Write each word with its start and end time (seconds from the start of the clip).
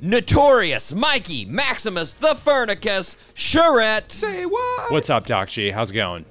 notorious 0.00 0.92
Mikey 0.92 1.44
Maximus, 1.46 2.14
the 2.14 2.34
Furnicus, 2.34 3.16
Charette. 3.34 4.12
Say 4.12 4.46
what? 4.46 4.90
What's 4.90 5.10
up, 5.10 5.26
Doc 5.26 5.48
G? 5.48 5.70
How's 5.70 5.90
it 5.90 5.94
going? 5.94 6.24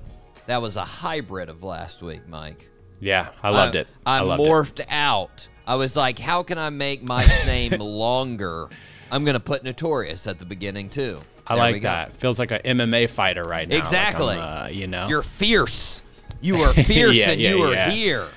That 0.47 0.61
was 0.61 0.77
a 0.77 0.83
hybrid 0.83 1.49
of 1.49 1.63
last 1.63 2.01
week, 2.01 2.27
Mike. 2.27 2.69
Yeah, 2.99 3.29
I 3.43 3.49
loved 3.49 3.75
it. 3.75 3.87
I, 4.05 4.21
loved 4.21 4.41
morphed 4.41 4.85
out. 4.89 5.49
I 5.67 5.75
was 5.75 5.95
like, 5.95 6.17
how 6.17 6.43
can 6.43 6.57
I 6.57 6.69
make 6.69 7.03
Mike's 7.03 7.45
name 7.45 7.71
longer? 7.79 8.69
I'm 9.11 9.23
going 9.23 9.33
to 9.33 9.39
put 9.39 9.63
notorious 9.63 10.25
at 10.25 10.39
the 10.39 10.45
beginning, 10.45 10.89
too. 10.89 11.21
I 11.45 11.55
There 11.55 11.63
like 11.63 11.81
that. 11.83 12.13
Feels 12.13 12.39
like 12.39 12.51
an 12.51 12.61
MMA 12.63 13.09
fighter 13.09 13.43
right 13.43 13.67
now. 13.67 13.77
Exactly. 13.77 14.35
I'm, 14.35 14.65
uh, 14.65 14.67
you 14.67 14.87
know. 14.87 15.07
You're 15.07 15.21
fierce. 15.21 16.01
You 16.41 16.57
are 16.63 16.73
fierce 16.73 17.15
Yeah, 17.15 17.31
and 17.31 17.41
yeah, 17.41 17.49
you 17.49 17.63
are 17.63 17.73
yeah. 17.73 17.89
here. 17.89 18.27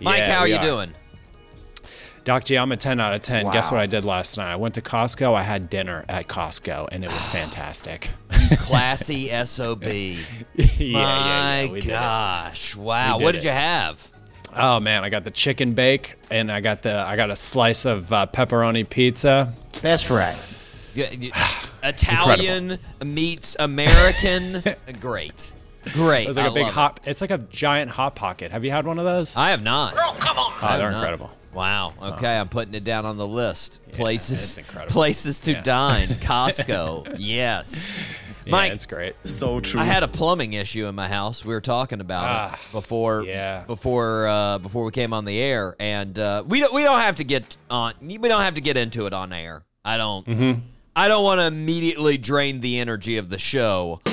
Mike, 0.00 0.20
Yeah, 0.20 0.34
how 0.34 0.40
are 0.40 0.48
you 0.48 0.56
are. 0.56 0.62
doing? 0.62 0.92
Doc 2.24 2.44
G, 2.44 2.56
I'm 2.56 2.72
a 2.72 2.76
10 2.76 3.00
out 3.00 3.12
of 3.12 3.20
10. 3.20 3.50
Guess 3.50 3.70
what 3.70 3.80
I 3.80 3.86
did 3.86 4.04
last 4.06 4.38
night? 4.38 4.50
I 4.50 4.56
went 4.56 4.74
to 4.76 4.80
Costco. 4.80 5.34
I 5.34 5.42
had 5.42 5.68
dinner 5.68 6.06
at 6.08 6.26
Costco, 6.26 6.88
and 6.90 7.04
it 7.04 7.12
was 7.12 7.28
fantastic. 7.28 8.08
Classy 8.58 9.28
SOB. 9.44 9.82
yeah, 9.84 10.16
yeah, 10.54 10.66
yeah, 10.78 11.68
My 11.68 11.76
it. 11.76 11.86
gosh. 11.86 12.74
Wow. 12.76 13.18
Did 13.18 13.24
What 13.24 13.32
did 13.32 13.38
it. 13.40 13.44
you 13.44 13.50
have? 13.50 14.10
Oh 14.56 14.80
man, 14.80 15.04
I 15.04 15.10
got 15.10 15.24
the 15.24 15.30
chicken 15.32 15.74
bake, 15.74 16.14
and 16.30 16.50
I 16.50 16.60
got 16.60 16.80
the 16.82 17.00
I 17.00 17.16
got 17.16 17.30
a 17.30 17.36
slice 17.36 17.84
of 17.84 18.10
uh, 18.12 18.26
pepperoni 18.32 18.88
pizza. 18.88 19.52
That's 19.82 20.10
right. 20.10 20.36
Y- 20.96 21.08
y- 21.20 21.58
Italian 21.82 22.78
meets 23.04 23.56
American. 23.58 24.62
Great. 25.00 25.52
Great. 25.92 26.24
It 26.24 26.28
was 26.28 26.36
like 26.38 26.46
I 26.46 26.48
a 26.48 26.52
big 26.54 26.62
love 26.62 26.70
it. 26.70 26.74
hot. 26.74 27.00
It's 27.04 27.20
like 27.20 27.32
a 27.32 27.38
giant 27.38 27.90
hot 27.90 28.14
pocket. 28.14 28.52
Have 28.52 28.64
you 28.64 28.70
had 28.70 28.86
one 28.86 28.98
of 28.98 29.04
those? 29.04 29.36
I 29.36 29.50
have 29.50 29.62
not. 29.62 29.92
oh, 29.96 30.58
I 30.62 30.78
they're 30.78 30.90
incredible. 30.90 31.26
not. 31.26 31.36
Incredible. 31.54 31.94
Wow. 32.10 32.14
Okay, 32.16 32.36
I'm 32.36 32.48
putting 32.48 32.74
it 32.74 32.84
down 32.84 33.06
on 33.06 33.16
the 33.16 33.26
list. 33.26 33.80
places, 33.92 34.58
places 34.88 35.38
to 35.40 35.52
Yeah. 35.52 35.62
dine. 35.62 36.08
Costco. 36.20 37.16
yes. 37.18 37.90
Mike, 38.46 38.68
yeah, 38.68 38.74
it's 38.74 38.84
great. 38.86 39.16
So 39.24 39.58
true. 39.60 39.80
I 39.80 39.84
had 39.84 40.02
a 40.02 40.08
plumbing 40.08 40.52
issue 40.52 40.86
in 40.86 40.94
my 40.94 41.08
house. 41.08 41.46
We 41.46 41.54
were 41.54 41.62
talking 41.62 42.00
about 42.02 42.24
Ah, 42.26 42.54
it 42.54 42.72
before 42.72 43.24
yeah. 43.24 43.64
before 43.66 44.26
uh, 44.28 44.58
before 44.58 44.84
we 44.84 44.90
came 44.90 45.14
on 45.14 45.24
the 45.24 45.38
air, 45.40 45.74
and 45.80 46.18
uh, 46.18 46.44
we 46.46 46.60
don't 46.60 46.74
we 46.74 46.82
don't 46.82 46.98
have 46.98 47.16
to 47.16 47.24
get 47.24 47.56
on 47.70 47.94
we 48.02 48.18
don't 48.18 48.42
have 48.42 48.54
to 48.54 48.60
get 48.60 48.76
into 48.76 49.06
it 49.06 49.14
on 49.14 49.32
air. 49.32 49.64
I 49.82 49.96
don't 49.96 50.26
Mm-hmm. 50.26 50.60
I 50.94 51.08
don't 51.08 51.24
want 51.24 51.40
to 51.40 51.46
immediately 51.46 52.18
drain 52.18 52.60
the 52.60 52.78
energy 52.80 53.16
of 53.16 53.30
the 53.30 53.38
show. 53.38 54.00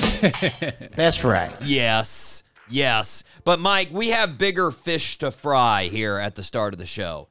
That's 0.96 1.22
right. 1.24 1.52
Yes, 1.62 2.42
yes, 2.70 3.24
but 3.44 3.60
Mike, 3.60 3.88
we 3.92 4.08
have 4.08 4.38
bigger 4.38 4.70
fish 4.70 5.18
to 5.18 5.30
fry 5.30 5.84
here 5.84 6.16
at 6.18 6.34
the 6.36 6.42
start 6.42 6.72
of 6.74 6.78
the 6.78 6.86
show. 6.86 7.28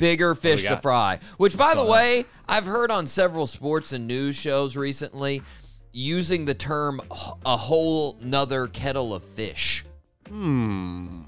Bigger 0.00 0.34
fish 0.34 0.62
to 0.64 0.76
fry. 0.78 1.20
Which, 1.36 1.56
by 1.56 1.70
the 1.70 1.82
going 1.82 1.86
on? 1.86 1.92
way, 1.92 2.24
I've 2.48 2.66
heard 2.66 2.90
on 2.90 3.06
several 3.06 3.46
sports 3.46 3.92
and 3.92 4.06
news 4.08 4.34
shows 4.34 4.76
recently 4.76 5.42
using 5.92 6.44
the 6.46 6.54
term 6.54 7.00
a 7.46 7.56
whole 7.56 8.16
nother 8.22 8.66
kettle 8.66 9.14
of 9.14 9.22
fish. 9.22 9.84
Hmm. 10.28 11.22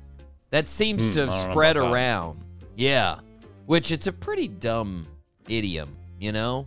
That 0.51 0.69
seems 0.69 1.15
to 1.15 1.21
have 1.21 1.29
I 1.31 1.33
don't 1.37 1.47
know 1.47 1.53
spread 1.53 1.77
about 1.77 1.87
that. 1.89 1.93
around. 1.95 2.45
Yeah. 2.77 3.19
Which 3.67 3.93
it's 3.93 4.07
a 4.07 4.13
pretty 4.13 4.49
dumb 4.49 5.07
idiom, 5.49 5.97
you 6.19 6.33
know? 6.33 6.67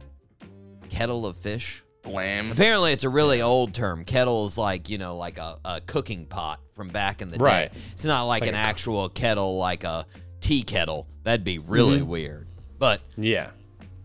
Kettle 0.89 1.25
of 1.25 1.35
fish. 1.37 1.83
Blam. 2.03 2.51
Apparently, 2.51 2.91
it's 2.93 3.03
a 3.03 3.09
really 3.09 3.41
old 3.41 3.73
term. 3.73 4.05
Kettle 4.05 4.45
is 4.45 4.57
like 4.59 4.89
you 4.89 4.99
know, 4.99 5.17
like 5.17 5.39
a, 5.39 5.57
a 5.65 5.81
cooking 5.81 6.25
pot 6.25 6.59
from 6.73 6.89
back 6.89 7.21
in 7.23 7.31
the 7.31 7.37
Right. 7.39 7.71
day. 7.73 7.79
It's 7.93 8.05
not 8.05 8.23
like, 8.23 8.41
Like 8.41 8.49
an 8.49 8.55
actual 8.55 9.09
kettle, 9.09 9.57
like 9.57 9.83
a 9.83 10.05
tea 10.45 10.61
kettle. 10.63 11.07
That'd 11.23 11.43
be 11.43 11.57
really 11.59 11.97
Mm-hmm. 11.99 12.07
weird. 12.09 12.47
But 12.77 13.01
Yeah. 13.17 13.49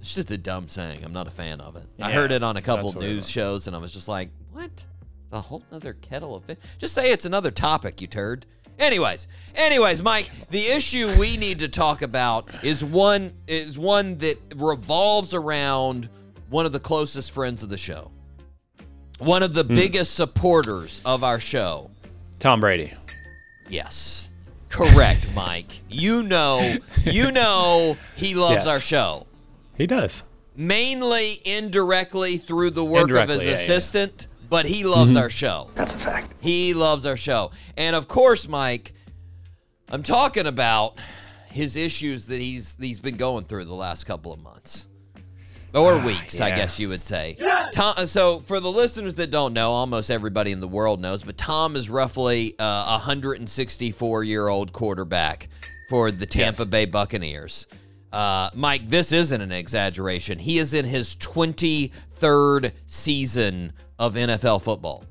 it's 0.00 0.14
just 0.14 0.30
a 0.30 0.38
dumb 0.38 0.68
saying. 0.68 1.04
I'm 1.04 1.12
not 1.12 1.26
a 1.26 1.30
fan 1.30 1.60
of 1.60 1.76
it. 1.76 1.84
I 2.00 2.10
heard 2.12 2.32
it 2.32 2.42
on 2.42 2.56
a 2.56 2.62
couple 2.62 2.86
that's 2.88 2.96
what 2.96 3.04
it 3.04 3.08
news 3.08 3.28
shows, 3.28 3.66
and 3.66 3.76
I 3.76 3.78
was 3.78 3.92
just 3.92 4.08
like, 4.08 4.30
"What? 4.52 4.70
It's 5.24 5.32
a 5.32 5.40
whole 5.40 5.62
other 5.70 5.92
kettle 5.92 6.34
of 6.34 6.44
fish." 6.44 6.56
Just 6.78 6.94
say 6.94 7.12
it's 7.12 7.24
another 7.26 7.50
topic, 7.50 8.00
you 8.00 8.06
turd. 8.06 8.46
Anyways, 8.78 9.28
anyways, 9.54 10.00
Mike, 10.02 10.30
the 10.48 10.66
issue 10.68 11.14
we 11.18 11.36
need 11.36 11.58
to 11.58 11.68
talk 11.68 12.00
about 12.00 12.48
is 12.64 12.82
one 12.82 13.32
is 13.46 13.78
one 13.78 14.16
that 14.18 14.38
revolves 14.56 15.34
around 15.34 16.08
one 16.48 16.64
of 16.64 16.72
the 16.72 16.80
closest 16.80 17.32
friends 17.32 17.62
of 17.62 17.68
the 17.68 17.76
show, 17.76 18.10
one 19.18 19.42
of 19.42 19.52
the 19.52 19.64
Hmm. 19.64 19.74
biggest 19.74 20.14
supporters 20.14 21.02
of 21.04 21.22
our 21.22 21.38
show. 21.38 21.90
Tom 22.38 22.60
Brady. 22.60 22.94
Yes, 23.68 24.19
correct, 24.70 25.26
Mike. 25.34 25.82
You 25.88 26.22
know, 26.22 26.76
you 27.04 27.30
know, 27.40 27.96
he 28.16 28.34
loves 28.34 28.64
Yes. 28.64 28.66
our 28.66 28.80
show 28.80 29.26
He 29.76 29.86
does. 29.86 30.22
mainly 30.56 31.34
indirectly 31.44 32.38
through 32.38 32.70
the 32.70 32.84
work 32.84 33.10
of 33.10 33.28
his 33.28 33.42
yeah, 33.44 33.48
yeah. 33.50 33.54
assistant, 33.56 34.26
but 34.48 34.66
he 34.66 34.84
loves 34.84 35.12
mm-hmm. 35.12 35.22
our 35.22 35.30
show. 35.30 35.70
That's 35.74 35.94
a 35.94 35.98
fact. 35.98 36.32
He 36.40 36.74
loves 36.74 37.04
our 37.06 37.16
show. 37.16 37.50
And 37.76 37.94
of 37.94 38.08
course, 38.08 38.48
Mike, 38.48 38.92
I'm 39.88 40.02
talking 40.02 40.46
about 40.46 40.96
his 41.50 41.76
issues 41.76 42.26
that 42.26 42.40
he's 42.40 42.76
he's 42.80 42.98
been 43.00 43.16
going 43.16 43.44
through 43.44 43.64
the 43.64 43.74
last 43.74 44.04
couple 44.04 44.32
of 44.32 44.40
months. 44.40 44.86
Or 45.74 45.98
weeks, 45.98 46.40
I 46.40 46.48
yeah. 46.48 46.56
guess 46.56 46.80
you 46.80 46.88
would 46.88 47.02
say. 47.02 47.36
Tom, 47.72 48.06
so, 48.06 48.40
for 48.40 48.58
the 48.58 48.70
listeners 48.70 49.14
that 49.14 49.30
don't 49.30 49.52
know, 49.52 49.72
almost 49.72 50.10
everybody 50.10 50.50
in 50.50 50.60
the 50.60 50.68
world 50.68 51.00
knows, 51.00 51.22
but 51.22 51.38
Tom 51.38 51.76
is 51.76 51.88
roughly 51.88 52.54
uh, 52.58 52.64
a 52.64 52.98
164 52.98 54.24
year 54.24 54.48
old 54.48 54.72
quarterback 54.72 55.48
for 55.88 56.10
the 56.10 56.26
Tampa 56.26 56.66
Bay 56.66 56.86
Buccaneers. 56.86 57.66
Uh, 58.12 58.50
Mike, 58.54 58.88
this 58.88 59.12
isn't 59.12 59.40
an 59.40 59.52
exaggeration. 59.52 60.38
He 60.38 60.58
is 60.58 60.74
in 60.74 60.84
his 60.84 61.14
23rd 61.16 62.72
season 62.86 63.72
of 63.98 64.14
NFL 64.14 64.62
football. 64.62 65.04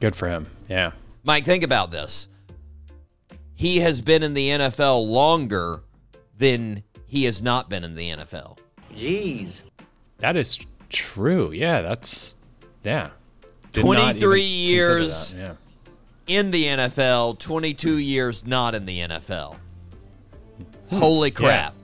Good 0.00 0.16
for 0.16 0.28
him. 0.28 0.48
Yeah. 0.68 0.92
Mike, 1.22 1.44
think 1.44 1.62
about 1.62 1.90
this. 1.90 2.28
He 3.54 3.78
has 3.78 4.00
been 4.00 4.22
in 4.22 4.34
the 4.34 4.48
NFL 4.48 5.08
longer 5.08 5.84
than 6.36 6.82
he 7.06 7.24
has 7.24 7.40
not 7.42 7.70
been 7.70 7.84
in 7.84 7.94
the 7.94 8.10
NFL. 8.10 8.58
Jeez. 8.94 9.62
That 10.18 10.36
is 10.36 10.58
true. 10.90 11.52
Yeah, 11.52 11.82
that's 11.82 12.36
yeah. 12.82 13.10
Did 13.72 13.82
23 13.82 14.40
years. 14.42 15.34
Yeah. 15.36 15.54
In 16.26 16.50
the 16.50 16.64
NFL, 16.64 17.38
22 17.38 17.98
years 17.98 18.46
not 18.46 18.74
in 18.74 18.86
the 18.86 19.00
NFL. 19.00 19.56
Holy 20.90 21.30
crap. 21.30 21.74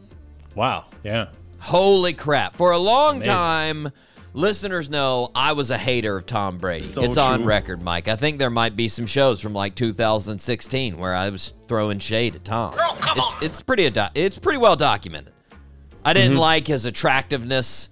Wow. 0.54 0.86
Yeah. 1.04 1.26
Holy 1.58 2.12
crap. 2.14 2.56
For 2.56 2.70
a 2.70 2.78
long 2.78 3.16
Amazing. 3.16 3.32
time, 3.32 3.88
listeners 4.32 4.88
know 4.88 5.30
I 5.34 5.52
was 5.52 5.70
a 5.70 5.76
hater 5.76 6.16
of 6.16 6.24
Tom 6.26 6.58
Brady. 6.58 6.82
So 6.84 7.02
it's 7.02 7.18
on 7.18 7.44
record, 7.44 7.82
Mike. 7.82 8.08
I 8.08 8.16
think 8.16 8.38
there 8.38 8.48
might 8.50 8.76
be 8.76 8.88
some 8.88 9.04
shows 9.06 9.40
from 9.40 9.52
like 9.52 9.74
2016 9.74 10.96
where 10.96 11.14
I 11.14 11.28
was 11.28 11.52
throwing 11.68 11.98
shade 11.98 12.36
at 12.36 12.44
Tom. 12.44 12.74
it's, 12.78 13.34
it's 13.42 13.60
pretty 13.62 13.86
ado- 13.86 14.08
it's 14.14 14.38
pretty 14.38 14.58
well 14.58 14.76
documented. 14.76 15.32
I 16.04 16.14
didn't 16.14 16.32
Mm-hmm. 16.32 16.40
like 16.40 16.66
his 16.66 16.86
attractiveness. 16.86 17.90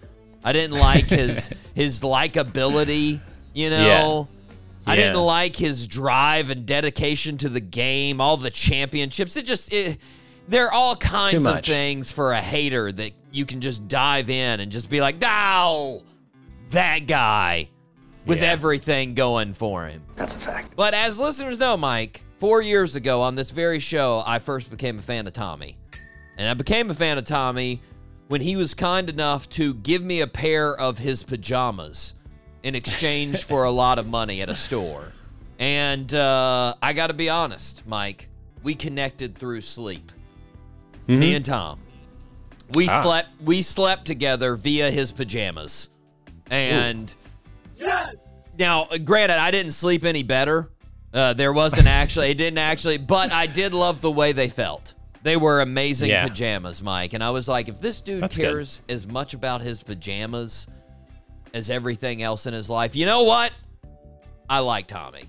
I 0.48 0.52
didn't 0.52 0.78
like 0.78 1.10
his 1.10 1.50
his 1.74 2.00
likability, 2.00 3.20
you 3.52 3.68
know. 3.70 4.28
I 4.86 4.94
Yeah. 4.94 5.02
didn't 5.08 5.20
like 5.22 5.54
his 5.56 5.86
drive 5.86 6.48
and 6.48 6.64
dedication 6.64 7.36
to 7.38 7.50
the 7.50 7.60
game, 7.60 8.20
all 8.22 8.38
the 8.38 8.50
championships. 8.50 9.36
It 9.36 9.44
just 9.44 9.70
it, 9.72 9.98
there 10.48 10.66
are 10.68 10.72
all 10.72 10.96
kinds 10.96 11.44
of 11.44 11.62
things 11.62 12.10
for 12.10 12.32
a 12.32 12.40
hater 12.40 12.90
that 12.92 13.12
you 13.30 13.44
can 13.44 13.60
just 13.60 13.86
dive 13.88 14.30
in 14.30 14.60
and 14.60 14.72
just 14.72 14.88
be 14.88 15.02
like, 15.02 15.22
"Ow, 15.22 16.00
that 16.70 17.00
guy," 17.06 17.68
with 18.24 18.38
Yeah. 18.40 18.46
everything 18.52 19.12
going 19.12 19.52
for 19.52 19.86
him. 19.86 20.02
That's 20.16 20.34
a 20.34 20.38
fact. 20.38 20.72
But 20.74 20.94
as 20.94 21.18
listeners 21.18 21.58
know, 21.58 21.76
Mike, 21.76 22.22
four 22.38 22.62
years 22.62 22.96
ago 22.96 23.20
on 23.20 23.34
this 23.34 23.50
very 23.50 23.80
show, 23.80 24.22
I 24.26 24.38
first 24.38 24.70
became 24.70 24.98
a 24.98 25.02
fan 25.02 25.26
of 25.26 25.34
Tommy. 25.34 25.76
And 26.38 26.48
I 26.48 26.54
became 26.54 26.88
a 26.90 26.94
fan 26.94 27.18
of 27.18 27.24
Tommy 27.24 27.82
when 28.28 28.40
he 28.40 28.56
was 28.56 28.74
kind 28.74 29.08
enough 29.10 29.48
to 29.50 29.74
give 29.74 30.02
me 30.02 30.20
a 30.20 30.26
pair 30.26 30.74
of 30.74 30.98
his 30.98 31.22
pajamas 31.22 32.14
in 32.62 32.74
exchange 32.74 33.42
for 33.44 33.64
a 33.64 33.70
lot 33.70 33.98
of 33.98 34.06
money 34.06 34.40
at 34.42 34.48
a 34.48 34.54
store. 34.54 35.12
And 35.58 36.12
uh, 36.14 36.74
I 36.80 36.92
got 36.92 37.08
to 37.08 37.14
be 37.14 37.28
honest, 37.28 37.86
Mike, 37.86 38.28
we 38.62 38.74
connected 38.74 39.36
through 39.38 39.62
sleep. 39.62 40.12
Me 41.06 41.34
and 41.34 41.44
Tom. 41.44 41.80
We 42.74 42.86
Ah. 42.88 43.02
slept 43.02 43.28
we 43.42 43.62
slept 43.62 44.04
together 44.06 44.54
via 44.56 44.90
his 44.90 45.10
pajamas. 45.10 45.88
And 46.50 47.14
yes! 47.78 48.14
now, 48.58 48.88
granted, 49.04 49.38
I 49.38 49.50
didn't 49.50 49.72
sleep 49.72 50.04
any 50.04 50.22
better. 50.22 50.70
Uh, 51.14 51.32
there 51.32 51.54
wasn't 51.54 51.86
actually, 51.88 52.28
it 52.28 52.36
didn't 52.36 52.58
actually, 52.58 52.98
but 52.98 53.32
I 53.32 53.46
did 53.46 53.72
love 53.72 54.02
the 54.02 54.10
way 54.10 54.32
they 54.32 54.50
felt. 54.50 54.92
They 55.22 55.36
were 55.36 55.60
amazing 55.60 56.10
Yeah. 56.10 56.26
pajamas, 56.28 56.80
Mike. 56.82 57.12
And 57.12 57.22
I 57.24 57.30
was 57.30 57.48
like, 57.48 57.68
if 57.68 57.80
this 57.80 58.00
dude 58.00 58.22
That's 58.22 58.36
good. 58.36 58.42
cares 58.44 58.82
as 58.88 59.06
much 59.06 59.34
about 59.34 59.60
his 59.60 59.82
pajamas 59.82 60.68
as 61.52 61.70
everything 61.70 62.22
else 62.22 62.46
in 62.46 62.54
his 62.54 62.70
life, 62.70 62.94
you 62.94 63.04
know 63.06 63.24
what? 63.24 63.52
I 64.48 64.60
like 64.60 64.86
Tommy. 64.86 65.24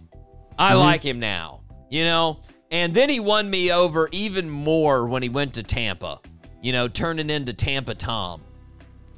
I 0.57 0.71
Mm-hmm. 0.73 0.79
like 0.79 1.03
him 1.03 1.19
now, 1.19 1.61
you 1.89 2.03
know? 2.03 2.39
And 2.71 2.93
then 2.93 3.09
he 3.09 3.19
won 3.19 3.49
me 3.49 3.71
over 3.71 4.09
even 4.11 4.49
more 4.49 5.07
when 5.07 5.23
he 5.23 5.29
went 5.29 5.55
to 5.55 5.63
Tampa, 5.63 6.19
you 6.61 6.71
know, 6.71 6.87
turning 6.87 7.29
into 7.29 7.53
Tampa 7.53 7.95
Tom. 7.95 8.43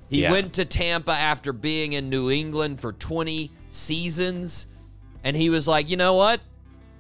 He 0.10 0.22
Yeah. 0.22 0.32
went 0.32 0.54
to 0.54 0.66
Tampa 0.66 1.12
after 1.12 1.52
being 1.52 1.94
in 1.94 2.10
New 2.10 2.30
England 2.32 2.80
for 2.80 2.94
20 2.94 3.52
seasons. 3.70 4.68
And 5.24 5.36
he 5.36 5.50
was 5.50 5.68
like, 5.68 5.90
you 5.90 5.98
know 5.98 6.14
what? 6.14 6.40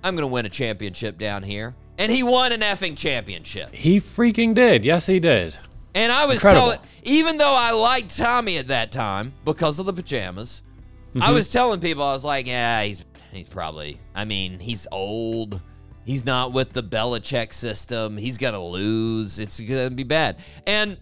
I'm 0.03 0.15
going 0.15 0.23
to 0.27 0.33
win 0.33 0.45
a 0.45 0.49
championship 0.49 1.17
down 1.17 1.43
here. 1.43 1.73
And 2.01 2.11
he 2.11 2.23
won 2.23 2.51
an 2.51 2.61
effing 2.61 2.97
championship. 2.97 3.73
He 3.73 3.99
freaking 3.99 4.53
did. 4.53 4.83
Yes, 4.83 5.05
he 5.05 5.19
did. 5.19 5.57
And 5.95 6.11
I 6.11 6.25
was 6.25 6.35
Incredible. 6.35 6.71
telling, 6.71 6.79
even 7.03 7.37
though 7.37 7.53
I 7.55 7.71
liked 7.71 8.17
Tommy 8.17 8.57
at 8.57 8.67
that 8.67 8.91
time 8.91 9.33
because 9.45 9.79
of 9.79 9.85
the 9.85 9.93
pajamas, 9.93 10.63
Mm-hmm. 11.11 11.23
I 11.23 11.33
was 11.33 11.51
telling 11.51 11.81
people, 11.81 12.03
I 12.03 12.13
was 12.13 12.23
like, 12.23 12.47
yeah, 12.47 12.83
he's 12.83 13.03
he's 13.33 13.47
probably, 13.47 13.97
I 14.15 14.23
mean, 14.23 14.59
he's 14.59 14.87
old. 14.93 15.59
He's 16.05 16.25
not 16.25 16.53
with 16.53 16.71
the 16.71 16.81
Belichick 16.81 17.53
system. 17.53 18.15
He's 18.15 18.37
going 18.37 18.53
to 18.53 18.61
lose. 18.61 19.37
It's 19.37 19.59
going 19.59 19.89
to 19.89 19.95
be 19.95 20.03
bad. 20.03 20.37
And 20.65 20.97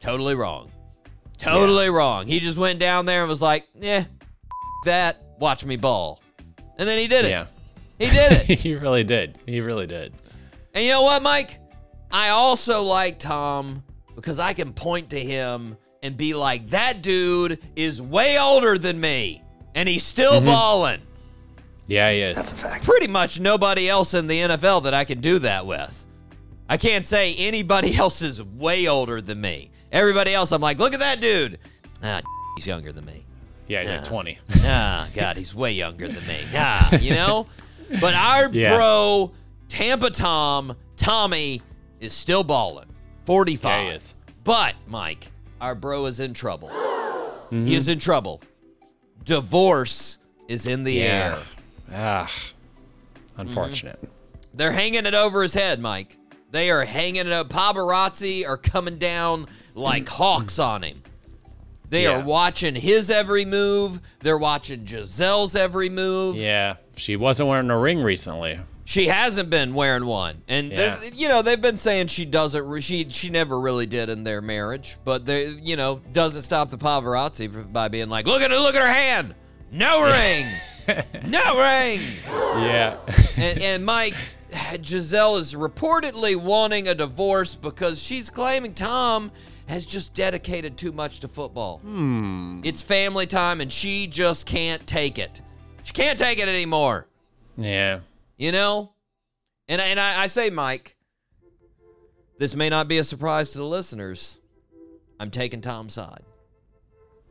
totally 0.00 0.34
wrong. 0.34 0.72
Totally 1.38 1.88
wrong. 1.88 2.26
He 2.26 2.40
just 2.40 2.58
went 2.58 2.80
down 2.80 3.06
there 3.06 3.20
and 3.20 3.28
was 3.30 3.40
like, 3.40 3.66
yeah, 3.74 4.04
that, 4.84 5.22
watch 5.38 5.64
me 5.64 5.76
ball. 5.76 6.20
And 6.76 6.88
then 6.88 6.98
he 6.98 7.06
did 7.06 7.24
it. 7.24 7.30
Yeah. 7.30 7.46
He 7.98 8.06
did 8.10 8.32
it. 8.32 8.58
he 8.58 8.74
really 8.74 9.04
did. 9.04 9.38
He 9.46 9.60
really 9.60 9.86
did. 9.86 10.12
And 10.74 10.84
you 10.84 10.90
know 10.90 11.02
what, 11.02 11.22
Mike? 11.22 11.58
I 12.10 12.30
also 12.30 12.82
like 12.82 13.18
Tom 13.18 13.82
because 14.14 14.38
I 14.38 14.52
can 14.52 14.72
point 14.72 15.10
to 15.10 15.20
him 15.20 15.76
and 16.02 16.16
be 16.16 16.34
like, 16.34 16.70
that 16.70 17.02
dude 17.02 17.58
is 17.76 18.00
way 18.02 18.38
older 18.38 18.76
than 18.78 19.00
me, 19.00 19.42
and 19.74 19.88
he's 19.88 20.04
still 20.04 20.40
balling. 20.40 21.00
Yeah, 21.86 22.10
he 22.10 22.20
is. 22.20 22.36
That's 22.36 22.52
a 22.52 22.54
fact. 22.56 22.84
Pretty 22.84 23.08
much 23.08 23.40
nobody 23.40 23.88
else 23.88 24.14
in 24.14 24.26
the 24.26 24.38
NFL 24.38 24.84
that 24.84 24.94
I 24.94 25.04
can 25.04 25.20
do 25.20 25.38
that 25.40 25.66
with. 25.66 26.06
I 26.68 26.76
can't 26.76 27.06
say 27.06 27.34
anybody 27.34 27.94
else 27.96 28.22
is 28.22 28.42
way 28.42 28.86
older 28.88 29.20
than 29.20 29.40
me. 29.40 29.70
Everybody 29.92 30.34
else, 30.34 30.50
I'm 30.52 30.60
like, 30.62 30.78
look 30.78 30.94
at 30.94 31.00
that 31.00 31.20
dude. 31.20 31.58
Ah, 32.02 32.20
he's 32.56 32.66
younger 32.66 32.92
than 32.92 33.04
me. 33.06 33.24
Yeah, 33.68 33.80
he's 33.80 33.90
Yeah. 33.90 33.96
at 33.98 34.04
20. 34.04 34.38
Ah, 34.62 35.08
God, 35.14 35.36
he's 35.36 35.54
way 35.54 35.72
younger 35.72 36.06
than 36.08 36.26
me. 36.26 36.40
Yeah, 36.52 36.94
you 36.96 37.10
know? 37.14 37.46
But 38.00 38.14
our 38.14 38.50
Yeah. 38.50 38.74
bro, 38.76 39.32
Tampa 39.74 40.08
Tom, 40.08 40.76
Tommy, 40.96 41.60
is 41.98 42.12
still 42.12 42.44
balling. 42.44 42.86
45. 43.26 43.68
Yeah, 43.68 43.90
he 43.90 43.96
is. 43.96 44.14
But, 44.44 44.76
Mike, 44.86 45.32
our 45.60 45.74
bro 45.74 46.06
is 46.06 46.20
in 46.20 46.32
trouble. 46.32 46.68
Mm-hmm. 46.68 47.66
He 47.66 47.74
is 47.74 47.88
in 47.88 47.98
trouble. 47.98 48.40
Divorce 49.24 50.18
is 50.46 50.68
in 50.68 50.84
the 50.84 51.02
air. 51.02 51.42
Ah, 51.92 52.30
unfortunate. 53.36 53.98
They're 54.54 54.70
hanging 54.70 55.06
it 55.06 55.14
over 55.14 55.42
his 55.42 55.54
head, 55.54 55.80
Mike. 55.80 56.18
They 56.52 56.70
are 56.70 56.84
hanging 56.84 57.26
it 57.26 57.32
up. 57.32 57.48
Paparazzi 57.48 58.48
are 58.48 58.56
coming 58.56 58.96
down 58.96 59.46
like 59.74 60.08
hawks 60.08 60.60
on 60.60 60.84
him. 60.84 61.02
They 61.90 62.06
are 62.06 62.22
watching 62.22 62.76
his 62.76 63.10
every 63.10 63.44
move. 63.44 64.00
They're 64.20 64.38
watching 64.38 64.84
Gisele's 64.84 65.56
every 65.56 65.90
move. 65.90 66.36
Yeah, 66.36 66.76
she 66.94 67.16
wasn't 67.16 67.48
wearing 67.48 67.70
a 67.70 67.78
ring 67.78 67.98
recently. 67.98 68.60
She 68.86 69.06
hasn't 69.06 69.48
been 69.48 69.74
wearing 69.74 70.04
one, 70.04 70.42
and 70.46 70.70
Yeah. 70.70 70.98
you 71.14 71.28
know 71.28 71.40
they've 71.40 71.60
been 71.60 71.78
saying 71.78 72.08
she 72.08 72.24
doesn't. 72.26 72.66
re- 72.66 72.82
She 72.82 73.08
she 73.08 73.30
never 73.30 73.58
really 73.58 73.86
did 73.86 74.10
in 74.10 74.24
their 74.24 74.42
marriage, 74.42 74.98
but 75.04 75.24
they 75.24 75.46
you 75.46 75.76
know 75.76 76.00
doesn't 76.12 76.42
stop 76.42 76.70
the 76.70 76.76
paparazzi 76.76 77.72
by 77.72 77.88
being 77.88 78.08
like, 78.10 78.26
look 78.26 78.42
at 78.42 78.50
her, 78.50 78.58
look 78.58 78.74
at 78.74 78.82
her 78.82 78.88
hand, 78.92 79.34
no 79.72 80.02
ring, 80.04 80.46
no 81.26 81.56
ring. 81.58 82.00
Yeah. 82.28 82.98
And, 83.36 83.62
and 83.62 83.84
Mike, 83.86 84.14
Gisele 84.82 85.36
is 85.38 85.54
reportedly 85.54 86.36
wanting 86.36 86.86
a 86.88 86.94
divorce 86.94 87.54
because 87.54 88.00
she's 88.02 88.28
claiming 88.28 88.74
Tom 88.74 89.32
has 89.66 89.86
just 89.86 90.12
dedicated 90.12 90.76
too 90.76 90.92
much 90.92 91.20
to 91.20 91.28
football. 91.28 91.78
Hmm. 91.78 92.60
It's 92.64 92.82
family 92.82 93.26
time, 93.26 93.62
and 93.62 93.72
she 93.72 94.06
just 94.06 94.44
can't 94.44 94.86
take 94.86 95.18
it. 95.18 95.40
She 95.84 95.94
can't 95.94 96.18
take 96.18 96.38
it 96.38 96.48
anymore. 96.48 97.06
yeah. 97.56 98.00
You 98.36 98.52
know? 98.52 98.92
And, 99.68 99.80
and 99.80 99.98
I, 99.98 100.22
I 100.22 100.26
say, 100.26 100.50
Mike, 100.50 100.96
this 102.38 102.54
may 102.54 102.68
not 102.68 102.88
be 102.88 102.98
a 102.98 103.04
surprise 103.04 103.52
to 103.52 103.58
the 103.58 103.64
listeners. 103.64 104.40
I'm 105.18 105.30
taking 105.30 105.60
Tom's 105.60 105.94
side. 105.94 106.22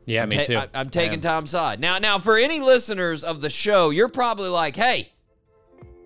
Yeah, 0.06 0.22
I'm 0.22 0.28
me 0.28 0.36
ta- 0.36 0.42
too. 0.42 0.56
I, 0.56 0.68
am 0.74 0.90
taking. 0.90 1.20
Tom's 1.20 1.50
side. 1.50 1.80
Now, 1.80 1.98
now, 1.98 2.18
for 2.18 2.36
any 2.36 2.60
listeners 2.60 3.24
of 3.24 3.40
the 3.40 3.50
show, 3.50 3.90
you're 3.90 4.08
probably 4.08 4.48
like, 4.48 4.76
hey, 4.76 5.10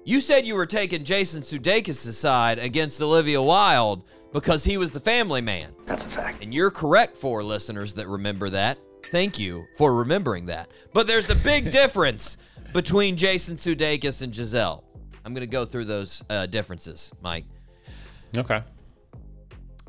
you 0.05 0.21
said 0.21 0.47
you 0.47 0.55
were 0.55 0.67
taking 0.67 1.05
Jason 1.05 1.43
Sudeikis' 1.43 2.13
side 2.13 2.59
against 2.59 3.01
Olivia 3.01 3.43
Wilde 3.43 4.05
because 4.33 4.65
he 4.65 4.79
was 4.79 4.93
the 4.93 5.01
family 5.01 5.41
man. 5.41 5.75
That's 5.87 6.05
a 6.05 6.09
fact. 6.09 6.43
And 6.43 6.55
you're 6.55 6.71
correct 6.71 7.17
for 7.17 7.43
listeners 7.43 7.95
that 7.95 8.09
remember 8.09 8.51
that. 8.51 8.79
Thank 9.11 9.39
you 9.39 9.65
for 9.77 9.95
remembering 9.95 10.47
that. 10.47 10.71
But 10.93 11.07
there's 11.07 11.31
a 11.31 11.35
big 11.35 11.71
difference 11.73 12.37
between 12.73 13.17
Jason 13.17 13.57
Sudeikis 13.57 14.23
and 14.23 14.33
Gisele. 14.33 14.85
I'm 15.29 15.35
going 15.35 15.47
to 15.47 15.51
go 15.51 15.67
through 15.67 15.85
those 15.85 16.25
uh, 16.31 16.47
differences, 16.47 17.13
Mike. 17.21 17.45
Okay. 18.35 18.63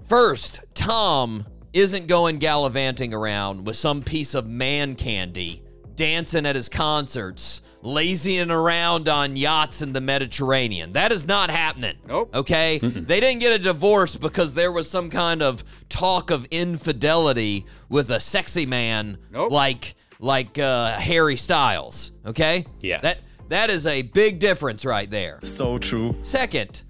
First, 0.05 0.65
Tom 0.73 1.45
isn't 1.71 2.07
going 2.07 2.39
gallivanting 2.39 3.13
around 3.13 3.65
with 3.65 3.77
some 3.77 4.01
piece 4.01 4.33
of 4.35 4.47
man 4.49 4.95
candy, 4.95 5.63
dancing 5.95 6.45
at 6.45 6.57
his 6.57 6.67
concerts, 6.67 7.61
lazying 7.81 8.51
around 8.51 9.07
on 9.07 9.37
yachts 9.37 9.81
in 9.81 9.93
the 9.93 10.01
Mediterranean. 10.01 10.91
That 10.91 11.13
is 11.13 11.25
not 11.25 11.49
happening. 11.49 11.95
Nope. 12.05 12.35
Okay? 12.35 12.79
They 12.79 13.21
didn't 13.21 13.39
get 13.39 13.53
a 13.53 13.59
divorce 13.59 14.17
because 14.17 14.53
there 14.55 14.73
was 14.73 14.89
some 14.89 15.09
kind 15.09 15.41
of 15.41 15.63
talk 15.87 16.31
of 16.31 16.47
infidelity 16.51 17.65
with 17.87 18.11
a 18.11 18.19
sexy 18.19 18.65
man 18.65 19.17
Nope. 19.31 19.53
like 19.53 19.95
like 20.19 20.59
uh, 20.59 20.97
Harry 20.99 21.37
Styles. 21.37 22.11
Okay? 22.25 22.65
Yeah. 22.81 22.99
That 22.99 23.19
that 23.49 23.69
is 23.69 23.85
a 23.85 24.01
big 24.03 24.39
difference 24.39 24.85
right 24.85 25.09
there. 25.09 25.39
So 25.43 25.77
true. 25.77 26.15
Second, 26.21 26.83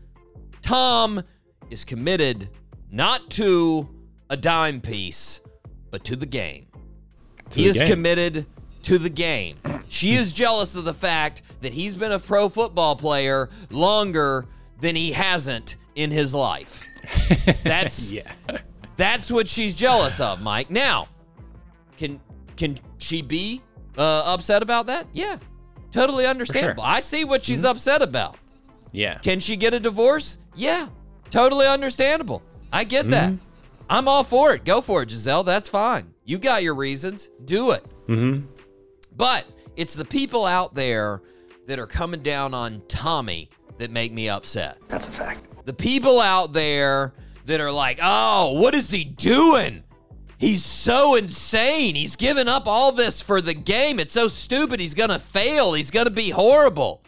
Tom 0.62 1.22
is 1.70 1.84
committed 1.86 2.50
not 2.92 3.30
to 3.32 3.90
a 4.30 4.38
dime 4.38 4.82
piece, 4.82 5.42
but 5.92 6.04
to 6.06 6.16
the 6.16 6.26
game. 6.26 6.68
To 7.52 7.60
he 7.60 7.64
the 7.66 7.70
is 7.72 7.78
game. 7.80 7.88
committed 7.88 8.46
to 8.84 8.98
the 8.98 9.10
game. 9.10 9.58
She 9.88 10.14
is 10.14 10.32
jealous 10.34 10.76
of 10.76 10.86
the 10.86 10.94
fact 10.94 11.42
that 11.62 11.74
he's 11.74 11.96
been 11.96 12.12
a 12.12 12.20
pro 12.20 12.48
football 12.50 12.96
player 12.96 13.50
longer 13.70 14.46
than 14.80 14.96
he 14.96 15.12
hasn't 15.12 15.78
in 15.96 16.12
his 16.12 16.34
life. 16.34 16.86
That's 17.64 18.12
Yeah. 18.12 18.32
that's 18.96 19.32
what 19.32 19.48
she's 19.48 19.76
jealous 19.76 20.20
of, 20.20 20.42
Mike. 20.42 20.70
Now, 20.70 21.08
can 21.98 22.20
can 22.56 22.78
she 22.98 23.22
be 23.22 23.62
uh, 23.98 24.24
upset 24.26 24.62
about 24.62 24.86
that? 24.88 25.08
Yeah, 25.14 25.38
totally 25.92 26.26
understandable. 26.26 26.84
I 26.84 27.00
see 27.00 27.24
what 27.24 27.44
she's 27.44 27.66
upset 27.66 28.02
about. 28.02 28.38
Yeah. 28.92 29.18
Can 29.20 29.40
she 29.40 29.56
get 29.56 29.74
a 29.74 29.80
divorce? 29.80 30.38
Yeah, 30.56 30.88
totally 31.30 31.68
understandable. 31.68 32.44
I 32.72 32.84
get 32.84 33.10
that. 33.10 33.34
I'm 33.90 34.08
all 34.08 34.24
for 34.24 34.54
it. 34.54 34.66
Go 34.66 34.82
for 34.82 35.02
it, 35.02 35.10
Gisele. 35.10 35.44
That's 35.44 35.68
fine. 35.68 36.14
You 36.24 36.38
got 36.38 36.62
your 36.62 36.76
reasons. 36.76 37.30
Do 37.46 37.72
it. 37.72 37.84
Mm-hmm. 38.08 38.46
But 39.16 39.46
it's 39.76 39.96
the 39.96 40.06
people 40.06 40.46
out 40.46 40.76
there 40.76 41.22
that 41.66 41.80
are 41.80 41.88
coming 41.88 42.22
down 42.22 42.54
on 42.54 42.82
Tommy 42.88 43.50
that 43.80 43.90
make 43.92 44.12
me 44.12 44.30
upset. 44.30 44.78
That's 44.88 45.08
a 45.08 45.12
fact. 45.12 45.46
The 45.66 45.74
people 45.74 46.20
out 46.20 46.54
there 46.54 47.14
that 47.46 47.60
are 47.60 47.72
like, 47.72 48.00
oh, 48.02 48.60
what 48.62 48.76
is 48.76 48.92
he 48.92 49.04
doing? 49.04 49.84
He's 50.40 50.66
so 50.66 51.16
insane. 51.16 51.94
He's 51.96 52.16
giving 52.16 52.48
up 52.48 52.66
all 52.66 52.92
this 52.92 53.22
for 53.22 53.42
the 53.42 53.54
game. 53.54 54.00
It's 54.00 54.14
so 54.14 54.28
stupid. 54.28 54.80
He's 54.80 54.96
going 54.96 55.10
to 55.12 55.20
fail. 55.20 55.74
He's 55.74 55.92
going 55.92 56.06
to 56.06 56.12
be 56.12 56.32
horrible. 56.32 57.04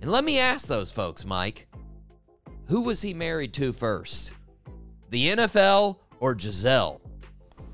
And 0.00 0.10
let 0.10 0.24
me 0.24 0.38
ask 0.38 0.66
those 0.66 0.90
folks, 0.90 1.26
Mike 1.26 1.66
who 2.70 2.80
was 2.80 3.02
he 3.02 3.12
married 3.12 3.52
to 3.52 3.72
first? 3.72 4.32
The 5.10 5.30
NFL 5.30 5.96
or 6.20 6.36
Gisele? 6.36 7.00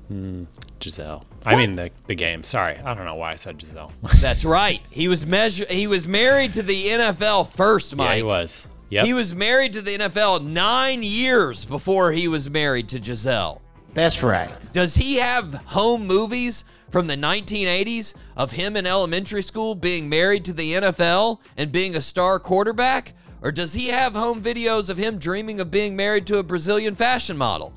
Hmm, 0.07 0.45
Gisele. 0.79 1.23
I 1.45 1.55
mean 1.55 1.75
the 1.75 1.91
the 2.07 2.15
game. 2.15 2.43
Sorry, 2.43 2.77
I 2.77 2.93
don't 2.95 3.05
know 3.05 3.15
why 3.15 3.31
I 3.31 3.35
said 3.35 3.59
Gisele. 3.59 3.91
That's 4.19 4.43
right. 4.43 4.81
He 4.91 5.07
was 5.07 5.25
measure- 5.25 5.67
he 5.69 5.85
was 5.85 6.07
married 6.07 6.53
to 6.53 6.63
the 6.63 6.87
NFL 6.87 7.49
first, 7.51 7.95
Mike. 7.95 8.09
yeah, 8.09 8.15
he 8.15 8.23
was. 8.23 8.67
Yep. 8.89 9.05
He 9.05 9.13
was 9.13 9.35
married 9.35 9.73
to 9.73 9.81
the 9.81 9.97
NFL 9.97 10.45
nine 10.45 11.03
years 11.03 11.65
before 11.65 12.11
he 12.11 12.27
was 12.27 12.49
married 12.49 12.89
to 12.89 12.99
Gisele. 12.99 13.61
That's 13.97 14.21
right. 14.21 14.55
Does 14.73 14.93
he 14.93 15.15
have 15.15 15.55
home 15.65 16.05
movies 16.05 16.63
from 16.91 17.07
the 17.07 17.15
1980s 17.15 18.13
of 18.35 18.51
him 18.51 18.77
in 18.77 18.85
elementary 18.85 19.41
school 19.41 19.73
being 19.73 20.07
married 20.07 20.45
to 20.45 20.53
the 20.53 20.73
NFL 20.73 21.39
and 21.57 21.71
being 21.71 21.95
a 21.95 22.01
star 22.01 22.37
quarterback? 22.39 23.13
Or 23.41 23.51
does 23.51 23.73
he 23.73 23.87
have 23.87 24.13
home 24.13 24.39
videos 24.39 24.91
of 24.91 24.99
him 24.99 25.17
dreaming 25.17 25.59
of 25.59 25.71
being 25.71 25.95
married 25.95 26.27
to 26.27 26.37
a 26.37 26.43
Brazilian 26.43 26.93
fashion 26.93 27.37
model? 27.37 27.73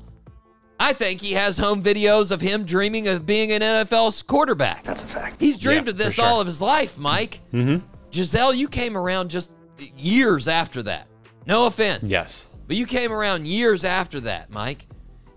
I 0.79 0.93
think 0.93 1.21
he 1.21 1.33
has 1.33 1.57
home 1.57 1.81
videos 1.81 2.29
of 2.31 2.39
him 2.39 2.65
dreaming 2.65 3.07
of 3.07 3.25
being 3.25 3.51
an 3.51 3.61
NFL 3.63 4.27
quarterback. 4.27 4.83
That's 4.83 5.01
a 5.01 5.07
fact. 5.07 5.41
He's 5.41 5.57
dreamed 5.57 5.87
Yeah, 5.87 5.91
of 5.93 5.97
this 5.97 6.13
sure. 6.13 6.25
all 6.25 6.39
of 6.39 6.45
his 6.45 6.61
life, 6.61 6.99
Mike. 6.99 7.39
Mm-hmm. 7.51 7.83
Gisele, 8.11 8.53
you 8.53 8.67
came 8.67 8.95
around 8.95 9.31
just 9.31 9.53
years 9.97 10.47
after 10.47 10.83
that. 10.83 11.07
No 11.47 11.65
offense. 11.65 12.03
Yes. 12.11 12.47
But 12.67 12.75
you 12.75 12.85
came 12.85 13.11
around 13.11 13.47
years 13.47 13.83
after 13.83 14.19
that, 14.21 14.51
Mike. 14.51 14.85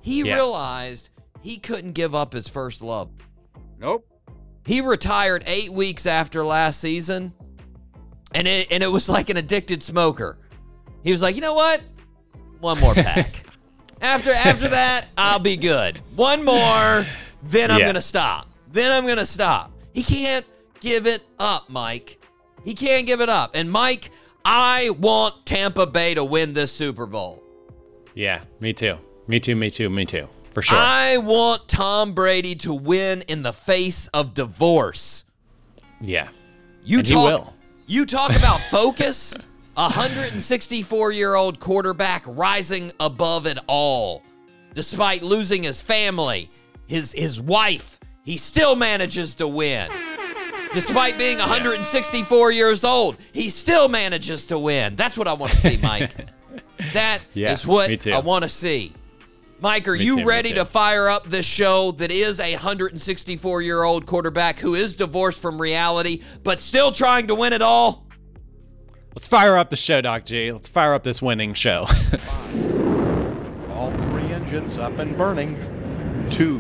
He 0.05 0.21
Yeah. 0.21 0.35
realized 0.35 1.09
he 1.41 1.57
couldn't 1.57 1.93
give 1.93 2.15
up 2.15 2.35
his 2.35 2.47
first 2.47 2.83
love. 2.83 3.09
Nope. 3.81 4.07
He 4.67 4.83
retired 4.83 5.43
eight 5.47 5.73
weeks 5.73 6.05
after 6.05 6.45
last 6.45 6.79
season, 6.79 7.33
and 8.35 8.47
it 8.47 8.71
and 8.71 8.83
it 8.83 8.93
was 8.93 9.09
like 9.09 9.31
an 9.31 9.39
addicted 9.39 9.83
smoker. 9.83 10.37
He 11.03 11.11
was 11.11 11.23
like, 11.23 11.35
you 11.37 11.41
know 11.41 11.55
what? 11.55 11.81
One 12.61 12.79
more 12.81 12.93
pack. 12.95 13.45
after 14.03 14.31
after 14.31 14.69
that, 14.69 15.07
I'll 15.17 15.39
be 15.39 15.57
good. 15.57 16.03
One 16.17 16.45
more, 16.45 17.07
then 17.43 17.71
I'm 17.71 17.81
Yeah. 17.81 17.87
gonna 17.87 18.03
stop. 18.03 18.47
Then 18.73 18.93
I'm 18.93 19.07
gonna 19.07 19.25
stop. 19.25 19.73
He 19.95 20.03
can't 20.03 20.45
give 20.81 21.07
it 21.07 21.23
up, 21.39 21.71
Mike. 21.71 22.21
He 22.63 22.75
can't 22.75 23.07
give 23.07 23.23
it 23.23 23.31
up. 23.31 23.53
And 23.55 23.71
Mike, 23.73 24.11
I 24.45 24.91
want 24.91 25.47
Tampa 25.47 25.87
Bay 25.87 26.13
to 26.13 26.25
win 26.25 26.53
this 26.53 26.73
Super 26.73 27.07
Bowl. 27.07 27.43
Yeah, 28.15 28.41
me 28.61 28.75
too. 28.75 28.99
Me 29.27 29.41
too, 29.41 29.57
me 29.57 29.71
too, 29.71 29.89
me 29.91 30.05
too. 30.05 30.29
For 30.53 30.63
sure. 30.63 30.79
I 30.79 31.17
want 31.17 31.67
Tom 31.69 32.13
Brady 32.13 32.55
to 32.57 32.73
win 32.75 33.23
in 33.23 33.43
the 33.43 33.53
face 33.53 34.07
of 34.09 34.35
divorce. 34.35 35.25
yeah. 36.01 36.29
You 36.87 36.99
And 36.99 37.07
he 37.07 37.15
talk, 37.15 37.25
will. 37.25 37.55
You 37.87 38.05
talk 38.07 38.37
about 38.37 38.61
focus. 38.71 39.35
A 39.77 39.85
164 39.89 41.11
year 41.13 41.35
old 41.35 41.59
quarterback 41.59 42.23
rising 42.29 42.93
above 43.01 43.47
it 43.47 43.59
all. 43.67 44.23
Despite 44.75 45.23
losing 45.23 45.63
his 45.65 45.81
family, 45.81 46.51
his, 46.87 47.11
his 47.13 47.41
wife, 47.41 47.99
he 48.25 48.37
still 48.37 48.77
manages 48.77 49.35
to 49.37 49.49
win. 49.49 49.91
Despite 50.75 51.17
being 51.19 51.39
164 51.39 52.53
years 52.53 52.85
old, 52.85 53.17
he 53.33 53.49
still 53.51 53.89
manages 53.89 54.47
to 54.49 54.59
win. 54.59 54.95
That's 54.95 55.17
what 55.19 55.27
I 55.27 55.33
want 55.33 55.53
to 55.53 55.59
see, 55.59 55.77
Mike. 55.79 56.15
That 56.93 57.21
is 57.35 57.65
Yeah, 57.65 57.71
what. 57.73 58.07
I 58.09 58.19
want 58.19 58.43
to 58.43 58.49
see. 58.49 58.93
Mike, 59.65 59.89
are 59.89 59.97
Me 59.97 60.05
you 60.05 60.19
too, 60.19 60.27
ready 60.27 60.53
to 60.53 60.67
fire 60.67 61.09
up 61.09 61.25
this 61.27 61.47
show 61.47 61.91
that 61.93 62.13
is 62.13 62.39
a 62.39 62.53
164 62.53 63.63
year 63.63 63.83
old 63.83 64.05
quarterback 64.05 64.59
who 64.59 64.75
is 64.75 64.95
divorced 64.95 65.41
from 65.41 65.59
reality, 65.59 66.23
but 66.43 66.61
still 66.61 66.93
trying 66.93 67.29
to 67.29 67.35
win 67.35 67.55
it 67.55 67.63
all? 67.63 68.07
Let's 69.15 69.27
fire 69.27 69.57
up 69.57 69.71
the 69.71 69.77
show, 69.77 70.03
Doc 70.03 70.27
G. 70.27 70.53
Let's 70.53 70.69
fire 70.69 70.93
up 70.93 71.03
this 71.03 71.23
winning 71.23 71.55
show. 71.55 71.87
All 73.71 73.91
three 73.91 74.31
engines 74.31 74.77
up 74.77 74.99
and 74.99 75.17
burning. 75.17 75.57
Two, 76.31 76.59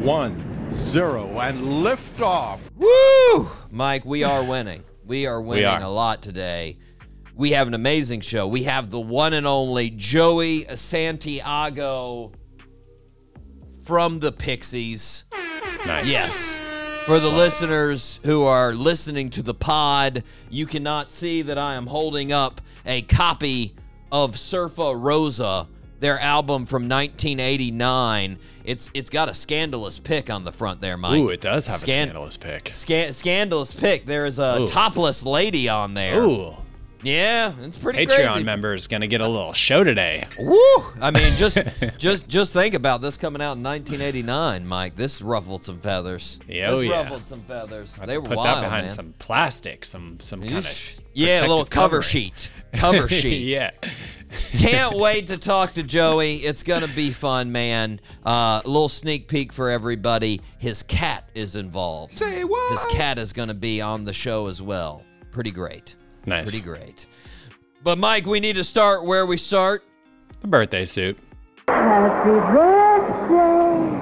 one, 0.00 0.74
zero, 0.74 1.40
and 1.40 1.82
lift 1.82 2.20
off. 2.20 2.60
Woo! 2.76 3.48
Mike, 3.70 4.04
we 4.04 4.24
are 4.24 4.44
winning. 4.44 4.82
We 5.06 5.24
are 5.24 5.40
winning 5.40 5.64
are. 5.64 5.80
a 5.80 5.88
lot 5.88 6.20
today. 6.20 6.76
We 7.34 7.52
have 7.52 7.66
an 7.66 7.72
amazing 7.72 8.20
show. 8.20 8.46
We 8.46 8.64
have 8.64 8.90
the 8.90 9.00
one 9.00 9.32
and 9.32 9.46
only 9.46 9.88
Joey 9.88 10.66
Santiago 10.76 12.32
from 13.82 14.20
the 14.20 14.32
Pixies. 14.32 15.24
nice. 15.86 16.10
Yes. 16.10 16.58
For 17.06 17.18
the 17.18 17.28
listeners 17.28 18.20
who 18.24 18.44
are 18.44 18.72
listening 18.74 19.30
to 19.30 19.42
the 19.42 19.54
pod, 19.54 20.22
you 20.50 20.66
cannot 20.66 21.10
see 21.10 21.42
that 21.42 21.58
I 21.58 21.74
am 21.74 21.86
holding 21.88 22.32
up 22.32 22.60
a 22.86 23.02
copy 23.02 23.74
of 24.12 24.38
Surfer 24.38 24.92
Rosa, 24.94 25.66
their 25.98 26.18
album 26.20 26.64
from 26.64 26.88
1989. 26.88 28.38
It's 28.64 28.88
it's 28.94 29.10
got 29.10 29.28
a 29.28 29.34
scandalous 29.34 29.98
pic 29.98 30.30
on 30.30 30.44
the 30.44 30.52
front 30.52 30.80
there, 30.80 30.96
Mike. 30.96 31.20
Ooh, 31.20 31.28
it 31.28 31.40
does 31.40 31.66
have 31.66 31.76
Scan- 31.80 31.90
a 32.08 32.10
scandalous 32.10 32.36
pick. 32.36 32.68
Scan- 32.68 33.12
scandalous 33.12 33.74
pic. 33.74 34.06
There 34.06 34.24
is 34.24 34.38
a 34.38 34.60
Ooh. 34.62 34.66
topless 34.68 35.24
lady 35.24 35.68
on 35.68 35.94
there. 35.94 36.22
Ooh. 36.22 36.54
Yeah, 37.02 37.52
it's 37.62 37.76
pretty 37.76 38.06
Patreon 38.06 38.32
crazy. 38.32 38.44
members 38.44 38.86
gonna 38.86 39.08
get 39.08 39.20
a 39.20 39.26
little 39.26 39.52
show 39.52 39.82
today. 39.82 40.22
Woo! 40.38 40.84
I 41.00 41.10
mean, 41.10 41.36
just 41.36 41.58
just 41.98 42.28
just 42.28 42.52
think 42.52 42.74
about 42.74 43.00
this 43.00 43.16
coming 43.16 43.42
out 43.42 43.56
in 43.56 43.62
1989, 43.62 44.66
Mike. 44.66 44.94
This 44.94 45.20
ruffled 45.20 45.64
some 45.64 45.80
feathers. 45.80 46.38
Yeah, 46.46 46.70
oh 46.70 46.80
this 46.80 46.90
yeah. 46.90 47.02
ruffled 47.02 47.26
some 47.26 47.42
feathers. 47.42 47.96
They 47.96 48.18
were 48.18 48.24
put 48.24 48.36
wild, 48.36 48.58
that 48.58 48.62
behind 48.62 48.86
man. 48.86 48.94
some 48.94 49.14
plastic, 49.18 49.84
some 49.84 50.20
some 50.20 50.42
kind 50.42 50.58
of 50.58 51.00
yeah, 51.12 51.40
a 51.40 51.42
little 51.42 51.64
cover 51.64 52.02
sheet. 52.02 52.50
Cover 52.72 53.08
sheet. 53.08 53.52
yeah. 53.52 53.72
Can't 54.52 54.96
wait 54.96 55.26
to 55.26 55.36
talk 55.36 55.74
to 55.74 55.82
Joey. 55.82 56.36
It's 56.36 56.62
gonna 56.62 56.88
be 56.88 57.10
fun, 57.10 57.50
man. 57.50 58.00
Uh, 58.24 58.62
a 58.64 58.68
little 58.68 58.88
sneak 58.88 59.26
peek 59.28 59.52
for 59.52 59.70
everybody. 59.70 60.40
His 60.58 60.82
cat 60.82 61.28
is 61.34 61.56
involved. 61.56 62.14
Say 62.14 62.44
what? 62.44 62.70
His 62.70 62.84
cat 62.86 63.18
is 63.18 63.32
gonna 63.32 63.54
be 63.54 63.80
on 63.80 64.04
the 64.04 64.12
show 64.12 64.46
as 64.46 64.62
well. 64.62 65.02
Pretty 65.32 65.50
great. 65.50 65.96
Nice. 66.26 66.50
Pretty 66.50 66.64
great. 66.64 67.06
But 67.84 67.98
Mike, 67.98 68.26
we 68.26 68.38
need 68.40 68.56
to 68.56 68.64
start 68.64 69.04
where 69.04 69.26
we 69.26 69.36
start. 69.36 69.82
The 70.40 70.46
birthday 70.48 70.84
suit. 70.84 71.18
Happy 71.68 72.30
birthday, 72.52 74.00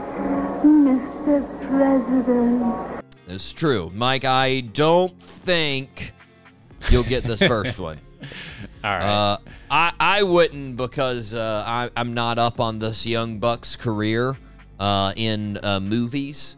Mr. 0.65 1.69
President. 1.69 3.05
It's 3.29 3.53
true, 3.53 3.91
Mike. 3.95 4.25
I 4.25 4.61
don't 4.61 5.21
think 5.23 6.13
you'll 6.91 7.03
get 7.05 7.25
this 7.25 7.43
first 7.43 7.79
one. 7.89 7.99
All 8.85 8.91
right. 8.91 9.03
Uh, 9.03 9.37
I 9.71 9.93
I 10.01 10.23
wouldn't 10.23 10.77
because 10.77 11.35
uh, 11.35 11.65
I 11.67 11.91
I'm 11.97 12.13
not 12.15 12.39
up 12.39 12.61
on 12.61 12.79
this 12.79 13.07
young 13.07 13.39
buck's 13.39 13.77
career 13.77 14.37
uh, 14.79 15.13
in 15.17 15.59
uh, 15.63 15.81
movies. 15.81 16.57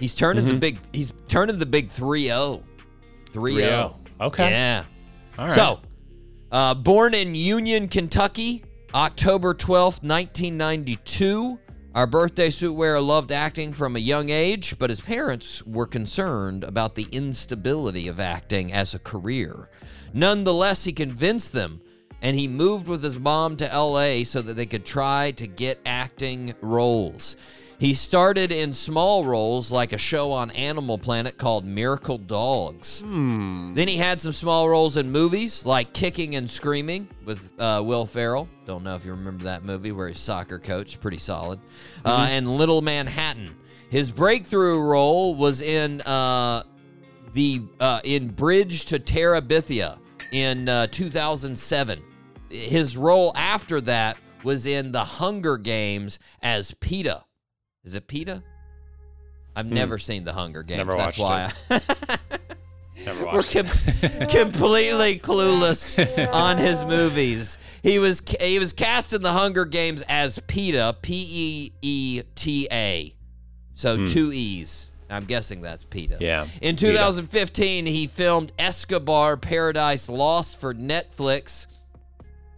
He's 0.00 0.14
turning 0.14 0.44
Mm-hmm. 0.44 0.52
the 0.54 0.58
big. 0.58 0.78
He's 0.92 1.12
turning 1.28 1.58
the 1.58 1.66
big 1.66 1.88
3-0. 1.88 2.62
3-0. 3.32 3.32
3-0. 3.32 3.94
Okay. 4.20 4.50
Yeah. 4.50 4.84
All 5.38 5.46
right. 5.46 5.54
So, 5.54 5.80
uh, 6.50 6.74
born 6.74 7.14
in 7.14 7.34
Union, 7.34 7.88
Kentucky, 7.88 8.64
October 8.94 9.54
12th, 9.54 10.02
1992. 10.02 11.58
Our 11.94 12.06
birthday 12.06 12.50
suit 12.50 12.74
wearer 12.74 13.00
loved 13.00 13.32
acting 13.32 13.72
from 13.72 13.96
a 13.96 14.00
young 14.00 14.28
age, 14.28 14.78
but 14.78 14.90
his 14.90 15.00
parents 15.00 15.64
were 15.64 15.86
concerned 15.86 16.62
about 16.62 16.94
the 16.94 17.06
instability 17.10 18.08
of 18.08 18.20
acting 18.20 18.72
as 18.72 18.92
a 18.92 18.98
career. 18.98 19.70
Nonetheless, 20.12 20.84
he 20.84 20.92
convinced 20.92 21.52
them 21.52 21.80
and 22.22 22.38
he 22.38 22.48
moved 22.48 22.88
with 22.88 23.02
his 23.02 23.18
mom 23.18 23.56
to 23.56 23.66
LA 23.66 24.24
so 24.24 24.42
that 24.42 24.54
they 24.54 24.66
could 24.66 24.84
try 24.84 25.30
to 25.32 25.46
get 25.46 25.80
acting 25.86 26.54
roles. 26.60 27.36
He 27.78 27.92
started 27.92 28.52
in 28.52 28.72
small 28.72 29.24
roles 29.26 29.70
like 29.70 29.92
a 29.92 29.98
show 29.98 30.32
on 30.32 30.50
Animal 30.52 30.96
Planet 30.96 31.36
called 31.36 31.66
Miracle 31.66 32.16
Dogs. 32.16 33.02
Then 33.02 33.86
he 33.86 33.96
had 33.96 34.18
some 34.20 34.32
small 34.32 34.68
roles 34.68 34.96
in 34.96 35.10
movies 35.10 35.66
like 35.66 35.92
Kicking 35.92 36.36
and 36.36 36.48
Screaming 36.50 37.06
with 37.26 37.52
uh, 37.58 37.82
Will 37.84 38.06
Ferrell. 38.06 38.48
Don't 38.66 38.82
know 38.82 38.94
if 38.94 39.04
you 39.04 39.10
remember 39.10 39.44
that 39.44 39.62
movie 39.64 39.92
where 39.92 40.08
he's 40.08 40.18
soccer 40.18 40.58
coach, 40.58 40.98
pretty 41.00 41.18
solid. 41.18 41.60
Uh, 42.04 42.28
and 42.30 42.56
Little 42.56 42.80
Manhattan. 42.80 43.54
His 43.90 44.10
breakthrough 44.10 44.80
role 44.80 45.34
was 45.34 45.60
in 45.60 46.00
uh, 46.00 46.62
the 47.34 47.62
uh, 47.78 48.00
in 48.04 48.28
Bridge 48.28 48.86
to 48.86 48.98
Terabithia 48.98 49.98
in 50.32 50.68
uh, 50.68 50.86
2007. 50.88 52.02
His 52.48 52.96
role 52.96 53.32
after 53.36 53.80
that 53.82 54.16
was 54.44 54.64
in 54.66 54.92
The 54.92 55.04
Hunger 55.04 55.58
Games 55.58 56.18
as 56.42 56.72
Peeta. 56.72 57.24
Is 57.86 57.94
it 57.94 58.06
Peeta? 58.06 58.42
I've 59.54 59.66
never 59.70 59.96
seen 59.96 60.24
The 60.24 60.34
Hunger 60.34 60.62
Games. 60.62 60.82
Hmm. 60.82 60.88
Never 60.88 60.96
That's 60.98 61.18
watched 61.18 61.20
why 61.20 61.52
I. 61.70 61.80
Never 63.04 63.24
We're 63.26 63.42
com- 63.42 64.26
completely 64.28 65.18
clueless 65.18 65.98
on 66.34 66.56
his 66.58 66.82
movies. 66.82 67.56
He 67.82 67.98
was 67.98 68.22
he 68.40 68.58
was 68.58 68.72
cast 68.72 69.12
in 69.12 69.22
the 69.22 69.32
Hunger 69.32 69.64
Games 69.64 70.02
as 70.08 70.38
Peeta, 70.40 71.00
P 71.02 71.26
E 71.28 71.72
E 71.82 72.22
T 72.34 72.66
A, 72.72 73.14
so 73.74 74.06
two 74.06 74.32
E's. 74.32 74.90
I'm 75.08 75.24
guessing 75.24 75.60
that's 75.60 75.84
Peeta. 75.84 76.16
Hmm. 76.16 76.22
Yeah, 76.22 76.46
In 76.62 76.74
Peeta. 76.74 76.92
2015, 76.92 77.86
he 77.86 78.06
filmed 78.08 78.50
Escobar 78.58 79.36
Paradise 79.36 80.08
Lost 80.08 80.58
for 80.58 80.74
Netflix. 80.74 81.66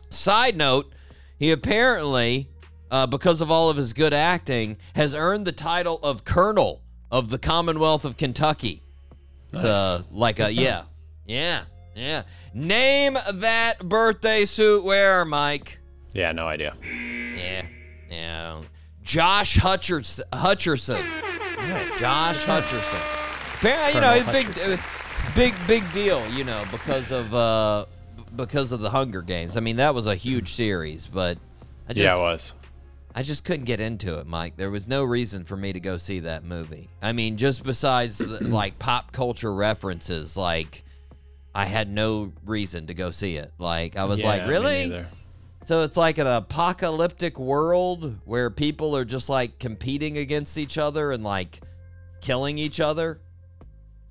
Side 0.09 0.57
note, 0.57 0.91
he 1.39 1.51
apparently, 1.53 2.49
uh, 2.91 3.07
because 3.07 3.41
of 3.41 3.51
all 3.51 3.71
of 3.71 3.77
his 3.77 3.93
good 3.93 4.15
acting, 4.15 4.77
has 4.95 5.15
earned 5.15 5.47
the 5.47 5.53
title 5.53 5.99
of 6.03 6.25
Colonel 6.25 6.83
of 7.11 7.31
the 7.31 7.39
Commonwealth 7.39 8.05
of 8.05 8.17
Kentucky. 8.17 8.83
It's 9.53 9.65
uh, 9.65 10.03
like 10.11 10.41
a 10.41 10.53
yeah, 10.53 10.85
yeah, 11.27 11.63
yeah. 11.95 12.23
Name 12.55 13.17
that 13.35 13.81
birthday 13.81 14.45
suit 14.45 14.85
wearer, 14.85 15.25
Mike. 15.25 15.81
Yeah, 16.13 16.33
no 16.33 16.47
idea. 16.47 16.75
Yeah, 16.83 17.63
yeah. 18.11 18.61
Josh 19.03 19.57
Hutcherson. 19.57 20.25
Hutcherson. 20.33 21.03
Josh 21.99 22.39
Hutcherson. 22.45 23.55
Apparently, 23.57 23.95
you 23.95 24.01
know, 24.01 24.15
it's 24.15 24.31
big, 24.31 24.47
uh, 24.71 24.77
big, 25.35 25.55
big 25.67 25.93
deal. 25.93 26.27
You 26.31 26.45
know, 26.45 26.65
because 26.71 27.11
of 27.11 27.35
uh, 27.35 27.87
because 28.37 28.73
of 28.73 28.81
the 28.81 28.91
Hunger 28.91 29.23
Games. 29.23 29.57
I 29.57 29.61
mean, 29.61 29.77
that 29.77 29.95
was 29.95 30.07
a 30.07 30.15
huge 30.15 30.55
series, 30.55 31.07
but 31.07 31.39
I 31.89 31.95
just, 31.95 32.05
yeah, 32.05 32.17
it 32.17 32.21
was. 32.21 32.55
I 33.19 33.23
just 33.25 33.43
couldn't 33.43 33.65
get 33.65 33.81
into 33.81 34.21
it, 34.21 34.29
Mike. 34.29 34.57
There 34.57 34.71
was 34.71 34.87
no 34.87 35.03
reason 35.03 35.43
for 35.43 35.57
me 35.57 35.73
to 35.73 35.81
go 35.81 35.97
see 35.97 36.21
that 36.21 36.45
movie. 36.45 36.89
I 37.03 37.11
mean, 37.11 37.37
just 37.37 37.65
besides 37.65 38.21
like 38.41 38.79
pop 38.79 39.11
culture 39.11 39.53
references, 39.53 40.37
like 40.37 40.85
I 41.53 41.65
had 41.65 41.91
no 41.91 42.33
reason 42.47 42.87
to 42.87 42.95
go 42.95 43.11
see 43.11 43.35
it. 43.35 43.51
Like 43.59 43.97
I 43.97 44.05
was 44.05 44.21
Yeah, 44.21 44.29
like, 44.29 44.47
really? 44.47 45.05
So 45.65 45.83
it's 45.83 45.97
like 45.97 46.19
an 46.19 46.29
apocalyptic 46.29 47.41
world 47.41 48.21
where 48.25 48.51
people 48.51 48.97
are 48.97 49.05
just 49.05 49.29
like 49.29 49.59
competing 49.59 50.17
against 50.19 50.57
each 50.57 50.79
other 50.79 51.11
and 51.11 51.25
like 51.25 51.59
killing 52.21 52.57
each 52.57 52.79
other. 52.79 53.19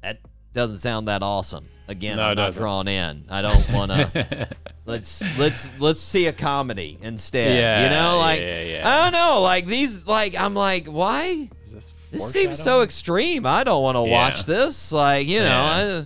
That 0.01 0.19
doesn't 0.51 0.79
sound 0.79 1.07
that 1.07 1.23
awesome. 1.23 1.69
Again, 1.89 2.17
No, 2.17 2.23
I'm 2.23 2.35
not 2.35 2.53
drawn 2.53 2.87
in. 2.87 3.23
I 3.29 3.41
don't 3.41 3.69
want 3.71 3.91
to. 3.91 4.49
let's 4.85 5.23
let's 5.37 5.71
let's 5.79 6.01
see 6.01 6.25
a 6.25 6.33
comedy 6.33 6.97
instead. 7.01 7.55
Yeah, 7.57 7.83
you 7.85 7.89
know, 7.89 8.17
like 8.17 8.41
yeah, 8.41 8.63
yeah. 8.63 8.89
I 8.89 9.03
don't 9.03 9.13
know, 9.13 9.41
like 9.41 9.65
these, 9.65 10.05
like 10.05 10.37
I'm 10.39 10.53
like, 10.53 10.87
why? 10.87 11.49
Is 11.63 11.71
this 11.73 11.93
This 12.11 12.31
seems 12.31 12.61
so 12.61 12.81
extreme. 12.81 13.45
I 13.45 13.63
don't 13.63 13.81
want 13.83 13.95
to 13.95 14.01
Yeah. 14.03 14.11
watch 14.11 14.45
this. 14.45 14.91
Like 14.91 15.27
you 15.27 15.39
know, 15.39 15.45
Yeah. 15.47 16.01
I, 16.03 16.05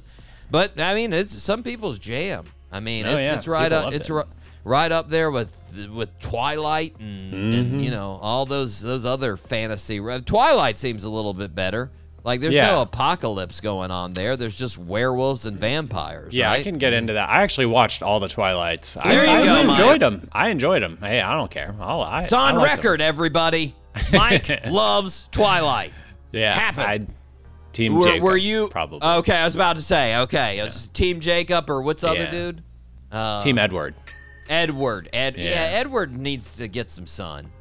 but 0.51 0.79
I 0.79 0.93
mean, 0.93 1.13
it's 1.13 1.31
some 1.33 1.63
people's 1.63 1.97
jam. 1.97 2.45
I 2.71 2.79
mean, 2.79 3.05
Oh, 3.07 3.17
it's 3.17 3.27
yeah. 3.27 3.35
it's 3.35 3.47
right 3.47 3.71
People 3.71 3.87
up 3.87 3.93
it's 3.93 4.09
it. 4.09 4.13
ri- 4.13 4.23
right 4.63 4.91
up 4.91 5.09
there 5.09 5.31
with 5.31 5.49
with 5.91 6.19
Twilight 6.19 6.95
and, 6.99 7.33
Mm-hmm. 7.33 7.53
and 7.53 7.85
you 7.85 7.89
know 7.91 8.19
all 8.21 8.45
those 8.45 8.81
those 8.81 9.03
other 9.05 9.35
fantasy. 9.35 9.99
Twilight 9.99 10.77
seems 10.77 11.05
a 11.05 11.09
little 11.09 11.33
bit 11.33 11.55
better. 11.55 11.89
Like 12.23 12.39
there's 12.39 12.53
Yeah. 12.53 12.67
no 12.73 12.81
apocalypse 12.81 13.59
going 13.61 13.89
on 13.89 14.13
there. 14.13 14.37
There's 14.37 14.55
just 14.55 14.77
werewolves 14.77 15.45
and 15.47 15.57
vampires. 15.59 16.33
Yeah, 16.35 16.47
right? 16.49 16.59
I 16.59 16.63
can 16.63 16.77
get 16.77 16.93
into 16.93 17.13
that. 17.13 17.29
I 17.29 17.41
actually 17.41 17.65
watched 17.65 18.03
all 18.03 18.19
the 18.19 18.27
Twilights. 18.27 18.95
I, 18.97 19.09
There 19.09 19.23
you 19.25 19.29
I 19.31 19.43
go, 19.45 19.67
Mike. 19.67 19.79
enjoyed 19.79 19.99
them. 20.01 20.29
I 20.31 20.49
enjoyed 20.49 20.83
them. 20.83 20.97
Hey, 21.01 21.19
I 21.19 21.35
don't 21.35 21.49
care. 21.49 21.75
I'll, 21.81 22.01
I, 22.01 22.23
It's 22.23 22.33
on 22.33 22.57
I 22.59 22.63
record, 22.63 23.01
everybody. 23.01 23.73
Mike 24.13 24.65
loves 24.67 25.27
Twilight. 25.31 25.93
Yeah, 26.31 26.53
Happened. 26.53 26.85
I'd, 26.87 27.07
team 27.73 27.95
Were, 27.95 28.05
Jacob, 28.05 28.23
were 28.23 28.37
you 28.37 28.67
probably 28.69 28.99
Okay, 29.03 29.35
I 29.35 29.45
was 29.45 29.55
about 29.55 29.77
to 29.77 29.81
say. 29.81 30.15
Okay, 30.17 30.61
was 30.61 30.85
Team 30.87 31.19
Jacob 31.21 31.69
or 31.69 31.81
what's 31.81 32.01
the 32.03 32.09
other 32.09 32.19
Yeah. 32.25 32.31
dude? 32.31 32.63
Uh, 33.11 33.41
team 33.41 33.57
Edward? 33.57 33.95
Edward. 34.47 35.09
Ed. 35.11 35.37
Yeah. 35.37 35.43
Yeah. 35.49 35.79
Edward 35.79 36.15
needs 36.15 36.55
to 36.57 36.67
get 36.67 36.89
some 36.91 37.07
sun. 37.07 37.51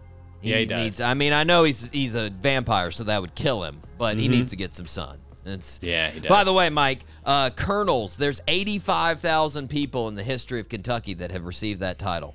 Yeah, 0.43 0.57
he 0.59 0.67
does. 0.67 0.81
Needs, 0.81 1.01
I 1.01 1.15
mean, 1.15 1.33
I 1.33 1.45
know 1.45 1.65
he's 1.65 1.91
he's 1.91 2.15
a 2.15 2.31
vampire, 2.31 2.91
so 2.91 3.05
that 3.05 3.21
would 3.21 3.35
kill 3.35 3.63
him, 3.65 3.81
but 3.99 4.19
he 4.19 4.29
needs 4.29 4.51
to 4.51 4.57
get 4.57 4.75
some 4.75 4.87
sun. 4.87 5.19
It's, 5.45 5.79
Mm-hmm. 5.79 5.87
Yeah, 5.87 6.11
he 6.11 6.21
By 6.29 6.45
the 6.45 6.53
way, 6.53 6.69
Mike, 6.71 7.05
uh, 7.25 7.51
colonels. 7.51 8.17
There's 8.19 8.41
85,000 8.47 9.69
people 9.69 10.09
in 10.09 10.15
the 10.15 10.23
history 10.23 10.61
of 10.61 10.69
Kentucky 10.69 11.15
that 11.15 11.31
have 11.33 11.45
received 11.47 11.81
that 11.81 11.99
title 11.99 12.35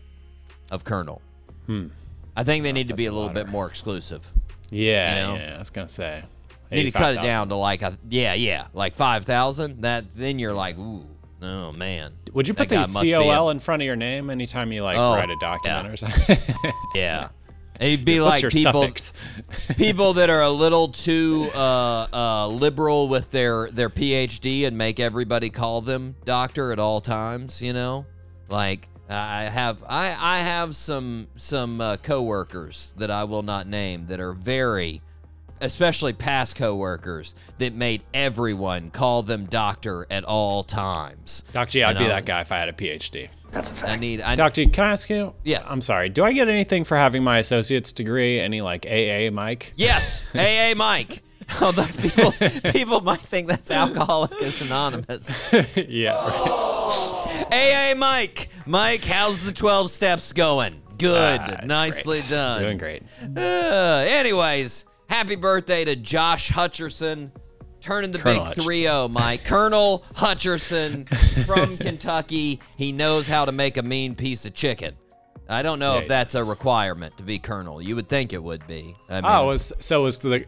of 0.72 0.84
colonel. 0.84 1.22
Hmm. 1.68 1.88
I 2.36 2.44
think 2.44 2.64
they 2.64 2.72
need 2.74 2.88
to 2.90 2.96
be 2.96 3.06
a 3.06 3.12
little 3.12 3.30
bit 3.30 3.48
more 3.48 3.68
exclusive. 3.68 4.30
Yeah, 4.72 5.10
You 5.10 5.22
know? 5.38 5.44
yeah. 5.44 5.56
I 5.56 5.60
was 5.60 5.70
gonna 5.70 5.88
say. 5.88 6.24
Need 6.72 6.84
to 6.86 6.92
cut 6.92 7.16
it 7.16 7.22
down 7.22 7.50
to 7.50 7.56
like 7.56 7.84
a 7.84 7.98
yeah, 8.10 8.34
yeah, 8.34 8.68
like 8.74 8.96
5,000. 8.96 9.84
That 9.84 10.06
then 10.16 10.40
you're 10.40 10.54
like, 10.54 10.78
ooh, 10.78 11.06
oh 11.42 11.72
man. 11.72 12.14
Would 12.34 12.48
you 12.48 12.54
put 12.54 12.68
the 12.70 12.84
COL 12.84 13.52
in 13.52 13.60
front 13.60 13.82
of 13.82 13.86
your 13.86 13.96
name 13.96 14.30
anytime 14.30 14.72
you 14.72 14.84
like 14.84 14.98
Oh, 14.98 15.14
write 15.16 15.30
a 15.30 15.38
document 15.40 15.88
or 15.88 15.98
something? 15.98 16.38
Yeah. 16.96 17.30
It'd 17.80 18.06
be 18.06 18.20
What's 18.20 18.44
like 18.44 18.54
people 18.54 18.88
people 19.78 20.14
that 20.14 20.30
are 20.30 20.42
a 20.42 20.50
little 20.50 20.90
too 20.90 21.50
uh, 21.54 22.08
uh, 22.14 22.48
liberal 22.48 23.08
with 23.08 23.32
their 23.32 23.70
their 23.70 23.90
PhD 23.90 24.66
and 24.66 24.78
make 24.78 25.00
everybody 25.00 25.50
call 25.50 25.82
them 25.82 26.16
doctor 26.26 26.72
at 26.72 26.80
all 26.80 27.02
times. 27.02 27.62
You 27.62 27.74
know, 27.74 28.06
like 28.48 28.88
I 29.10 29.44
have 29.44 29.84
I 29.88 30.16
I 30.18 30.40
have 30.40 30.76
some 30.76 31.28
some 31.36 31.82
uh, 31.82 31.98
coworkers 31.98 32.94
that 32.98 33.12
I 33.12 33.26
will 33.26 33.44
not 33.44 33.68
name 33.68 34.08
that 34.08 34.20
are 34.20 34.34
very 34.34 35.02
especially 35.62 36.14
past 36.14 36.56
coworkers 36.56 37.36
that 37.58 37.74
made 37.74 38.04
everyone 38.14 38.90
call 38.92 39.24
them 39.24 39.46
doctor 39.46 40.06
at 40.10 40.24
all 40.24 40.64
times. 40.64 41.44
Doc 41.54 41.70
G, 41.70 41.84
I'd 41.84 41.92
You 41.94 41.98
be 42.00 42.04
know? 42.04 42.10
that 42.10 42.26
guy 42.26 42.42
if 42.42 42.52
I 42.52 42.58
had 42.60 42.70
a 42.70 42.74
PhD. 42.74 43.30
I 43.84 43.96
need 43.96 44.20
I 44.22 44.36
Doc 44.36 44.54
G, 44.54 44.66
can 44.68 44.84
I 44.84 44.92
ask 44.92 45.10
you? 45.10 45.34
Yes. 45.44 45.72
I'm 45.72 45.82
sorry. 45.82 46.10
Do 46.10 46.24
I 46.26 46.34
get 46.34 46.50
anything 46.50 46.84
for 46.84 46.98
having 46.98 47.24
my 47.24 47.38
associate's 47.40 47.92
degree? 47.94 48.40
Any 48.40 48.62
like 48.62 48.86
AA, 48.86 49.30
Mike? 49.32 49.74
Yes, 49.78 50.26
AA 50.36 50.74
Mike. 50.76 51.24
Although 51.62 51.86
people 51.86 52.32
people 52.72 53.02
might 53.02 53.22
think 53.22 53.48
that's 53.48 53.70
Alcoholics 53.72 54.62
Anonymous. 54.62 55.54
yeah. 55.88 56.16
AA 57.52 57.94
Mike. 57.98 58.50
Mike, 58.66 59.04
how's 59.06 59.44
the 59.46 59.52
12 59.52 59.90
steps 59.92 60.34
going? 60.34 60.82
Good. 60.98 61.40
Ah, 61.42 61.60
Nicely 61.66 62.20
great. 62.20 62.30
done. 62.30 62.64
Doing 62.64 62.78
great. 62.78 63.04
Uh, 63.38 64.06
anyways, 64.08 64.86
happy 65.08 65.36
birthday 65.36 65.86
to 65.86 65.96
Josh 65.96 66.52
Hutcherson. 66.52 67.32
Turning 67.82 68.12
the 68.12 68.18
Colonel 68.20 68.46
big 68.46 68.54
Hutcherson. 68.58 68.64
3 68.64 68.82
0, 68.84 69.08
Mike. 69.10 69.46
Colonel 69.46 70.04
Hutcherson 70.16 71.08
from 71.46 71.78
Kentucky. 71.78 72.60
He 72.78 72.92
knows 72.92 73.28
how 73.28 73.46
to 73.46 73.52
make 73.52 73.78
a 73.78 73.84
mean 73.84 74.16
piece 74.16 74.46
of 74.46 74.54
chicken. 74.56 74.96
I 75.48 75.62
don't 75.62 75.78
know 75.78 75.96
Yeah, 75.96 76.02
if 76.02 76.08
that's 76.08 76.34
a 76.34 76.44
requirement 76.44 77.16
to 77.18 77.24
be 77.24 77.38
colonel. 77.38 77.80
You 77.80 77.96
would 77.96 78.10
think 78.10 78.34
it 78.34 78.42
would 78.42 78.66
be. 78.66 78.96
I 79.08 79.22
mean, 79.22 79.32
Oh, 79.32 79.46
was 79.48 79.72
so 79.78 80.02
was 80.04 80.18
the 80.18 80.46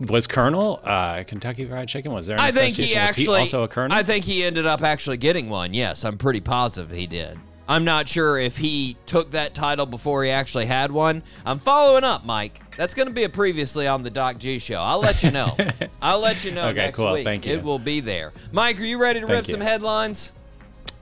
was 0.00 0.26
Colonel 0.26 0.80
uh, 0.84 1.22
Kentucky 1.24 1.66
Fried 1.66 1.88
Chicken? 1.88 2.12
Was 2.12 2.26
there? 2.26 2.38
I 2.38 2.50
think 2.50 2.74
he 2.74 2.94
actually 2.94 3.40
also 3.40 3.62
a 3.62 3.68
Colonel. 3.68 3.96
I 3.96 4.02
think 4.02 4.24
he 4.26 4.42
ended 4.44 4.66
up 4.66 4.82
actually 4.82 5.16
getting 5.16 5.48
one. 5.48 5.72
Yes, 5.72 6.04
I'm 6.04 6.18
pretty 6.18 6.40
positive 6.40 6.90
he 6.94 7.06
did. 7.06 7.38
I'm 7.70 7.84
not 7.84 8.08
sure 8.08 8.36
if 8.36 8.58
he 8.58 8.96
took 9.06 9.30
that 9.30 9.54
title 9.54 9.86
before 9.86 10.24
he 10.24 10.30
actually 10.30 10.66
had 10.66 10.90
one. 10.90 11.22
I'm 11.46 11.60
following 11.60 12.02
up, 12.02 12.24
Mike. 12.24 12.60
That's 12.76 12.94
going 12.94 13.06
to 13.06 13.14
be 13.14 13.22
a 13.22 13.28
previously 13.28 13.86
on 13.86 14.02
the 14.02 14.10
Doc 14.10 14.38
G 14.38 14.58
show. 14.58 14.80
I'll 14.80 14.98
let 14.98 15.22
you 15.22 15.30
know. 15.30 15.56
I'll 16.02 16.18
let 16.18 16.44
you 16.44 16.50
know 16.50 16.66
Okay, 16.70 16.78
next 16.78 16.96
cool. 16.96 17.12
week. 17.12 17.22
Thank 17.24 17.46
you. 17.46 17.52
It 17.52 17.62
will 17.62 17.78
be 17.78 18.00
there. 18.00 18.32
Mike, 18.50 18.80
are 18.80 18.84
you 18.84 18.98
ready 18.98 19.20
to 19.20 19.26
Thank 19.28 19.36
rip 19.36 19.46
you. 19.46 19.52
some 19.52 19.60
headlines? 19.60 20.32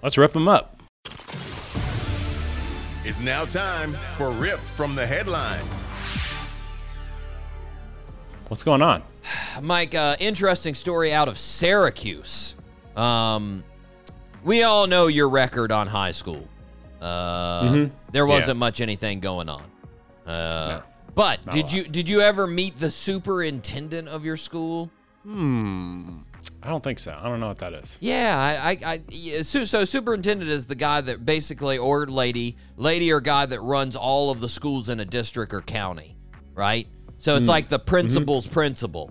Let's 0.02 0.18
rip 0.18 0.34
them 0.34 0.46
up. 0.46 0.78
It's 3.06 3.20
now 3.22 3.46
time 3.46 3.92
for 4.18 4.30
Rip 4.30 4.58
from 4.58 4.94
the 4.94 5.06
Headlines. 5.06 5.84
What's 8.48 8.62
going 8.62 8.82
on? 8.82 9.02
Mike, 9.62 9.94
uh, 9.94 10.16
interesting 10.20 10.74
story 10.74 11.14
out 11.14 11.28
of 11.28 11.38
Syracuse. 11.38 12.56
Um, 12.94 13.64
we 14.44 14.64
all 14.64 14.86
know 14.86 15.06
your 15.06 15.30
record 15.30 15.72
on 15.72 15.86
high 15.86 16.10
school. 16.10 16.46
Uh, 17.00 17.88
There 18.12 18.26
wasn't 18.26 18.44
Mm-hmm. 18.44 18.48
Yeah. 18.50 18.66
much 18.66 18.80
anything 18.80 19.20
going 19.20 19.48
on. 19.48 19.62
Uh, 20.26 20.30
No. 20.30 20.82
But 21.14 21.50
did 21.50 21.72
you 21.72 21.82
did 21.82 22.08
you 22.08 22.20
ever 22.20 22.46
meet 22.46 22.76
the 22.76 22.90
superintendent 22.92 24.06
of 24.08 24.24
your 24.24 24.36
school? 24.36 24.90
Hmm. 25.24 26.18
I 26.62 26.68
don't 26.68 26.82
think 26.82 27.00
so. 27.00 27.16
I 27.20 27.24
don't 27.24 27.40
know 27.40 27.48
what 27.48 27.58
that 27.58 27.72
is. 27.74 27.98
Yeah, 28.00 28.38
I, 28.38 28.70
I, 28.70 28.92
I 28.94 29.00
yeah, 29.08 29.42
so, 29.42 29.64
so 29.64 29.84
superintendent 29.84 30.48
is 30.50 30.66
the 30.66 30.74
guy 30.76 31.00
that 31.00 31.26
basically, 31.26 31.76
or 31.76 32.06
lady, 32.06 32.56
lady 32.76 33.12
or 33.12 33.20
guy 33.20 33.46
that 33.46 33.60
runs 33.60 33.96
all 33.96 34.30
of 34.30 34.38
the 34.40 34.48
schools 34.48 34.88
in 34.88 35.00
a 35.00 35.04
district 35.04 35.52
or 35.52 35.60
county, 35.60 36.16
right? 36.54 36.86
So 37.18 37.34
Mm. 37.34 37.38
it's 37.40 37.48
like 37.48 37.68
the 37.68 37.78
Mm-hmm. 37.78 37.86
principal's 37.88 38.46
principal, 38.46 39.10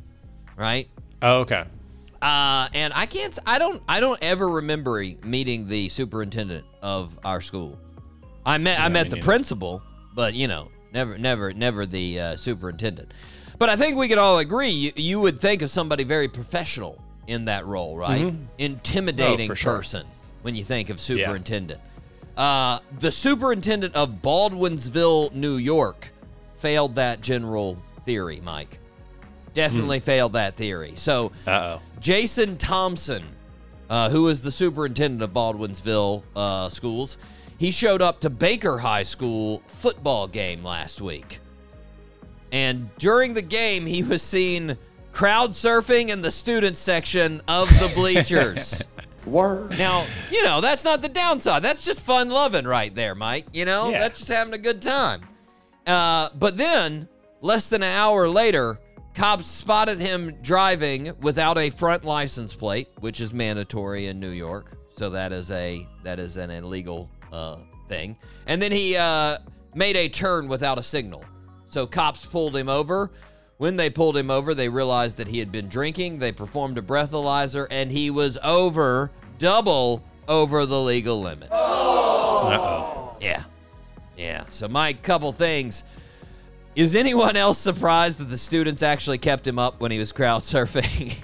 right? 0.56 0.88
Oh, 1.22 1.40
okay. 1.42 1.66
Uh, 2.22 2.68
and 2.74 2.94
I 2.96 3.06
can't. 3.06 3.38
I 3.46 3.60
don't. 3.60 3.82
I 3.88 4.00
don't 4.00 4.22
ever 4.24 4.48
remember 4.48 5.04
meeting 5.24 5.68
the 5.68 5.90
superintendent 5.90 6.66
of 6.82 7.18
our 7.24 7.42
school. 7.42 7.78
I 8.46 8.58
met. 8.58 8.80
I 8.80 8.90
met 8.90 9.12
me 9.12 9.20
the 9.20 9.24
principal, 9.24 9.84
but 10.16 10.34
you 10.34 10.48
know, 10.48 10.72
never, 10.94 11.18
never, 11.18 11.54
never 11.54 11.86
the 11.86 12.20
uh, 12.20 12.36
superintendent. 12.36 13.14
But 13.60 13.70
I 13.70 13.76
think 13.76 13.98
we 13.98 14.08
can 14.08 14.20
all 14.20 14.40
agree. 14.40 14.70
You, 14.70 14.92
you 14.96 15.20
would 15.20 15.40
think 15.40 15.62
of 15.62 15.70
somebody 15.70 16.04
very 16.04 16.28
professional 16.28 17.04
in 17.28 17.46
that 17.46 17.66
role, 17.66 17.98
right? 17.98 18.34
Intimidating 18.58 19.38
Mm-hmm. 19.38 19.44
Oh, 19.44 19.48
for 19.48 19.56
sure. 19.56 19.76
person 19.76 20.08
when 20.44 20.56
you 20.56 20.64
think 20.64 20.90
of 20.90 21.00
superintendent. 21.00 21.82
Uh, 22.36 22.80
the 23.00 23.12
superintendent 23.12 23.96
of 23.96 24.22
Baldwinsville, 24.22 25.34
New 25.34 25.56
York, 25.58 26.10
failed 26.54 26.96
that 26.96 27.22
general 27.22 27.82
theory, 28.06 28.40
Mike. 28.42 28.80
Definitely 29.58 30.00
failed 30.00 30.34
that 30.34 30.56
theory. 30.56 30.94
So 30.96 31.32
Uh 31.46 31.52
oh. 31.52 31.82
Jason 32.00 32.58
Thompson, 32.58 33.24
uh, 33.90 34.10
who 34.10 34.28
is 34.30 34.42
the 34.44 34.52
superintendent 34.52 35.22
of 35.24 35.32
Baldwinsville 35.32 36.24
uh, 36.36 36.70
schools, 36.70 37.18
he 37.58 37.72
showed 37.72 38.02
up 38.02 38.20
to 38.22 38.30
Baker 38.30 38.78
High 38.78 39.04
School 39.04 39.64
football 39.68 40.28
game 40.28 40.64
last 40.64 41.02
week. 41.02 41.40
And 42.52 42.96
during 42.98 43.34
the 43.34 43.42
game, 43.42 43.86
he 43.86 44.04
was 44.04 44.22
seen 44.22 44.78
crowd 45.12 45.52
surfing 45.52 46.10
in 46.10 46.22
the 46.22 46.32
student 46.32 46.78
section 46.78 47.42
of 47.48 47.68
the 47.80 47.92
bleachers. 47.96 48.84
Word. 49.26 49.78
now, 49.78 50.06
you 50.32 50.42
know, 50.44 50.62
that's 50.62 50.86
not 50.86 51.02
the 51.02 51.10
downside. 51.10 51.62
That's 51.62 51.84
just 51.84 52.00
fun 52.02 52.30
loving 52.30 52.66
right 52.66 52.94
there, 52.96 53.14
Mike. 53.16 53.48
You 53.52 53.66
know, 53.66 53.90
Yeah. 53.90 54.00
that's 54.00 54.20
just 54.20 54.30
having 54.32 54.54
a 54.54 54.58
good 54.58 54.82
time. 54.82 55.22
Uh, 55.86 56.30
but 56.38 56.58
then 56.58 57.08
Less 57.42 57.70
than 57.70 57.84
an 57.84 57.90
hour 57.90 58.28
later, 58.28 58.80
cops 59.18 59.48
spotted 59.48 60.00
him 60.00 60.32
driving 60.44 61.12
without 61.22 61.58
a 61.58 61.72
front 61.72 62.06
license 62.06 62.54
plate, 62.54 62.88
which 63.00 63.20
is 63.20 63.34
mandatory 63.34 64.06
in 64.06 64.20
New 64.20 64.30
York. 64.30 64.78
So 64.92 65.10
that 65.10 65.34
is 65.34 65.50
a 65.50 65.88
that 66.04 66.20
is 66.20 66.38
an 66.38 66.52
illegal 66.52 67.10
uh, 67.34 67.58
thing. 67.90 68.16
And 68.46 68.62
then 68.62 68.72
he 68.72 68.96
uh, 68.96 69.40
made 69.74 69.98
a 69.98 70.08
turn 70.08 70.48
without 70.48 70.78
a 70.78 70.84
signal. 70.84 71.26
So 71.66 71.88
cops 71.88 72.28
pulled 72.28 72.56
him 72.56 72.70
over. 72.70 73.12
When 73.58 73.76
they 73.76 73.90
pulled 73.90 74.16
him 74.16 74.30
over, 74.30 74.54
they 74.54 74.70
realized 74.70 75.18
that 75.18 75.28
he 75.28 75.40
had 75.40 75.52
been 75.52 75.68
drinking. 75.68 76.20
They 76.20 76.32
performed 76.32 76.78
a 76.78 76.84
breathalyzer, 76.84 77.66
and 77.72 77.92
he 77.92 78.12
was 78.12 78.38
over 78.44 79.12
double 79.40 80.04
over 80.28 80.68
the 80.68 80.80
legal 80.80 81.22
limit. 81.22 81.50
Uh-oh. 81.52 83.18
Yeah. 83.20 83.44
Yeah. 84.16 84.46
So, 84.50 84.68
my 84.68 84.94
couple 84.94 85.34
things. 85.34 85.84
Is 86.78 86.96
anyone 86.96 87.36
else 87.36 87.58
surprised 87.58 88.20
that 88.20 88.26
the 88.26 88.38
students 88.38 88.84
actually 88.84 89.18
kept 89.18 89.48
him 89.48 89.58
up 89.58 89.82
when 89.82 89.90
he 89.90 89.98
was 89.98 90.12
crowd 90.12 90.44
surfing? 90.44 91.18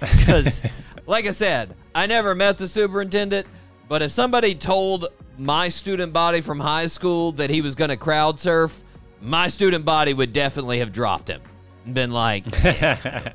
Because, 0.00 0.62
like 1.06 1.26
I 1.26 1.30
said, 1.30 1.76
I 1.94 2.06
never 2.06 2.34
met 2.34 2.56
the 2.56 2.66
superintendent, 2.66 3.46
but 3.86 4.00
if 4.00 4.10
somebody 4.10 4.54
told 4.54 5.08
my 5.36 5.68
student 5.68 6.14
body 6.14 6.40
from 6.40 6.58
high 6.58 6.86
school 6.86 7.32
that 7.32 7.50
he 7.50 7.60
was 7.60 7.74
going 7.74 7.90
to 7.90 7.98
crowd 7.98 8.40
surf, 8.40 8.82
my 9.20 9.46
student 9.46 9.84
body 9.84 10.14
would 10.14 10.32
definitely 10.32 10.78
have 10.78 10.90
dropped 10.90 11.28
him 11.28 11.42
and 11.84 11.94
been 11.94 12.12
like, 12.12 12.46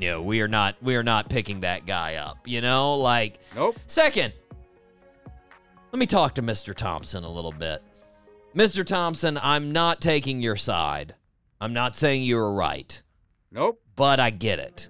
no, 0.00 0.22
we 0.22 0.40
are 0.42 0.48
not, 0.48 0.76
we 0.80 0.94
are 0.94 1.02
not 1.02 1.28
picking 1.28 1.62
that 1.62 1.86
guy 1.86 2.14
up. 2.16 2.38
You 2.44 2.60
know, 2.60 2.94
like, 2.94 3.40
Nope. 3.56 3.74
Second, 3.88 4.32
let 5.90 5.98
me 5.98 6.06
talk 6.06 6.36
to 6.36 6.42
Mr. 6.42 6.72
Thompson 6.72 7.24
a 7.24 7.30
little 7.30 7.50
bit. 7.50 7.82
Mr. 8.56 8.86
Thompson, 8.86 9.38
I'm 9.42 9.72
not 9.72 10.00
taking 10.00 10.40
your 10.40 10.56
side. 10.56 11.14
I'm 11.60 11.74
not 11.74 11.94
saying 11.96 12.22
you 12.22 12.36
were 12.36 12.52
right, 12.52 13.02
Nope. 13.52 13.82
but 13.96 14.18
I 14.18 14.30
get 14.30 14.58
it. 14.58 14.88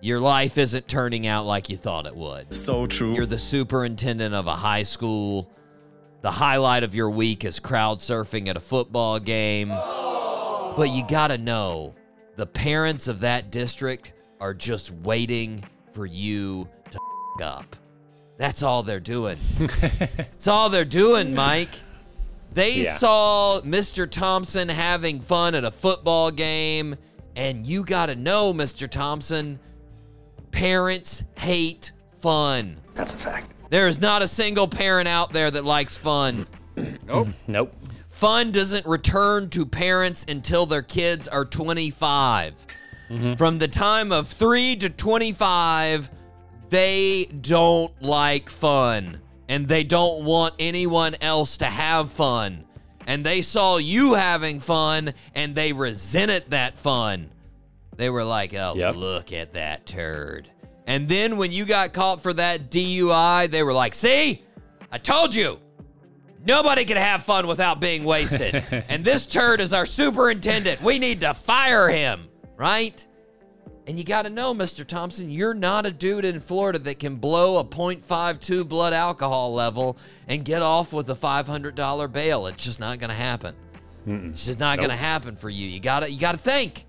Your 0.00 0.18
life 0.20 0.56
isn't 0.56 0.88
turning 0.88 1.26
out 1.26 1.44
like 1.44 1.68
you 1.68 1.76
thought 1.76 2.06
it 2.06 2.16
would. 2.16 2.54
So 2.54 2.86
true. 2.86 3.14
You're 3.14 3.26
the 3.26 3.38
superintendent 3.38 4.34
of 4.34 4.46
a 4.46 4.54
high 4.54 4.82
school. 4.82 5.50
The 6.22 6.30
highlight 6.30 6.84
of 6.84 6.94
your 6.94 7.10
week 7.10 7.44
is 7.44 7.60
crowd 7.60 7.98
surfing 8.00 8.48
at 8.48 8.56
a 8.56 8.60
football 8.60 9.18
game. 9.18 9.68
But 9.68 10.90
you 10.90 11.04
gotta 11.08 11.38
know 11.38 11.94
the 12.36 12.46
parents 12.46 13.08
of 13.08 13.20
that 13.20 13.50
district 13.50 14.12
are 14.40 14.54
just 14.54 14.90
waiting 14.90 15.64
for 15.92 16.06
you 16.06 16.68
to 16.90 16.98
f- 17.40 17.42
up. 17.46 17.76
That's 18.38 18.62
all 18.62 18.82
they're 18.82 19.00
doing. 19.00 19.38
That's 19.80 20.46
all 20.46 20.68
they're 20.68 20.84
doing, 20.84 21.34
Mike. 21.34 21.70
They 22.56 22.84
Yeah. 22.84 22.94
saw 22.96 23.60
Mr. 23.60 24.10
Thompson 24.10 24.70
having 24.70 25.20
fun 25.20 25.54
at 25.54 25.62
a 25.62 25.70
football 25.70 26.30
game, 26.30 26.96
and 27.36 27.66
you 27.66 27.84
gotta 27.84 28.14
know, 28.14 28.54
Mr. 28.54 28.90
Thompson, 28.90 29.58
parents 30.52 31.22
hate 31.36 31.92
fun. 32.18 32.78
That's 32.94 33.12
a 33.12 33.18
fact. 33.18 33.52
There 33.68 33.88
is 33.88 34.00
not 34.00 34.22
a 34.22 34.28
single 34.28 34.68
parent 34.68 35.06
out 35.06 35.34
there 35.34 35.50
that 35.50 35.66
likes 35.66 35.98
fun. 35.98 36.46
Mm. 36.78 36.98
Nope. 37.06 37.28
Nope. 37.46 37.74
Fun 38.08 38.52
doesn't 38.52 38.86
return 38.86 39.50
to 39.50 39.66
parents 39.66 40.24
until 40.26 40.64
their 40.64 40.80
kids 40.82 41.28
are 41.28 41.44
25. 41.44 42.54
Mm-hmm. 43.10 43.34
From 43.34 43.58
the 43.58 43.68
time 43.68 44.12
of 44.12 44.28
3 44.28 44.76
to 44.76 44.88
25, 44.88 46.10
they 46.70 47.26
don't 47.26 47.92
like 48.02 48.48
fun 48.48 49.20
and 49.48 49.66
they 49.68 49.84
don't 49.84 50.24
want 50.24 50.54
anyone 50.58 51.14
else 51.20 51.58
to 51.58 51.66
have 51.66 52.10
fun. 52.10 52.64
And 53.06 53.24
they 53.24 53.42
saw 53.42 53.76
you 53.76 54.14
having 54.14 54.58
fun 54.60 55.14
and 55.34 55.54
they 55.54 55.72
resented 55.72 56.50
that 56.50 56.76
fun. 56.76 57.30
They 57.96 58.10
were 58.10 58.24
like, 58.24 58.52
oh, 58.54 58.74
Yep. 58.76 58.96
look 58.96 59.32
at 59.32 59.54
that 59.54 59.86
turd. 59.86 60.48
And 60.86 61.08
then 61.08 61.36
when 61.36 61.52
you 61.52 61.64
got 61.64 61.92
caught 61.92 62.22
for 62.22 62.32
that 62.32 62.70
DUI, 62.70 63.50
they 63.50 63.62
were 63.62 63.72
like, 63.72 63.94
see, 63.94 64.42
I 64.92 64.98
told 64.98 65.34
you. 65.34 65.58
Nobody 66.44 66.84
can 66.84 66.96
have 66.96 67.24
fun 67.24 67.48
without 67.48 67.80
being 67.80 68.04
wasted. 68.04 68.54
and 68.88 69.04
this 69.04 69.26
turd 69.26 69.60
is 69.60 69.72
our 69.72 69.86
superintendent. 69.86 70.80
We 70.80 70.98
need 71.00 71.20
to 71.22 71.34
fire 71.34 71.88
him, 71.88 72.28
right? 72.56 73.04
And 73.86 73.96
you 73.98 74.04
got 74.04 74.22
to 74.22 74.30
know, 74.30 74.52
Mr. 74.52 74.84
Thompson, 74.84 75.30
you're 75.30 75.54
not 75.54 75.86
a 75.86 75.92
dude 75.92 76.24
in 76.24 76.40
Florida 76.40 76.78
that 76.80 76.98
can 76.98 77.16
blow 77.16 77.58
a 77.58 77.64
0.52 77.64 78.68
blood 78.68 78.92
alcohol 78.92 79.54
level 79.54 79.96
and 80.26 80.44
get 80.44 80.60
off 80.60 80.92
with 80.92 81.08
a 81.08 81.14
$500 81.14 82.12
bail. 82.12 82.48
It's 82.48 82.64
just 82.64 82.80
not 82.80 82.98
going 82.98 83.10
to 83.10 83.14
happen. 83.16 83.54
It's 84.08 84.46
just 84.46 84.58
not 84.60 84.78
going 84.78 84.90
to 84.90 84.96
happen 84.96 85.36
for 85.36 85.50
you. 85.50 85.66
You 85.68 85.80
got 85.80 86.04
to 86.04 86.10
you 86.10 86.18
got 86.20 86.32
to 86.32 86.38
think. 86.38 86.86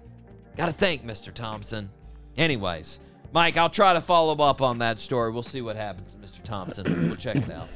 Got 0.55 0.67
to 0.67 0.71
think, 0.71 1.03
Mr. 1.03 1.33
Thompson. 1.33 1.89
Anyways, 2.35 2.99
Mike, 3.31 3.57
I'll 3.57 3.69
try 3.71 3.93
to 3.93 4.01
follow 4.01 4.35
up 4.43 4.61
on 4.61 4.79
that 4.79 4.99
story. 4.99 5.31
We'll 5.31 5.41
see 5.43 5.61
what 5.61 5.75
happens, 5.75 6.15
Mr. 6.15 6.43
Thompson. 6.43 6.85
We'll 7.07 7.15
check 7.15 7.35
it 7.37 7.51
out. 7.51 7.69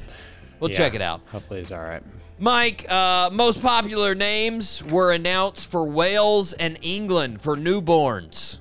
We'll 0.60 0.70
Yeah. 0.70 0.76
check 0.76 0.94
it 0.94 1.02
out. 1.02 1.22
Hopefully 1.32 1.58
he's 1.60 1.72
all 1.72 1.80
right. 1.82 2.02
Mike, 2.38 2.86
uh, 2.88 3.30
most 3.32 3.60
popular 3.62 4.14
names 4.14 4.82
were 4.84 5.12
announced 5.12 5.70
for 5.70 5.84
Wales 5.84 6.52
and 6.54 6.78
England 6.82 7.40
for 7.40 7.56
newborns 7.56 8.60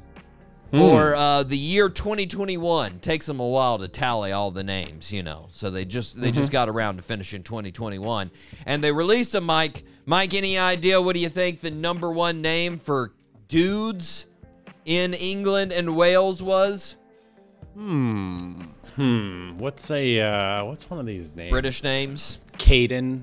for 0.71 1.15
uh, 1.15 1.43
the 1.43 1.57
year 1.57 1.89
2021. 1.89 2.99
Takes 2.99 3.25
them 3.25 3.39
a 3.39 3.47
while 3.47 3.77
to 3.79 3.87
tally 3.87 4.31
all 4.31 4.51
the 4.51 4.63
names, 4.63 5.11
you 5.11 5.23
know. 5.23 5.47
So 5.51 5.69
they 5.69 5.85
just 5.85 6.19
they 6.19 6.31
just 6.31 6.51
got 6.51 6.69
around 6.69 6.97
to 6.97 7.03
finishing 7.03 7.43
2021, 7.43 8.31
and 8.65 8.83
they 8.83 8.91
released 8.91 9.35
a 9.35 9.41
Mike. 9.41 9.83
Mike, 10.05 10.33
any 10.33 10.57
idea? 10.57 11.01
What 11.01 11.13
do 11.13 11.19
you 11.19 11.29
think 11.29 11.59
the 11.59 11.71
number 11.71 12.11
one 12.11 12.41
name 12.41 12.77
for 12.77 13.13
dudes 13.47 14.27
in 14.85 15.13
England 15.13 15.71
and 15.71 15.95
Wales 15.95 16.41
was? 16.41 16.97
Hmm. 17.75 18.61
Hmm. 18.95 19.57
What's 19.57 19.89
a 19.91 20.19
uh, 20.19 20.65
what's 20.65 20.89
one 20.89 20.99
of 20.99 21.05
these 21.05 21.35
names? 21.35 21.51
British 21.51 21.83
names. 21.83 22.43
Caden, 22.57 23.21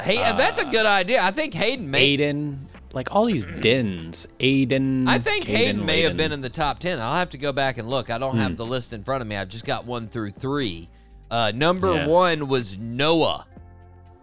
Hey, 0.00 0.16
that's 0.16 0.60
a 0.60 0.64
good 0.64 0.86
idea. 0.86 1.22
I 1.22 1.30
think 1.32 1.54
Hayden 1.54 1.90
may 1.90 2.16
Aiden, 2.16 2.58
like 2.92 3.08
all 3.14 3.24
these 3.26 3.44
Dens, 3.60 4.26
Aiden. 4.38 5.08
I 5.08 5.18
think 5.18 5.44
Caden, 5.44 5.56
Hayden 5.56 5.86
may 5.86 6.02
have 6.02 6.16
been 6.16 6.32
in 6.32 6.40
the 6.40 6.48
top 6.50 6.78
10. 6.78 6.98
I'll 7.00 7.16
have 7.16 7.30
to 7.30 7.38
go 7.38 7.52
back 7.52 7.78
and 7.78 7.88
look. 7.88 8.10
I 8.10 8.18
don't 8.18 8.36
have 8.36 8.56
the 8.56 8.66
list 8.66 8.92
in 8.92 9.04
front 9.04 9.22
of 9.22 9.28
me. 9.28 9.36
I've 9.36 9.48
just 9.48 9.64
got 9.64 9.84
one 9.84 10.08
through 10.08 10.30
three. 10.32 10.88
Uh, 11.30 11.52
number 11.54 11.92
Yeah. 11.94 12.06
one 12.06 12.48
was 12.48 12.78
Noah. 12.78 13.46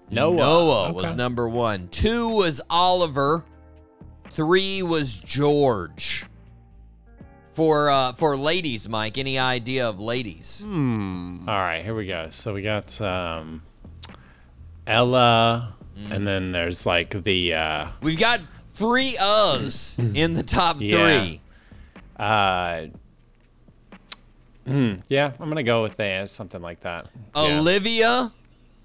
Noah. 0.09 0.35
Noah 0.35 0.91
was 0.93 1.15
number 1.15 1.47
one. 1.47 1.87
Two 1.89 2.29
was 2.29 2.61
Oliver. 2.69 3.43
Three 4.31 4.81
was 4.83 5.17
George. 5.17 6.25
For 7.53 7.89
uh, 7.89 8.11
for 8.13 8.35
ladies, 8.35 8.89
Mike, 8.89 9.17
any 9.17 9.39
idea 9.39 9.87
of 9.87 9.99
ladies? 9.99 10.61
Hmm. 10.65 11.47
All 11.47 11.55
right, 11.55 11.81
here 11.81 11.95
we 11.95 12.05
go. 12.05 12.27
So 12.29 12.53
we 12.53 12.61
got 12.61 12.99
um, 13.01 13.61
Ella, 14.85 15.74
Mm. 15.97 16.11
and 16.11 16.27
then 16.27 16.51
there's 16.51 16.85
like 16.85 17.23
the 17.23 17.53
uh, 17.53 17.87
We've 18.01 18.19
got 18.19 18.41
three 18.73 19.15
uhs 19.19 19.97
in 20.15 20.33
the 20.33 20.43
top 20.43 20.77
Yeah. 20.79 21.19
three. 21.21 21.41
uh, 22.17 22.87
hmm, 24.67 24.93
yeah, 25.07 25.31
I'm 25.39 25.49
gonna 25.49 25.63
go 25.63 25.81
with 25.83 25.95
that, 25.97 26.29
something 26.29 26.61
like 26.61 26.81
that. 26.81 27.07
Yeah. 27.35 27.59
Olivia, 27.59 28.31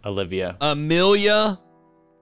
Olivia. 0.05 0.57
Amelia, 0.61 1.59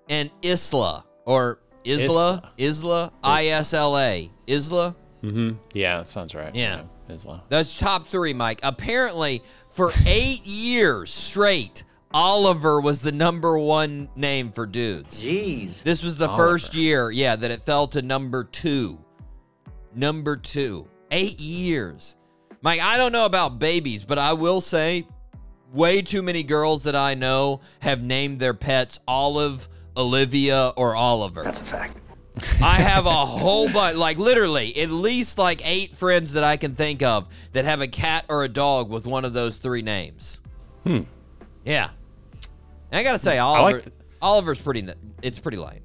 and 0.09 0.31
Isla. 0.42 1.05
Or 1.27 1.59
Isla? 1.85 2.53
Isla? 2.59 3.12
I 3.22 3.46
S 3.48 3.74
L 3.74 3.98
A. 3.98 4.31
Isla? 4.46 4.96
Mm-hmm. 5.22 5.57
Yeah, 5.74 5.98
that 5.98 6.09
sounds 6.09 6.35
right. 6.35 6.55
Yeah. 6.55 6.83
Isla. 7.11 7.42
That's 7.48 7.77
top 7.77 8.07
three, 8.07 8.33
Mike. 8.33 8.61
Apparently, 8.62 9.42
for 9.70 9.92
eight 10.07 10.46
years 10.46 11.11
straight, 11.12 11.85
Oliver 12.12 12.81
was 12.81 13.03
the 13.03 13.12
number 13.12 13.59
one 13.59 14.09
name 14.16 14.51
for 14.51 14.66
dudes. 14.66 15.23
Jeez. 15.23 15.83
This 15.83 16.03
was 16.03 16.16
the 16.16 16.29
first 16.29 16.75
year, 16.75 17.11
yeah, 17.11 17.37
that 17.37 17.51
it 17.51 17.62
fell 17.62 17.87
to 17.88 18.03
number 18.03 18.44
two. 18.44 18.99
Number 19.94 20.37
two. 20.37 20.88
Eight 21.11 21.38
years. 21.40 22.16
Mike, 22.62 22.81
I 22.81 22.97
don't 22.97 23.12
know 23.12 23.27
about 23.27 23.59
babies, 23.59 24.05
but 24.05 24.18
I 24.18 24.33
will 24.33 24.61
say 24.61 25.07
way 25.73 26.03
too 26.03 26.23
many 26.23 26.42
girls 26.42 26.85
that 26.85 26.97
I 26.97 27.14
know 27.14 27.61
have 27.81 28.03
named 28.03 28.40
their 28.40 28.55
pets 28.55 28.99
Olive, 29.07 29.68
Olivia, 29.97 30.73
or 30.77 30.97
Oliver. 30.97 31.42
That's 31.42 31.61
a 31.61 31.64
fact. 31.64 31.99
I 32.62 32.77
have 32.77 33.07
a 33.07 33.11
whole 33.11 33.68
bunch, 33.68 33.97
like 33.97 34.16
literally, 34.16 34.77
at 34.81 34.90
least 34.90 35.38
like 35.38 35.61
eight 35.64 35.94
friends 35.94 36.35
that 36.35 36.44
I 36.44 36.57
can 36.57 36.75
think 36.75 37.03
of 37.03 37.29
that 37.53 37.64
have 37.64 37.81
a 37.81 37.88
cat 37.88 38.25
or 38.29 38.44
a 38.44 38.49
dog 38.49 38.90
with 38.90 39.07
one 39.07 39.25
of 39.25 39.33
those 39.33 39.59
three 39.59 39.83
names. 39.83 40.40
Hmm. 40.85 41.01
Yeah. 41.64 41.90
And 42.90 42.98
I 42.98 43.03
gotta 43.03 43.18
say, 43.18 43.38
Oliver, 43.38 43.81
th- 43.81 43.92
Oliver's 44.22 44.61
pretty. 44.61 44.88
It's 45.22 45.38
pretty 45.38 45.59
lame. 45.59 45.81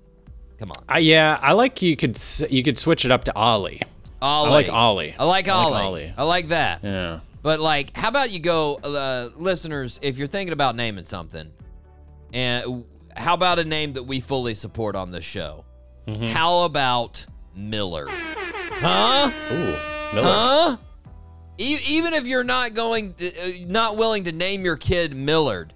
Come 0.59 0.71
on, 0.71 0.95
Uh, 0.95 0.99
yeah, 0.99 1.37
I 1.41 1.51
like 1.53 1.81
you 1.81 1.95
could 1.97 2.19
you 2.49 2.63
could 2.63 2.77
switch 2.79 3.03
it 3.05 3.11
up 3.11 3.25
to 3.25 3.35
Ollie. 3.35 3.81
Ollie. 4.21 4.49
I 4.49 4.53
like 4.53 4.69
Ollie. 4.69 5.15
I 5.19 5.25
like 5.25 5.47
I 5.49 5.55
like 5.65 5.65
Ollie. 5.73 5.81
Ollie. 5.83 6.13
I 6.17 6.23
like 6.23 6.47
that. 6.49 6.83
Yeah. 6.83 7.19
But 7.41 7.59
like, 7.59 7.97
how 7.97 8.07
about 8.07 8.31
you 8.31 8.39
go, 8.39 8.75
uh, 8.81 9.29
listeners? 9.35 9.99
If 10.01 10.17
you're 10.17 10.27
thinking 10.27 10.53
about 10.53 10.77
naming 10.77 11.03
something, 11.03 11.51
and 12.31 12.85
how 13.17 13.33
about 13.33 13.59
a 13.59 13.65
name 13.65 13.93
that 13.93 14.03
we 14.03 14.21
fully 14.21 14.55
support 14.55 14.95
on 14.95 15.11
this 15.11 15.25
show? 15.25 15.65
Mm-hmm. 16.07 16.25
How 16.25 16.63
about 16.63 17.25
Millard. 17.55 18.09
Huh? 18.11 19.29
Ooh, 19.51 20.15
Miller. 20.15 20.27
Huh? 20.27 20.77
E- 21.57 21.79
even 21.87 22.13
if 22.13 22.25
you're 22.25 22.43
not 22.43 22.73
going, 22.73 23.13
uh, 23.21 23.49
not 23.67 23.97
willing 23.97 24.23
to 24.23 24.31
name 24.31 24.63
your 24.63 24.77
kid 24.77 25.15
Millard, 25.15 25.73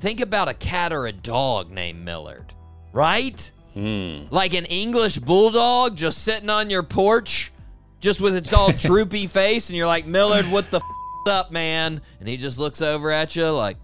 think 0.00 0.20
about 0.20 0.48
a 0.48 0.54
cat 0.54 0.92
or 0.92 1.06
a 1.06 1.12
dog 1.12 1.70
named 1.70 2.04
Millard, 2.04 2.52
right? 2.92 3.50
Like 3.76 4.52
an 4.54 4.64
English 4.66 5.18
bulldog 5.18 5.96
just 5.96 6.22
sitting 6.22 6.50
on 6.50 6.68
your 6.70 6.82
porch, 6.82 7.52
just 8.00 8.20
with 8.20 8.36
its 8.36 8.52
all 8.52 8.72
droopy 8.76 9.26
face, 9.26 9.70
and 9.70 9.76
you're 9.76 9.86
like, 9.86 10.06
Millard, 10.06 10.50
what 10.50 10.70
the 10.70 10.78
f- 10.78 11.28
up, 11.28 11.52
man? 11.52 12.00
And 12.18 12.28
he 12.28 12.36
just 12.36 12.58
looks 12.58 12.82
over 12.82 13.10
at 13.10 13.36
you 13.36 13.48
like, 13.50 13.76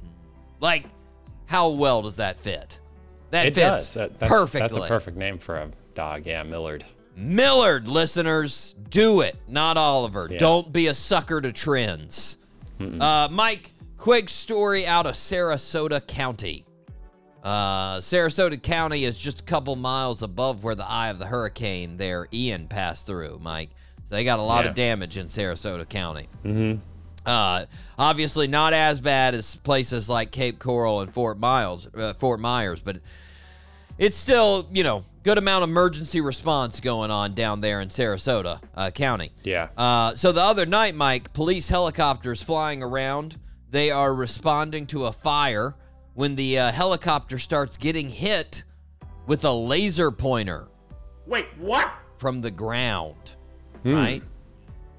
like, 0.61 0.85
how 1.47 1.71
well 1.71 2.03
does 2.03 2.17
that 2.17 2.39
fit? 2.39 2.81
That 3.31 3.47
It 3.47 3.55
fits 3.55 3.69
does. 3.71 3.95
That- 3.95 4.19
that's, 4.19 4.29
perfectly. 4.31 4.61
That's 4.61 4.77
a 4.77 4.89
perfect 4.89 5.17
name 5.17 5.39
for 5.39 5.57
a 5.57 5.71
dog. 5.95 6.27
Yeah, 6.27 6.43
Millard. 6.43 6.85
Millard, 7.15 7.89
listeners, 7.89 8.75
do 8.91 9.21
it, 9.23 9.37
not 9.49 9.77
Oliver. 9.79 10.29
Yeah. 10.31 10.39
Don't 10.39 10.71
be 10.73 10.89
a 10.89 10.95
sucker 10.95 11.41
to 11.41 11.53
trends. 11.53 12.37
Uh, 12.79 13.29
Mike, 13.33 13.73
quick 14.07 14.29
story 14.29 14.87
out 14.87 15.05
of 15.05 15.17
Sarasota 15.17 16.01
County. 16.07 16.65
Uh, 17.43 17.97
Sarasota 17.97 18.63
County 18.63 19.03
is 19.03 19.19
just 19.19 19.41
a 19.41 19.43
couple 19.43 19.75
miles 19.75 20.23
above 20.23 20.63
where 20.63 20.77
the 20.77 20.87
eye 20.89 21.09
of 21.09 21.19
the 21.19 21.27
hurricane 21.27 21.97
there, 21.97 22.29
Ian, 22.33 22.69
passed 22.69 23.05
through, 23.05 23.41
Mike. 23.43 23.71
So 24.05 24.15
they 24.15 24.23
got 24.23 24.39
a 24.39 24.43
lot 24.43 24.63
Yeah. 24.65 24.71
of 24.71 24.77
damage 24.77 25.17
in 25.17 25.27
Sarasota 25.27 25.89
County. 25.89 26.29
Mm-hmm. 26.45 26.79
Uh, 27.29 27.65
obviously 27.99 28.47
not 28.47 28.73
as 28.73 29.01
bad 29.01 29.35
as 29.35 29.57
places 29.57 30.09
like 30.09 30.31
Cape 30.31 30.61
Coral 30.61 31.01
and 31.01 31.13
Fort 31.13 31.37
Miles, 31.37 31.89
uh, 31.93 32.13
Fort 32.13 32.39
Myers, 32.39 32.79
but 32.79 33.01
it's 33.99 34.17
still, 34.17 34.69
you 34.71 34.85
know, 34.85 35.03
good 35.25 35.37
amount 35.37 35.65
of 35.65 35.71
emergency 35.71 36.21
response 36.21 36.79
going 36.79 37.11
on 37.11 37.35
down 37.35 37.61
there 37.61 37.81
in 37.81 37.89
Sarasota 37.89 38.61
uh, 38.77 38.93
County. 38.93 39.33
Yeah. 39.43 39.67
Uh, 39.77 40.15
so 40.15 40.31
the 40.31 40.43
other 40.43 40.65
night, 40.65 40.95
Mike, 40.95 41.33
police 41.33 41.69
helicopters 41.71 42.41
flying 42.41 42.85
around. 42.85 43.41
They 43.71 43.91
are 43.91 44.15
responding 44.15 44.87
to 44.89 45.07
a 45.07 45.13
fire 45.13 45.75
when 46.15 46.37
the 46.37 46.59
uh, 46.59 46.73
helicopter 46.73 47.39
starts 47.39 47.77
getting 47.77 48.09
hit 48.09 48.65
with 49.27 49.45
a 49.45 49.53
laser 49.53 50.11
pointer. 50.11 50.69
Wait, 51.27 51.47
what? 51.59 51.91
From 52.19 52.41
the 52.41 52.51
ground, 52.51 53.37
right? 53.85 54.23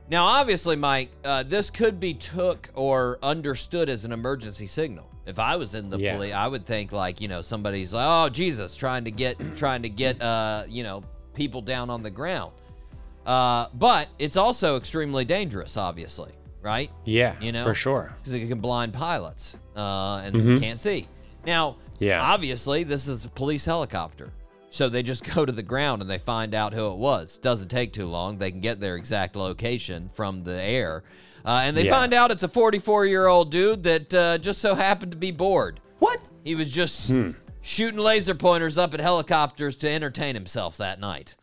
Now, 0.10 0.26
obviously, 0.26 0.76
Mike, 0.76 1.12
uh, 1.26 1.44
this 1.44 1.70
could 1.70 2.00
be 2.00 2.14
took 2.14 2.70
or 2.76 3.18
understood 3.24 3.90
as 3.90 4.06
an 4.06 4.12
emergency 4.12 4.68
signal. 4.68 5.10
If 5.26 5.40
I 5.40 5.58
was 5.58 5.76
in 5.76 5.90
the 5.90 6.00
Yeah. 6.00 6.16
police, 6.16 6.34
I 6.34 6.48
would 6.48 6.66
think 6.66 6.92
like, 6.94 7.20
you 7.20 7.28
know, 7.28 7.42
somebody's 7.42 7.94
like, 7.94 8.06
"Oh, 8.08 8.30
Jesus," 8.30 8.76
trying 8.76 9.04
to 9.06 9.12
get 9.12 9.38
trying 9.58 9.82
to 9.82 9.90
get 9.90 10.22
uh, 10.22 10.64
you 10.70 10.84
know, 10.84 11.04
people 11.34 11.62
down 11.62 11.90
on 11.90 12.04
the 12.04 12.10
ground. 12.12 12.54
Uh, 13.26 13.68
but 13.74 14.08
it's 14.20 14.38
also 14.38 14.78
extremely 14.78 15.26
dangerous, 15.26 15.76
obviously, 15.76 16.32
right? 16.62 16.92
Yeah, 17.06 17.36
You 17.42 17.52
know, 17.52 17.66
for 17.66 17.76
sure. 17.76 18.14
because 18.20 18.34
it 18.34 18.48
can 18.48 18.60
blind 18.60 18.94
pilots 18.94 19.58
uh, 19.76 20.22
and 20.24 20.60
can't 20.60 20.80
see. 20.80 21.08
Now, 21.46 21.78
Yeah. 22.00 22.22
obviously, 22.22 22.84
this 22.84 23.08
is 23.08 23.26
a 23.26 23.30
police 23.30 23.64
helicopter, 23.66 24.32
so 24.70 24.90
they 24.90 25.04
just 25.04 25.24
go 25.36 25.46
to 25.46 25.52
the 25.52 25.64
ground 25.64 26.02
and 26.02 26.10
they 26.12 26.18
find 26.18 26.54
out 26.54 26.74
who 26.74 26.92
it 26.92 26.98
was. 26.98 27.38
Doesn't 27.40 27.70
take 27.70 27.94
too 27.94 28.08
long; 28.08 28.38
they 28.38 28.52
can 28.52 28.60
get 28.62 28.80
their 28.80 28.96
exact 28.96 29.36
location 29.36 30.10
from 30.14 30.44
the 30.44 30.62
air, 30.62 31.04
uh, 31.46 31.62
and 31.64 31.78
they 31.78 31.86
Yeah. 31.86 31.98
find 31.98 32.14
out 32.14 32.32
it's 32.32 32.44
a 32.44 32.48
44-year-old 32.50 33.50
dude 33.52 33.84
that 33.84 34.14
uh, 34.14 34.38
just 34.40 34.60
so 34.60 34.76
happened 34.76 35.12
to 35.12 35.18
be 35.18 35.32
bored. 35.32 35.80
What? 36.00 36.20
He 36.44 36.56
was 36.56 36.70
just 36.70 37.12
shooting 37.62 38.00
laser 38.00 38.36
pointers 38.36 38.78
up 38.78 38.94
at 38.94 39.00
helicopters 39.00 39.76
to 39.78 39.90
entertain 39.90 40.36
himself 40.36 40.78
that 40.78 41.00
night. 41.00 41.36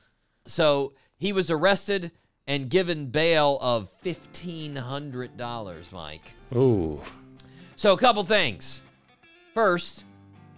So 0.46 0.92
he 1.16 1.33
was 1.33 1.50
arrested 1.50 2.11
and 2.46 2.68
given 2.68 3.07
bail 3.07 3.59
of 3.61 3.90
fifteen 4.00 4.76
hundred 4.76 5.37
dollars, 5.37 5.90
Mike. 5.92 6.35
Ooh. 6.54 7.00
So 7.76 7.92
a 7.92 7.96
couple 7.96 8.24
things. 8.24 8.83
First, 9.52 10.04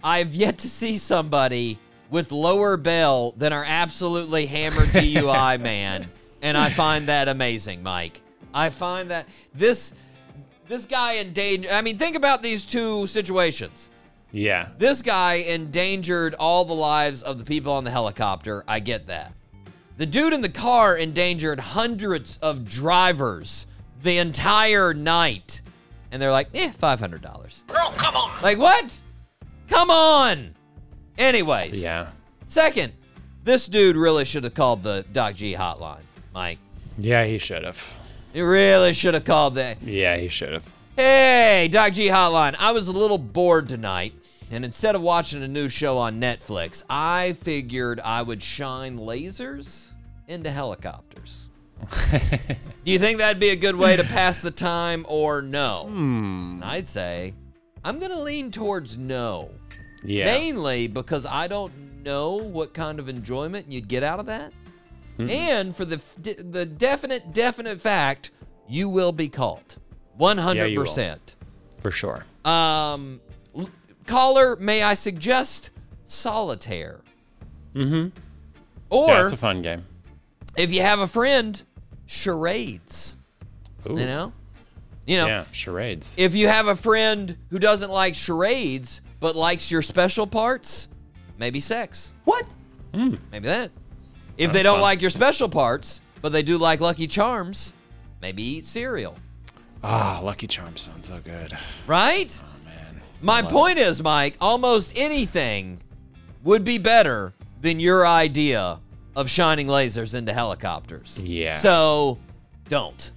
I've 0.03 0.33
yet 0.33 0.59
to 0.59 0.69
see 0.69 0.97
somebody 0.97 1.79
with 2.09 2.31
lower 2.31 2.77
bail 2.77 3.33
than 3.37 3.53
our 3.53 3.65
absolutely 3.65 4.45
hammered 4.45 4.89
DUI 4.93 5.59
man, 5.59 6.09
and 6.41 6.57
I 6.57 6.69
find 6.69 7.09
that 7.09 7.27
amazing, 7.27 7.83
Mike. 7.83 8.21
I 8.53 8.69
find 8.69 9.11
that 9.11 9.27
this 9.53 9.93
this 10.67 10.85
guy 10.85 11.13
endangered. 11.13 11.71
I 11.71 11.81
mean, 11.81 11.97
think 11.97 12.15
about 12.15 12.41
these 12.41 12.65
two 12.65 13.07
situations. 13.07 13.89
Yeah. 14.31 14.69
This 14.77 15.01
guy 15.01 15.35
endangered 15.35 16.35
all 16.35 16.65
the 16.65 16.73
lives 16.73 17.23
of 17.23 17.37
the 17.37 17.45
people 17.45 17.73
on 17.73 17.83
the 17.83 17.91
helicopter. 17.91 18.63
I 18.67 18.79
get 18.79 19.07
that. 19.07 19.33
The 19.97 20.05
dude 20.05 20.33
in 20.33 20.41
the 20.41 20.49
car 20.49 20.95
endangered 20.95 21.59
hundreds 21.59 22.37
of 22.37 22.65
drivers 22.65 23.65
the 24.03 24.19
entire 24.19 24.93
night. 24.93 25.61
And 26.11 26.21
they're 26.21 26.31
like, 26.31 26.49
eh, 26.53 26.71
$500. 26.71 27.67
Girl, 27.67 27.93
come 27.97 28.15
on. 28.15 28.41
Like, 28.43 28.59
what? 28.59 29.01
Come 29.67 29.89
on. 29.89 30.53
Anyways. 31.17 31.81
Yeah. 31.81 32.09
Second, 32.45 32.93
this 33.43 33.67
dude 33.67 33.95
really 33.95 34.23
should 34.23 34.43
have 34.43 34.53
called 34.53 34.83
the 34.83 35.03
Doc 35.11 35.33
G 35.35 35.53
hotline, 35.53 36.03
Mike. 36.33 36.59
Yeah, 36.97 37.25
he 37.25 37.39
should 37.39 37.63
have. 37.63 37.93
He 38.33 38.41
really 38.41 38.93
should 38.93 39.15
have 39.15 39.25
called 39.25 39.55
that. 39.55 39.81
Yeah, 39.81 40.15
he 40.17 40.27
should 40.27 40.53
have. 40.53 40.73
Hey, 40.95 41.67
Doc 41.71 41.93
G 41.93 42.07
Hotline. 42.07 42.55
I 42.57 42.71
was 42.71 42.87
a 42.87 42.91
little 42.91 43.17
bored 43.17 43.69
tonight, 43.69 44.13
and 44.49 44.65
instead 44.65 44.95
of 44.95 45.01
watching 45.01 45.43
a 45.43 45.47
new 45.47 45.69
show 45.69 45.97
on 45.97 46.19
Netflix, 46.19 46.83
I 46.89 47.33
figured 47.33 47.99
I 47.99 48.21
would 48.21 48.41
shine 48.41 48.97
lasers 48.97 49.86
into 50.27 50.49
helicopters. 50.51 51.49
Do 52.11 52.91
you 52.91 52.99
think 52.99 53.19
that'd 53.19 53.39
be 53.39 53.49
a 53.49 53.55
good 53.55 53.75
way 53.75 53.95
to 53.95 54.03
pass 54.03 54.41
the 54.41 54.51
time 54.51 55.05
or 55.07 55.41
no? 55.41 55.85
Hmm. 55.87 56.59
I'd 56.63 56.87
say 56.87 57.33
I'm 57.83 57.99
going 57.99 58.11
to 58.11 58.19
lean 58.19 58.51
towards 58.51 58.97
no. 58.97 59.51
Yeah. 60.03 60.25
Mainly 60.25 60.87
because 60.87 61.25
I 61.25 61.47
don't 61.47 62.03
know 62.03 62.33
what 62.35 62.73
kind 62.73 62.99
of 62.99 63.09
enjoyment 63.09 63.71
you'd 63.71 63.87
get 63.87 64.03
out 64.03 64.19
of 64.19 64.25
that. 64.27 64.53
And 65.19 65.75
for 65.75 65.83
the 65.83 65.99
the 66.21 66.63
definite 66.63 67.33
definite 67.33 67.81
fact 67.81 68.29
you 68.67 68.87
will 68.87 69.11
be 69.11 69.27
caught. 69.29 69.77
100%. 70.19 70.97
Yeah, 70.97 71.15
For 71.81 71.89
sure. 71.89 72.23
Um 72.45 73.19
caller, 74.05 74.55
may 74.57 74.83
I 74.83 74.93
suggest 74.93 75.71
solitaire? 76.05 77.01
Mhm. 77.73 78.11
Or 78.91 79.07
yeah, 79.07 79.23
it's 79.23 79.33
a 79.33 79.37
fun 79.37 79.57
game. 79.63 79.85
If 80.57 80.73
you 80.73 80.81
have 80.81 80.99
a 80.99 81.07
friend, 81.07 81.61
charades, 82.05 83.17
Ooh. 83.89 83.91
you 83.99 84.05
know? 84.05 84.33
You 85.05 85.17
know, 85.17 85.27
Yeah, 85.27 85.45
charades. 85.51 86.15
if 86.17 86.35
you 86.35 86.47
have 86.49 86.67
a 86.67 86.75
friend 86.75 87.37
who 87.49 87.59
doesn't 87.59 87.91
like 87.91 88.13
charades 88.15 89.01
but 89.19 89.35
likes 89.35 89.71
your 89.71 89.81
special 89.81 90.27
parts, 90.27 90.89
maybe 91.37 91.59
sex. 91.59 92.13
What? 92.25 92.45
Maybe 92.93 93.47
that. 93.47 93.71
If 94.37 94.53
they 94.53 94.63
don't 94.63 94.75
fun. 94.75 94.81
like 94.81 95.01
your 95.01 95.09
special 95.11 95.49
parts, 95.49 96.01
but 96.21 96.31
they 96.31 96.43
do 96.43 96.57
like 96.57 96.79
Lucky 96.81 97.07
Charms, 97.07 97.73
maybe 98.21 98.43
eat 98.43 98.65
cereal. 98.65 99.15
Ah, 99.83 100.19
Lucky 100.23 100.47
Charms 100.47 100.81
sounds 100.81 101.07
so 101.07 101.19
good. 101.23 101.55
Right? 101.87 102.43
Oh 102.43 102.65
man. 102.65 103.01
My 103.21 103.41
point 103.43 103.77
is, 103.79 104.01
Mike, 104.03 104.35
almost 104.41 104.93
anything 104.97 105.79
would 106.43 106.63
be 106.63 106.77
better 106.77 107.33
than 107.61 107.79
your 107.79 108.05
idea 108.05 108.79
of 109.17 109.29
shining 109.29 109.65
lasers 109.65 110.13
into 110.13 110.31
helicopters. 110.31 111.19
Yeah. 111.21 111.55
So 111.55 112.19
don't. 112.69 113.11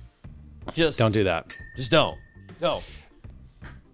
Just 0.72 0.98
Don't 0.98 1.12
do 1.12 1.24
that. 1.24 1.54
Just 1.76 1.90
don't. 1.90 2.16
Don't. 2.58 2.82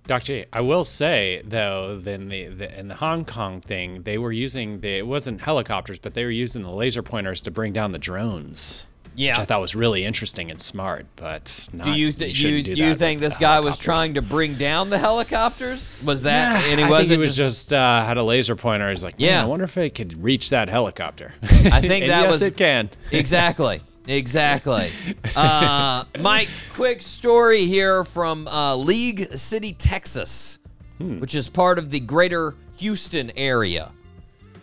Doc 0.07 0.23
J, 0.23 0.47
I 0.53 0.61
will 0.61 0.85
say 0.85 1.43
though, 1.45 1.99
then 2.01 2.29
the, 2.29 2.47
the 2.47 2.79
in 2.79 2.87
the 2.87 2.95
Hong 2.95 3.25
Kong 3.25 3.61
thing, 3.61 4.03
they 4.05 4.19
were 4.19 4.31
using 4.31 4.81
the 4.81 4.99
it 4.99 5.07
wasn't 5.07 5.41
helicopters, 5.41 5.99
but 5.99 6.15
they 6.15 6.25
were 6.25 6.31
using 6.31 6.63
the 6.63 6.71
laser 6.71 7.03
pointers 7.03 7.43
to 7.43 7.51
bring 7.51 7.73
down 7.73 7.91
the 7.91 7.99
drones. 7.99 8.87
Yeah. 9.17 9.33
Which 9.33 9.41
I 9.41 9.45
thought 9.47 9.61
was 9.63 9.75
really 9.75 10.05
interesting 10.05 10.51
and 10.51 10.61
smart, 10.61 11.07
but 11.17 11.69
not, 11.73 11.85
Do 11.87 11.93
you 11.93 12.13
th- 12.13 12.39
you, 12.41 12.63
do 12.63 12.73
you 12.73 12.95
think 12.95 13.21
this 13.21 13.37
guy 13.39 13.61
was 13.61 13.79
trying 13.79 14.15
to 14.15 14.23
bring 14.23 14.55
down 14.55 14.91
the 14.91 14.99
helicopters? 14.99 16.01
Was 16.05 16.23
that 16.25 16.63
Yeah, 16.65 16.71
and 16.71 16.81
he 16.81 16.87
wasn't 16.87 17.21
he 17.21 17.27
was 17.27 17.35
just, 17.37 17.71
just 17.71 17.73
uh, 17.75 18.05
had 18.05 18.19
a 18.19 18.23
laser 18.23 18.57
pointer. 18.57 18.91
He's 18.91 19.03
like, 19.03 19.15
Yeah. 19.19 19.39
yeah, 19.39 19.43
I 19.43 19.47
wonder 19.47 19.65
if 19.65 19.77
it 19.79 19.95
could 19.95 20.23
reach 20.23 20.51
that 20.51 20.69
helicopter. 20.69 21.33
I 21.43 21.81
think 21.81 22.07
that 22.09 22.23
yes, 22.23 22.31
was 22.31 22.43
it 22.43 22.57
can. 22.57 22.91
exactly 23.11 23.81
exactly. 24.09 24.91
Uh, 25.35 26.05
Mike, 26.21 26.49
quick 26.75 27.03
story 27.03 27.67
here 27.67 28.05
from 28.05 28.47
uh, 28.49 28.75
League 28.77 29.37
City, 29.37 29.73
Texas, 29.73 30.59
Hmm. 30.99 31.21
which 31.21 31.35
is 31.35 31.49
part 31.51 31.79
of 31.79 31.91
the 31.91 32.01
Greater 32.01 32.55
Houston 32.79 33.31
area. 33.37 33.93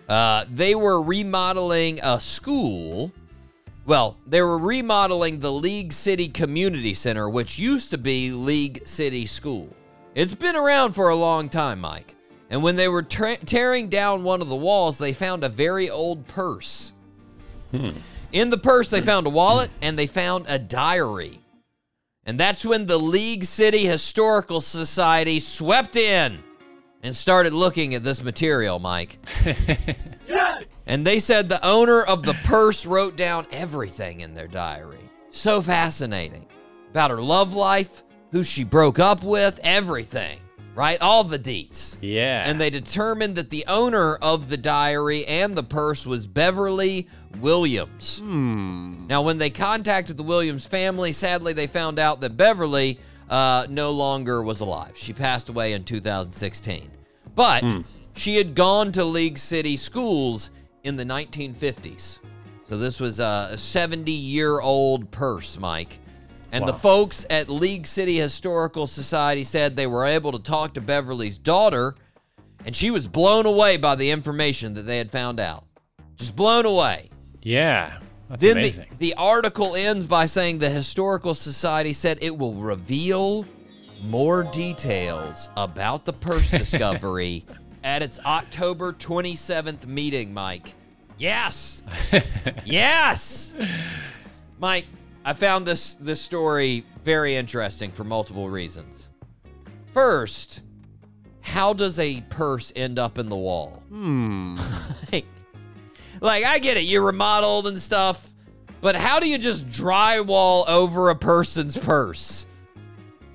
Uh, 0.09 0.45
they 0.49 0.73
were 0.75 0.99
remodeling 1.01 1.99
a 2.01 2.19
school. 2.19 3.11
Well, 3.85 4.17
they 4.25 4.41
were 4.41 4.57
remodeling 4.57 5.39
the 5.39 5.51
League 5.51 5.91
City 5.91 6.29
Community 6.29 6.93
Center, 6.93 7.29
which 7.29 7.59
used 7.59 7.89
to 7.91 7.97
be 7.97 8.31
League 8.31 8.87
City 8.87 9.25
School. 9.25 9.75
It's 10.15 10.35
been 10.35 10.55
around 10.55 10.93
for 10.93 11.09
a 11.09 11.15
long 11.15 11.49
time, 11.49 11.81
Mike. 11.81 12.15
And 12.49 12.63
when 12.63 12.75
they 12.75 12.87
were 12.87 13.03
tra- 13.03 13.37
tearing 13.37 13.89
down 13.89 14.23
one 14.23 14.41
of 14.41 14.47
the 14.47 14.55
walls, 14.55 14.97
they 14.97 15.11
found 15.11 15.43
a 15.43 15.49
very 15.49 15.89
old 15.89 16.27
purse. 16.27 16.93
Hmm. 17.71 17.97
In 18.31 18.51
the 18.51 18.57
purse, 18.57 18.89
they 18.89 19.01
found 19.01 19.27
a 19.27 19.31
wallet 19.31 19.69
and 19.81 19.97
they 19.97 20.07
found 20.07 20.45
a 20.47 20.59
diary. 20.59 21.41
And 22.25 22.39
that's 22.39 22.65
when 22.65 22.85
the 22.85 22.97
League 22.97 23.43
City 23.43 23.85
Historical 23.85 24.61
Society 24.61 25.39
swept 25.41 25.95
in 25.97 26.41
and 27.01 27.15
started 27.15 27.51
looking 27.51 27.95
at 27.95 28.03
this 28.03 28.23
material, 28.23 28.79
Mike. 28.79 29.17
And 30.85 31.05
they 31.05 31.19
said 31.19 31.47
the 31.47 31.65
owner 31.65 32.01
of 32.01 32.23
the 32.23 32.33
purse 32.43 32.85
wrote 32.85 33.15
down 33.15 33.47
everything 33.51 34.21
in 34.21 34.33
their 34.33 34.47
diary. 34.47 35.09
So 35.31 35.61
fascinating. 35.61 36.47
About 36.91 37.11
her 37.11 37.21
love 37.21 37.53
life, 37.53 38.03
who 38.31 38.43
she 38.43 38.63
broke 38.63 38.99
up 38.99 39.23
with, 39.23 39.59
everything, 39.63 40.39
right? 40.75 41.01
All 41.01 41.23
the 41.23 41.39
deets. 41.39 41.97
Yeah. 42.01 42.43
And 42.45 42.59
they 42.59 42.69
determined 42.69 43.35
that 43.37 43.49
the 43.49 43.65
owner 43.67 44.15
of 44.15 44.49
the 44.49 44.57
diary 44.57 45.25
and 45.25 45.55
the 45.55 45.63
purse 45.63 46.05
was 46.05 46.27
Beverly 46.27 47.07
Williams. 47.39 48.19
Hmm. 48.19 49.07
Now, 49.07 49.21
when 49.21 49.37
they 49.37 49.49
contacted 49.49 50.17
the 50.17 50.23
Williams 50.23 50.67
family, 50.67 51.13
sadly, 51.13 51.53
they 51.53 51.67
found 51.67 51.97
out 51.97 52.21
that 52.21 52.37
Beverly 52.37 52.99
uh, 53.29 53.65
no 53.69 53.91
longer 53.91 54.43
was 54.43 54.59
alive. 54.59 54.97
She 54.97 55.13
passed 55.13 55.49
away 55.49 55.73
in 55.73 55.83
2016. 55.83 56.91
But 57.35 57.63
she 58.13 58.35
had 58.35 58.53
gone 58.53 58.91
to 58.91 59.03
League 59.03 59.39
City 59.39 59.75
schools 59.75 60.51
in 60.83 60.95
the 60.95 61.03
1950s. 61.05 62.19
So 62.69 62.77
this 62.77 62.99
was 62.99 63.19
a 63.19 63.53
70 63.57 64.11
year 64.11 64.59
old 64.59 65.11
purse, 65.11 65.57
Mike. 65.57 65.99
And 66.51 66.67
the 66.67 66.73
folks 66.73 67.25
at 67.31 67.49
League 67.49 67.87
City 67.87 68.17
Historical 68.17 68.85
Society 68.85 69.43
said 69.43 69.75
they 69.75 69.87
were 69.87 70.05
able 70.05 70.31
to 70.33 70.39
talk 70.39 70.75
to 70.75 70.81
Beverly's 70.81 71.39
daughter, 71.39 71.95
and 72.63 72.75
she 72.75 72.91
was 72.91 73.07
blown 73.07 73.47
away 73.47 73.77
by 73.77 73.95
the 73.95 74.11
information 74.11 74.75
that 74.75 74.83
they 74.83 74.99
had 74.99 75.09
found 75.09 75.39
out. 75.39 75.65
Just 76.15 76.35
blown 76.35 76.65
away. 76.65 77.09
yeah. 77.41 77.99
That's 78.29 78.41
Then 78.41 78.55
the, 78.55 78.61
amazing. 78.61 78.87
the 78.99 79.13
article 79.15 79.75
ends 79.75 80.05
by 80.05 80.27
saying 80.27 80.59
the 80.59 80.69
Historical 80.69 81.33
Society 81.33 81.91
said 81.91 82.19
it 82.21 82.35
will 82.37 82.53
reveal 82.53 83.45
more 84.09 84.43
details 84.53 85.49
about 85.57 86.05
the 86.05 86.13
purse 86.13 86.49
discovery 86.51 87.45
at 87.83 88.01
its 88.01 88.19
October 88.19 88.93
27th 88.93 89.85
meeting, 89.85 90.33
Mike. 90.33 90.75
Yes. 91.17 91.83
yes. 92.65 93.55
Mike, 94.59 94.85
I 95.25 95.33
found 95.33 95.65
this 95.65 95.93
this 95.95 96.21
story 96.21 96.83
very 97.03 97.35
interesting 97.35 97.91
for 97.91 98.03
multiple 98.03 98.49
reasons. 98.49 99.09
First, 99.93 100.61
how 101.41 101.73
does 101.73 101.99
a 101.99 102.21
purse 102.29 102.71
end 102.75 102.97
up 102.97 103.17
in 103.17 103.29
the 103.29 103.35
wall? 103.35 103.83
Hmm. 103.89 104.55
like, 105.11 105.25
like, 106.19 106.45
I 106.45 106.59
get 106.59 106.77
it, 106.77 106.83
you're 106.83 107.03
remodeled 107.03 107.67
and 107.67 107.77
stuff, 107.77 108.33
but 108.81 108.95
how 108.95 109.19
do 109.19 109.29
you 109.29 109.37
just 109.37 109.67
drywall 109.69 110.67
over 110.67 111.09
a 111.09 111.15
person's 111.15 111.77
purse? 111.77 112.45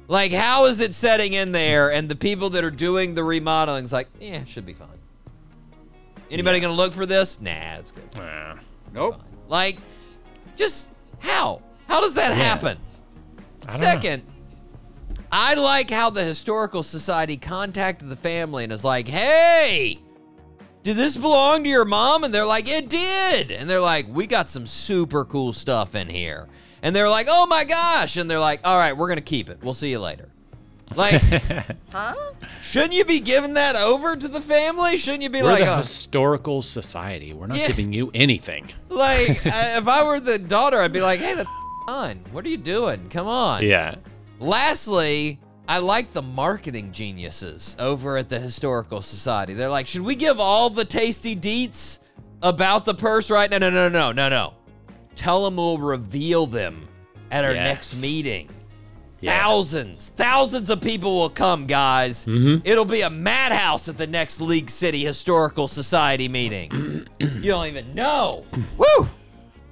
Like, 0.09 0.33
how 0.33 0.65
is 0.65 0.81
it 0.81 0.95
setting 0.95 1.35
in 1.35 1.53
there 1.53 1.93
and 1.93 2.09
the 2.09 2.17
people 2.17 2.51
that 2.51 2.65
are 2.65 2.71
doing 2.71 3.15
the 3.15 3.23
remodeling's 3.23 3.93
like, 3.93 4.09
yeah, 4.19 4.45
should 4.45 4.65
be 4.65 4.73
fine. 4.73 4.89
Anybody 6.31 6.61
gonna 6.61 6.73
look 6.73 6.95
for 6.95 7.07
this? 7.07 7.41
Nah, 7.41 7.77
it's 7.77 7.93
good. 7.93 8.09
Yeah. 8.17 8.59
Nope. 8.93 9.21
Like, 9.49 9.77
just 10.57 10.91
how? 11.21 11.63
How 11.89 12.01
does 12.01 12.15
that 12.15 12.33
happen? 12.33 12.79
don't 13.61 13.73
know. 13.73 13.77
Second, 13.79 14.23
I 15.31 15.55
like 15.55 15.91
how 15.91 16.11
the 16.11 16.25
Historical 16.25 16.83
Society 16.83 17.37
contacted 17.37 18.09
the 18.09 18.17
family 18.17 18.65
and 18.65 18.73
is 18.73 18.85
like, 18.85 19.09
hey, 19.09 19.99
did 20.83 20.97
this 20.97 21.17
belong 21.17 21.65
to 21.65 21.69
your 21.69 21.85
mom? 21.85 22.25
And 22.25 22.33
they're 22.33 22.47
like, 22.47 22.69
it 22.69 22.89
did. 22.89 23.51
And 23.51 23.69
they're 23.69 23.81
like, 23.81 24.07
we 24.09 24.27
got 24.27 24.49
some 24.49 24.67
super 24.67 25.25
cool 25.25 25.53
stuff 25.53 25.95
in 25.95 26.09
here. 26.09 26.49
And 26.83 26.95
they're 26.95 27.09
like, 27.09 27.27
oh 27.29 27.47
my 27.47 27.65
gosh. 27.65 28.17
And 28.17 28.31
they're 28.31 28.39
like, 28.39 28.61
all 28.65 28.79
right, 28.79 28.97
we're 28.97 29.09
going 29.09 29.19
to 29.19 29.25
keep 29.25 29.51
it. 29.51 29.59
We'll 29.63 29.75
see 29.75 29.91
you 29.91 29.99
later. 30.01 30.29
Like, 30.95 31.21
huh? 31.91 32.15
shouldn't 32.63 32.95
you 32.95 33.05
be 33.05 33.21
giving 33.21 33.55
that 33.55 33.77
over 33.77 34.17
to 34.17 34.29
the 34.29 34.41
family? 34.41 34.97
Shouldn't 34.97 35.23
you 35.23 35.29
be 35.29 35.43
We're 35.43 35.49
like, 35.51 35.65
the 35.65 35.75
oh, 35.75 35.77
historical 35.79 36.63
society. 36.63 37.35
We're 37.35 37.47
not 37.47 37.59
Yeah. 37.59 37.67
giving 37.67 37.93
you 37.93 38.11
anything. 38.15 38.71
like 38.89 39.29
I- 39.47 39.77
if 39.79 39.87
I 39.87 40.05
were 40.05 40.19
the 40.21 40.39
daughter, 40.39 40.79
I'd 40.81 40.93
be 40.93 41.01
like, 41.03 41.21
hey, 41.21 41.35
that's 41.35 41.51
fine. 41.87 42.25
What 42.33 42.45
are 42.45 42.49
you 42.49 42.57
doing? 42.57 43.09
Come 43.11 43.27
on. 43.27 43.65
Yeah. 43.65 43.97
Lastly, 44.41 45.39
I 45.69 45.79
like 45.79 46.13
the 46.13 46.23
marketing 46.23 46.93
geniuses 46.93 47.77
over 47.79 48.17
at 48.17 48.31
the 48.31 48.41
Historical 48.41 49.03
Society. 49.03 49.53
They're 49.53 49.69
like, 49.69 49.87
should 49.87 50.01
we 50.01 50.15
give 50.15 50.41
all 50.41 50.71
the 50.71 50.85
tasty 50.87 51.37
deets 51.37 51.99
about 52.41 52.87
the 52.87 52.95
purse 52.95 53.31
right? 53.31 53.51
No, 53.51 53.59
no, 53.59 53.69
no, 53.69 53.89
no, 53.91 54.13
no, 54.13 54.29
no. 54.31 54.55
Tell 55.19 55.45
them 55.45 55.57
we'll 55.57 55.79
reveal 55.79 56.47
them 56.47 56.89
at 57.33 57.45
our 57.45 57.53
Yes. 57.53 57.65
next 57.67 58.01
meeting. 58.03 58.49
Yeah. 59.21 59.43
Thousands, 59.43 60.13
thousands 60.15 60.71
of 60.71 60.81
people 60.81 61.19
will 61.19 61.29
come, 61.29 61.67
guys. 61.67 62.25
Mm-hmm. 62.25 62.65
It'll 62.65 62.85
be 62.85 63.01
a 63.01 63.11
madhouse 63.11 63.89
at 63.89 63.97
the 63.99 64.07
next 64.07 64.41
League 64.41 64.71
City 64.71 65.05
Historical 65.05 65.67
Society 65.67 66.29
meeting. 66.29 67.05
you 67.19 67.51
don't 67.51 67.67
even 67.67 67.97
know. 67.97 68.47
Woo! 68.77 69.09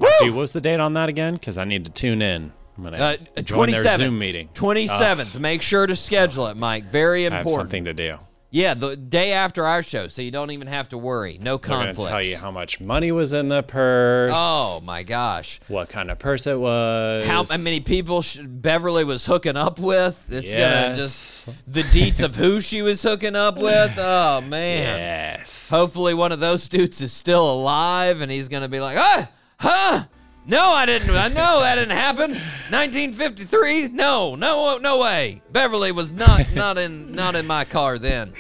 Woo! 0.01 0.09
Gee, 0.21 0.31
what 0.31 0.41
was 0.41 0.53
the 0.53 0.61
date 0.61 0.81
on 0.81 0.95
that 0.95 1.09
again? 1.09 1.35
Because 1.35 1.59
I 1.59 1.65
need 1.65 1.85
to 1.85 1.91
tune 1.93 2.23
in. 2.23 2.53
I'm 2.77 2.83
gonna 2.85 2.97
Uh, 2.97 3.17
join 3.43 3.71
their 3.71 3.85
27th. 3.85 3.97
Zoom 3.99 4.19
meeting. 4.19 4.49
27th. 4.53 5.39
Make 5.39 5.63
sure 5.63 5.87
to 5.87 5.95
schedule 5.95 6.49
it, 6.49 6.57
Mike. 6.57 6.87
Very 6.91 7.21
I 7.21 7.31
have 7.31 7.33
important. 7.47 7.61
something 7.61 7.85
to 7.85 7.95
do. 7.95 8.19
Yeah, 8.57 8.73
the 8.73 8.97
day 8.97 9.33
after 9.33 9.67
our 9.67 9.83
show, 9.83 10.09
so 10.09 10.23
you 10.23 10.31
don't 10.31 10.51
even 10.51 10.67
have 10.67 10.89
to 10.89 10.97
worry. 10.97 11.37
No 11.39 11.59
gonna 11.59 11.93
tell 11.93 12.23
you 12.23 12.39
how 12.39 12.51
much 12.51 12.81
money 12.81 13.13
was 13.13 13.35
in 13.35 13.49
the 13.49 13.63
purse. 13.63 14.33
Oh 14.35 14.81
my 14.83 15.03
gosh. 15.03 15.61
What 15.69 15.91
kind 15.91 16.11
of 16.11 16.19
purse 16.19 16.47
it 16.47 16.59
was. 16.59 17.27
How 17.27 17.45
many 17.63 17.81
people 17.81 18.23
sh- 18.23 18.39
Beverly 18.43 19.05
was 19.05 19.27
hooking 19.27 19.59
up 19.59 19.79
with? 19.79 20.33
It's 20.33 20.55
gonna 20.55 20.97
just 20.97 21.47
the 21.71 21.83
deets 21.83 22.23
of 22.23 22.35
who 22.37 22.63
she 22.63 22.81
was 22.81 23.03
hooking 23.03 23.37
up 23.37 23.59
with. 23.59 23.93
Oh 24.09 24.41
man. 24.41 24.99
Yes. 25.39 25.69
Hopefully 25.69 26.15
one 26.15 26.33
of 26.33 26.41
those 26.41 26.67
dudes 26.67 27.03
is 27.03 27.13
still 27.13 27.51
alive 27.53 28.23
and 28.23 28.33
he's 28.33 28.49
gonna 28.49 28.69
be 28.71 28.81
like, 28.81 28.97
ah, 28.99 29.31
huh? 29.61 30.05
No, 30.49 30.69
I 30.71 30.87
didn't. 30.87 31.11
I 31.11 31.27
know 31.27 31.61
that 31.61 31.75
didn't 31.75 31.97
happen. 31.97 32.31
1953? 32.71 33.89
No, 33.89 34.37
no, 34.37 34.79
no 34.79 35.01
way. 35.01 35.43
Beverly 35.51 35.91
was 35.91 36.13
not 36.13 36.43
not 36.55 36.79
in 36.79 37.15
not 37.15 37.35
in 37.35 37.47
my 37.47 37.65
car 37.65 37.99
then. 37.99 38.33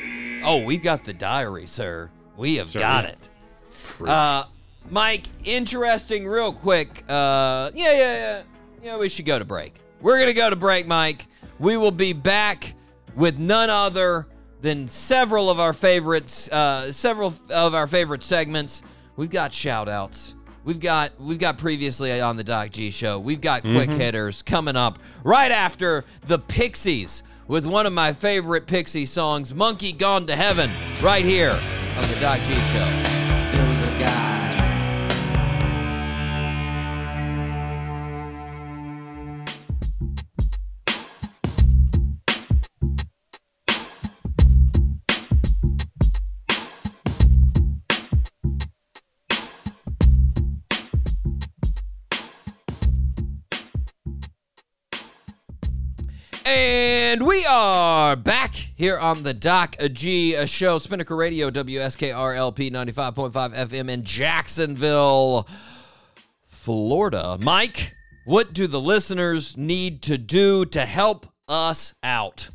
Oh, 0.45 0.63
we've 0.65 0.83
got 0.83 1.05
the 1.05 1.13
diary, 1.13 1.67
sir. 1.67 2.11
We 2.37 2.57
have 2.57 2.73
got 2.73 3.07
it. 3.07 3.31
Uh, 4.07 4.45
Mike, 4.89 5.27
interesting, 5.45 6.29
real 6.29 6.53
quick. 6.53 7.03
Uh, 7.09 7.71
yeah, 7.75 7.93
yeah, 7.93 7.97
yeah. 7.97 8.43
Yeah, 8.85 8.99
we 8.99 9.09
should 9.09 9.27
go 9.27 9.39
to 9.39 9.45
break. 9.45 9.81
We're 10.01 10.21
gonna 10.21 10.33
go 10.33 10.49
to 10.49 10.57
break, 10.57 10.87
Mike. 10.87 11.27
We 11.59 11.77
will 11.77 11.91
be 11.91 12.13
back 12.13 12.75
with 13.17 13.39
none 13.39 13.71
other 13.71 14.29
than 14.61 14.89
several 14.89 15.51
of 15.51 15.59
our 15.59 15.73
favorites, 15.73 16.49
uh, 16.53 16.93
several 16.93 17.35
of 17.51 17.75
our 17.75 17.89
favorite 17.89 18.23
segments. 18.23 18.83
We've 19.17 19.31
got 19.31 19.53
shout 19.53 19.89
outs. 19.89 20.37
We've 20.67 20.81
got 20.81 21.13
we've 21.21 21.39
got 21.39 21.59
previously 21.59 22.21
on 22.21 22.37
the 22.37 22.43
Doc 22.43 22.71
G 22.71 22.91
show. 22.91 23.21
We've 23.21 23.41
got 23.41 23.63
mm-hmm. 23.63 23.77
quick 23.77 23.93
hitters 23.93 24.43
coming 24.43 24.75
up 24.75 24.99
right 25.23 25.53
after 25.53 26.05
the 26.27 26.41
Pixies 26.41 27.23
with 27.47 27.65
one 27.65 27.87
of 27.87 27.93
my 27.93 28.13
favorite 28.13 28.67
Pixie 28.67 29.07
songs, 29.07 29.55
Monkey 29.55 29.93
Gone 29.93 30.27
to 30.27 30.35
Heaven, 30.35 30.73
right 31.01 31.25
here 31.25 31.53
on 31.53 32.09
the 32.11 32.19
Doc 32.19 32.41
G 32.41 32.53
show. 32.53 33.26
We 57.37 57.45
are 57.45 58.17
back 58.17 58.55
here 58.55 58.97
on 58.97 59.23
the 59.23 59.35
Doc 59.35 59.77
G 59.93 60.47
show, 60.47 60.79
Spinnaker 60.79 61.15
Radio, 61.15 61.51
WSKRLP 61.51 62.71
95.5 62.71 63.55
FM 63.55 63.91
in 63.91 64.05
Jacksonville, 64.05 65.47
Florida. 66.47 67.37
Mike, 67.43 67.93
what 68.25 68.55
do 68.55 68.67
the 68.67 68.81
listeners 68.81 69.55
need 69.55 70.01
to 70.05 70.17
do 70.17 70.65
to 70.65 70.87
help 70.87 71.27
us 71.47 71.93
out? 72.03 72.49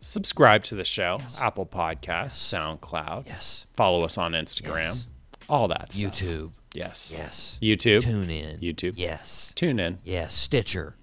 Subscribe 0.00 0.62
to 0.64 0.74
the 0.74 0.84
show. 0.84 1.18
Apple 1.40 1.64
Podcasts, 1.64 2.32
SoundCloud. 2.52 3.26
Yes. 3.26 3.66
Follow 3.72 4.02
us 4.02 4.18
on 4.18 4.32
Instagram. 4.32 4.82
Yes. 4.82 5.06
All 5.48 5.68
that 5.68 5.94
stuff. 5.94 6.12
YouTube. 6.12 6.52
Yes. 6.74 7.14
Yes. 7.16 7.58
YouTube. 7.62 8.02
Tune 8.02 8.28
in. 8.28 8.58
YouTube. 8.58 8.92
Yes. 8.96 9.54
Tune 9.56 9.80
in. 9.80 10.00
Yes. 10.04 10.34
Stitcher. 10.34 10.96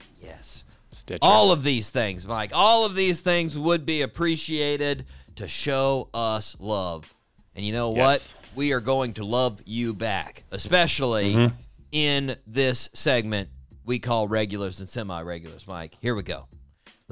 Stitcher. 1.03 1.19
All 1.21 1.51
of 1.51 1.63
these 1.63 1.89
things, 1.89 2.25
Mike, 2.25 2.51
all 2.53 2.85
of 2.85 2.95
these 2.95 3.19
things 3.19 3.59
would 3.59 3.85
be 3.85 4.03
appreciated 4.03 5.05
to 5.35 5.49
show 5.49 6.07
us 6.13 6.55
love. 6.61 7.13
And 7.55 7.65
you 7.65 7.73
know 7.73 7.93
Yes. 7.93 8.35
what? 8.35 8.45
We 8.55 8.71
are 8.71 8.79
going 8.79 9.13
to 9.15 9.25
love 9.25 9.61
you 9.65 9.93
back, 9.93 10.43
especially 10.51 11.33
mm-hmm. 11.33 11.55
in 11.91 12.37
this 12.47 12.89
segment 12.93 13.49
we 13.83 13.99
call 13.99 14.29
regulars 14.29 14.79
and 14.79 14.87
semi 14.87 15.21
regulars. 15.21 15.67
Mike, 15.67 15.97
here 15.99 16.15
we 16.15 16.23
go. 16.23 16.47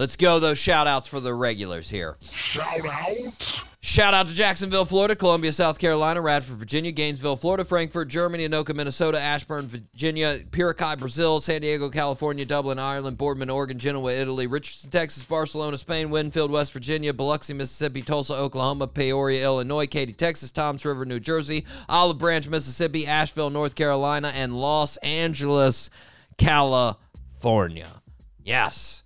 Let's 0.01 0.15
go 0.15 0.39
those 0.39 0.57
shout 0.57 0.87
outs 0.87 1.07
for 1.07 1.19
the 1.19 1.31
regulars 1.31 1.87
here. 1.87 2.17
Shout 2.23 2.87
out. 2.87 3.63
Shout 3.81 4.15
out 4.15 4.27
to 4.29 4.33
Jacksonville, 4.33 4.83
Florida, 4.83 5.15
Columbia, 5.15 5.53
South 5.53 5.77
Carolina, 5.77 6.21
Radford, 6.21 6.57
Virginia, 6.57 6.91
Gainesville, 6.91 7.35
Florida, 7.35 7.63
Frankfurt, 7.63 8.07
Germany, 8.07 8.49
Anoka, 8.49 8.75
Minnesota, 8.75 9.21
Ashburn, 9.21 9.67
Virginia, 9.67 10.39
Piracai, 10.49 10.97
Brazil, 10.97 11.39
San 11.39 11.61
Diego, 11.61 11.91
California, 11.91 12.45
Dublin, 12.45 12.79
Ireland, 12.79 13.19
Boardman, 13.19 13.51
Oregon, 13.51 13.77
Genoa, 13.77 14.11
Italy, 14.11 14.47
Richardson, 14.47 14.89
Texas, 14.89 15.23
Barcelona, 15.23 15.77
Spain, 15.77 16.09
Winfield, 16.09 16.49
West 16.49 16.73
Virginia, 16.73 17.13
Biloxi, 17.13 17.53
Mississippi, 17.53 18.01
Tulsa, 18.01 18.33
Oklahoma, 18.33 18.87
Peoria, 18.87 19.43
Illinois, 19.43 19.85
Katy, 19.85 20.13
Texas, 20.13 20.51
Toms 20.51 20.83
River, 20.83 21.05
New 21.05 21.19
Jersey, 21.19 21.63
Olive 21.87 22.17
Branch, 22.17 22.47
Mississippi, 22.47 23.05
Asheville, 23.05 23.51
North 23.51 23.75
Carolina, 23.75 24.31
and 24.33 24.59
Los 24.59 24.97
Angeles, 24.97 25.91
California. 26.39 28.01
Yes. 28.43 29.00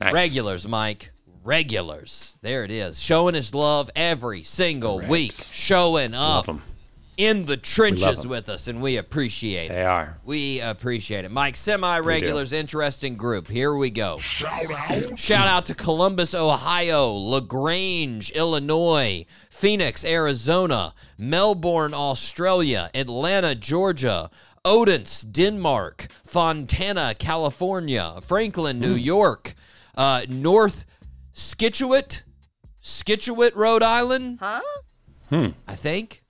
Nice. 0.00 0.12
Regulars, 0.12 0.66
Mike. 0.68 1.12
Regulars. 1.44 2.36
There 2.42 2.64
it 2.64 2.70
is. 2.70 3.00
Showing 3.00 3.34
his 3.34 3.54
love 3.54 3.88
every 3.94 4.42
single 4.42 5.00
week. 5.00 5.32
Showing 5.32 6.12
up 6.12 6.48
Love 6.48 6.48
'em. 6.48 6.62
in 7.16 7.46
the 7.46 7.56
trenches 7.56 8.26
with 8.26 8.48
us, 8.48 8.66
and 8.68 8.82
we 8.82 8.96
appreciate 8.96 9.68
They 9.68 9.82
it. 9.82 9.86
are. 9.86 10.18
We 10.24 10.60
appreciate 10.60 11.24
it. 11.24 11.30
Mike, 11.30 11.56
semi 11.56 11.98
regulars, 12.00 12.52
interesting 12.52 13.16
group. 13.16 13.48
Here 13.48 13.72
we 13.74 13.90
go. 13.90 14.18
Shout 14.18 14.70
out. 14.70 15.18
Shout 15.18 15.46
out 15.48 15.66
to 15.66 15.74
Columbus, 15.74 16.34
Ohio, 16.34 17.12
LaGrange, 17.12 18.30
Illinois, 18.32 19.24
Phoenix, 19.48 20.04
Arizona, 20.04 20.94
Melbourne, 21.16 21.94
Australia, 21.94 22.90
Atlanta, 22.92 23.54
Georgia, 23.54 24.30
Odense, 24.64 25.22
Denmark, 25.22 26.08
Fontana, 26.24 27.14
California, 27.16 28.14
Franklin, 28.20 28.80
New 28.80 28.94
York, 28.96 29.54
uh, 29.96 30.22
North 30.28 30.84
Scituate, 31.32 32.24
Scituate, 32.80 33.54
Rhode 33.56 33.82
Island. 33.82 34.38
Huh? 34.40 34.60
Hmm. 35.30 35.46
I 35.66 35.74
think. 35.74 36.22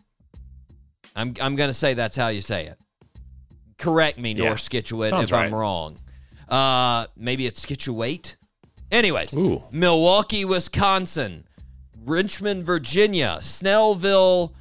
I'm 1.14 1.35
I'm 1.41 1.57
gonna 1.57 1.75
say 1.75 1.95
that's 1.95 2.17
how 2.17 2.29
you 2.29 2.41
say 2.43 2.67
it. 2.67 2.79
Correct 3.79 4.19
me, 4.19 4.33
Yeah. 4.33 4.45
North 4.47 4.61
Scituate, 4.61 5.09
Sounds 5.11 5.31
if 5.31 5.35
I'm 5.35 5.55
wrong. 5.55 5.97
Uh, 6.49 7.07
maybe 7.17 7.47
it's 7.47 7.61
Scituate. 7.61 8.37
Anyways, 8.93 9.35
Ooh. 9.37 9.62
Milwaukee, 9.71 10.45
Wisconsin, 10.45 11.47
Richmond, 12.05 12.64
Virginia, 12.64 13.39
Snellville, 13.41 14.53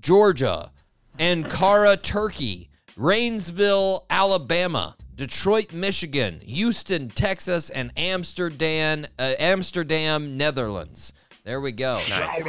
Georgia, 0.00 0.70
Ankara, 1.18 2.00
Turkey, 2.00 2.70
Rainsville, 2.96 4.04
Alabama, 4.08 4.96
Detroit, 5.14 5.72
Michigan, 5.72 6.40
Houston, 6.46 7.08
Texas, 7.08 7.70
and 7.70 7.92
Amsterdam, 7.96 9.06
uh, 9.18 9.34
Amsterdam, 9.38 10.36
Netherlands. 10.36 11.12
There 11.44 11.60
we 11.60 11.72
go. 11.72 12.00
Nice. 12.08 12.44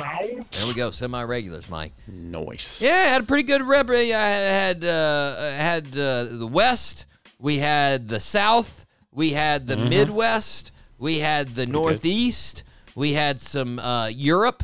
There 0.52 0.68
we 0.68 0.74
go. 0.74 0.90
Semi-regulars, 0.90 1.70
Mike. 1.70 1.94
Nice. 2.08 2.82
Yeah, 2.82 2.92
I 2.92 3.10
had 3.10 3.22
a 3.22 3.26
pretty 3.26 3.44
good 3.44 3.62
rep. 3.62 3.90
I 3.90 4.04
had 4.04 4.86
uh, 4.86 5.36
had 5.36 5.88
uh, 5.98 6.24
the 6.26 6.48
West. 6.50 7.06
We 7.38 7.58
had 7.58 8.08
the 8.08 8.22
South. 8.22 8.86
We 9.12 9.32
had 9.32 9.68
the 9.68 9.76
Midwest. 9.78 10.72
We 10.98 11.20
had 11.20 11.56
the 11.56 11.66
Northeast. 11.66 12.64
We 12.96 13.14
had 13.14 13.42
some 13.42 13.80
uh, 13.80 14.08
Europe. 14.08 14.64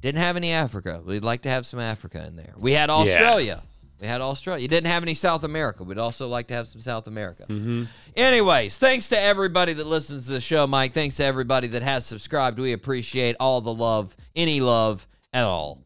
Didn't 0.00 0.20
have 0.20 0.36
any 0.36 0.52
Africa. 0.52 1.02
We'd 1.04 1.24
like 1.24 1.42
to 1.42 1.48
have 1.48 1.66
some 1.66 1.80
Africa 1.80 2.24
in 2.26 2.36
there. 2.36 2.54
We 2.58 2.72
had 2.72 2.90
Australia. 2.90 3.62
We 4.00 4.06
had 4.08 4.20
Australia. 4.20 4.60
You 4.62 4.68
didn't 4.68 4.88
have 4.90 5.02
any 5.02 5.14
South 5.14 5.44
America. 5.44 5.84
We'd 5.84 5.98
also 5.98 6.28
like 6.28 6.48
to 6.48 6.54
have 6.54 6.66
some 6.66 6.80
South 6.80 7.06
America. 7.06 7.44
Mm-hmm. 7.48 7.84
Anyways, 8.16 8.76
thanks 8.76 9.08
to 9.10 9.18
everybody 9.20 9.72
that 9.72 9.86
listens 9.86 10.26
to 10.26 10.32
the 10.32 10.40
show, 10.40 10.66
Mike. 10.66 10.92
Thanks 10.92 11.16
to 11.16 11.24
everybody 11.24 11.68
that 11.68 11.82
has 11.82 12.04
subscribed. 12.04 12.58
We 12.58 12.72
appreciate 12.72 13.36
all 13.38 13.60
the 13.60 13.72
love, 13.72 14.16
any 14.34 14.60
love 14.60 15.06
at 15.32 15.44
all. 15.44 15.80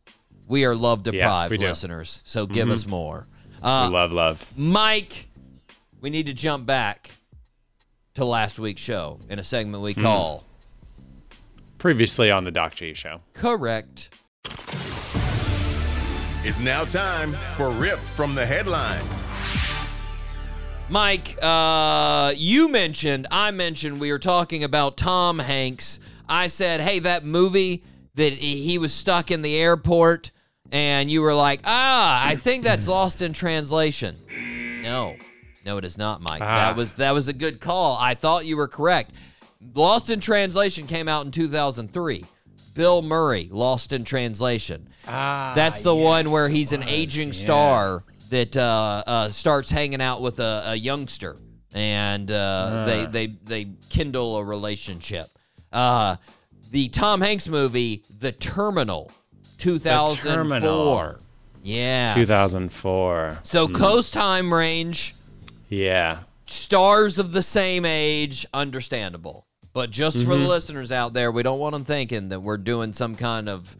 We 0.49 0.65
are 0.65 0.75
love 0.75 1.03
deprived 1.03 1.53
do. 1.55 1.59
listeners, 1.61 2.23
so 2.25 2.47
give 2.47 2.71
us 2.71 2.87
more. 2.87 3.27
Uh, 3.63 3.89
We 3.89 3.95
love, 3.95 4.13
love. 4.13 4.53
Mike, 4.57 5.29
we 6.01 6.09
need 6.09 6.27
to 6.27 6.33
jump 6.33 6.65
back 6.65 7.11
to 8.15 8.25
last 8.25 8.59
week's 8.59 8.81
show 8.81 9.21
in 9.29 9.39
a 9.39 9.43
segment 9.45 9.83
we 9.83 9.95
call 9.95 10.45
Previously 11.77 12.31
on 12.31 12.45
the 12.45 12.51
Doc 12.51 12.75
G 12.75 12.95
show. 12.95 13.21
Correct. 13.35 14.09
It's 16.45 16.61
now 16.61 16.85
time 16.85 17.33
for 17.57 17.71
Rip 17.71 17.99
from 17.99 18.35
the 18.35 18.47
Headlines. 18.47 19.25
Mike, 20.89 21.37
uh, 21.43 22.33
you 22.37 22.69
mentioned, 22.69 23.27
I 23.31 23.51
mentioned, 23.51 24.01
we 24.01 24.13
were 24.13 24.21
talking 24.21 24.63
about 24.63 24.97
Tom 24.97 25.41
Hanks. 25.41 25.99
I 26.29 26.47
said, 26.47 26.81
hey, 26.81 27.01
that 27.01 27.25
movie 27.25 27.83
that 28.15 28.33
he 28.33 28.63
he 28.63 28.79
was 28.79 28.95
stuck 28.95 29.31
in 29.31 29.43
the 29.43 29.57
airport, 29.57 30.31
and 30.71 31.11
you 31.11 31.23
were 31.23 31.35
like, 31.35 31.61
ah, 31.65 32.27
I 32.27 32.37
think 32.37 32.65
that's 32.65 32.87
lost 32.89 33.21
in 33.21 33.33
translation. 33.33 34.17
No, 34.83 35.17
no, 35.67 35.77
it 35.77 35.85
is 35.85 35.99
not, 35.99 36.23
Mike. 36.23 36.41
Ah. 36.41 36.57
That 36.57 36.77
was 36.77 36.95
that 36.95 37.13
was 37.13 37.27
a 37.29 37.33
good 37.33 37.61
call. 37.61 37.97
I 37.99 38.15
thought 38.15 38.47
you 38.47 38.57
were 38.57 38.69
correct. 38.69 39.13
Lost 39.75 40.09
in 40.09 40.21
Translation 40.21 40.87
came 40.87 41.09
out 41.09 41.25
in 41.25 41.33
2003. 41.33 42.25
Bill 42.79 43.03
Murray, 43.03 43.49
Lost 43.51 43.93
in 43.93 44.05
Translation. 44.05 44.89
Ah, 45.09 45.53
That's 45.57 45.83
the 45.83 45.97
one 45.97 46.31
where 46.31 46.49
he's 46.49 46.73
an 46.73 46.85
aging 46.85 47.29
yeah. 47.31 47.35
star 47.35 48.05
that 48.31 48.57
uh, 48.57 49.03
uh, 49.05 49.29
starts 49.31 49.69
hanging 49.69 50.01
out 50.01 50.23
with 50.23 50.39
a, 50.39 50.63
a 50.67 50.75
youngster, 50.77 51.35
and 51.75 52.31
uh, 52.31 52.85
they 52.87 53.07
they 53.07 53.27
they 53.27 53.69
kindle 53.89 54.37
a 54.37 54.45
relationship. 54.45 55.29
Uh, 55.73 56.15
the 56.71 56.89
Tom 56.91 57.21
Hanks 57.21 57.49
movie, 57.49 58.05
The 58.21 58.31
Terminal, 58.31 59.11
2004. 59.59 61.19
Yeah. 61.65 62.15
2004. 62.15 63.41
So 63.43 63.67
Coast 63.67 64.13
Time 64.13 64.55
Range, 64.55 65.17
Yeah. 65.69 66.21
stars 66.47 67.19
of 67.19 67.33
the 67.33 67.43
same 67.43 67.85
age, 67.85 68.47
understandable. 68.55 69.48
But 69.73 69.91
just 69.91 70.19
for 70.19 70.31
the 70.31 70.37
Mm-hmm. 70.37 70.47
listeners 70.47 70.91
out 70.93 71.13
there, 71.13 71.31
we 71.31 71.43
don't 71.43 71.59
want 71.61 71.73
them 71.75 71.85
thinking 71.85 72.31
that 72.31 72.41
we're 72.41 72.57
doing 72.57 72.93
some 72.93 73.15
kind 73.17 73.49
of 73.49 73.77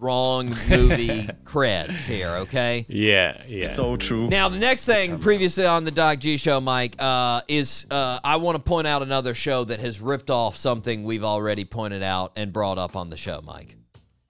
wrong 0.00 0.48
movie 0.68 1.26
creds 1.44 2.06
here, 2.06 2.28
okay? 2.36 2.86
Yeah. 2.88 3.40
Yeah. 3.48 3.64
So 3.64 3.96
true. 3.96 4.28
Now, 4.28 4.48
the 4.48 4.58
next 4.58 4.84
thing 4.84 5.18
previously 5.18 5.64
on 5.66 5.84
the 5.84 5.90
Doc 5.90 6.18
G 6.20 6.36
show, 6.36 6.60
Mike, 6.60 6.94
uh, 6.98 7.40
is 7.48 7.86
uh, 7.90 8.20
I 8.22 8.36
want 8.36 8.56
to 8.56 8.62
point 8.62 8.86
out 8.86 9.02
another 9.02 9.34
show 9.34 9.64
that 9.64 9.80
has 9.80 10.00
ripped 10.00 10.30
off 10.30 10.56
something 10.56 11.04
we've 11.04 11.24
already 11.24 11.64
pointed 11.64 12.02
out 12.02 12.32
and 12.36 12.52
brought 12.52 12.78
up 12.78 12.94
on 12.94 13.10
the 13.10 13.16
show, 13.16 13.40
Mike. 13.44 13.74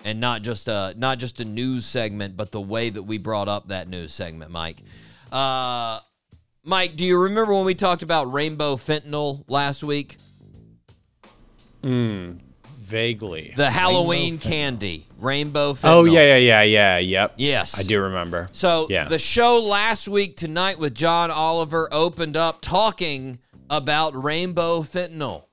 And 0.04 0.20
not 0.20 0.42
just 0.42 0.68
a 0.68 0.94
not 0.96 1.18
just 1.18 1.40
a 1.40 1.44
news 1.44 1.84
segment, 1.84 2.36
but 2.36 2.52
the 2.52 2.60
way 2.60 2.88
that 2.88 3.02
we 3.02 3.18
brought 3.18 3.48
up 3.48 3.68
that 3.68 3.88
news 3.88 4.12
segment, 4.12 4.50
Mike. 4.52 4.80
Uh, 5.32 5.98
Mike, 6.64 6.96
do 6.96 7.04
you 7.04 7.18
remember 7.18 7.52
when 7.52 7.64
we 7.64 7.74
talked 7.74 8.02
about 8.04 8.32
rainbow 8.32 8.76
fentanyl 8.76 9.44
last 9.48 9.82
week? 9.82 10.16
Mm, 11.82 12.38
vaguely. 12.80 13.52
The 13.56 13.70
Halloween 13.70 14.38
candy, 14.38 15.06
rainbow 15.18 15.74
fentanyl. 15.74 15.84
Oh 15.94 16.04
yeah, 16.04 16.22
yeah, 16.22 16.36
yeah, 16.36 16.62
yeah. 16.62 16.98
Yep. 16.98 17.34
Yes. 17.36 17.78
I 17.78 17.82
do 17.82 18.00
remember. 18.00 18.48
So 18.52 18.86
Yeah. 18.90 19.04
the 19.04 19.18
show 19.18 19.58
last 19.60 20.08
week 20.08 20.36
tonight 20.36 20.78
with 20.78 20.94
John 20.94 21.30
Oliver 21.30 21.88
opened 21.92 22.36
up 22.36 22.60
talking 22.60 23.38
about 23.70 24.20
rainbow 24.20 24.82
fentanyl. 24.82 25.44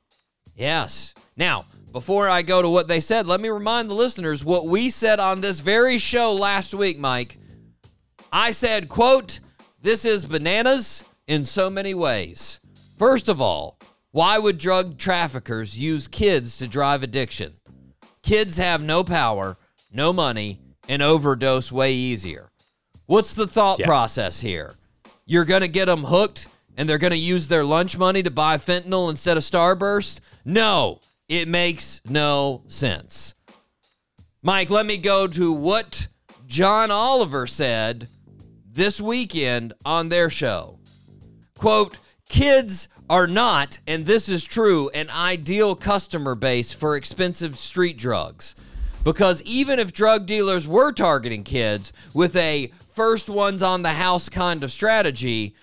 Yes. 0.56 1.14
Now, 1.36 1.66
before 1.92 2.30
I 2.30 2.42
go 2.42 2.62
to 2.62 2.70
what 2.70 2.88
they 2.88 3.00
said, 3.02 3.28
let 3.28 3.42
me 3.42 3.50
remind 3.50 3.90
the 3.90 3.94
listeners 3.94 4.44
what 4.44 4.66
we 4.68 4.90
said 4.90 5.20
on 5.20 5.42
this 5.42 5.60
very 5.60 5.98
show 5.98 6.34
last 6.34 6.74
week, 6.74 6.98
Mike. 6.98 7.38
I 8.32 8.52
said, 8.52 8.90
quote, 8.90 9.40
this 9.82 10.04
is 10.06 10.26
bananas 10.26 11.04
in 11.28 11.44
so 11.44 11.70
many 11.70 11.94
ways. 11.94 12.60
First 12.98 13.30
of 13.30 13.42
all, 13.42 13.78
why 14.16 14.40
would 14.40 14.58
drug 14.58 14.98
traffickers 14.98 15.78
use 15.78 16.08
kids 16.08 16.58
to 16.58 16.66
drive 16.70 17.04
addiction? 17.04 17.54
Kids 18.24 18.56
have 18.56 18.82
no 18.82 19.04
power, 19.04 19.58
no 19.92 20.14
money, 20.14 20.58
and 20.88 21.02
overdose 21.02 21.70
way 21.70 21.92
easier. 21.92 22.50
What's 23.08 23.34
the 23.34 23.46
thought 23.46 23.80
Yeah. 23.80 23.88
process 23.88 24.40
here? 24.40 24.76
You're 25.26 25.44
going 25.44 25.64
to 25.64 25.68
get 25.68 25.88
them 25.88 26.06
hooked 26.06 26.48
and 26.78 26.88
they're 26.88 26.98
going 26.98 27.12
to 27.12 27.18
use 27.18 27.50
their 27.50 27.66
lunch 27.66 27.98
money 27.98 28.24
to 28.24 28.32
buy 28.32 28.58
fentanyl 28.58 29.10
instead 29.10 29.36
of 29.36 29.44
Starburst? 29.44 30.22
No, 30.46 31.02
it 31.28 31.50
makes 31.50 32.02
no 32.08 32.64
sense. 32.70 33.34
Mike, 34.42 34.70
let 34.70 34.86
me 34.86 34.96
go 34.98 35.28
to 35.28 35.52
what 35.52 36.08
John 36.48 36.90
Oliver 36.90 37.48
said 37.48 38.08
this 38.66 39.02
weekend 39.02 39.74
on 39.84 40.08
their 40.08 40.30
show. 40.30 40.80
Quote, 41.58 41.98
kids 42.30 42.88
are 43.10 43.28
not, 43.28 43.78
and 43.88 44.06
this 44.06 44.28
is 44.30 44.44
true, 44.44 44.90
an 44.94 45.10
ideal 45.10 45.76
customer 45.76 46.36
base 46.36 46.72
for 46.72 46.96
expensive 46.96 47.58
street 47.58 47.98
drugs. 47.98 48.56
Because 49.04 49.42
even 49.44 49.78
if 49.80 49.94
drug 49.94 50.26
dealers 50.26 50.68
were 50.68 50.92
targeting 50.92 51.44
kids 51.44 51.94
with 52.14 52.36
a 52.36 52.72
first 52.94 53.30
ones 53.30 53.62
on 53.62 53.84
the 53.84 53.90
house 53.90 54.30
kind 54.30 54.64
of 54.64 54.72
strategy, 54.72 55.56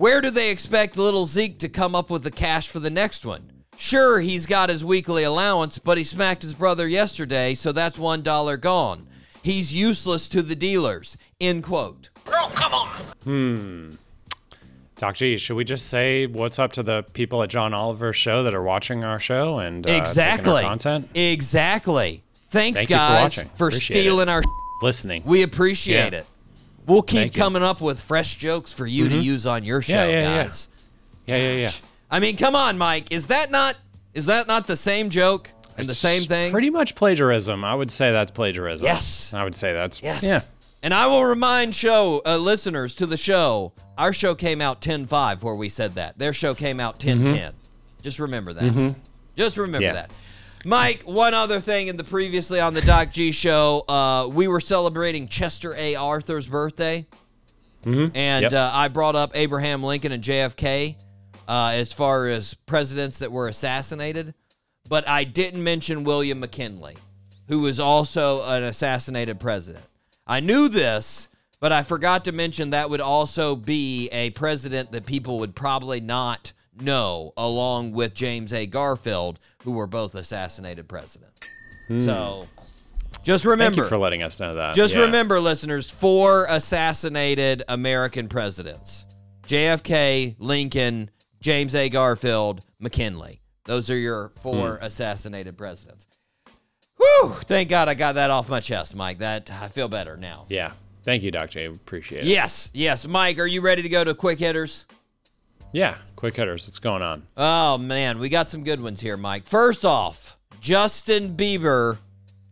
Where 0.00 0.22
do 0.22 0.30
they 0.30 0.50
expect 0.50 0.96
little 0.96 1.26
Zeke 1.26 1.58
to 1.58 1.68
come 1.68 1.94
up 1.94 2.08
with 2.08 2.22
the 2.22 2.30
cash 2.30 2.68
for 2.68 2.78
the 2.80 2.88
next 2.88 3.26
one? 3.26 3.64
Sure, 3.76 4.20
he's 4.20 4.46
got 4.46 4.70
his 4.70 4.82
weekly 4.82 5.24
allowance, 5.24 5.78
but 5.78 5.98
he 5.98 6.04
smacked 6.04 6.40
his 6.40 6.54
brother 6.54 6.88
yesterday, 6.88 7.54
so 7.54 7.70
that's 7.70 7.98
one 7.98 8.22
dollar 8.22 8.56
gone. 8.56 9.06
He's 9.42 9.74
useless 9.74 10.30
to 10.30 10.40
the 10.40 10.54
dealers. 10.54 11.18
End 11.38 11.64
quote. 11.64 12.08
Hmm. 13.24 13.90
Doc 15.00 15.14
G, 15.14 15.38
should 15.38 15.56
we 15.56 15.64
just 15.64 15.86
say 15.88 16.26
what's 16.26 16.58
up 16.58 16.72
to 16.72 16.82
the 16.82 17.02
people 17.14 17.42
at 17.42 17.48
John 17.48 17.72
Oliver's 17.72 18.16
show 18.16 18.42
that 18.42 18.54
are 18.54 18.62
watching 18.62 19.02
our 19.02 19.18
show 19.18 19.58
and 19.58 19.84
uh, 19.86 19.88
taking 19.88 20.00
our 20.02 20.06
exactly. 20.06 20.62
content? 20.62 21.08
Exactly. 21.14 22.22
Thanks, 22.50 22.80
Thank 22.80 22.90
you 22.90 22.96
for 22.96 22.98
guys, 22.98 23.34
for 23.34 23.68
Appreciate 23.68 24.00
stealing 24.02 24.28
our. 24.28 24.42
Listening. 24.82 25.22
We 25.24 25.42
appreciate 25.42 26.12
Yeah. 26.12 26.18
it. 26.20 26.26
We'll 26.86 27.00
keep 27.00 27.18
Thank 27.18 27.36
you. 27.36 27.42
coming 27.42 27.62
up 27.62 27.80
with 27.80 27.98
fresh 28.02 28.36
jokes 28.36 28.74
for 28.74 28.86
you 28.86 29.08
to 29.08 29.16
use 29.16 29.46
on 29.46 29.64
your 29.64 29.80
show, 29.80 29.94
Yeah, 30.06 30.18
yeah, 30.18 30.42
guys. 30.42 30.68
yeah, 31.26 31.36
yeah, 31.36 31.52
yeah. 31.60 31.72
I 32.10 32.20
mean, 32.20 32.36
come 32.36 32.54
on, 32.54 32.76
Mike. 32.76 33.10
Is 33.10 33.28
that 33.28 33.50
not 33.50 33.76
is 34.12 34.26
that 34.26 34.48
not 34.48 34.66
the 34.66 34.76
same 34.76 35.08
joke 35.08 35.48
and 35.78 35.88
the 35.88 35.94
same 35.94 36.22
thing? 36.24 36.52
Pretty 36.52 36.68
much 36.68 36.94
plagiarism. 36.94 37.64
I 37.64 37.74
would 37.74 37.90
say 37.90 38.12
that's 38.12 38.30
plagiarism. 38.30 38.84
Yes. 38.84 39.32
I 39.32 39.44
would 39.44 39.54
say 39.54 39.72
that's 39.72 40.02
yes. 40.02 40.22
Yeah. 40.22 40.40
And 40.82 40.94
I 40.94 41.06
will 41.08 41.24
remind 41.24 41.74
show 41.74 42.22
uh, 42.24 42.36
listeners 42.38 42.94
to 42.96 43.06
the 43.06 43.16
show. 43.18 43.72
Our 43.98 44.12
show 44.12 44.34
came 44.34 44.60
out 44.62 44.80
10-5 44.80 45.42
where 45.42 45.54
we 45.54 45.68
said 45.68 45.96
that. 45.96 46.18
Their 46.18 46.32
show 46.32 46.54
came 46.54 46.80
out 46.80 46.98
10-10. 46.98 47.52
Just 48.02 48.18
remember 48.18 48.52
that. 48.54 48.94
Just 49.36 49.56
remember 49.58 49.84
Yeah. 49.86 49.92
that. 49.92 50.10
Mike, 50.64 51.02
one 51.04 51.32
other 51.34 51.58
thing 51.60 51.88
in 51.88 51.96
the 51.96 52.04
previously 52.04 52.60
on 52.60 52.74
the 52.74 52.80
Doc 52.82 53.12
G 53.12 53.32
show, 53.32 53.84
uh, 53.88 54.28
we 54.30 54.46
were 54.48 54.60
celebrating 54.60 55.26
Chester 55.28 55.74
A. 55.74 55.94
Arthur's 55.96 56.46
birthday. 56.46 57.06
And 57.84 58.12
Yep. 58.14 58.52
uh, 58.52 58.70
I 58.74 58.88
brought 58.88 59.16
up 59.16 59.32
Abraham 59.34 59.82
Lincoln 59.82 60.12
and 60.12 60.22
JFK 60.22 60.96
uh, 61.48 61.72
as 61.74 61.92
far 61.94 62.26
as 62.26 62.52
presidents 62.54 63.18
that 63.20 63.32
were 63.32 63.48
assassinated, 63.48 64.34
but 64.88 65.08
I 65.08 65.24
didn't 65.24 65.64
mention 65.64 66.04
William 66.04 66.40
McKinley, 66.40 66.96
who 67.48 67.60
was 67.60 67.80
also 67.80 68.42
an 68.50 68.62
assassinated 68.64 69.40
president. 69.40 69.84
I 70.30 70.38
knew 70.40 70.68
this, 70.68 71.28
but 71.58 71.72
I 71.72 71.82
forgot 71.82 72.24
to 72.26 72.32
mention 72.32 72.70
that 72.70 72.88
would 72.88 73.00
also 73.00 73.56
be 73.56 74.08
a 74.10 74.30
president 74.30 74.92
that 74.92 75.04
people 75.04 75.40
would 75.40 75.54
probably 75.56 76.00
not 76.00 76.52
know, 76.80 77.32
along 77.36 77.92
with 77.92 78.14
James 78.14 78.52
A. 78.52 78.64
Garfield, 78.66 79.38
who 79.64 79.72
were 79.72 79.86
both 79.88 80.14
assassinated 80.14 80.88
presidents. 80.88 81.40
So 81.98 82.46
just 83.24 83.42
Thank 83.44 83.50
remember. 83.50 83.82
you 83.82 83.88
for 83.88 83.98
letting 83.98 84.22
us 84.22 84.38
know 84.38 84.54
that. 84.54 84.74
Just 84.76 84.94
Yeah. 84.94 85.00
remember, 85.00 85.40
listeners, 85.40 85.90
four 85.90 86.46
assassinated 86.48 87.64
American 87.68 88.28
presidents 88.28 89.04
JFK, 89.48 90.36
Lincoln, 90.38 91.10
James 91.40 91.74
A. 91.74 91.88
Garfield, 91.88 92.60
McKinley. 92.78 93.40
Those 93.64 93.90
are 93.90 93.96
your 93.96 94.30
four 94.40 94.76
Hmm. 94.78 94.84
assassinated 94.84 95.58
presidents. 95.58 96.06
Whew! 97.00 97.34
Thank 97.44 97.68
God 97.70 97.88
I 97.88 97.94
got 97.94 98.14
that 98.16 98.30
off 98.30 98.48
my 98.48 98.60
chest, 98.60 98.94
Mike. 98.94 99.18
That 99.18 99.50
I 99.50 99.68
feel 99.68 99.88
better 99.88 100.16
now. 100.16 100.46
Yeah. 100.48 100.72
Thank 101.02 101.22
you, 101.22 101.30
Dr. 101.30 101.48
J. 101.48 101.64
Appreciate 101.66 102.20
it. 102.20 102.26
Yes, 102.26 102.70
yes. 102.74 103.08
Mike, 103.08 103.38
are 103.38 103.46
you 103.46 103.62
ready 103.62 103.80
to 103.82 103.88
go 103.88 104.04
to 104.04 104.14
quick 104.14 104.38
hitters? 104.38 104.86
Yeah. 105.72 105.96
Quick 106.16 106.36
hitters. 106.36 106.66
What's 106.66 106.78
going 106.78 107.02
on? 107.02 107.26
Oh 107.36 107.78
man, 107.78 108.18
we 108.18 108.28
got 108.28 108.50
some 108.50 108.64
good 108.64 108.82
ones 108.82 109.00
here, 109.00 109.16
Mike. 109.16 109.46
First 109.46 109.84
off, 109.84 110.36
Justin 110.60 111.34
Bieber 111.36 111.98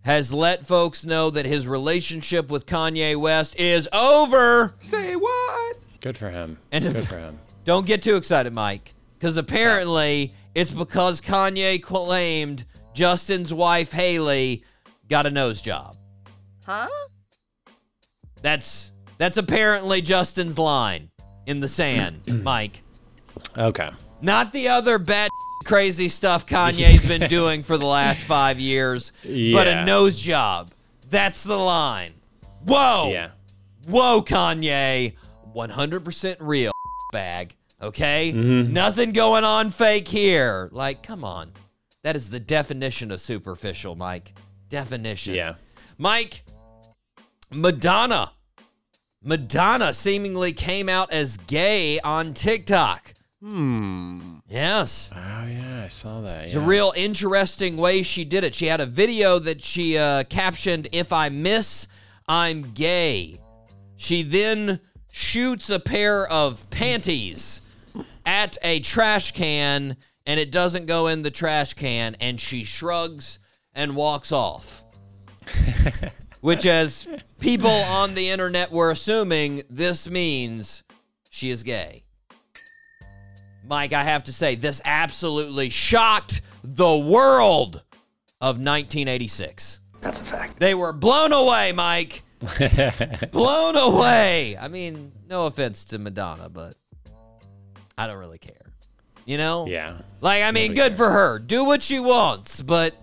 has 0.02 0.32
let 0.32 0.66
folks 0.66 1.04
know 1.04 1.28
that 1.28 1.44
his 1.44 1.66
relationship 1.68 2.48
with 2.50 2.64
Kanye 2.64 3.16
West 3.16 3.54
is 3.60 3.86
over. 3.92 4.74
Say 4.80 5.14
what? 5.16 5.76
Good 6.00 6.16
for 6.16 6.30
him. 6.30 6.58
And- 6.72 6.84
Good 6.84 7.06
for 7.06 7.18
him. 7.18 7.38
Don't 7.66 7.84
get 7.84 8.02
too 8.02 8.16
excited, 8.16 8.54
Mike, 8.54 8.94
because 9.18 9.36
apparently 9.36 10.32
it's 10.54 10.70
because 10.70 11.20
Kanye 11.20 11.82
claimed 11.82 12.64
Justin's 12.94 13.52
wife 13.52 13.92
Hailey 13.92 14.64
got 15.08 15.26
a 15.26 15.30
nose 15.30 15.60
job. 15.60 15.96
Huh? 16.64 16.88
That's 18.42 18.92
that's 19.18 19.36
apparently 19.36 20.00
Justin's 20.00 20.58
line 20.58 21.10
in 21.46 21.60
the 21.60 21.68
sand, 21.68 22.22
Mike. 22.44 22.82
Okay. 23.56 23.90
Not 24.20 24.52
the 24.52 24.68
other 24.68 24.98
bad 24.98 25.30
crazy 25.64 26.08
stuff 26.08 26.46
Kanye's 26.46 27.04
been 27.04 27.28
doing 27.30 27.62
for 27.62 27.78
the 27.78 27.86
last 27.86 28.24
five 28.24 28.60
years, 28.60 29.12
but 29.24 29.68
a 29.68 29.84
nose 29.84 30.18
job. 30.18 30.72
That's 31.10 31.44
the 31.44 31.56
line. 31.56 32.12
Whoa. 32.64 33.10
Yeah. 33.10 33.30
Whoa, 33.86 34.22
Kanye. 34.22 35.14
100% 35.54 36.36
real 36.40 36.72
bag. 37.12 37.54
Okay? 37.80 38.32
Mm-hmm. 38.34 38.72
Nothing 38.72 39.12
going 39.12 39.44
on 39.44 39.70
fake 39.70 40.06
here. 40.08 40.68
Like, 40.72 41.02
come 41.02 41.24
on. 41.24 41.52
That 42.04 42.16
is 42.16 42.30
the 42.30 42.40
definition 42.40 43.10
of 43.10 43.20
superficial, 43.20 43.94
Mike. 43.94 44.32
Definition. 44.68 45.34
Yeah. 45.34 45.54
Mike, 45.96 46.44
Madonna. 47.50 48.32
Madonna 49.22 49.92
seemingly 49.92 50.52
came 50.52 50.88
out 50.88 51.12
as 51.12 51.36
gay 51.38 51.98
on 52.00 52.34
TikTok. 52.34 53.14
Hmm. 53.40 54.38
Yes. 54.48 55.10
Oh 55.14 55.46
yeah, 55.46 55.84
I 55.84 55.88
saw 55.88 56.20
that. 56.22 56.46
It's 56.46 56.54
a 56.54 56.60
real 56.60 56.92
interesting 56.96 57.76
way 57.76 58.02
she 58.02 58.24
did 58.24 58.42
it. 58.44 58.54
She 58.54 58.66
had 58.66 58.80
a 58.80 58.86
video 58.86 59.38
that 59.38 59.62
she 59.62 59.96
uh, 59.96 60.24
captioned, 60.24 60.88
If 60.92 61.12
I 61.12 61.28
miss, 61.28 61.86
I'm 62.26 62.72
gay. 62.72 63.40
She 63.96 64.22
then 64.22 64.80
shoots 65.10 65.70
a 65.70 65.78
pair 65.78 66.26
of 66.26 66.68
panties 66.70 67.62
at 68.24 68.58
a 68.62 68.80
trash 68.80 69.32
can, 69.32 69.96
and 70.28 70.38
it 70.38 70.52
doesn't 70.52 70.84
go 70.86 71.06
in 71.06 71.22
the 71.22 71.30
trash 71.30 71.72
can, 71.72 72.14
and 72.20 72.38
she 72.38 72.62
shrugs 72.62 73.38
and 73.74 73.96
walks 73.96 74.30
off. 74.30 74.84
Which, 76.42 76.66
as 76.66 77.08
people 77.40 77.70
on 77.70 78.14
the 78.14 78.28
internet 78.28 78.70
were 78.70 78.90
assuming, 78.90 79.62
this 79.70 80.08
means 80.08 80.84
she 81.30 81.48
is 81.48 81.62
gay. 81.62 82.04
Mike, 83.66 83.94
I 83.94 84.04
have 84.04 84.24
to 84.24 84.32
say, 84.32 84.54
this 84.54 84.82
absolutely 84.84 85.70
shocked 85.70 86.42
the 86.62 86.98
world 86.98 87.82
of 88.40 88.56
1986. 88.56 89.80
That's 90.02 90.20
a 90.20 90.24
fact. 90.24 90.60
They 90.60 90.74
were 90.74 90.92
blown 90.92 91.32
away, 91.32 91.72
Mike. 91.72 92.22
blown 93.32 93.76
away. 93.76 94.58
I 94.58 94.68
mean, 94.68 95.10
no 95.26 95.46
offense 95.46 95.86
to 95.86 95.98
Madonna, 95.98 96.50
but 96.50 96.76
I 97.96 98.06
don't 98.06 98.18
really 98.18 98.38
care. 98.38 98.57
You 99.28 99.36
know? 99.36 99.66
Yeah. 99.66 99.98
Like, 100.22 100.42
I 100.42 100.52
mean, 100.52 100.72
Nobody 100.72 100.88
good 100.90 100.96
for 100.96 101.10
her. 101.10 101.38
Do 101.38 101.64
what 101.66 101.82
she 101.82 102.00
wants, 102.00 102.62
but 102.62 102.94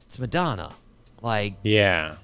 it's 0.00 0.18
Madonna. 0.18 0.72
Like, 1.20 1.56
Yeah. 1.62 2.14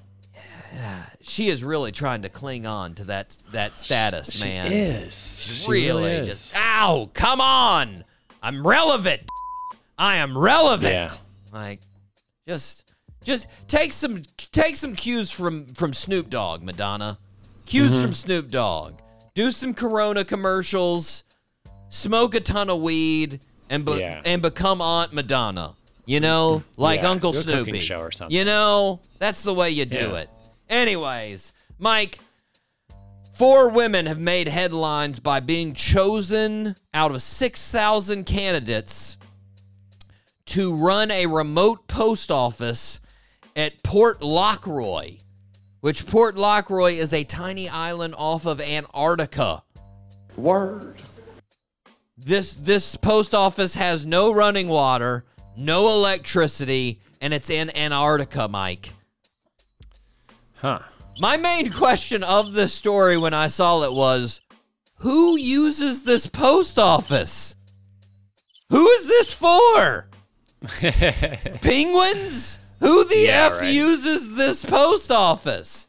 she 1.23 1.49
is 1.49 1.63
really 1.63 1.93
trying 1.93 2.23
to 2.23 2.31
cling 2.31 2.67
on 2.67 2.95
to 2.95 3.05
that 3.05 3.37
that 3.53 3.77
status, 3.79 4.43
man. 4.43 4.73
Is. 4.73 5.65
She 5.65 5.71
really, 5.71 6.11
is. 6.13 6.29
just 6.29 6.57
ow 6.57 7.11
come 7.15 7.41
on 7.41 8.05
i'm 8.43 8.67
relevant 8.67 9.23
i 9.99 10.17
am 10.17 10.37
relevant 10.37 10.93
Yeah. 10.93 11.11
like 11.53 11.81
just 12.47 12.85
just 13.25 13.47
take 13.69 13.93
some 13.93 14.23
take 14.53 14.77
some 14.77 14.95
cues 14.95 15.31
from 15.31 15.67
from 15.75 15.93
snoop 15.93 16.29
dogg 16.31 16.63
madonna 16.63 17.19
cues 17.67 17.93
Mm-hmm. 17.93 18.03
from 18.03 18.13
snoop 18.13 18.51
dogg 18.51 18.95
do 19.35 19.51
some 19.51 19.73
corona 19.75 20.25
commercials 20.25 21.25
smoke 21.89 22.35
a 22.35 22.41
ton 22.41 22.69
of 22.71 22.81
weed 22.81 23.41
and 23.71 23.85
be- 23.85 23.99
Yeah. 23.99 24.23
and 24.25 24.43
become 24.43 24.81
aunt 24.81 25.13
madonna 25.13 25.75
you 26.05 26.21
know 26.21 26.63
like 26.77 27.01
Yeah, 27.01 27.11
uncle 27.11 27.33
do 27.33 27.39
a 27.39 27.43
cooking 27.43 27.65
snoopy 27.65 27.81
show 27.81 28.01
or 28.01 28.11
something. 28.13 28.37
you 28.37 28.45
know 28.45 29.01
that's 29.19 29.43
the 29.43 29.53
way 29.55 29.71
you 29.71 29.85
do 29.85 29.99
Yeah. 29.99 30.17
it 30.19 30.31
anyways 30.69 31.53
mike 31.79 32.19
Four 33.33 33.69
women 33.69 34.07
have 34.07 34.19
made 34.19 34.49
headlines 34.49 35.21
by 35.21 35.41
being 35.41 35.75
chosen 35.75 36.75
out 36.95 37.11
of 37.11 37.21
6,000 37.21 38.25
candidates 38.25 39.19
to 40.47 40.75
run 40.75 41.11
a 41.11 41.27
remote 41.27 41.87
post 41.87 42.31
office 42.31 42.99
at 43.55 43.83
Port 43.83 44.23
Lockroy, 44.23 45.19
which 45.81 46.07
Port 46.07 46.37
Lockroy 46.39 46.93
is 46.93 47.13
a 47.13 47.25
tiny 47.25 47.69
island 47.69 48.15
off 48.17 48.47
of 48.47 48.59
Antarctica. 48.59 49.65
Word. 50.37 50.97
This 52.19 52.55
this 52.55 52.97
post 52.97 53.35
office 53.35 53.75
has 53.75 54.07
no 54.07 54.33
running 54.33 54.69
water, 54.69 55.25
no 55.57 55.89
electricity, 55.91 57.01
and 57.21 57.35
it's 57.35 57.51
in 57.51 57.75
Antarctica, 57.77 58.49
Mike. 58.49 58.95
Huh. 60.57 60.79
My 61.21 61.37
main 61.37 61.71
question 61.71 62.23
of 62.23 62.53
this 62.53 62.73
story 62.73 63.17
when 63.19 63.35
I 63.35 63.49
saw 63.49 63.83
it 63.83 63.93
was 63.93 64.41
who 65.01 65.37
uses 65.39 66.03
this 66.05 66.27
post 66.27 66.79
office? 66.79 67.55
Who 68.71 68.89
is 68.89 69.07
this 69.07 69.33
for? 69.33 70.09
Penguins? 71.61 72.59
Who 72.81 73.05
the 73.05 73.17
Yeah, 73.27 73.51
F 73.53 73.61
right. 73.61 73.73
uses 73.73 74.35
this 74.35 74.65
post 74.65 75.11
office? 75.11 75.87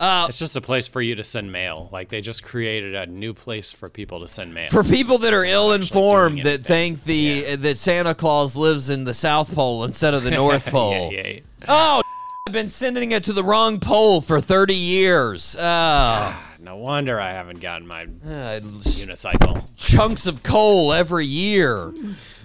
Uh, 0.00 0.26
It's 0.30 0.38
just 0.38 0.56
a 0.56 0.60
place 0.62 0.88
for 0.88 1.02
you 1.02 1.14
to 1.16 1.22
send 1.24 1.52
mail. 1.52 1.88
Like 1.92 2.08
they 2.08 2.22
just 2.22 2.42
created 2.42 2.94
a 2.94 3.06
new 3.06 3.34
place 3.34 3.70
for 3.70 3.88
people 3.90 4.20
to 4.20 4.28
send 4.28 4.54
mail. 4.54 4.70
for 4.70 4.82
people 4.82 5.18
that 5.18 5.34
are 5.34 5.44
ill-informed 5.44 6.36
doing 6.42 6.44
that 6.44 6.64
think 6.64 7.04
the 7.04 7.56
that 7.56 7.78
Santa 7.78 8.14
Claus 8.14 8.56
lives 8.56 8.88
in 8.90 9.04
the 9.04 9.12
South 9.14 9.54
Pole 9.54 9.84
instead 9.84 10.14
of 10.14 10.24
the 10.24 10.30
North 10.42 10.64
Pole. 10.66 11.10
yeah, 11.12 11.20
yeah, 11.26 11.28
yeah. 11.28 11.40
Oh, 11.68 12.02
I've 12.48 12.52
been 12.54 12.70
sending 12.70 13.12
it 13.12 13.24
to 13.24 13.34
the 13.34 13.44
wrong 13.44 13.78
pole 13.78 14.22
for 14.22 14.40
30 14.40 14.74
years. 14.74 15.54
Oh, 15.60 16.42
No 16.58 16.76
wonder 16.76 17.20
I 17.20 17.32
haven't 17.32 17.60
gotten 17.60 17.86
my 17.86 18.04
uh, 18.04 18.60
unicycle. 18.60 19.64
chunks 19.76 20.26
of 20.26 20.42
coal 20.42 20.92
every 20.94 21.26
year. 21.26 21.92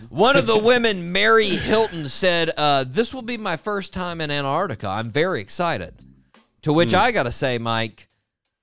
One 0.09 0.35
of 0.35 0.45
the 0.45 0.59
women, 0.63 1.11
Mary 1.13 1.47
Hilton, 1.47 2.09
said, 2.09 2.51
uh, 2.57 2.83
This 2.85 3.13
will 3.13 3.21
be 3.23 3.37
my 3.37 3.55
first 3.57 3.93
time 3.93 4.19
in 4.21 4.29
Antarctica. 4.29 4.87
I'm 4.89 5.09
very 5.09 5.39
excited. 5.41 5.93
To 6.65 6.73
which 6.73 6.91
Hmm. 6.91 6.97
I 6.97 7.11
got 7.11 7.23
to 7.23 7.31
say, 7.31 7.57
Mike, 7.57 8.07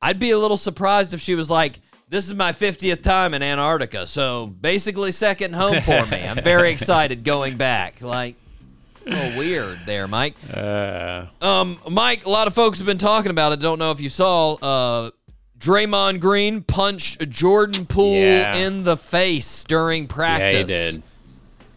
I'd 0.01 0.19
be 0.21 0.31
a 0.31 0.39
little 0.39 0.57
surprised 0.57 1.15
if 1.15 1.21
she 1.21 1.35
was 1.35 1.51
like, 1.51 1.81
This 2.09 2.27
is 2.27 2.35
my 2.35 2.53
50th 2.53 3.03
time 3.03 3.33
in 3.33 3.43
Antarctica. 3.43 4.07
So 4.07 4.47
basically, 4.47 5.13
second 5.13 5.55
home 5.55 5.81
for 5.83 6.05
me. 6.07 6.23
I'm 6.29 6.45
very 6.45 6.71
excited 6.77 7.25
going 7.25 7.57
back. 7.57 8.03
Like, 8.03 8.37
oh, 9.07 9.37
weird 9.39 9.79
there, 9.87 10.07
Mike. 10.07 10.35
Uh, 10.55 11.25
Um, 11.41 11.79
Mike, 11.91 12.27
a 12.27 12.29
lot 12.29 12.47
of 12.49 12.55
folks 12.55 12.79
have 12.79 12.87
been 12.87 12.99
talking 12.99 13.31
about 13.31 13.53
it. 13.53 13.61
Don't 13.61 13.79
know 13.79 13.93
if 13.93 14.01
you 14.01 14.11
saw. 14.11 14.55
Uh, 14.55 15.11
Draymond 15.59 16.21
Green 16.21 16.61
punched 16.63 17.29
Jordan 17.31 17.87
Poole 17.87 18.13
Yeah. 18.15 18.57
in 18.57 18.83
the 18.85 18.97
face 18.99 19.65
during 19.65 20.07
practice. 20.09 20.69
yeah, 20.69 20.91
he 20.91 21.01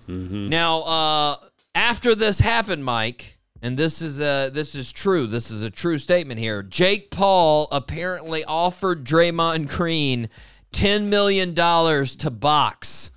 did. 0.10 0.50
Now, 0.50 0.82
uh, 0.82 1.36
after 1.76 2.14
this 2.16 2.40
happened, 2.40 2.84
Mike, 2.84 3.35
and 3.66 3.76
this 3.76 3.99
is 3.99 4.20
uh, 4.20 4.51
this 4.53 4.76
is 4.76 4.91
true. 4.91 5.26
This 5.26 5.49
is 5.49 5.63
a 5.63 5.72
true 5.72 5.97
statement 5.97 6.39
here. 6.39 6.61
Jake 6.61 7.09
Paul 7.09 7.68
apparently 7.72 8.43
offered 8.45 9.03
Draymond 9.03 9.70
Green 9.70 10.30
ten 10.72 11.09
million 11.09 11.55
dollars 11.55 12.16
to 12.18 12.30
box 12.30 13.09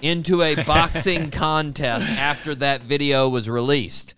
into 0.00 0.40
a 0.40 0.54
boxing 0.64 1.30
contest 1.30 2.08
after 2.08 2.54
that 2.54 2.80
video 2.82 3.28
was 3.28 3.50
released. 3.50 4.14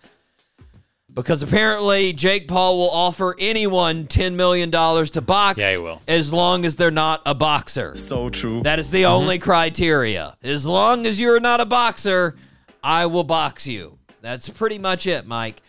Because 1.13 1.43
apparently 1.43 2.13
Jake 2.13 2.47
Paul 2.47 2.77
will 2.77 2.91
offer 2.91 3.35
anyone 3.39 4.05
$10 4.05 4.35
million 4.35 4.69
to 4.71 5.21
box 5.21 5.59
Yeah, 5.59 5.73
he 5.73 5.81
will. 5.81 5.99
as 6.07 6.31
long 6.31 6.65
as 6.65 6.75
they're 6.77 6.91
not 6.91 7.21
a 7.25 7.33
boxer. 7.35 7.97
So 7.97 8.29
true. 8.29 8.61
That 8.61 8.79
is 8.79 8.91
the 8.91 9.05
only 9.05 9.39
criteria. 9.39 10.37
As 10.43 10.65
long 10.65 11.05
as 11.07 11.19
you're 11.19 11.39
not 11.41 11.59
a 11.59 11.65
boxer, 11.65 12.35
I 12.83 13.07
will 13.07 13.25
box 13.25 13.67
you. 13.67 13.98
That's 14.21 14.49
pretty 14.49 14.77
much 14.79 15.07
it, 15.07 15.25
Mike. 15.25 15.61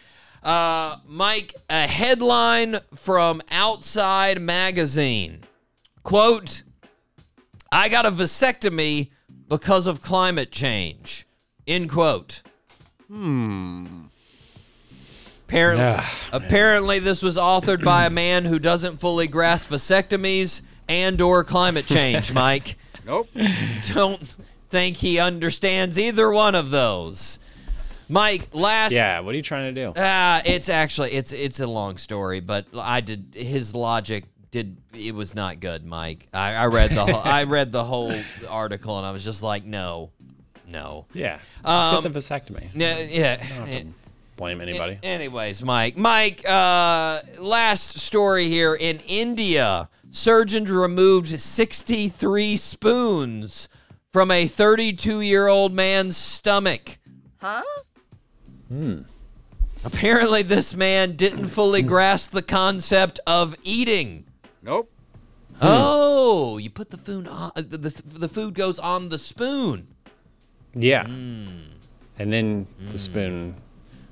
Uh, 0.42 0.96
Mike, 1.06 1.54
a 1.68 1.86
headline 1.86 2.78
from 2.94 3.42
Outside 3.50 4.40
Magazine. 4.40 5.40
Quote, 6.02 6.62
I 7.70 7.88
got 7.88 8.06
a 8.06 8.10
vasectomy 8.10 9.10
because 9.48 9.86
of 9.86 10.02
climate 10.02 10.50
change. 10.50 11.26
End 11.66 11.90
quote. 11.90 12.42
Hmm. 13.08 13.86
Apparently, 15.46 15.84
Ah, 15.84 16.18
apparently 16.32 17.00
this 17.00 17.22
was 17.22 17.36
authored 17.36 17.84
by 17.84 18.06
a 18.06 18.10
man 18.10 18.44
who 18.44 18.58
doesn't 18.60 19.00
fully 19.00 19.26
grasp 19.26 19.68
vasectomies 19.68 20.62
and 20.88 21.20
or 21.20 21.42
climate 21.42 21.86
change, 21.86 22.32
Mike. 22.34 22.76
Nope. 23.04 23.28
Don't 23.92 24.22
think 24.68 24.98
he 24.98 25.18
understands 25.18 25.98
either 25.98 26.30
one 26.30 26.54
of 26.54 26.70
those. 26.70 27.40
Mike, 28.10 28.48
last 28.52 28.92
yeah, 28.92 29.20
what 29.20 29.32
are 29.34 29.36
you 29.36 29.42
trying 29.42 29.72
to 29.74 29.84
do? 29.86 29.92
Ah, 29.96 30.42
it's 30.44 30.68
actually 30.68 31.12
it's 31.12 31.32
it's 31.32 31.60
a 31.60 31.66
long 31.66 31.96
story, 31.96 32.40
but 32.40 32.66
I 32.76 33.00
did 33.00 33.34
his 33.34 33.74
logic 33.74 34.24
did 34.50 34.76
it 34.92 35.14
was 35.14 35.34
not 35.34 35.60
good, 35.60 35.84
Mike. 35.84 36.26
I, 36.34 36.54
I 36.54 36.66
read 36.66 36.90
the 36.90 37.06
whole, 37.06 37.22
I 37.24 37.44
read 37.44 37.70
the 37.72 37.84
whole 37.84 38.12
article 38.48 38.98
and 38.98 39.06
I 39.06 39.12
was 39.12 39.24
just 39.24 39.42
like, 39.44 39.64
no, 39.64 40.10
no, 40.68 41.06
Yeah, 41.14 41.36
just 41.38 41.64
Um, 41.64 42.02
get 42.02 42.12
the 42.12 42.18
vasectomy. 42.18 42.68
yeah, 42.74 42.98
yeah. 42.98 43.64
Don't 43.66 43.94
blame 44.36 44.60
anybody. 44.60 44.98
Anyways, 45.04 45.62
Mike, 45.62 45.96
Mike, 45.96 46.42
uh, 46.48 47.20
last 47.38 47.98
story 48.00 48.48
here 48.48 48.74
in 48.74 48.98
India, 49.06 49.88
surgeons 50.10 50.68
removed 50.70 51.38
63 51.40 52.56
spoons 52.56 53.68
from 54.12 54.30
a 54.32 54.48
32 54.48 55.20
year 55.20 55.46
old 55.46 55.72
man's 55.72 56.16
stomach. 56.16 56.98
Huh? 57.38 57.62
Hmm. 58.70 59.00
Apparently, 59.84 60.42
this 60.42 60.74
man 60.74 61.16
didn't 61.16 61.48
fully 61.48 61.82
grasp 61.82 62.30
the 62.32 62.42
concept 62.42 63.18
of 63.26 63.56
eating. 63.62 64.24
Nope. 64.62 64.88
Oh, 65.62 66.58
you 66.58 66.70
put 66.70 66.90
the 66.90 66.96
food 66.96 67.26
on 67.26 67.52
uh, 67.56 67.60
the, 67.60 67.76
the, 67.78 68.02
the 68.06 68.28
food 68.28 68.54
goes 68.54 68.78
on 68.78 69.08
the 69.10 69.18
spoon. 69.18 69.88
yeah, 70.74 71.04
Hmm. 71.06 71.48
and 72.18 72.32
then 72.32 72.66
the 72.78 72.90
hmm. 72.92 72.96
spoon. 72.96 73.54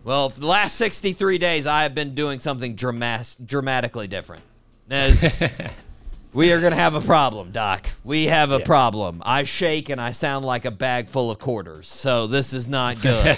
Well, 0.04 0.30
for 0.30 0.40
the 0.40 0.46
last 0.46 0.74
63 0.76 1.38
days, 1.38 1.66
I 1.66 1.82
have 1.82 1.94
been 1.94 2.14
doing 2.14 2.38
something 2.40 2.74
dramas- 2.74 3.36
dramatically 3.36 4.08
different. 4.08 4.42
As 4.90 5.38
we 6.32 6.52
are 6.52 6.60
going 6.60 6.72
to 6.72 6.78
have 6.78 6.94
a 6.94 7.00
problem, 7.00 7.50
Doc. 7.50 7.86
We 8.04 8.26
have 8.26 8.50
a 8.50 8.60
problem. 8.60 9.22
I 9.24 9.44
shake 9.44 9.88
and 9.88 10.00
I 10.00 10.10
sound 10.10 10.44
like 10.44 10.64
a 10.64 10.70
bag 10.70 11.08
full 11.08 11.30
of 11.30 11.38
quarters. 11.38 11.88
So 11.88 12.26
this 12.26 12.52
is 12.52 12.68
not 12.68 13.00
good. 13.00 13.36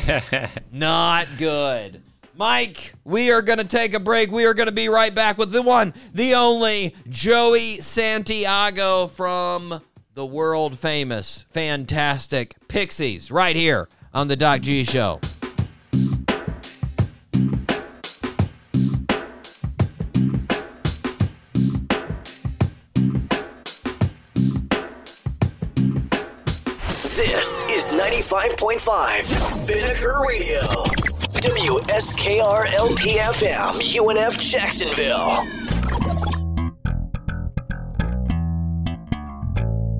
not 0.72 1.28
good. 1.38 2.02
Mike, 2.36 2.94
we 3.04 3.30
are 3.30 3.42
going 3.42 3.58
to 3.58 3.64
take 3.64 3.92
a 3.92 4.00
break. 4.00 4.30
We 4.30 4.44
are 4.46 4.54
going 4.54 4.68
to 4.68 4.72
be 4.72 4.88
right 4.88 5.14
back 5.14 5.36
with 5.36 5.52
the 5.52 5.62
one, 5.62 5.92
the 6.14 6.34
only 6.34 6.94
Joey 7.08 7.80
Santiago 7.80 9.08
from 9.08 9.82
the 10.14 10.26
world 10.26 10.78
famous, 10.78 11.44
fantastic 11.50 12.54
Pixies, 12.66 13.30
right 13.30 13.56
here 13.56 13.88
on 14.14 14.28
the 14.28 14.36
Doc 14.36 14.62
G 14.62 14.84
Show. 14.84 15.20
95.5 28.00 29.24
Spinnaker 29.24 30.22
Radio. 30.26 30.60
WSKR 30.60 32.64
LPFM, 32.68 33.94
UNF 33.94 34.40
Jacksonville. 34.40 35.44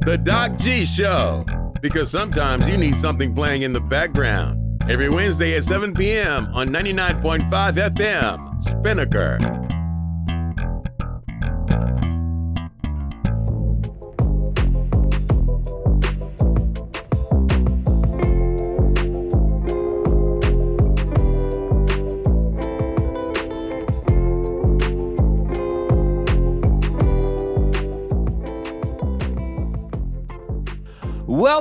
The 0.07 0.17
Doc 0.17 0.57
G 0.57 0.87
Show. 0.87 1.45
Because 1.83 2.11
sometimes 2.11 2.67
you 2.71 2.79
need 2.79 2.95
something 2.95 3.35
playing 3.35 3.63
in 3.63 3.75
the 3.75 3.83
background. 3.83 4.83
Every 4.89 5.11
Wednesday 5.11 5.59
at 5.59 5.65
7 5.65 5.93
p.m. 5.93 6.47
on 6.55 6.69
99.5 6.69 7.51
FM, 7.51 8.63
Spinnaker. 8.63 9.70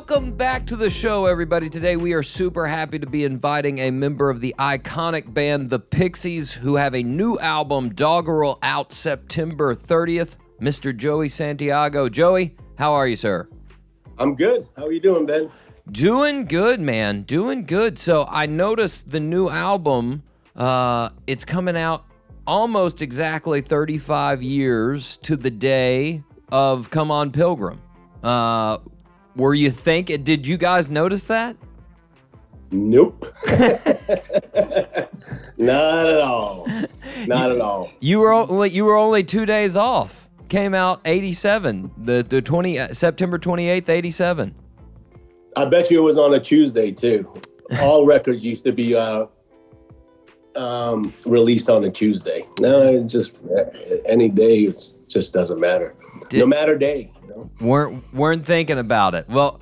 Welcome 0.09 0.31
back 0.31 0.65
to 0.65 0.75
the 0.75 0.89
show, 0.89 1.27
everybody. 1.27 1.69
Today 1.69 1.95
we 1.95 2.13
are 2.13 2.23
super 2.23 2.65
happy 2.65 2.97
to 2.97 3.05
be 3.05 3.25
inviting 3.25 3.77
a 3.77 3.91
member 3.91 4.31
of 4.31 4.41
the 4.41 4.55
iconic 4.57 5.31
band 5.31 5.69
The 5.69 5.77
Pixies, 5.77 6.51
who 6.51 6.77
have 6.77 6.95
a 6.95 7.03
new 7.03 7.37
album, 7.37 7.89
Doggerel, 7.93 8.57
out 8.63 8.91
September 8.91 9.75
30th. 9.75 10.37
Mr. 10.59 10.97
Joey 10.97 11.29
Santiago. 11.29 12.09
Joey, 12.09 12.55
how 12.79 12.93
are 12.93 13.05
you, 13.05 13.15
sir? 13.15 13.47
I'm 14.17 14.33
good. 14.33 14.67
How 14.75 14.87
are 14.87 14.91
you 14.91 14.99
doing, 14.99 15.27
Ben? 15.27 15.51
Doing 15.91 16.45
good, 16.45 16.79
man. 16.79 17.21
Doing 17.21 17.63
good. 17.63 17.99
So 17.99 18.25
I 18.27 18.47
noticed 18.47 19.11
the 19.11 19.19
new 19.19 19.47
album. 19.47 20.23
Uh, 20.55 21.09
it's 21.27 21.45
coming 21.45 21.77
out 21.77 22.05
almost 22.47 23.03
exactly 23.03 23.61
35 23.61 24.41
years 24.41 25.17
to 25.17 25.35
the 25.35 25.51
day 25.51 26.23
of 26.51 26.89
Come 26.89 27.11
On 27.11 27.31
Pilgrim. 27.31 27.79
Uh, 28.23 28.79
were 29.35 29.53
you 29.53 29.71
think? 29.71 30.07
Did 30.23 30.45
you 30.47 30.57
guys 30.57 30.89
notice 30.91 31.25
that? 31.25 31.55
Nope. 32.71 33.25
Not 35.57 36.07
at 36.07 36.19
all. 36.21 36.67
Not 37.27 37.51
at 37.51 37.59
all. 37.59 37.91
You 37.99 38.19
were 38.19 38.31
only 38.31 38.69
you 38.69 38.85
were 38.85 38.95
only 38.95 39.23
two 39.23 39.45
days 39.45 39.75
off. 39.75 40.29
Came 40.49 40.73
out 40.73 41.01
87, 41.05 41.91
the 41.97 42.23
the 42.23 42.41
20 42.41 42.79
uh, 42.79 42.93
September 42.93 43.37
28th, 43.37 43.89
87. 43.89 44.55
I 45.55 45.65
bet 45.65 45.91
you 45.91 45.99
it 45.99 46.03
was 46.03 46.17
on 46.17 46.33
a 46.33 46.39
Tuesday 46.39 46.91
too. 46.91 47.31
All 47.81 48.05
records 48.05 48.43
used 48.43 48.63
to 48.63 48.71
be 48.71 48.95
uh, 48.95 49.25
um, 50.55 51.13
released 51.25 51.69
on 51.69 51.83
a 51.83 51.89
Tuesday. 51.91 52.45
No, 52.59 52.81
it 52.93 53.07
just 53.07 53.33
any 54.05 54.29
day. 54.29 54.59
It 54.61 54.83
just 55.07 55.33
doesn't 55.33 55.59
matter. 55.59 55.95
Did- 56.29 56.39
no 56.39 56.45
matter 56.45 56.77
day. 56.77 57.11
Weren't 57.61 58.13
weren't 58.13 58.45
thinking 58.45 58.77
about 58.77 59.15
it. 59.15 59.27
Well, 59.29 59.59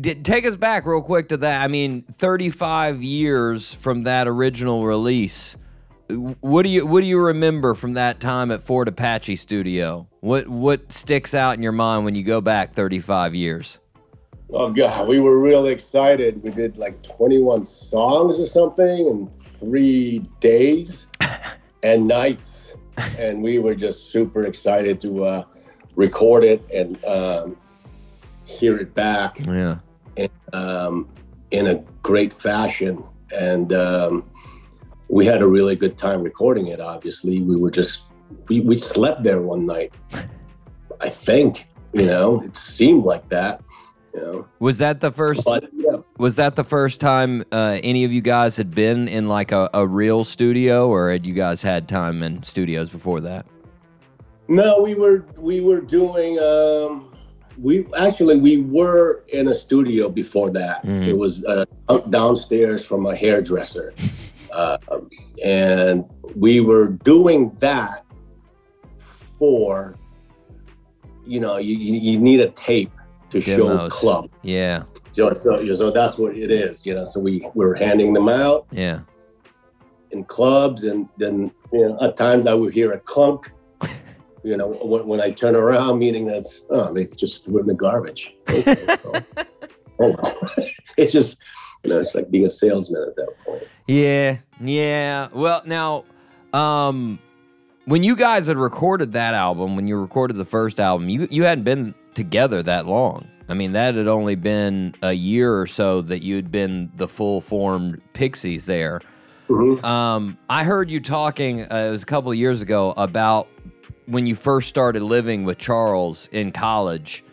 d- 0.00 0.16
take 0.16 0.46
us 0.46 0.56
back 0.56 0.86
real 0.86 1.02
quick 1.02 1.28
to 1.28 1.36
that. 1.38 1.62
I 1.62 1.68
mean, 1.68 2.02
35 2.18 3.02
years 3.02 3.74
from 3.74 4.04
that 4.04 4.28
original 4.28 4.84
release. 4.84 5.56
What 6.08 6.62
do 6.62 6.68
you 6.68 6.86
what 6.86 7.02
do 7.02 7.06
you 7.06 7.20
remember 7.20 7.74
from 7.74 7.94
that 7.94 8.20
time 8.20 8.50
at 8.50 8.62
Fort 8.62 8.88
Apache 8.88 9.36
Studio? 9.36 10.08
What 10.20 10.48
what 10.48 10.90
sticks 10.90 11.34
out 11.34 11.56
in 11.56 11.62
your 11.62 11.72
mind 11.72 12.04
when 12.04 12.14
you 12.14 12.24
go 12.24 12.40
back 12.40 12.74
35 12.74 13.34
years? 13.34 13.78
Oh 14.52 14.72
god, 14.72 15.06
we 15.06 15.20
were 15.20 15.38
really 15.38 15.72
excited. 15.72 16.42
We 16.42 16.50
did 16.50 16.76
like 16.76 17.00
21 17.04 17.64
songs 17.64 18.40
or 18.40 18.46
something 18.46 19.06
in 19.06 19.28
three 19.28 20.24
days 20.40 21.06
and 21.84 22.08
nights, 22.08 22.72
and 23.16 23.40
we 23.40 23.60
were 23.60 23.76
just 23.76 24.10
super 24.10 24.40
excited 24.40 24.98
to 25.02 25.24
uh, 25.24 25.44
record 25.96 26.44
it 26.44 26.62
and 26.72 27.02
um, 27.04 27.56
hear 28.44 28.76
it 28.78 28.94
back 28.94 29.38
Yeah. 29.46 29.76
um, 30.52 31.08
in 31.50 31.66
a 31.68 31.74
great 32.02 32.32
fashion. 32.32 33.02
And 33.32 33.72
um, 33.72 34.24
we 35.08 35.26
had 35.26 35.42
a 35.42 35.46
really 35.46 35.76
good 35.76 35.96
time 35.96 36.22
recording 36.22 36.68
it. 36.68 36.80
Obviously, 36.80 37.40
we 37.42 37.56
were 37.56 37.70
just 37.70 38.02
we, 38.48 38.60
we 38.60 38.76
slept 38.78 39.22
there 39.22 39.40
one 39.40 39.66
night. 39.66 39.92
I 41.00 41.08
think 41.08 41.66
you 41.92 42.06
know 42.06 42.40
it 42.42 42.56
seemed 42.56 43.04
like 43.04 43.28
that. 43.28 43.62
You 44.14 44.20
know, 44.20 44.48
Was 44.58 44.78
that 44.78 45.00
the 45.00 45.12
first 45.12 45.44
but 45.44 45.68
yeah, 45.72 45.98
was 46.18 46.34
that 46.36 46.56
the 46.56 46.64
first 46.64 47.00
time 47.00 47.44
uh, 47.52 47.78
any 47.84 48.02
of 48.04 48.10
you 48.10 48.20
guys 48.20 48.56
had 48.56 48.72
been 48.74 49.06
in 49.06 49.28
like 49.28 49.52
a, 49.52 49.70
a 49.72 49.86
real 49.86 50.24
studio 50.24 50.88
or 50.88 51.12
had 51.12 51.24
you 51.24 51.34
guys 51.34 51.62
had 51.62 51.88
time 51.88 52.24
in 52.24 52.42
studios 52.42 52.90
before 52.90 53.20
that? 53.20 53.46
No, 54.50 54.82
we 54.82 54.94
were 54.94 55.24
we 55.38 55.60
were 55.60 55.80
doing. 55.80 56.38
Um, 56.40 57.06
we 57.56 57.86
actually 57.96 58.36
we 58.38 58.62
were 58.62 59.22
in 59.28 59.48
a 59.48 59.54
studio 59.54 60.08
before 60.08 60.50
that. 60.50 60.84
Mhm. 60.84 61.06
It 61.06 61.16
was 61.16 61.44
uh, 61.44 61.64
downstairs 62.10 62.84
from 62.84 63.06
a 63.06 63.14
hairdresser, 63.14 63.94
uh, 64.52 64.76
and 65.44 66.04
we 66.34 66.60
were 66.60 66.88
doing 66.88 67.52
that 67.60 68.04
for. 69.38 69.94
You 71.26 71.38
know, 71.38 71.58
you, 71.58 71.76
you, 71.76 72.00
you 72.12 72.18
need 72.18 72.40
a 72.40 72.48
tape 72.50 72.90
to 73.28 73.40
show 73.40 73.68
Demos. 73.68 73.92
club. 73.92 74.30
Yeah. 74.42 74.82
So, 75.12 75.32
so, 75.32 75.64
so 75.76 75.90
that's 75.92 76.18
what 76.18 76.36
it 76.36 76.50
is. 76.50 76.84
You 76.84 76.94
know, 76.94 77.04
so 77.04 77.20
we 77.20 77.46
were 77.54 77.74
handing 77.76 78.12
them 78.12 78.28
out 78.28 78.66
Yeah. 78.72 79.00
in 80.10 80.24
clubs, 80.24 80.82
and 80.84 81.08
then 81.18 81.52
you 81.72 81.88
know, 81.88 81.98
at 82.00 82.16
times 82.16 82.48
I 82.48 82.54
would 82.54 82.72
hear 82.74 82.90
a 82.92 82.98
clunk. 82.98 83.52
You 84.42 84.56
know, 84.56 84.68
when, 84.68 85.06
when 85.06 85.20
I 85.20 85.30
turn 85.30 85.54
around, 85.54 85.98
meaning 85.98 86.24
that's 86.24 86.62
oh, 86.70 86.92
they 86.92 87.06
just 87.06 87.44
threw 87.44 87.58
it 87.58 87.60
in 87.62 87.66
the 87.66 87.74
garbage. 87.74 88.34
Okay, 88.48 88.76
oh, 89.04 89.22
well. 89.98 90.48
it's 90.96 91.12
just 91.12 91.36
you 91.84 91.90
know, 91.90 92.00
it's 92.00 92.14
like 92.14 92.30
being 92.30 92.46
a 92.46 92.50
salesman 92.50 93.02
at 93.08 93.16
that 93.16 93.34
point. 93.44 93.64
Yeah, 93.86 94.38
yeah. 94.60 95.28
Well, 95.32 95.62
now, 95.64 96.04
um, 96.52 97.18
when 97.84 98.02
you 98.02 98.16
guys 98.16 98.46
had 98.46 98.56
recorded 98.56 99.12
that 99.12 99.34
album, 99.34 99.76
when 99.76 99.86
you 99.86 99.96
recorded 99.96 100.36
the 100.36 100.44
first 100.44 100.80
album, 100.80 101.08
you 101.08 101.28
you 101.30 101.44
hadn't 101.44 101.64
been 101.64 101.94
together 102.14 102.62
that 102.62 102.86
long. 102.86 103.26
I 103.48 103.54
mean, 103.54 103.72
that 103.72 103.96
had 103.96 104.06
only 104.06 104.36
been 104.36 104.94
a 105.02 105.12
year 105.12 105.60
or 105.60 105.66
so 105.66 106.02
that 106.02 106.22
you 106.22 106.36
had 106.36 106.52
been 106.52 106.92
the 106.94 107.08
full 107.08 107.40
formed 107.40 108.00
Pixies 108.12 108.66
there. 108.66 109.00
Mhm. 109.48 109.82
Um, 109.82 110.38
I 110.48 110.62
heard 110.62 110.88
you 110.88 111.00
talking. 111.00 111.62
Uh, 111.62 111.86
it 111.88 111.90
was 111.90 112.04
a 112.04 112.06
couple 112.06 112.30
of 112.30 112.38
years 112.38 112.62
ago 112.62 112.94
about 112.96 113.48
when 114.06 114.26
you 114.26 114.34
first 114.34 114.68
started 114.68 115.02
living 115.02 115.44
with 115.44 115.58
Charles 115.58 116.28
in 116.32 116.52
college, 116.52 117.24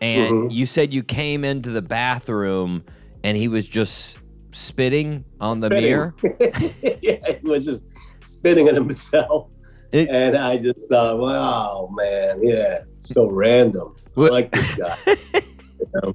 and 0.00 0.32
Mhm. 0.50 0.52
you 0.52 0.66
said 0.66 0.92
you 0.92 1.02
came 1.02 1.44
into 1.44 1.70
the 1.70 1.82
bathroom 1.82 2.84
and 3.24 3.36
he 3.36 3.48
was 3.48 3.66
just 3.66 4.18
spitting 4.52 5.24
on 5.40 5.60
the 5.60 5.70
mirror. 5.70 6.14
yeah, 7.02 7.16
he 7.40 7.48
was 7.48 7.64
just 7.64 7.84
spitting 8.20 8.68
at 8.68 8.74
himself. 8.74 9.48
It- 9.90 10.08
and 10.10 10.36
I 10.36 10.58
just 10.58 10.88
thought, 10.88 11.18
wow, 11.18 11.88
man, 11.92 12.40
yeah, 12.42 12.80
so 13.00 13.26
random. 13.28 13.94
I 14.16 14.20
like 14.20 14.50
this 14.52 14.74
guy. 14.74 14.96
you 15.34 15.86
know? 15.94 16.14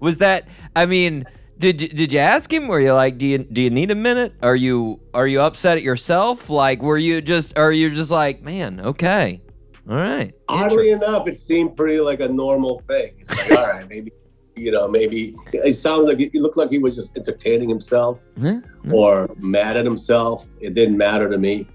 Was 0.00 0.18
that? 0.18 0.46
I 0.76 0.86
mean, 0.86 1.24
did 1.60 1.80
you, 1.80 1.88
did 1.88 2.12
you 2.12 2.18
ask 2.18 2.52
him? 2.52 2.66
Were 2.68 2.80
you 2.80 2.92
like, 2.94 3.18
do 3.18 3.26
you 3.26 3.38
do 3.38 3.60
you 3.62 3.70
need 3.70 3.90
a 3.90 3.94
minute? 3.94 4.32
Are 4.42 4.56
you 4.56 4.98
are 5.14 5.26
you 5.26 5.40
upset 5.42 5.76
at 5.76 5.82
yourself? 5.82 6.50
Like, 6.50 6.82
were 6.82 6.98
you 6.98 7.20
just 7.20 7.56
are 7.58 7.70
you 7.70 7.90
just 7.90 8.10
like, 8.10 8.42
man, 8.42 8.80
okay, 8.80 9.40
all 9.88 9.96
right. 9.96 10.32
Oddly 10.48 10.90
enough, 10.90 11.28
it 11.28 11.38
seemed 11.38 11.76
pretty 11.76 12.00
like 12.00 12.20
a 12.20 12.28
normal 12.28 12.78
thing. 12.80 13.12
It's 13.20 13.50
like, 13.50 13.58
all 13.60 13.72
right, 13.72 13.88
maybe, 13.88 14.10
you 14.56 14.70
know, 14.72 14.88
maybe 14.88 15.36
it 15.52 15.74
sounds 15.74 16.08
like 16.08 16.18
it 16.20 16.34
looked 16.34 16.56
like 16.56 16.70
he 16.70 16.78
was 16.78 16.96
just 16.96 17.16
entertaining 17.16 17.68
himself 17.68 18.22
Huh? 18.40 18.60
or 18.92 19.28
mad 19.38 19.76
at 19.76 19.84
himself. 19.84 20.46
It 20.60 20.74
didn't 20.74 20.96
matter 20.96 21.28
to 21.30 21.38
me, 21.38 21.66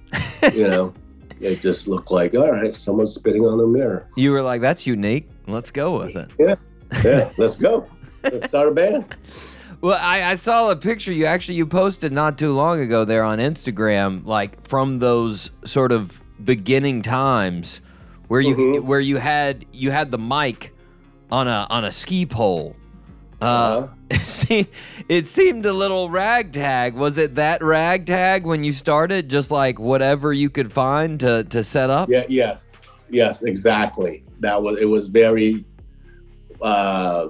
you 0.53 0.67
know. 0.67 0.93
It 1.41 1.59
just 1.59 1.85
looked 1.89 2.11
like, 2.11 2.33
all 2.33 2.49
right, 2.49 2.73
someone's 2.73 3.13
spitting 3.13 3.43
on 3.43 3.57
the 3.57 3.67
mirror. 3.67 4.07
You 4.15 4.31
were 4.31 4.41
like, 4.41 4.61
that's 4.61 4.87
unique. 4.87 5.27
Let's 5.47 5.69
go 5.69 5.99
with 5.99 6.15
it. 6.15 6.29
yeah 6.39 6.55
Yeah, 7.03 7.29
let's 7.37 7.57
go. 7.57 7.87
Let's 8.23 8.47
start 8.47 8.69
a 8.69 8.71
band. 8.71 9.13
Well, 9.85 9.99
I, 10.01 10.31
I 10.31 10.35
saw 10.35 10.71
a 10.71 10.75
picture 10.75 11.13
you 11.13 11.27
actually 11.27 11.55
you 11.59 11.67
posted 11.67 12.11
not 12.11 12.39
too 12.39 12.51
long 12.53 12.79
ago 12.79 13.05
there 13.05 13.21
on 13.23 13.37
Instagram, 13.37 14.25
like 14.25 14.67
from 14.67 14.97
those 14.97 15.51
sort 15.63 15.91
of 15.91 16.19
beginning 16.43 17.03
times 17.03 17.81
where 18.27 18.41
you 18.41 18.55
Mhm. 18.55 18.83
where 18.83 18.99
you 18.99 19.17
had 19.17 19.63
you 19.71 19.91
had 19.91 20.09
the 20.09 20.17
mic 20.17 20.73
on 21.31 21.47
a 21.47 21.67
on 21.69 21.85
a 21.85 21.91
ski 21.91 22.25
pole. 22.25 22.75
Uh, 23.39 23.45
Uh-huh. 23.45 23.87
it, 24.09 24.21
seemed, 24.21 24.67
it 25.07 25.27
seemed 25.27 25.67
a 25.67 25.73
little 25.73 26.09
ragtag. 26.09 26.95
Was 26.95 27.19
it 27.19 27.35
that 27.35 27.61
ragtag 27.61 28.43
when 28.43 28.63
you 28.63 28.71
started? 28.71 29.29
Just 29.29 29.51
like 29.51 29.79
whatever 29.79 30.33
you 30.33 30.49
could 30.49 30.73
find 30.73 31.19
to 31.19 31.43
to 31.43 31.63
set 31.63 31.91
up. 31.91 32.09
Yeah, 32.09 32.23
yes, 32.27 32.71
yes, 33.11 33.43
exactly. 33.43 34.23
That 34.39 34.63
was 34.63 34.79
it. 34.81 34.85
Was 34.85 35.09
very, 35.09 35.63
uh, 36.59 37.27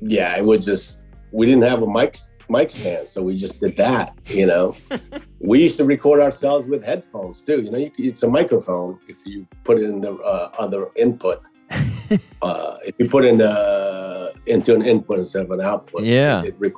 yeah. 0.00 0.36
It 0.36 0.44
was 0.44 0.64
just 0.64 0.96
we 1.32 1.46
didn't 1.46 1.62
have 1.62 1.82
a 1.82 1.86
mic 1.86 2.18
mic 2.50 2.70
stand, 2.70 3.06
so 3.06 3.22
we 3.22 3.36
just 3.36 3.60
did 3.60 3.76
that. 3.76 4.16
You 4.26 4.46
know, 4.46 4.76
we 5.40 5.62
used 5.62 5.76
to 5.78 5.84
record 5.84 6.20
ourselves 6.20 6.68
with 6.68 6.84
headphones 6.84 7.42
too. 7.42 7.62
You 7.62 7.70
know, 7.70 7.78
you, 7.78 7.90
it's 7.98 8.22
a 8.22 8.28
microphone 8.28 8.98
if 9.08 9.24
you 9.26 9.46
put 9.64 9.78
it 9.78 9.84
in 9.84 10.00
the 10.00 10.14
uh, 10.14 10.50
other 10.58 10.88
input. 10.96 11.42
uh, 12.42 12.76
if 12.84 12.94
you 12.98 13.08
put 13.08 13.24
in 13.24 13.36
the 13.38 14.32
into 14.46 14.74
an 14.74 14.82
input 14.82 15.18
instead 15.18 15.42
of 15.42 15.50
an 15.50 15.60
output, 15.60 16.02
Yeah. 16.02 16.42
It, 16.42 16.54
rec- 16.58 16.72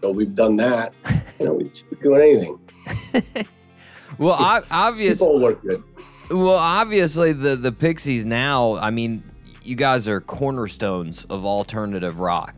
so 0.00 0.10
we've 0.10 0.34
done 0.34 0.56
that. 0.56 0.92
You 1.38 1.46
know, 1.46 1.52
we 1.54 1.70
do 2.02 2.14
anything. 2.16 2.58
Well, 4.18 4.34
I, 4.34 4.62
obviously. 4.70 5.26
People 5.26 5.40
work 5.40 5.62
good. 5.62 5.82
Well, 6.30 6.56
obviously 6.56 7.32
the 7.32 7.56
the 7.56 7.72
Pixies 7.72 8.24
now, 8.24 8.76
I 8.76 8.90
mean, 8.90 9.22
you 9.62 9.76
guys 9.76 10.08
are 10.08 10.20
cornerstones 10.20 11.24
of 11.24 11.44
alternative 11.44 12.20
rock. 12.20 12.54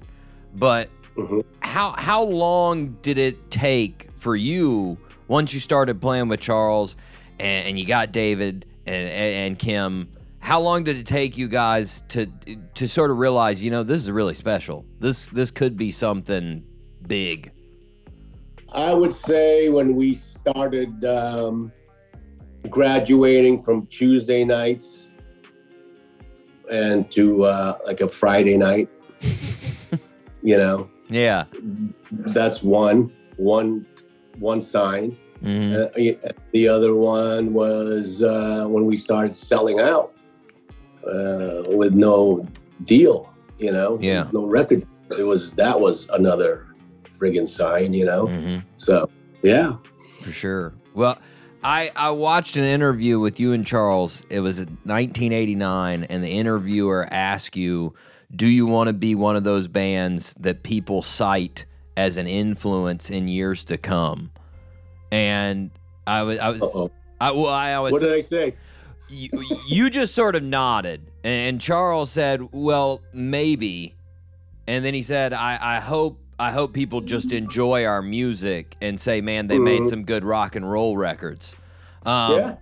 But 0.54 0.90
Mhm. 1.16 1.44
how 1.60 1.94
how 1.96 2.22
long 2.24 2.96
did 3.02 3.18
it 3.18 3.50
take 3.50 4.08
for 4.16 4.34
you 4.34 4.98
once 5.28 5.54
you 5.54 5.60
started 5.60 6.00
playing 6.00 6.28
with 6.28 6.40
Charles 6.40 6.96
and, 7.38 7.68
and 7.68 7.78
you 7.78 7.86
got 7.86 8.12
David 8.12 8.66
and, 8.86 9.08
and 9.08 9.34
and 9.34 9.58
Kim? 9.58 10.08
How 10.40 10.60
long 10.60 10.84
did 10.84 10.98
it 10.98 11.06
take 11.06 11.38
you 11.38 11.48
guys 11.48 12.02
to 12.08 12.26
to 12.74 12.88
sort 12.88 13.10
of 13.10 13.18
realize, 13.18 13.62
you 13.62 13.70
know, 13.70 13.82
this 13.82 14.02
is 14.02 14.10
really 14.10 14.34
special. 14.34 14.84
This 15.00 15.28
this 15.28 15.50
could 15.50 15.76
be 15.76 15.90
something 15.90 16.64
big. 17.06 17.50
I 18.72 18.92
would 18.92 19.12
say 19.12 19.68
when 19.68 19.94
we 19.94 20.14
started 20.14 21.04
um, 21.04 21.70
graduating 22.68 23.62
from 23.62 23.86
Tuesday 23.86 24.44
nights 24.44 25.06
and 26.70 27.08
to 27.12 27.44
uh, 27.44 27.78
like 27.86 28.00
a 28.00 28.08
Friday 28.08 28.56
night, 28.56 28.88
you 30.42 30.56
know, 30.58 30.90
Yeah. 31.08 31.44
that's 32.10 32.62
one 32.62 33.12
one 33.36 33.86
one 34.38 34.60
sign. 34.60 35.16
Mhm. 35.42 36.24
Uh, 36.26 36.32
the 36.52 36.68
other 36.68 36.94
one 36.94 37.52
was 37.52 38.22
uh, 38.22 38.64
when 38.68 38.86
we 38.86 38.96
started 38.96 39.36
selling 39.36 39.78
out 39.80 40.12
uh, 41.06 41.62
with 41.68 41.92
no 41.92 42.46
deal, 42.84 43.28
you 43.58 43.70
know, 43.72 43.98
Yeah. 44.00 44.28
no 44.32 44.44
record. 44.46 44.86
It 45.18 45.24
was 45.24 45.50
that 45.52 45.78
was 45.78 46.08
another 46.10 46.66
friggin' 47.18 47.46
sign, 47.46 47.92
you 47.92 48.04
know. 48.06 48.26
Mhm. 48.26 48.64
So 48.78 49.08
yeah, 49.42 49.74
For 50.22 50.32
sure. 50.32 50.72
Well, 50.94 51.18
I 51.62 51.90
I 51.96 52.10
watched 52.10 52.56
an 52.56 52.64
interview 52.64 53.18
with 53.20 53.38
you 53.38 53.52
and 53.52 53.66
Charles. 53.66 54.24
It 54.30 54.40
was 54.40 54.58
1989, 54.84 56.04
and 56.04 56.22
the 56.24 56.28
interviewer 56.30 57.06
asked 57.10 57.56
you, 57.56 57.92
"Do 58.34 58.46
you 58.46 58.66
want 58.66 58.88
to 58.88 58.92
be 58.92 59.14
one 59.14 59.36
of 59.36 59.44
those 59.44 59.68
bands 59.68 60.34
that 60.40 60.62
people 60.62 61.02
cite 61.02 61.66
as 61.96 62.16
an 62.16 62.26
influence 62.26 63.10
in 63.10 63.28
years 63.28 63.64
to 63.66 63.76
come?" 63.76 64.30
and 65.12 65.70
I 66.06 66.22
was 66.22 66.38
I 66.38 66.48
was 66.50 66.62
Uh-oh. 66.62 66.90
I, 67.20 67.30
well, 67.30 67.46
I 67.48 67.74
always. 67.74 67.92
What 67.92 68.02
did 68.02 68.12
I 68.12 68.20
say? 68.22 68.54
you, 69.08 69.28
you 69.68 69.90
just 69.90 70.14
sort 70.14 70.34
of 70.36 70.42
nodded, 70.42 71.10
and 71.22 71.60
Charles 71.60 72.10
said, 72.10 72.48
"Well, 72.52 73.00
maybe," 73.12 73.94
and 74.66 74.84
then 74.84 74.94
he 74.94 75.02
said, 75.02 75.32
"I, 75.32 75.58
I 75.60 75.80
hope." 75.80 76.20
I 76.36 76.50
hope 76.50 76.72
people 76.72 77.00
just 77.00 77.30
enjoy 77.30 77.84
our 77.84 78.02
music 78.02 78.76
and 78.82 78.98
say, 79.00 79.20
"Man, 79.20 79.46
they 79.46 79.60
made 79.60 79.82
Mhm. 79.82 79.88
some 79.90 80.02
good 80.04 80.24
rock 80.24 80.56
and 80.56 80.68
roll 80.68 80.96
records." 80.96 81.54
Um, 82.04 82.34
yeah. 82.34 82.54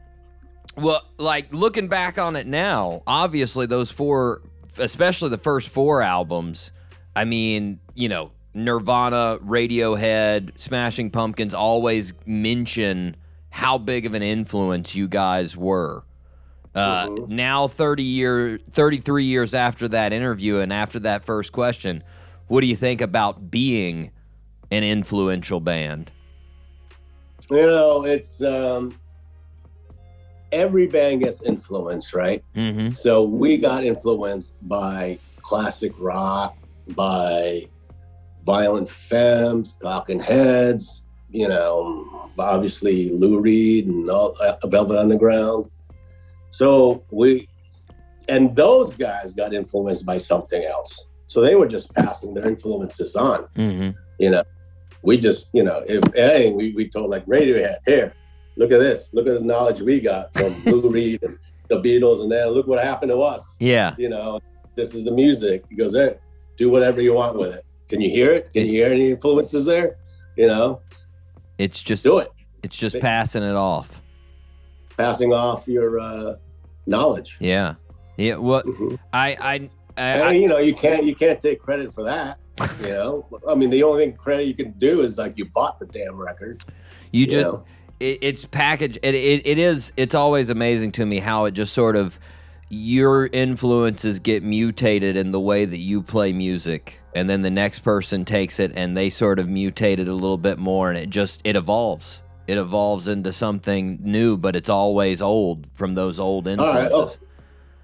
Well, 0.76 1.00
like 1.16 1.54
looking 1.54 1.88
back 1.88 2.18
on 2.18 2.36
it 2.36 2.46
now, 2.46 3.02
obviously 3.06 3.64
those 3.64 3.90
four, 3.90 4.42
especially 4.78 5.28
the 5.30 5.38
first 5.38 5.68
four 5.68 6.02
albums, 6.02 6.72
I 7.14 7.24
mean, 7.24 7.80
you 7.94 8.08
know, 8.08 8.32
Nirvana, 8.54 9.38
Radiohead, 9.38 10.58
Smashing 10.58 11.10
Pumpkins 11.10 11.54
always 11.54 12.12
mention 12.26 13.16
how 13.50 13.78
big 13.78 14.06
of 14.06 14.14
an 14.14 14.22
influence 14.22 14.94
you 14.94 15.08
guys 15.08 15.56
were. 15.56 16.04
Uh, 16.74 17.08
Now, 17.28 17.68
30 17.68 18.02
year, 18.02 18.58
33 18.70 19.24
years 19.24 19.54
after 19.54 19.88
that 19.88 20.12
interview 20.12 20.58
and 20.58 20.72
after 20.72 20.98
that 21.00 21.24
first 21.24 21.52
question, 21.52 22.02
what 22.48 22.62
do 22.62 22.66
you 22.66 22.76
think 22.76 23.00
about 23.00 23.50
being 23.50 24.10
an 24.70 24.82
influential 24.82 25.60
band? 25.60 26.10
You 27.50 27.66
know, 27.66 28.04
it's 28.04 28.42
um, 28.42 28.98
every 30.52 30.86
band 30.86 31.22
gets 31.22 31.42
influenced, 31.42 32.14
right? 32.14 32.44
Mm-hmm. 32.54 32.92
So 32.92 33.22
we 33.22 33.56
got 33.56 33.84
influenced 33.84 34.54
by 34.68 35.18
classic 35.40 35.92
rock, 35.98 36.56
by 36.88 37.66
Violent 38.44 38.88
Femmes, 38.88 39.76
Talking 39.80 40.20
Heads, 40.20 41.02
you 41.30 41.48
know, 41.48 42.30
obviously 42.38 43.10
Lou 43.10 43.40
Reed 43.40 43.86
and 43.86 44.08
all 44.10 44.36
uh, 44.40 44.66
Velvet 44.66 44.98
Underground. 44.98 45.70
So 46.50 47.04
we, 47.10 47.48
and 48.28 48.54
those 48.54 48.94
guys 48.94 49.32
got 49.32 49.54
influenced 49.54 50.04
by 50.04 50.18
something 50.18 50.62
else. 50.62 51.06
So 51.26 51.40
they 51.40 51.54
were 51.54 51.66
just 51.66 51.94
passing 51.94 52.34
their 52.34 52.46
influences 52.46 53.16
on. 53.16 53.44
Mm-hmm. 53.56 53.96
You 54.18 54.30
know, 54.30 54.44
we 55.02 55.16
just, 55.16 55.46
you 55.52 55.62
know, 55.62 55.82
if 55.88 56.02
anything, 56.14 56.56
we, 56.56 56.72
we 56.74 56.88
told 56.88 57.10
like 57.10 57.24
Radiohead, 57.26 57.78
here, 57.86 58.12
look 58.56 58.70
at 58.72 58.78
this, 58.80 59.10
look 59.12 59.26
at 59.26 59.34
the 59.34 59.40
knowledge 59.40 59.80
we 59.80 60.00
got 60.00 60.32
from 60.34 60.52
Lou 60.66 60.88
Reed 60.90 61.22
and 61.22 61.38
the 61.68 61.76
Beatles, 61.80 62.22
and 62.22 62.30
then 62.30 62.48
look 62.48 62.66
what 62.66 62.82
happened 62.82 63.10
to 63.10 63.18
us. 63.18 63.56
Yeah. 63.60 63.94
You 63.98 64.08
know, 64.08 64.40
this 64.76 64.94
is 64.94 65.04
the 65.04 65.10
music. 65.10 65.64
He 65.68 65.76
goes, 65.76 65.94
hey, 65.94 66.16
do 66.56 66.70
whatever 66.70 67.00
you 67.00 67.14
want 67.14 67.38
with 67.38 67.52
it. 67.52 67.64
Can 67.88 68.00
you 68.00 68.10
hear 68.10 68.30
it? 68.32 68.52
Can 68.52 68.66
you 68.66 68.72
hear 68.72 68.86
any 68.88 69.10
influences 69.10 69.64
there? 69.64 69.96
You 70.36 70.46
know, 70.46 70.80
It's 71.58 71.82
just 71.82 72.02
do 72.04 72.18
it. 72.18 72.30
it's 72.62 72.76
just 72.76 72.98
passing 73.00 73.42
it 73.42 73.54
off. 73.54 74.00
Passing 74.96 75.32
off 75.32 75.66
your 75.66 75.98
uh, 76.00 76.36
knowledge. 76.86 77.36
Yeah. 77.40 77.74
Yeah. 78.16 78.36
Well, 78.36 78.62
Mhm. 78.62 78.98
I, 79.12 79.28
I, 79.40 79.54
I, 79.54 79.70
And, 79.96 80.22
I 80.22 80.32
you 80.32 80.48
know, 80.48 80.58
you 80.58 80.74
can't 80.74 81.04
you 81.04 81.14
can't 81.14 81.40
take 81.40 81.60
credit 81.60 81.92
for 81.92 82.04
that. 82.04 82.38
You 82.82 82.88
know, 82.90 83.26
I 83.48 83.54
mean, 83.54 83.70
the 83.70 83.82
only 83.82 84.04
thing 84.06 84.16
credit 84.16 84.46
you 84.46 84.54
can 84.54 84.72
do 84.72 85.00
is 85.02 85.18
like 85.18 85.36
you 85.36 85.46
bought 85.46 85.78
the 85.80 85.86
damn 85.86 86.16
record. 86.16 86.62
you 87.10 87.26
just, 87.26 87.42
know. 87.42 87.64
It, 88.02 88.18
it's 88.20 88.44
packaged. 88.44 88.98
It, 89.02 89.14
it, 89.14 89.46
it 89.46 89.58
is. 89.58 89.92
It's 89.96 90.14
always 90.14 90.50
amazing 90.50 90.92
to 90.92 91.06
me 91.06 91.18
how 91.18 91.44
it 91.46 91.52
just 91.52 91.72
sort 91.72 91.96
of 91.96 92.18
your 92.68 93.26
influences 93.26 94.18
get 94.18 94.42
mutated 94.42 95.16
in 95.16 95.30
the 95.30 95.40
way 95.40 95.64
that 95.64 95.78
you 95.78 96.02
play 96.02 96.32
music, 96.32 97.00
and 97.14 97.28
then 97.30 97.42
the 97.42 97.50
next 97.50 97.80
person 97.80 98.24
takes 98.24 98.58
it 98.58 98.72
and 98.74 98.96
they 98.96 99.10
sort 99.10 99.38
of 99.38 99.46
mutate 99.46 99.98
it 99.98 100.08
a 100.08 100.14
little 100.14 100.38
bit 100.38 100.58
more, 100.58 100.90
and 100.90 100.98
it 100.98 101.10
just 101.10 101.40
it 101.44 101.56
evolves. 101.56 102.22
It 102.48 102.58
evolves 102.58 103.06
into 103.06 103.32
something 103.32 103.98
new, 104.02 104.36
but 104.36 104.56
it's 104.56 104.68
always 104.68 105.22
old 105.22 105.68
from 105.74 105.94
those 105.94 106.18
old 106.18 106.48
All 106.48 106.56
right. 106.56 106.84
influences. 106.84 107.18
Oh, 107.22 107.26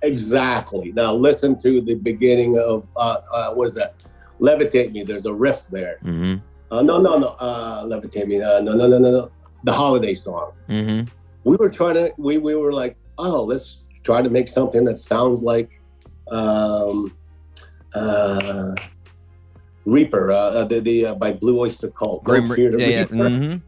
exactly. 0.02 0.92
Now 0.92 1.14
listen 1.14 1.56
to 1.60 1.80
the 1.80 1.94
beginning 1.94 2.58
of 2.58 2.86
uh, 2.96 3.18
uh 3.32 3.54
what 3.54 3.68
is 3.68 3.74
that? 3.74 3.94
Levitate 4.40 4.92
Me. 4.92 5.02
There's 5.04 5.26
a 5.26 5.32
riff 5.32 5.64
there. 5.70 5.98
Mm-hmm. 6.02 6.36
Uh, 6.70 6.82
no, 6.82 7.00
no, 7.00 7.18
no. 7.18 7.28
Uh, 7.28 7.84
Levitate 7.84 8.26
Me. 8.26 8.40
Uh, 8.40 8.60
no, 8.60 8.74
no, 8.74 8.86
no, 8.86 8.98
no, 8.98 9.10
no. 9.10 9.30
The 9.64 9.72
holiday 9.72 10.14
song. 10.14 10.52
Mm-hmm. 10.68 11.08
We 11.44 11.56
were 11.56 11.70
trying 11.70 11.94
to. 11.94 12.12
We 12.16 12.38
we 12.38 12.54
were 12.54 12.72
like, 12.72 12.96
oh, 13.18 13.44
let's 13.44 13.78
try 14.02 14.22
to 14.22 14.30
make 14.30 14.48
something 14.48 14.84
that 14.84 14.98
sounds 14.98 15.42
like 15.42 15.70
um, 16.30 17.12
uh, 17.94 18.74
Reaper. 19.84 20.32
Uh, 20.32 20.36
uh, 20.36 20.64
the 20.64 20.80
the 20.80 21.06
uh, 21.06 21.14
by 21.14 21.32
Blue 21.32 21.58
Oyster 21.60 21.90
Cult. 21.90 22.24
Grim, 22.24 22.48
the 22.48 22.76
yeah, 22.78 22.86
yeah. 22.86 23.04
Mm-hmm. 23.04 23.56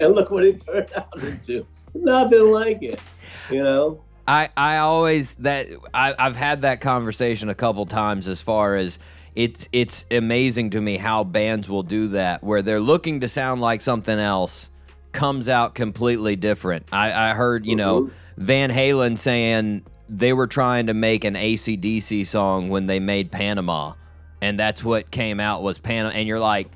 And 0.00 0.14
look 0.14 0.30
what 0.30 0.44
it 0.44 0.64
turned 0.64 0.90
out 0.96 1.22
into. 1.22 1.66
Nothing 1.92 2.50
like 2.52 2.82
it. 2.82 3.02
You 3.50 3.62
know. 3.62 4.02
I, 4.26 4.48
I 4.56 4.78
always 4.78 5.34
that 5.36 5.66
I, 5.92 6.14
I've 6.18 6.36
had 6.36 6.62
that 6.62 6.80
conversation 6.80 7.50
a 7.50 7.54
couple 7.54 7.84
times 7.84 8.28
as 8.28 8.40
far 8.40 8.76
as 8.76 8.98
it's 9.34 9.68
it's 9.72 10.06
amazing 10.10 10.70
to 10.70 10.80
me 10.80 10.96
how 10.96 11.24
bands 11.24 11.68
will 11.68 11.82
do 11.82 12.08
that 12.08 12.42
where 12.42 12.62
they're 12.62 12.80
looking 12.80 13.20
to 13.20 13.28
sound 13.28 13.60
like 13.60 13.80
something 13.80 14.18
else 14.18 14.69
comes 15.12 15.48
out 15.48 15.74
completely 15.74 16.36
different. 16.36 16.86
I, 16.92 17.30
I 17.30 17.34
heard 17.34 17.66
you 17.66 17.76
know 17.76 18.02
mm-hmm. 18.02 18.44
Van 18.44 18.70
Halen 18.70 19.18
saying 19.18 19.84
they 20.08 20.32
were 20.32 20.46
trying 20.46 20.86
to 20.86 20.94
make 20.94 21.24
an 21.24 21.34
ACDC 21.34 22.26
song 22.26 22.68
when 22.68 22.86
they 22.86 23.00
made 23.00 23.30
Panama, 23.30 23.94
and 24.40 24.58
that's 24.58 24.82
what 24.84 25.10
came 25.10 25.40
out 25.40 25.62
was 25.62 25.78
Panama, 25.78 26.14
and 26.14 26.26
you're 26.26 26.40
like. 26.40 26.68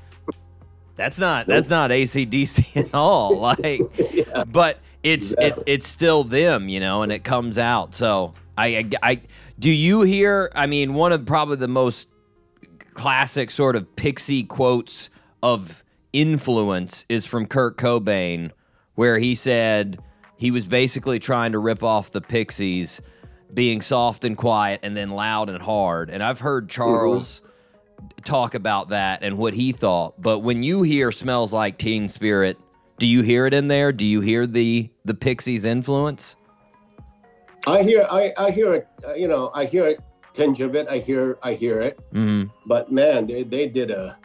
That's 0.96 1.18
not 1.18 1.48
that's 1.48 1.68
not 1.68 1.90
ACDC 1.90 2.76
at 2.84 2.94
all. 2.94 3.36
Like, 3.40 3.80
Yeah. 4.12 4.44
but 4.44 4.78
it's 5.02 5.34
it, 5.40 5.60
it's 5.66 5.88
still 5.88 6.22
them, 6.22 6.68
you 6.68 6.78
know, 6.78 7.02
and 7.02 7.10
it 7.10 7.24
comes 7.24 7.58
out. 7.58 7.96
So 7.96 8.34
I, 8.56 8.66
I, 8.66 8.90
I- 9.02 9.20
do 9.58 9.70
you 9.70 10.02
hear? 10.02 10.50
I 10.54 10.66
mean, 10.66 10.94
one 10.94 11.12
of 11.12 11.26
probably 11.26 11.56
the 11.56 11.68
most 11.68 12.08
classic 12.94 13.50
sort 13.50 13.76
of 13.76 13.94
pixie 13.96 14.44
quotes 14.44 15.10
of 15.42 15.83
influence 16.14 17.04
is 17.08 17.26
from 17.26 17.46
Kurt 17.46 17.76
Cobain, 17.76 18.52
where 18.94 19.18
he 19.18 19.34
said 19.34 19.98
he 20.36 20.50
was 20.50 20.64
basically 20.64 21.18
trying 21.18 21.52
to 21.52 21.58
rip 21.58 21.82
off 21.82 22.12
the 22.12 22.20
Pixies, 22.20 23.02
being 23.52 23.82
soft 23.82 24.24
and 24.24 24.36
quiet, 24.36 24.80
and 24.82 24.96
then 24.96 25.10
loud 25.10 25.50
and 25.50 25.60
hard. 25.60 26.08
And 26.08 26.22
I've 26.22 26.40
heard 26.40 26.70
Charles 26.70 27.42
talk 28.24 28.54
about 28.54 28.88
that 28.90 29.22
and 29.22 29.36
what 29.36 29.54
he 29.54 29.72
thought. 29.72 30.20
But 30.22 30.38
when 30.38 30.62
you 30.62 30.82
hear 30.82 31.12
"Smells 31.12 31.52
Like 31.52 31.76
Teen 31.76 32.08
Spirit," 32.08 32.58
do 32.98 33.06
you 33.06 33.22
hear 33.22 33.46
it 33.46 33.52
in 33.52 33.68
there? 33.68 33.92
Do 33.92 34.06
you 34.06 34.20
hear 34.20 34.46
the 34.46 34.90
the 35.04 35.14
Pixies 35.14 35.64
influence? 35.64 36.36
I 37.66 37.82
hear, 37.82 38.06
I, 38.10 38.32
I 38.36 38.50
hear 38.50 38.74
it. 38.74 38.88
You 39.16 39.26
know, 39.28 39.50
I 39.54 39.64
hear 39.64 39.88
a 39.88 39.96
tinge 40.34 40.60
of 40.60 40.74
it. 40.74 40.86
I 40.88 40.98
hear, 40.98 41.38
I 41.42 41.54
hear 41.54 41.80
it. 41.80 41.98
Mm-hmm. 42.12 42.50
But 42.66 42.92
man, 42.92 43.26
they, 43.26 43.42
they 43.42 43.68
did 43.68 43.90
a 43.90 44.18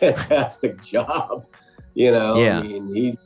fantastic 0.00 0.82
job. 0.82 1.46
You 1.94 2.10
know, 2.12 2.36
Yeah. 2.42 2.58
I 2.58 2.62
mean, 2.62 2.94
he, 2.94 3.18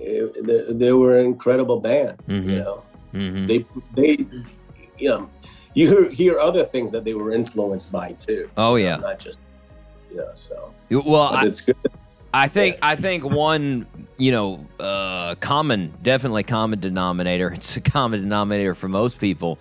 eh, 0.00 0.26
they, 0.70 0.92
were 0.92 1.18
an 1.18 1.26
incredible 1.26 1.80
band. 1.80 2.16
Mhm. 2.28 2.44
You 2.44 2.58
know, 2.60 2.82
Mm-hmm. 3.12 3.46
they, 3.46 3.66
they, 3.94 4.26
you 4.98 5.08
know, 5.08 5.28
you 5.74 5.88
hear, 5.88 6.10
hear 6.10 6.38
other 6.38 6.64
things 6.64 6.92
that 6.92 7.04
they 7.04 7.14
were 7.14 7.32
influenced 7.32 7.90
by 7.90 8.12
too. 8.12 8.48
Oh 8.56 8.76
You 8.76 8.84
know, 8.84 8.90
yeah. 8.90 8.96
not 8.98 9.18
just, 9.18 9.38
you 10.10 10.18
know. 10.18 10.30
So 10.34 10.72
Well, 10.90 11.22
I, 11.22 11.46
it's 11.46 11.60
good. 11.60 11.76
I 12.32 12.46
think 12.46 12.78
I 12.82 12.94
think 12.94 13.24
one 13.24 13.86
you 14.16 14.30
know 14.30 14.64
uh, 14.78 15.34
common, 15.40 15.92
definitely 16.02 16.44
common 16.44 16.78
denominator. 16.78 17.50
It's 17.54 17.76
a 17.76 17.80
common 17.80 18.20
denominator 18.20 18.76
for 18.76 18.88
most 18.88 19.18
people, 19.18 19.58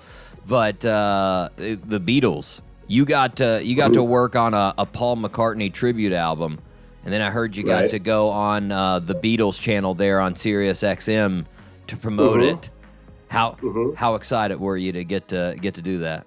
but 0.48 0.86
uh, 0.86 1.50
the 1.58 2.00
Beatles. 2.00 2.62
You 2.92 3.06
got 3.06 3.36
to 3.38 3.62
you 3.64 3.76
got 3.76 3.94
to 3.94 4.04
work 4.04 4.36
on 4.36 4.56
a, 4.56 4.74
a 4.80 4.86
Paul 4.86 5.16
McCartney 5.18 5.72
tribute 5.72 6.12
album, 6.12 6.60
and 7.06 7.14
then 7.14 7.22
I 7.22 7.30
heard 7.30 7.56
you 7.56 7.64
got 7.64 7.82
Right. 7.84 7.90
to 7.92 8.00
go 8.00 8.30
on 8.30 8.72
uh, 8.72 8.98
the 8.98 9.14
Beatles 9.14 9.60
channel 9.62 9.94
there 9.94 10.20
on 10.20 10.36
Sirius 10.36 10.82
XM 10.82 11.46
to 11.86 11.96
promote 11.96 12.40
Mhm. 12.40 12.54
it. 12.54 12.70
How 13.28 13.56
Mhm. 13.62 13.96
how 13.96 14.16
excited 14.16 14.60
were 14.60 14.76
you 14.76 14.92
to 14.94 15.04
get 15.04 15.28
to 15.28 15.56
get 15.62 15.76
to 15.76 15.84
do 15.84 16.00
that? 16.00 16.26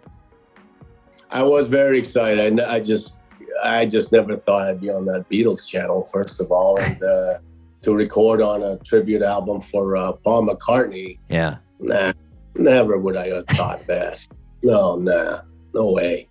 I 1.32 1.42
was 1.42 1.66
very 1.66 1.98
excited. 1.98 2.60
I, 2.60 2.74
I 2.74 2.80
just, 2.80 3.16
I 3.64 3.84
just 3.84 4.12
never 4.12 4.36
thought 4.36 4.62
I'd 4.68 4.80
be 4.80 4.88
on 4.90 5.04
that 5.06 5.28
Beatles 5.28 5.66
channel. 5.66 6.04
First 6.04 6.40
of 6.40 6.52
all, 6.52 6.78
and 6.78 7.02
uh, 7.02 7.38
to 7.80 7.92
record 7.92 8.40
on 8.40 8.62
a 8.62 8.76
tribute 8.84 9.22
album 9.22 9.60
for 9.60 9.96
uh, 9.96 10.12
Paul 10.12 10.46
McCartney, 10.46 11.18
Yeah. 11.28 11.56
nah, 11.80 12.12
never 12.54 12.98
would 12.98 13.16
I 13.16 13.30
have 13.30 13.48
thought 13.48 13.84
that. 13.88 14.24
No, 14.62 14.94
nah, 14.94 15.40
no 15.74 15.90
way. 15.90 16.28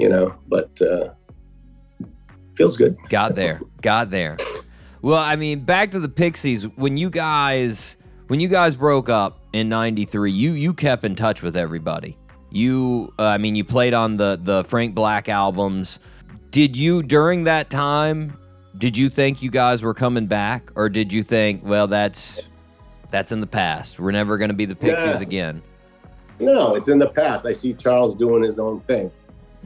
You 0.00 0.08
know, 0.08 0.34
but 0.48 0.80
uh, 0.80 1.10
feels 2.54 2.76
good. 2.78 2.96
Got 3.10 3.34
there. 3.34 3.60
Got 3.82 4.08
there. 4.08 4.38
Well, 5.02 5.18
I 5.18 5.36
mean, 5.36 5.60
back 5.60 5.90
to 5.90 6.00
the 6.00 6.08
Pixies. 6.08 6.66
When 6.68 6.96
you 6.96 7.10
guys 7.10 7.96
when 8.28 8.40
you 8.40 8.48
guys 8.48 8.74
broke 8.74 9.10
up 9.10 9.40
in 9.52 9.68
93, 9.68 10.32
you 10.32 10.52
you 10.52 10.72
kept 10.72 11.04
in 11.04 11.14
touch 11.14 11.42
with 11.42 11.54
everybody. 11.54 12.16
You 12.50 13.12
uh, 13.18 13.24
I 13.24 13.36
mean, 13.38 13.56
you 13.56 13.64
played 13.64 13.92
on 13.92 14.16
the 14.16 14.40
the 14.42 14.64
Frank 14.64 14.94
Black 14.94 15.28
albums. 15.28 16.00
Did 16.50 16.76
you 16.76 17.02
during 17.02 17.44
that 17.44 17.68
time 17.68 18.38
did 18.78 18.96
you 18.96 19.10
think 19.10 19.42
you 19.42 19.50
guys 19.50 19.82
were 19.82 19.92
coming 19.92 20.26
back, 20.26 20.70
or 20.74 20.88
did 20.88 21.12
you 21.12 21.22
think, 21.22 21.62
well, 21.62 21.86
that's 21.86 22.40
that's 23.10 23.32
in 23.32 23.40
the 23.40 23.46
past. 23.46 24.00
We're 24.00 24.12
never 24.12 24.38
going 24.38 24.48
to 24.48 24.54
be 24.54 24.64
the 24.64 24.76
Pixies 24.76 25.06
Yeah. 25.06 25.20
again. 25.20 25.62
No, 26.38 26.74
it's 26.74 26.88
in 26.88 26.98
the 26.98 27.08
past. 27.08 27.44
I 27.44 27.52
see 27.52 27.74
Charles 27.74 28.14
doing 28.16 28.42
his 28.42 28.58
own 28.58 28.80
thing. 28.80 29.10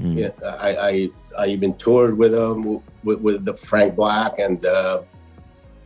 Mm. 0.01 0.19
Yeah, 0.19 0.31
I, 0.59 0.77
I 0.77 1.09
I 1.39 1.47
even 1.47 1.75
toured 1.75 2.19
with 2.19 2.35
him 2.35 2.81
with, 3.05 3.21
with 3.21 3.45
the 3.45 3.55
Frank 3.55 3.95
Black, 3.97 4.39
and 4.39 4.65
uh, 4.65 5.03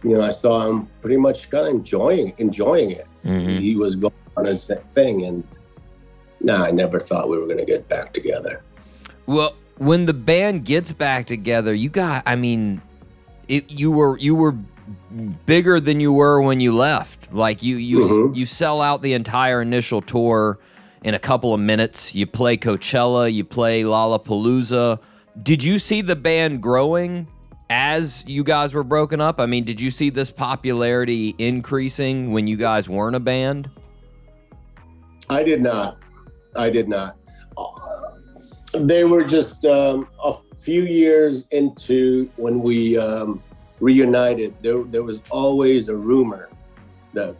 you 0.02 0.16
know 0.16 0.22
I 0.22 0.30
saw 0.30 0.66
him 0.68 0.88
pretty 1.00 1.16
much 1.18 1.50
kind 1.50 1.66
of 1.66 1.74
enjoying 1.74 2.32
enjoying 2.38 2.90
it. 2.92 3.06
Mhm. 3.24 3.58
He 3.58 3.76
was 3.76 3.94
going 3.96 4.14
on 4.36 4.46
his 4.46 4.70
thing, 4.92 5.24
and 5.24 5.44
no, 6.40 6.56
I 6.56 6.70
never 6.70 7.00
thought 7.00 7.28
we 7.28 7.36
were 7.38 7.46
going 7.46 7.58
to 7.58 7.64
get 7.66 7.88
back 7.88 8.12
together. 8.12 8.62
Well, 9.26 9.56
when 9.76 10.06
the 10.06 10.14
band 10.14 10.64
gets 10.64 10.92
back 10.92 11.26
together, 11.26 11.74
you 11.74 11.90
got 11.90 12.22
I 12.26 12.36
mean, 12.36 12.80
it 13.48 13.70
you 13.70 13.90
were 13.90 14.16
you 14.18 14.34
were 14.34 14.54
bigger 15.44 15.80
than 15.80 16.00
you 16.00 16.12
were 16.14 16.40
when 16.40 16.60
you 16.60 16.74
left. 16.74 17.32
Like 17.32 17.62
you 17.62 17.76
you 17.76 17.98
Mhm. 17.98 18.36
you 18.36 18.46
sell 18.46 18.80
out 18.80 19.02
the 19.02 19.12
entire 19.12 19.60
initial 19.60 20.00
tour 20.00 20.58
in 21.04 21.14
a 21.14 21.18
couple 21.18 21.54
of 21.54 21.60
minutes. 21.60 22.14
You 22.14 22.26
play 22.26 22.56
Coachella, 22.56 23.32
you 23.32 23.44
play 23.44 23.82
Lollapalooza. 23.82 25.00
Did 25.42 25.62
you 25.62 25.78
see 25.78 26.02
the 26.02 26.16
band 26.16 26.62
growing 26.62 27.28
as 27.70 28.24
you 28.26 28.44
guys 28.44 28.74
were 28.74 28.84
broken 28.84 29.20
up? 29.20 29.40
I 29.40 29.46
mean, 29.46 29.64
did 29.64 29.80
you 29.80 29.90
see 29.90 30.10
this 30.10 30.30
popularity 30.30 31.34
increasing 31.38 32.32
when 32.32 32.46
you 32.46 32.56
guys 32.56 32.88
weren't 32.88 33.16
a 33.16 33.20
band? 33.20 33.70
I 35.30 35.42
did 35.42 35.60
not. 35.60 35.98
I 36.56 36.70
did 36.70 36.88
not. 36.88 37.16
They 38.74 39.04
were 39.04 39.24
just 39.24 39.64
um, 39.64 40.08
a 40.22 40.34
few 40.60 40.82
years 40.82 41.46
into 41.50 42.30
when 42.36 42.60
we 42.60 42.98
um, 42.98 43.42
reunited. 43.80 44.54
There, 44.62 44.82
there 44.84 45.02
was 45.02 45.20
always 45.30 45.88
a 45.88 45.96
rumor 45.96 46.50
that, 47.14 47.36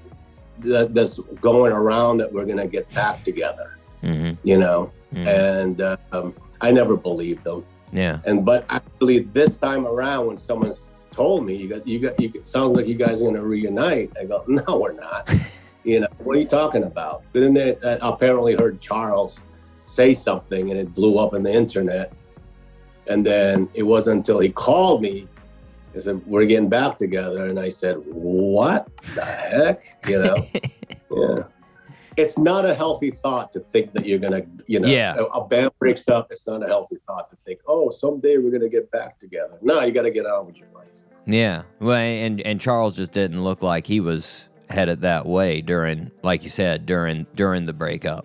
that 0.61 0.95
that's 0.95 1.19
going 1.41 1.73
around 1.73 2.19
that 2.19 2.33
we're 2.33 2.45
going 2.45 2.59
to 2.59 2.67
get 2.67 2.93
back 2.95 3.23
together. 3.23 3.77
Mm-hmm. 4.03 4.47
You 4.47 4.59
know, 4.59 4.93
Mhm. 5.15 5.27
and 5.27 5.81
um, 6.13 6.35
I 6.61 6.71
never 6.71 6.97
believed 6.97 7.45
them. 7.45 7.65
Yeah. 7.93 8.21
And 8.27 8.45
but 8.45 8.65
actually, 8.69 9.21
this 9.21 9.57
time 9.57 9.87
around, 9.87 10.27
when 10.27 10.39
someone's 10.39 10.89
told 11.11 11.45
me 11.47 11.55
you 11.55 11.69
got 11.69 11.87
you 11.87 11.99
got 11.99 12.21
you 12.21 12.31
it 12.35 12.47
sounds 12.47 12.77
like 12.77 12.87
you 12.87 12.95
guys 12.95 13.21
are 13.21 13.25
going 13.25 13.35
to 13.35 13.43
reunite, 13.43 14.13
I 14.21 14.25
go, 14.25 14.45
no, 14.49 14.79
we're 14.79 14.93
not. 14.93 15.31
you 15.85 16.01
know, 16.01 16.09
what 16.19 16.37
are 16.37 16.41
you 16.41 16.47
talking 16.47 16.85
about? 16.85 17.23
But 17.33 17.41
then 17.41 17.55
they 17.55 17.77
uh, 17.77 17.99
apparently 18.03 18.55
heard 18.55 18.81
Charles 18.81 19.43
say 19.87 20.13
something, 20.15 20.71
and 20.71 20.79
it 20.79 20.95
blew 20.95 21.19
up 21.19 21.35
in 21.35 21.43
the 21.43 21.53
internet. 21.53 22.13
And 23.07 23.25
then 23.25 23.71
it 23.73 23.85
wasn't 23.85 24.19
until 24.19 24.39
he 24.39 24.51
called 24.51 25.01
me. 25.01 25.27
He 25.99 26.05
said, 26.05 26.25
"We're 26.29 26.45
getting 26.45 26.69
back 26.69 26.97
together," 26.97 27.47
and 27.47 27.59
I 27.59 27.71
said, 27.71 27.97
"What 28.07 28.89
the 29.17 29.25
heck?" 29.25 29.83
You 30.09 30.23
know, 30.23 30.37
yeah. 31.11 31.43
It's 32.17 32.39
not 32.39 32.65
a 32.65 32.73
healthy 32.75 33.11
thought 33.11 33.51
to 33.53 33.61
think 33.61 33.93
that 33.95 34.07
you're 34.07 34.19
gonna, 34.21 34.43
you 34.67 34.79
know, 34.81 34.87
Yeah. 34.89 35.17
a, 35.17 35.25
a 35.25 35.47
band 35.49 35.71
breaks 35.81 36.09
up. 36.09 36.29
It's 36.31 36.47
not 36.47 36.63
a 36.63 36.67
healthy 36.67 36.97
thought 37.07 37.31
to 37.31 37.37
think, 37.37 37.61
oh, 37.67 37.91
someday 37.91 38.39
we're 38.39 38.51
gonna 38.53 38.69
get 38.69 38.91
back 38.93 39.19
together. 39.19 39.59
No, 39.61 39.83
you 39.83 39.91
got 39.93 40.03
to 40.03 40.11
get 40.13 40.25
on 40.27 40.47
with 40.47 40.57
your 40.57 40.69
life. 40.75 40.87
Yeah. 41.27 41.63
Well, 41.81 41.97
and 41.97 42.41
and 42.43 42.61
Charles 42.61 42.97
just 42.97 43.13
didn't 43.13 43.43
look 43.43 43.61
like 43.63 43.87
he 43.89 43.99
was 44.01 44.49
headed 44.71 45.01
that 45.01 45.27
way 45.27 45.61
during, 45.61 46.11
like 46.23 46.45
you 46.45 46.51
said, 46.51 46.87
during 46.87 47.27
during 47.35 47.67
the 47.67 47.73
breakup. 47.73 48.25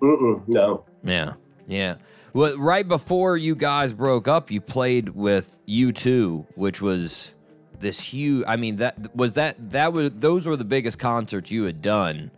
Mm-mm, 0.00 0.42
no. 0.48 0.84
Yeah. 1.04 1.34
Yeah. 1.66 1.96
Well, 2.32 2.56
right 2.58 2.86
before 2.86 3.36
you 3.36 3.54
guys 3.54 3.92
broke 3.92 4.28
up, 4.28 4.50
you 4.50 4.60
played 4.60 5.10
with 5.10 5.58
U2, 5.66 6.46
which 6.54 6.80
was 6.80 7.34
this 7.80 8.00
huge. 8.00 8.44
I 8.46 8.56
mean, 8.56 8.76
that 8.76 9.14
was 9.14 9.34
that 9.34 9.70
that 9.70 9.92
was 9.92 10.10
those 10.12 10.46
were 10.46 10.56
the 10.56 10.64
biggest 10.64 10.98
concerts 10.98 11.50
you 11.50 11.64
had 11.64 11.80
done 11.80 12.30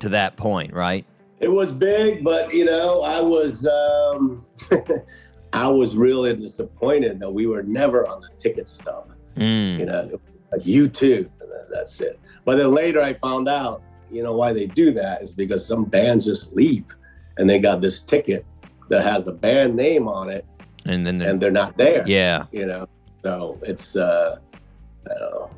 to 0.00 0.10
that 0.10 0.36
point, 0.36 0.72
right? 0.72 1.06
It 1.40 1.50
was 1.50 1.72
big, 1.72 2.22
but 2.22 2.52
you 2.54 2.64
know, 2.64 3.02
I 3.02 3.20
was 3.20 3.66
um, 3.66 4.44
I 5.52 5.68
was 5.68 5.96
really 5.96 6.34
disappointed 6.36 7.18
that 7.20 7.30
we 7.30 7.46
were 7.46 7.62
never 7.62 8.06
on 8.06 8.20
the 8.20 8.28
ticket 8.38 8.68
stub. 8.68 9.12
Mm. 9.36 9.78
You 9.78 9.86
know, 9.86 10.20
like 10.52 10.66
you 10.66 10.88
too. 10.88 11.28
That's 11.72 12.00
it. 12.00 12.20
But 12.44 12.58
then 12.58 12.72
later 12.72 13.00
I 13.00 13.14
found 13.14 13.48
out, 13.48 13.82
you 14.10 14.22
know, 14.22 14.34
why 14.34 14.52
they 14.52 14.66
do 14.66 14.92
that 14.92 15.22
is 15.22 15.32
because 15.32 15.66
some 15.66 15.84
bands 15.84 16.26
just 16.26 16.52
leave 16.52 16.84
and 17.38 17.48
they 17.48 17.58
got 17.58 17.80
this 17.80 18.02
ticket 18.02 18.44
that 18.92 19.02
has 19.02 19.24
the 19.24 19.32
band 19.32 19.74
name 19.74 20.06
on 20.06 20.28
it 20.28 20.44
And 20.84 21.06
then, 21.06 21.20
and 21.22 21.40
they're 21.40 21.58
not 21.62 21.76
there. 21.78 22.04
yeah, 22.06 22.44
You 22.52 22.66
know, 22.66 22.86
so 23.24 23.58
it's, 23.62 23.96
uh, 23.96 24.36
I 25.06 25.14
don't 25.18 25.30
know, 25.30 25.50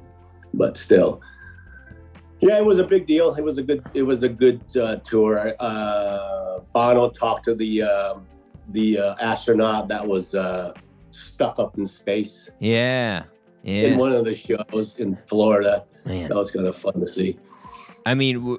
but 0.54 0.78
still. 0.78 1.20
Yeah, 2.40 2.58
it 2.58 2.64
was 2.64 2.78
a 2.78 2.84
big 2.84 3.06
deal. 3.06 3.34
It 3.34 3.42
was 3.42 3.56
a 3.58 3.62
good. 3.62 3.82
It 3.94 4.02
was 4.02 4.22
a 4.22 4.28
good 4.28 4.60
uh, 4.76 4.96
tour. 4.96 5.54
Uh, 5.58 6.58
Bono 6.74 7.08
talked 7.08 7.44
to 7.46 7.54
the 7.54 7.82
um 7.82 8.26
the 8.76 8.98
uh, 8.98 9.14
astronaut 9.30 9.88
that 9.88 10.06
was 10.06 10.34
uh, 10.34 10.74
stuck 11.10 11.58
up 11.58 11.78
in 11.78 11.86
space 11.86 12.50
yeah, 12.60 13.24
in 13.62 13.98
one 13.98 14.12
of 14.12 14.24
the 14.26 14.34
shows 14.34 14.98
in 14.98 15.16
Florida. 15.26 15.84
Man. 16.04 16.28
That 16.28 16.36
was 16.36 16.50
kind 16.50 16.66
of 16.66 16.76
fun 16.76 17.00
to 17.00 17.06
see. 17.06 17.38
I 18.04 18.12
mean, 18.14 18.58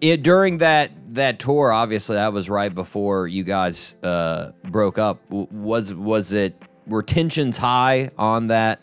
it, 0.00 0.22
during 0.22 0.58
that 0.58 0.90
that 1.14 1.38
tour, 1.38 1.72
obviously, 1.72 2.16
that 2.16 2.32
was 2.32 2.48
right 2.50 2.74
before 2.74 3.26
you 3.28 3.44
guys 3.44 3.94
uh, 4.02 4.50
broke 4.64 4.98
up. 4.98 5.26
W- 5.28 5.48
Was 5.52 5.92
was 5.94 6.32
it 6.32 6.60
were 6.86 7.02
tensions 7.02 7.56
high 7.56 8.10
on 8.18 8.48
that 8.48 8.82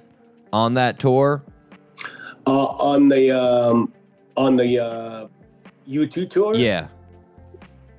on 0.51 0.73
that 0.75 0.99
tour? 0.99 1.43
Uh, 2.45 2.65
on 2.65 3.07
the 3.09 3.31
um, 3.31 3.93
on 4.35 4.55
the 4.55 4.79
uh, 4.83 5.27
U2 5.87 6.29
tour. 6.29 6.55
Yeah. 6.55 6.87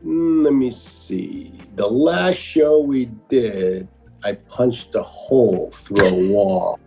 Mm, 0.04 0.44
let 0.44 0.52
me 0.52 0.70
see. 0.70 1.58
The 1.76 1.86
last 1.86 2.36
show 2.36 2.80
we 2.80 3.06
did, 3.28 3.88
I 4.22 4.32
punched 4.32 4.94
a 4.96 5.02
hole 5.02 5.70
through 5.72 6.04
a 6.06 6.28
wall. 6.32 6.78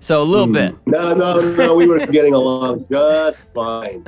So 0.00 0.20
a 0.20 0.24
little 0.24 0.48
bit, 0.48 0.74
No, 0.84 1.14
no, 1.14 1.38
no. 1.38 1.74
We 1.76 1.86
were 1.86 1.98
getting 1.98 2.34
along 2.34 2.84
just 2.90 3.44
fine. 3.54 4.04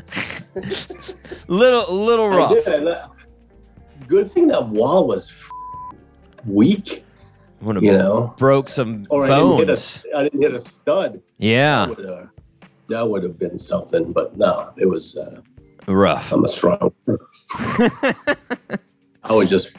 little 1.48 1.94
little 1.94 2.32
I 2.32 2.36
rough. 2.36 2.50
did. 2.52 2.68
I 2.68 2.76
let- 2.78 3.04
Good 4.06 4.30
thing 4.30 4.46
that 4.48 4.68
wall 4.68 5.06
was 5.08 5.30
f- 5.30 5.50
weak, 6.46 7.04
Would 7.62 7.76
have 7.76 7.82
you 7.82 7.92
know. 7.92 8.34
broke 8.38 8.68
some 8.68 9.04
Or 9.10 9.24
I 9.24 9.28
didn't 9.38 9.56
hit 9.56 9.70
a, 9.70 10.16
I 10.16 10.22
didn't 10.24 10.42
hit 10.42 10.54
a 10.54 10.58
stud. 10.60 11.22
Yeah, 11.38 11.86
That 11.86 11.96
would, 11.96 12.06
uh, 12.06 12.26
that 12.88 13.08
would 13.08 13.22
have 13.24 13.36
been 13.38 13.58
something, 13.58 14.12
but 14.12 14.36
no, 14.36 14.70
it 14.76 14.86
was. 14.86 15.16
Uh, 15.16 15.40
rough. 15.88 16.32
I'm 16.32 16.44
a 16.44 16.48
strong. 16.48 16.92
I 19.24 19.32
was 19.32 19.50
just 19.50 19.76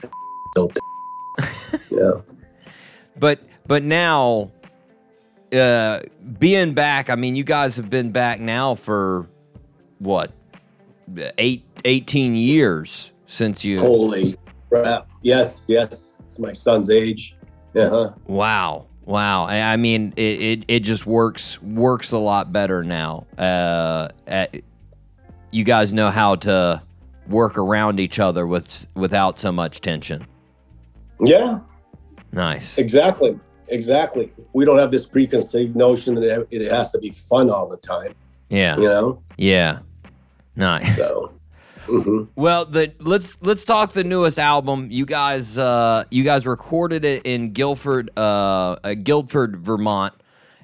so. 0.53 0.69
yeah. 1.89 2.11
But 3.17 3.39
but 3.65 3.84
now, 3.84 4.51
uh, 5.53 6.01
being 6.39 6.73
back, 6.73 7.09
I 7.09 7.15
mean, 7.15 7.36
you 7.36 7.43
guys 7.45 7.78
have 7.78 7.89
been 7.89 8.11
back 8.11 8.39
now 8.41 8.75
for 8.75 9.30
what 9.99 10.32
eight 11.37 11.65
18 11.85 12.35
years 12.35 13.13
since 13.25 13.63
you. 13.63 13.79
Holy 13.79 14.37
crap! 14.69 15.07
Yes, 15.21 15.65
yes. 15.67 16.19
It's 16.25 16.39
my 16.39 16.53
son's 16.53 16.89
age. 16.89 17.35
Uh 17.75 17.89
huh. 17.89 18.11
Wow. 18.25 18.87
Wow. 19.05 19.45
I 19.45 19.61
I 19.73 19.77
mean, 19.77 20.13
it, 20.17 20.21
it, 20.41 20.65
it 20.67 20.79
just 20.81 21.05
works 21.05 21.61
works 21.61 22.11
a 22.11 22.17
lot 22.17 22.51
better 22.51 22.83
now. 22.83 23.25
Uh, 23.37 24.09
at, 24.25 24.57
you 25.51 25.63
guys 25.63 25.93
know 25.93 26.09
how 26.09 26.35
to 26.35 26.81
work 27.29 27.57
around 27.57 27.99
each 27.99 28.19
other 28.19 28.45
with 28.45 28.87
without 28.95 29.39
so 29.39 29.51
much 29.51 29.81
tension. 29.81 30.25
Yeah, 31.19 31.59
Nice. 32.31 32.77
exactly, 32.77 33.39
exactly. 33.69 34.31
We 34.53 34.65
don't 34.65 34.77
have 34.77 34.91
this 34.91 35.05
preconceived 35.05 35.75
notion 35.75 36.13
that 36.15 36.47
it 36.51 36.71
has 36.71 36.91
to 36.91 36.99
be 36.99 37.09
fun 37.11 37.49
all 37.49 37.67
the 37.67 37.77
time. 37.77 38.13
Yeah. 38.49 38.77
You 38.77 38.83
know. 38.83 39.23
Yeah. 39.37 39.79
Nice. 40.57 40.97
So. 40.97 41.31
mhm. 41.87 42.27
Well, 42.35 42.65
the 42.65 42.91
let's 42.99 43.37
let's 43.41 43.63
talk 43.63 43.93
the 43.93 44.03
newest 44.03 44.39
album. 44.39 44.87
You 44.91 45.05
guys, 45.05 45.57
uh, 45.57 46.03
you 46.11 46.23
guys 46.25 46.45
recorded 46.45 47.05
it 47.05 47.25
in 47.25 47.51
Guilford, 47.53 48.09
uh, 48.17 48.75
uh 48.83 48.93
Guilford, 48.95 49.57
Vermont, 49.57 50.13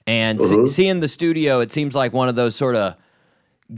and 0.06 0.42
se- 0.42 0.56
Mhm. 0.58 0.68
seeing 0.70 1.00
the 1.00 1.08
studio, 1.08 1.62
it 1.62 1.72
seems 1.72 1.96
like 1.96 2.12
one 2.12 2.28
of 2.28 2.36
those 2.36 2.56
sort 2.56 2.76
of 2.76 2.96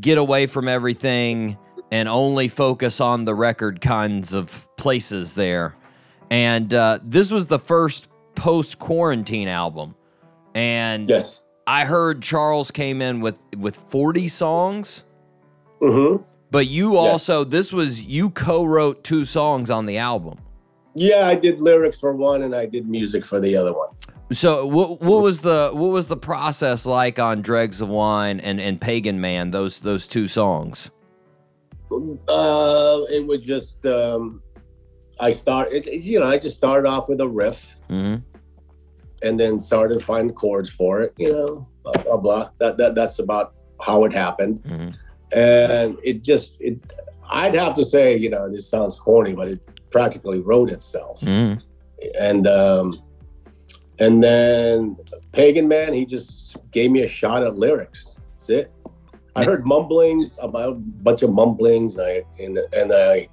get 0.01 0.17
away 0.17 0.47
from 0.47 0.67
everything 0.67 1.57
and 1.91 2.09
only 2.09 2.47
focus 2.47 2.99
on 2.99 3.25
the 3.25 3.35
record 3.35 3.79
kinds 3.79 4.33
of 4.33 4.65
places 4.75 5.35
there. 5.35 5.75
And 6.31 6.73
uh, 6.73 6.97
this 7.03 7.29
was 7.31 7.45
the 7.47 7.59
first 7.59 8.07
post 8.33 8.79
quarantine 8.79 9.47
album, 9.47 9.93
and 10.55 11.07
Yes. 11.09 11.41
I 11.67 11.85
heard 11.85 12.21
Charles 12.23 12.71
came 12.71 13.01
in 13.01 13.21
with 13.21 13.37
with 13.57 13.75
forty 13.87 14.27
songs. 14.27 15.03
Hmm 15.89 16.15
But 16.51 16.67
you 16.67 16.97
also, 16.97 17.43
this 17.43 17.71
was 17.73 18.01
you 18.01 18.29
co-wrote 18.29 19.03
two 19.03 19.25
songs 19.25 19.69
on 19.69 19.85
the 19.85 19.97
album. 19.97 20.39
Yeah, 20.95 21.27
I 21.27 21.35
did 21.35 21.59
lyrics 21.59 21.97
for 21.97 22.13
one, 22.13 22.43
and 22.43 22.55
I 22.55 22.65
did 22.65 22.87
music 22.87 23.25
for 23.25 23.39
the 23.39 23.55
other 23.57 23.73
one. 23.73 23.89
So 24.31 24.65
what 24.65 25.01
what 25.01 25.21
was 25.21 25.41
the 25.41 25.69
what 25.73 25.91
was 25.91 26.07
the 26.07 26.17
process 26.17 26.85
like 26.85 27.19
on 27.19 27.41
Dregs 27.41 27.79
of 27.81 27.89
Wine 27.89 28.39
and, 28.39 28.59
and 28.59 28.79
Pagan 28.81 29.21
Man? 29.21 29.51
Those 29.51 29.79
those 29.81 30.07
two 30.07 30.27
songs. 30.27 30.89
Uh, 32.27 33.01
it 33.11 33.25
was 33.25 33.41
just 33.41 33.85
um, 33.85 34.41
I 35.19 35.31
start. 35.31 35.71
It, 35.71 35.85
it- 35.87 36.01
you 36.03 36.19
know, 36.19 36.25
I 36.25 36.39
just 36.39 36.57
started 36.57 36.87
off 36.87 37.07
with 37.09 37.21
a 37.21 37.27
riff, 37.27 37.75
hmm 37.87 38.15
and 39.21 39.39
then 39.39 39.61
started 39.61 40.03
finding 40.03 40.35
chords 40.35 40.69
for 40.69 41.01
it. 41.01 41.13
You 41.17 41.31
know, 41.33 41.67
blah 41.83 42.03
blah 42.03 42.17
blah. 42.17 42.49
That, 42.59 42.77
that 42.77 42.95
that's 42.95 43.19
about 43.19 43.53
how 43.81 44.05
it 44.05 44.13
happened, 44.13 44.61
hmm 44.65 44.89
and 45.35 45.97
it 46.03 46.23
just 46.23 46.55
it. 46.59 46.79
I'd 47.29 47.55
have 47.55 47.73
to 47.75 47.85
say, 47.85 48.15
you 48.15 48.29
know, 48.29 48.49
this 48.51 48.69
sounds 48.69 48.95
corny, 48.95 49.33
but 49.33 49.47
it 49.47 49.91
practically 49.91 50.39
wrote 50.39 50.71
itself. 50.71 51.19
hmm 51.21 51.55
and 52.19 52.47
um, 52.47 52.93
and 53.99 54.23
then 54.23 54.97
Pagan 55.31 55.67
Man, 55.67 55.93
he 55.93 56.05
just 56.05 56.57
gave 56.71 56.91
me 56.91 57.03
a 57.03 57.07
shot 57.07 57.43
at 57.43 57.55
lyrics. 57.55 58.15
That's 58.31 58.49
it. 58.49 58.71
I 59.35 59.43
heard 59.43 59.65
mumblings 59.65 60.37
about 60.41 60.69
a 60.69 60.73
bunch 60.73 61.21
of 61.21 61.31
mumblings. 61.31 61.99
I 61.99 62.23
and 62.39 62.57
and 62.73 62.93
I 62.93 63.29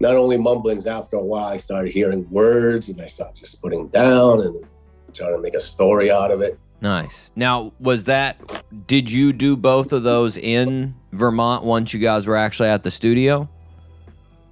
not 0.00 0.16
only 0.16 0.36
mumblings. 0.36 0.86
After 0.86 1.16
a 1.16 1.22
while, 1.22 1.46
I 1.46 1.56
started 1.56 1.92
hearing 1.92 2.28
words, 2.30 2.88
and 2.88 3.00
I 3.00 3.06
started 3.06 3.38
just 3.38 3.60
putting 3.62 3.88
down 3.88 4.40
and 4.40 4.64
trying 5.12 5.34
to 5.34 5.40
make 5.40 5.54
a 5.54 5.60
story 5.60 6.10
out 6.10 6.30
of 6.30 6.40
it. 6.40 6.58
Nice. 6.80 7.30
Now, 7.36 7.72
was 7.78 8.04
that? 8.04 8.40
Did 8.86 9.10
you 9.10 9.32
do 9.32 9.56
both 9.56 9.92
of 9.92 10.02
those 10.02 10.36
in 10.36 10.94
Vermont 11.12 11.64
once 11.64 11.92
you 11.92 12.00
guys 12.00 12.26
were 12.26 12.36
actually 12.36 12.68
at 12.68 12.82
the 12.82 12.90
studio? 12.90 13.48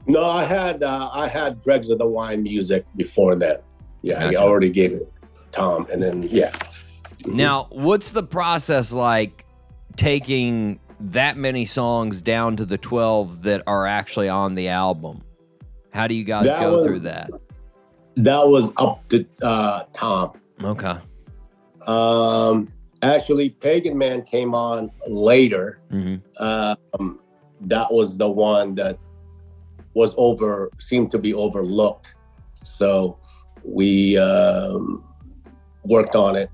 No, 0.07 0.25
I 0.25 0.45
had 0.45 0.83
uh, 0.83 1.11
I 1.13 1.29
had 1.29 1.61
Dregs 1.63 1.91
of 1.91 1.99
the 1.99 2.07
Wine 2.07 2.43
music 2.43 2.87
before 2.97 3.35
that. 3.37 3.63
Yeah, 4.03 4.21
Gotcha. 4.25 4.39
I 4.39 4.43
already 4.43 4.71
gave 4.71 4.93
it 4.93 5.13
Tom, 5.51 5.87
and 5.93 6.03
then 6.03 6.23
yeah. 6.25 6.53
Now, 7.27 7.67
what's 7.71 8.13
the 8.13 8.23
process 8.23 8.93
like 8.93 9.45
taking 9.97 10.81
that 11.01 11.37
many 11.37 11.65
songs 11.65 12.23
down 12.23 12.57
to 12.57 12.65
the 12.65 12.79
12 12.79 13.43
that 13.43 13.63
are 13.67 13.87
actually 13.87 14.29
on 14.29 14.55
the 14.55 14.69
album? 14.69 15.23
How 15.91 16.07
do 16.07 16.15
you 16.15 16.25
guys 16.25 16.47
That 16.47 16.61
go 16.61 16.79
was- 16.79 16.87
through 16.87 17.01
that? 17.01 17.31
That 18.17 18.49
was 18.49 18.73
up 18.77 19.07
to 19.11 19.25
uh, 19.43 19.85
Tom. 19.93 20.33
Okay. 20.63 20.97
Um, 21.87 22.69
actually, 23.03 23.51
Pagan 23.51 23.97
Man 23.97 24.23
came 24.23 24.55
on 24.55 24.91
later. 25.07 25.81
hmm 25.91 26.17
Um, 26.39 27.21
that 27.63 27.93
was 27.93 28.17
the 28.17 28.29
one 28.29 28.75
that 28.77 28.99
was 29.95 30.15
over, 30.17 30.71
seemed 30.79 31.11
to 31.11 31.19
be 31.19 31.35
overlooked. 31.35 32.15
So 32.63 33.19
we 33.65 34.17
um, 34.17 35.05
worked 35.85 36.15
on 36.15 36.37
it. 36.37 36.51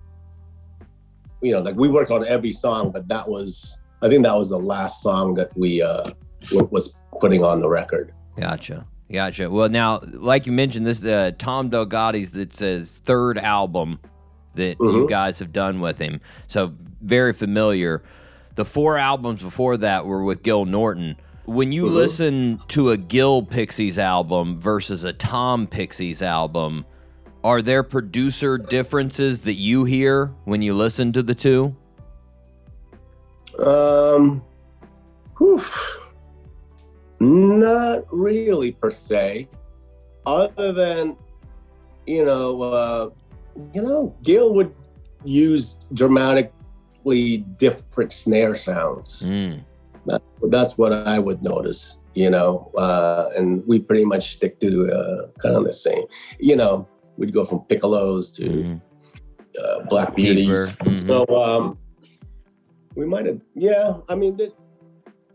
You 1.43 1.53
know, 1.53 1.61
like 1.61 1.77
we 1.77 1.89
worked 1.89 2.11
on 2.11 2.27
every 2.27 2.53
song, 2.53 2.91
but 2.91 3.07
that 3.09 3.29
was, 3.29 3.77
I 4.01 4.09
think 4.09 4.23
that 4.23 4.35
was 4.37 4.49
the 4.49 4.59
last 4.59 5.03
song 5.03 5.35
that 5.35 5.55
we 5.57 5.83
uh, 5.83 6.05
w- 6.45 6.69
was 6.71 6.95
putting 7.21 7.45
on 7.45 7.61
the 7.61 7.69
record. 7.69 8.15
Gotcha. 8.39 8.87
Gotcha. 9.13 9.51
Well, 9.51 9.69
now, 9.69 10.01
like 10.15 10.47
you 10.47 10.53
mentioned, 10.53 10.87
this 10.87 11.05
uh, 11.05 11.33
Tom 11.39 11.69
Dalgety's 11.69 12.31
that's 12.31 12.61
his 12.61 12.99
third 13.05 13.37
album 13.37 14.01
that 14.55 14.77
you 14.81 15.05
Mhm. 15.05 15.09
guys 15.09 15.39
have 15.39 15.53
done 15.53 15.81
with 15.81 15.99
him. 15.99 16.21
So 16.47 16.73
very 17.03 17.33
familiar. 17.33 18.03
The 18.55 18.65
four 18.65 18.99
albums 18.99 19.43
before 19.43 19.77
that 19.79 20.07
were 20.07 20.23
with 20.23 20.43
Gil 20.43 20.65
Norton. 20.65 21.17
When 21.45 21.73
you 21.73 21.85
Mhm. 21.87 21.93
listen 21.93 22.61
to 22.69 22.91
a 22.91 22.97
Gil 22.97 23.43
Pixies 23.43 23.99
album 23.99 24.57
versus 24.57 25.05
a 25.05 25.13
Tom 25.13 25.67
Pixies 25.67 26.23
album, 26.23 26.87
are 27.43 27.61
there 27.61 27.83
producer 27.83 28.57
differences 28.57 29.41
that 29.41 29.55
you 29.55 29.85
hear 29.85 30.33
when 30.45 30.63
you 30.63 30.73
listen 30.73 31.13
to 31.13 31.23
the 31.23 31.35
two? 31.35 31.75
Um, 33.59 34.43
whew. 35.39 35.61
not 37.21 38.05
really 38.11 38.73
per 38.73 38.91
se, 38.91 39.49
other 40.27 40.73
than 40.73 41.17
you 42.07 42.25
know, 42.25 42.63
uh, 42.63 43.11
you 43.73 43.83
know, 43.83 44.15
Gil 44.23 44.53
would 44.55 44.75
use 45.25 45.77
dramatically 45.93 47.39
different 47.59 48.13
snare 48.13 48.55
sounds. 48.55 49.23
Mm. 49.25 49.63
That, 50.07 50.23
that's 50.51 50.77
what 50.77 50.93
I 50.93 51.19
would 51.19 51.43
notice, 51.43 51.99
you 52.15 52.29
know, 52.31 52.71
uh, 52.77 53.31
and 53.37 53.67
we 53.67 53.79
pretty 53.79 54.05
much 54.05 54.35
stick 54.35 54.61
to 54.61 54.91
uh, 54.93 55.29
kind 55.39 55.57
of 55.57 55.65
the 55.65 55.73
same. 55.73 56.05
You 56.39 56.57
know, 56.57 56.87
we'd 57.17 57.33
go 57.33 57.45
from 57.45 57.61
piccolos 57.71 58.35
to 58.35 58.45
Mhm. 58.45 58.81
uh, 59.63 59.85
Black 59.89 60.15
Beauties. 60.15 60.49
Mhm. 60.77 61.07
So 61.07 61.27
um, 61.43 61.79
we 62.97 63.07
might 63.07 63.27
have, 63.27 63.41
yeah. 63.55 63.97
I 64.09 64.15
mean, 64.15 64.37
the, 64.37 64.53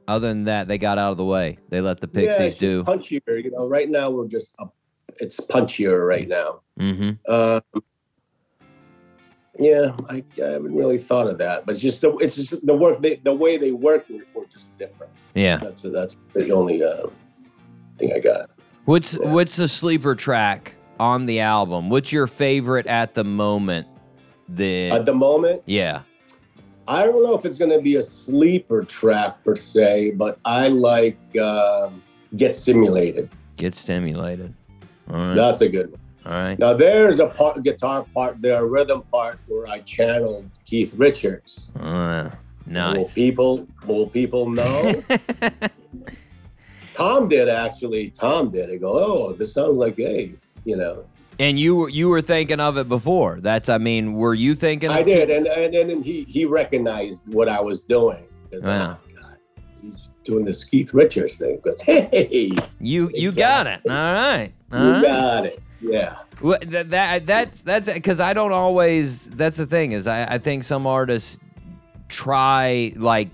Other 0.08 0.28
than 0.28 0.46
that, 0.46 0.68
they 0.68 0.78
got 0.78 0.98
out 0.98 1.12
of 1.12 1.18
the 1.18 1.26
way. 1.26 1.58
They 1.70 1.82
let 1.82 2.00
the 2.00 2.10
yeah, 2.14 2.22
Pixies 2.22 2.54
it's 2.54 2.58
do. 2.58 2.84
punchier. 2.84 3.44
You 3.44 3.52
know, 3.52 3.66
right 3.68 3.90
now 3.90 4.10
we're 4.12 4.28
just 4.28 4.54
up, 4.60 4.76
it's 5.20 5.40
punchier 5.40 6.06
right 6.08 6.28
now. 6.28 6.62
hmm 6.80 7.12
Um, 7.28 7.62
yeah, 9.60 9.96
I, 10.10 10.24
I 10.42 10.48
haven't 10.48 10.74
really 10.74 10.98
thought 10.98 11.28
of 11.28 11.38
that, 11.40 11.66
but 11.66 11.74
it's 11.74 11.82
just 11.82 12.02
the 12.02 12.16
it's 12.18 12.36
just 12.36 12.66
the 12.66 12.74
work 12.74 13.02
they, 13.02 13.18
the 13.18 13.34
way 13.34 13.58
they 13.58 13.72
work 13.72 14.08
were, 14.10 14.26
were 14.34 14.46
just 14.46 14.78
different. 14.78 15.12
Yeah. 15.36 15.58
That's 15.58 15.82
that's 15.82 16.16
the 16.34 16.52
only 16.52 16.82
uh, 16.82 17.08
thing 17.98 18.14
I 18.14 18.20
got. 18.20 18.50
What's 18.86 19.18
Yeah. 19.22 19.32
what's 19.34 19.56
the 19.56 19.68
sleeper 19.68 20.16
track 20.16 20.76
on 21.00 21.26
the 21.26 21.42
album? 21.42 21.90
What's 21.90 22.12
your 22.12 22.28
favorite 22.28 22.88
at 22.88 23.14
the 23.14 23.24
moment? 23.24 23.88
The 24.48 24.90
At 24.90 25.06
the 25.06 25.14
moment, 25.14 25.62
yeah. 25.66 26.02
I 26.88 27.04
don't 27.04 27.22
know 27.24 27.36
if 27.36 27.46
it's 27.46 27.58
going 27.58 27.70
to 27.70 27.82
be 27.82 27.98
a 27.98 28.02
sleeper 28.02 28.84
track 28.84 29.44
per 29.44 29.56
se, 29.56 30.12
but 30.12 30.40
I 30.44 30.70
like 30.70 31.20
um, 31.38 32.02
Get 32.36 32.56
Simulated. 32.56 33.30
Get 33.58 33.76
stimulated. 33.76 34.56
All 35.12 35.18
right. 35.18 35.36
That's 35.36 35.62
a 35.62 35.70
good 35.70 35.92
one. 35.92 36.00
All 36.30 36.36
right. 36.36 36.60
Now 36.60 36.74
there's 36.76 37.20
a 37.20 37.26
part, 37.26 37.64
guitar 37.64 38.06
part, 38.14 38.40
there 38.40 38.62
a 38.62 38.66
rhythm 38.66 39.02
part 39.12 39.40
where 39.48 39.68
I 39.68 39.80
channeled 39.80 40.48
Keith 40.66 40.94
Richards. 40.96 41.68
Uh, 41.80 42.30
Will 42.72 43.10
people 43.16 43.68
will 43.88 44.06
people 44.08 44.48
know? 44.48 45.04
Tom 46.94 47.28
did 47.28 47.50
actually. 47.50 48.12
Tom 48.12 48.52
did. 48.52 48.70
I 48.70 48.76
go, 48.76 48.92
oh, 49.00 49.34
this 49.34 49.54
sounds 49.54 49.78
like 49.78 49.98
hey, 49.98 50.34
you 50.66 50.76
know. 50.78 51.04
and 51.40 51.60
you 51.60 51.76
were 51.76 51.90
you 51.90 52.10
were 52.10 52.22
thinking 52.22 52.60
of 52.60 52.78
it 52.78 52.88
before. 52.88 53.40
That's 53.42 53.68
I 53.70 53.80
mean, 53.80 54.14
were 54.14 54.36
you 54.36 54.54
thinking? 54.54 54.92
I 54.92 55.00
of 55.00 55.08
did, 55.08 55.32
and 55.32 55.48
and 55.48 55.74
then 55.74 56.04
he 56.04 56.26
he 56.26 56.46
recognized 56.46 57.24
what 57.28 57.50
I 57.50 57.60
was 57.60 57.82
doing. 57.82 58.24
'Cause, 58.52 58.62
Wow. 58.62 58.98
oh, 59.00 59.20
God, 59.20 59.38
he's 59.82 59.94
doing 60.24 60.46
this 60.46 60.64
Keith 60.64 60.94
Richards 60.94 61.38
thing. 61.40 61.56
He 61.56 61.58
goes, 61.70 61.82
hey, 61.82 62.52
You 62.80 63.10
you 63.16 63.32
got 63.32 63.66
it. 63.68 63.80
All 63.86 63.92
right. 63.92 64.52
All 64.72 64.80
you 64.80 64.92
right. 64.94 65.02
got 65.04 65.46
it. 65.48 65.60
Yeah. 65.82 66.18
Well, 66.42 66.58
that, 66.62 66.90
that 66.90 67.26
that's 67.26 67.62
that's 67.62 67.92
because 67.92 68.20
I 68.20 68.34
don't 68.34 68.52
always. 68.52 69.26
That's 69.26 69.58
the 69.58 69.66
thing 69.66 69.92
is 69.94 70.08
I, 70.08 70.26
I 70.26 70.38
think 70.38 70.64
some 70.64 70.86
artists 70.88 71.38
try 72.08 72.94
like 72.96 73.30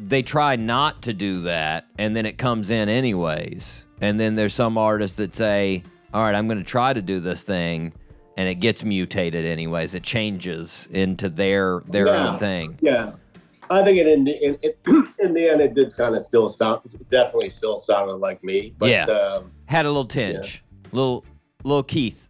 they 0.00 0.22
try 0.22 0.56
not 0.56 1.02
to 1.02 1.12
do 1.12 1.42
that, 1.42 1.86
and 1.98 2.16
then 2.16 2.26
it 2.26 2.38
comes 2.38 2.70
in 2.70 2.88
anyways. 2.88 3.84
And 4.00 4.18
then 4.18 4.34
there's 4.34 4.54
some 4.54 4.76
artists 4.78 5.16
that 5.16 5.34
say, 5.34 5.84
"All 6.12 6.22
right, 6.24 6.34
I'm 6.34 6.46
going 6.48 6.58
to 6.58 6.64
try 6.64 6.92
to 6.92 7.02
do 7.02 7.20
this 7.20 7.44
thing," 7.44 7.92
and 8.36 8.48
it 8.48 8.56
gets 8.56 8.82
mutated 8.82 9.44
anyways. 9.44 9.94
It 9.94 10.02
changes 10.02 10.88
into 10.90 11.28
their 11.28 11.82
their 11.88 12.06
Yeah. 12.08 12.28
own 12.32 12.38
thing. 12.38 12.78
Yeah. 12.80 13.12
I 13.70 13.82
think 13.82 13.96
it 13.98 14.06
in 14.06 14.24
the 14.24 14.44
in, 14.44 14.58
in, 14.62 15.12
in 15.20 15.32
the 15.34 15.48
end 15.48 15.60
it 15.60 15.74
did 15.74 15.96
kind 15.96 16.14
of 16.14 16.22
still 16.22 16.48
sound 16.48 16.82
definitely 17.10 17.48
still 17.50 17.78
sounded 17.78 18.16
like 18.16 18.42
me. 18.44 18.74
But 18.76 18.90
Yeah. 18.90 19.04
um, 19.04 19.50
Had 19.66 19.86
a 19.86 19.88
little 19.88 20.04
tinge, 20.04 20.62
little 20.90 21.24
little 21.64 21.82
Keith, 21.82 22.28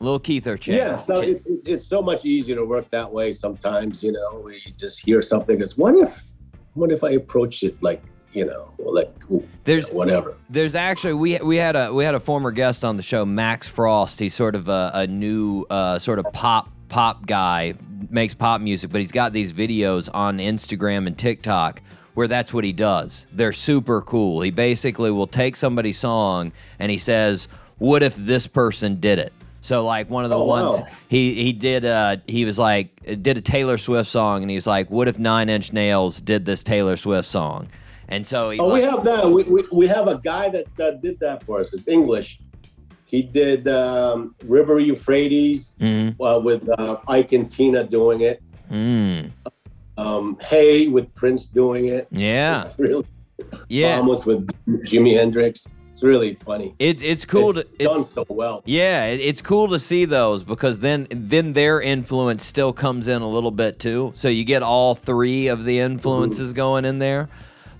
little 0.00 0.18
Keith 0.18 0.46
or 0.46 0.56
Chad. 0.56 0.74
yeah, 0.74 0.98
so 0.98 1.20
it's, 1.20 1.44
it's, 1.46 1.64
it's 1.64 1.86
so 1.86 2.02
much 2.02 2.24
easier 2.24 2.56
to 2.56 2.64
work 2.64 2.88
that 2.90 3.10
way 3.10 3.32
sometimes, 3.32 4.02
you 4.02 4.12
know, 4.12 4.42
we 4.44 4.74
just 4.76 5.00
hear 5.00 5.22
something 5.22 5.60
as 5.60 5.76
what 5.76 5.94
if 5.96 6.24
what 6.74 6.92
if 6.92 7.02
I 7.02 7.10
approach 7.10 7.62
it 7.62 7.80
like, 7.82 8.02
you 8.32 8.46
know, 8.46 8.72
like 8.78 9.10
ooh, 9.30 9.46
There's 9.64 9.90
whatever. 9.90 10.36
There's 10.48 10.74
actually 10.74 11.14
we 11.14 11.38
we 11.38 11.56
had 11.56 11.76
a 11.76 11.92
we 11.92 12.04
had 12.04 12.14
a 12.14 12.20
former 12.20 12.52
guest 12.52 12.84
on 12.84 12.96
the 12.96 13.02
show, 13.02 13.24
Max 13.24 13.68
Frost. 13.68 14.20
He's 14.20 14.34
sort 14.34 14.54
of 14.54 14.68
a, 14.68 14.90
a 14.94 15.06
new 15.06 15.64
uh, 15.68 15.98
sort 15.98 16.18
of 16.18 16.26
pop 16.32 16.70
pop 16.88 17.26
guy, 17.26 17.74
makes 18.10 18.34
pop 18.34 18.60
music, 18.60 18.90
but 18.90 19.00
he's 19.00 19.12
got 19.12 19.32
these 19.32 19.52
videos 19.52 20.08
on 20.12 20.38
Instagram 20.38 21.06
and 21.06 21.18
TikTok 21.18 21.82
where 22.14 22.26
that's 22.26 22.52
what 22.52 22.64
he 22.64 22.72
does. 22.72 23.26
They're 23.32 23.52
super 23.52 24.02
cool. 24.02 24.40
He 24.40 24.50
basically 24.50 25.12
will 25.12 25.28
take 25.28 25.54
somebody's 25.54 25.98
song 25.98 26.50
and 26.80 26.90
he 26.90 26.98
says, 26.98 27.46
"What 27.78 28.02
if 28.02 28.16
this 28.16 28.46
person 28.46 28.96
did 29.00 29.18
it?" 29.18 29.32
So 29.60 29.84
like 29.84 30.08
one 30.08 30.24
of 30.24 30.30
the 30.30 30.38
Oh, 30.38 30.44
ones 30.44 30.80
wow. 30.80 30.86
he 31.08 31.34
he 31.34 31.52
did 31.52 31.84
uh 31.84 32.16
he 32.26 32.44
was 32.44 32.58
like 32.58 32.88
did 33.22 33.36
a 33.36 33.40
Taylor 33.40 33.76
Swift 33.78 34.08
song 34.08 34.42
and 34.42 34.50
he 34.50 34.54
was 34.56 34.66
like, 34.66 34.90
"What 34.90 35.08
if 35.08 35.18
Nine 35.18 35.48
Inch 35.48 35.72
Nails 35.72 36.20
did 36.20 36.44
this 36.44 36.62
Taylor 36.64 36.96
Swift 36.96 37.28
song?" 37.28 37.68
And 38.08 38.26
so 38.26 38.50
he 38.50 38.58
Oh, 38.58 38.68
like, 38.68 38.82
we 38.82 38.88
have 38.88 39.04
that. 39.04 39.28
We, 39.30 39.42
we, 39.44 39.64
we 39.70 39.86
have 39.88 40.08
a 40.08 40.18
guy 40.24 40.48
that 40.50 40.80
uh, 40.80 40.92
did 40.92 41.20
that 41.20 41.42
for 41.44 41.60
us. 41.60 41.74
It's 41.74 41.88
English. 41.88 42.40
He 43.04 43.20
did 43.22 43.68
um, 43.68 44.34
River 44.44 44.78
Euphrates 44.80 45.74
Mm. 45.80 46.14
uh, 46.20 46.40
with 46.40 46.66
uh, 46.78 46.96
Ike 47.08 47.32
and 47.32 47.50
Tina 47.50 47.84
doing 47.84 48.20
it. 48.22 48.42
Mm. 48.70 49.30
Um, 49.96 50.38
hey 50.40 50.86
with 50.88 51.12
Prince 51.14 51.44
doing 51.46 51.88
it. 51.88 52.06
Yeah. 52.10 52.62
It's 52.64 52.78
really 52.78 53.04
Yeah. 53.68 53.96
almost 53.96 54.24
with 54.26 54.46
Jimi 54.86 55.14
Hendrix. 55.16 55.66
It's 55.98 56.04
really 56.04 56.34
funny. 56.34 56.76
It, 56.78 57.02
it's 57.02 57.24
cool 57.24 57.54
to 57.54 57.66
It's 57.76 57.84
done 57.84 58.02
it's, 58.02 58.14
so 58.14 58.24
well. 58.28 58.62
yeah, 58.64 59.06
it, 59.06 59.18
it's 59.18 59.40
cool 59.42 59.66
to 59.70 59.80
see 59.80 60.04
those 60.04 60.44
because 60.44 60.78
then 60.78 61.08
then 61.10 61.54
their 61.54 61.80
influence 61.80 62.44
still 62.44 62.72
comes 62.72 63.08
in 63.08 63.20
a 63.20 63.28
little 63.28 63.50
bit 63.50 63.80
too. 63.80 64.12
So 64.14 64.28
you 64.28 64.44
get 64.44 64.62
all 64.62 64.94
three 64.94 65.48
of 65.48 65.64
the 65.64 65.80
influences 65.80 66.52
going 66.52 66.84
in 66.84 67.00
there. 67.00 67.28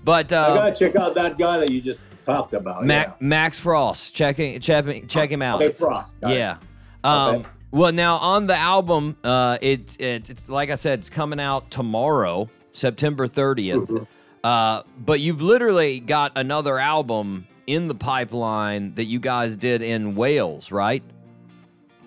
But 0.03 0.33
I 0.33 0.37
uh, 0.37 0.53
gotta 0.53 0.75
check 0.75 0.97
out 0.97 1.15
that 1.15 1.37
guy 1.37 1.59
that 1.59 1.71
you 1.71 1.79
just 1.79 2.01
talked 2.25 2.53
about. 2.53 2.85
Mac, 2.85 3.21
Max 3.21 3.57
Frost, 3.57 4.13
checking 4.13 4.59
check, 4.59 5.07
check 5.07 5.29
him 5.31 5.41
out. 5.41 5.61
Okay, 5.61 5.71
Frost. 5.71 6.15
Yeah. 6.21 6.57
Um, 7.05 7.35
Okay. 7.35 7.49
Well, 7.71 7.93
now 7.93 8.17
on 8.17 8.47
the 8.47 8.57
album, 8.57 9.15
uh, 9.23 9.59
it, 9.61 9.95
it 10.01 10.29
it's 10.29 10.49
like 10.49 10.71
I 10.71 10.75
said, 10.75 10.99
it's 10.99 11.09
coming 11.09 11.39
out 11.39 11.71
tomorrow, 11.71 12.49
September 12.73 13.27
30th. 13.27 13.87
Mm-hmm. 13.87 14.03
Uh, 14.43 14.83
but 14.97 15.21
you've 15.21 15.41
literally 15.41 16.01
got 16.01 16.33
another 16.35 16.79
album 16.79 17.47
in 17.69 17.87
the 17.87 17.93
pipeline 17.93 18.95
that 18.95 19.05
you 19.05 19.19
guys 19.19 19.55
did 19.55 19.83
in 19.83 20.15
Wales, 20.15 20.71
right? 20.71 21.03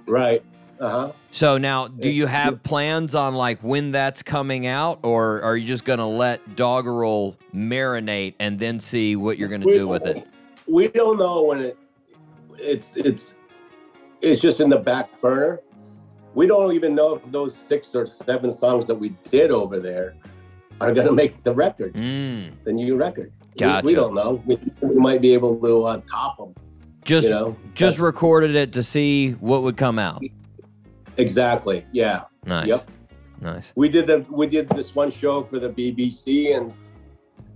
Right. 0.07 0.43
Uh 0.81 0.91
huh. 0.91 1.13
So 1.31 1.57
now, 1.57 1.87
do 1.87 2.09
you 2.09 2.27
have 2.27 2.61
plans 2.65 3.15
on 3.15 3.37
like 3.37 3.61
when 3.61 3.93
that's 3.93 4.25
coming 4.25 4.67
out, 4.67 4.99
or 5.05 5.41
are 5.43 5.57
you 5.57 5.65
just 5.65 5.85
gonna 5.85 6.09
let 6.09 6.57
Doggerel 6.57 7.37
marinate 7.55 8.35
and 8.41 8.59
then 8.59 8.81
see 8.81 9.15
what 9.15 9.39
you're 9.39 9.49
gonna 9.49 9.65
do 9.65 9.87
with 9.87 10.05
it? 10.05 10.27
We 10.67 10.89
don't 10.89 11.19
know 11.19 11.45
when 11.45 11.61
it. 11.61 11.79
It's 12.59 12.97
it's 12.97 13.37
it's 14.21 14.41
just 14.41 14.61
in 14.61 14.69
the 14.69 14.79
back 14.79 15.21
burner. 15.21 15.61
We 16.35 16.49
don't 16.49 16.73
even 16.73 16.97
know 16.97 17.15
if 17.15 17.31
those 17.31 17.55
six 17.55 17.95
or 17.95 18.05
seven 18.05 18.51
songs 18.51 18.87
that 18.89 18.97
we 18.97 19.11
did 19.31 19.53
over 19.53 19.79
there 19.79 20.17
are 20.81 20.93
gonna 20.93 21.13
make 21.13 21.45
the 21.45 21.53
record, 21.55 21.95
Mm, 21.95 22.55
the 22.65 22.73
new 22.73 22.97
record. 22.97 23.33
We- 23.55 23.59
Gotcha. 23.59 23.87
We, 23.87 23.95
don't 23.95 24.15
know. 24.15 24.43
We, 24.47 24.59
we 24.81 24.95
might 24.95 25.21
be 25.21 25.35
able 25.35 25.57
to 25.61 25.85
uh, 25.85 26.01
top 26.11 26.39
them. 26.39 26.55
just 27.05 27.27
you 27.29 27.35
know. 27.35 27.57
just 27.75 27.99
recorded 27.99 28.55
it 28.57 28.73
to 28.75 28.83
see 28.83 29.33
what 29.33 29.63
would 29.63 29.77
come 29.77 29.99
out. 29.99 30.23
exactly. 31.17 31.85
Yeah. 31.93 32.23
Nice. 32.47 32.69
Yep. 32.69 32.91
Nice. 33.41 33.73
we 33.75 33.89
did 33.89 34.07
the 34.07 34.25
we 34.31 34.47
did 34.47 34.69
this 34.71 34.95
one 34.95 35.11
show 35.11 35.43
for 35.43 35.59
the 35.59 35.69
BBC, 35.69 36.57
and 36.57 36.73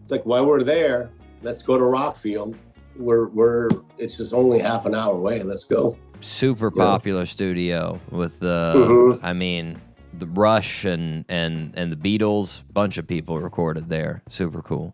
it's 0.02 0.10
like 0.10 0.24
while 0.26 0.44
we're 0.44 0.64
there, 0.64 1.10
let's 1.42 1.62
go 1.62 1.78
to 1.78 1.84
Rockfield. 1.84 2.56
We're 2.96 3.26
we're 3.28 3.68
it's 3.96 4.16
just 4.16 4.34
only 4.34 4.58
half 4.58 4.84
an 4.86 4.94
hour 4.94 5.14
away. 5.14 5.42
Let's 5.44 5.64
go. 5.64 5.96
Super 6.20 6.72
Yeah. 6.74 6.82
popular 6.84 7.24
studio 7.26 8.00
with 8.10 8.40
the 8.40 8.72
Mhm. 8.76 9.20
I 9.22 9.32
mean 9.32 9.80
the 10.18 10.26
Rush 10.26 10.84
and 10.84 11.24
and 11.28 11.72
and 11.76 11.92
the 11.92 11.96
Beatles, 12.18 12.62
bunch 12.72 12.98
of 12.98 13.06
people 13.06 13.38
recorded 13.40 13.88
there. 13.88 14.22
Super 14.28 14.62
cool. 14.62 14.92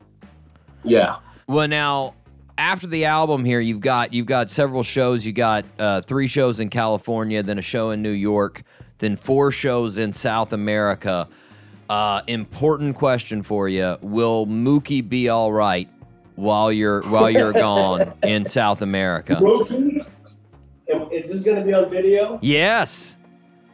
Yeah. 0.85 1.17
Well, 1.47 1.69
now 1.69 2.15
after 2.59 2.87
the 2.87 3.07
album 3.07 3.45
here, 3.45 3.61
you've 3.61 3.81
got 3.81 4.13
you've 4.13 4.27
got 4.27 4.51
several 4.51 4.83
shows. 4.83 5.25
You 5.25 5.33
got 5.33 5.65
uh, 5.79 6.01
three 6.03 6.27
shows 6.27 6.61
in 6.61 6.69
California, 6.69 7.43
then 7.43 7.59
a 7.59 7.63
show 7.63 7.91
in 7.91 8.03
New 8.03 8.11
York, 8.11 8.63
then 8.99 9.17
four 9.17 9.51
shows 9.51 9.99
in 9.99 10.13
South 10.13 10.53
America. 10.53 11.29
Uh, 11.89 12.23
important 12.27 12.97
question 12.97 13.43
for 13.43 13.69
you: 13.69 13.97
Will 14.01 14.47
Mookie 14.47 15.07
be 15.07 15.29
all 15.29 15.53
right 15.53 15.89
while 16.37 16.73
you're 16.73 17.03
while 17.03 17.31
you're 17.31 17.53
gone 17.53 18.13
in 18.23 18.45
South 18.47 18.83
America? 18.83 19.35
Mookie, 19.35 20.07
is 21.11 21.31
this 21.31 21.43
going 21.43 21.59
to 21.59 21.65
be 21.65 21.75
on 21.75 21.91
video? 21.91 22.39
Yes, 22.43 23.17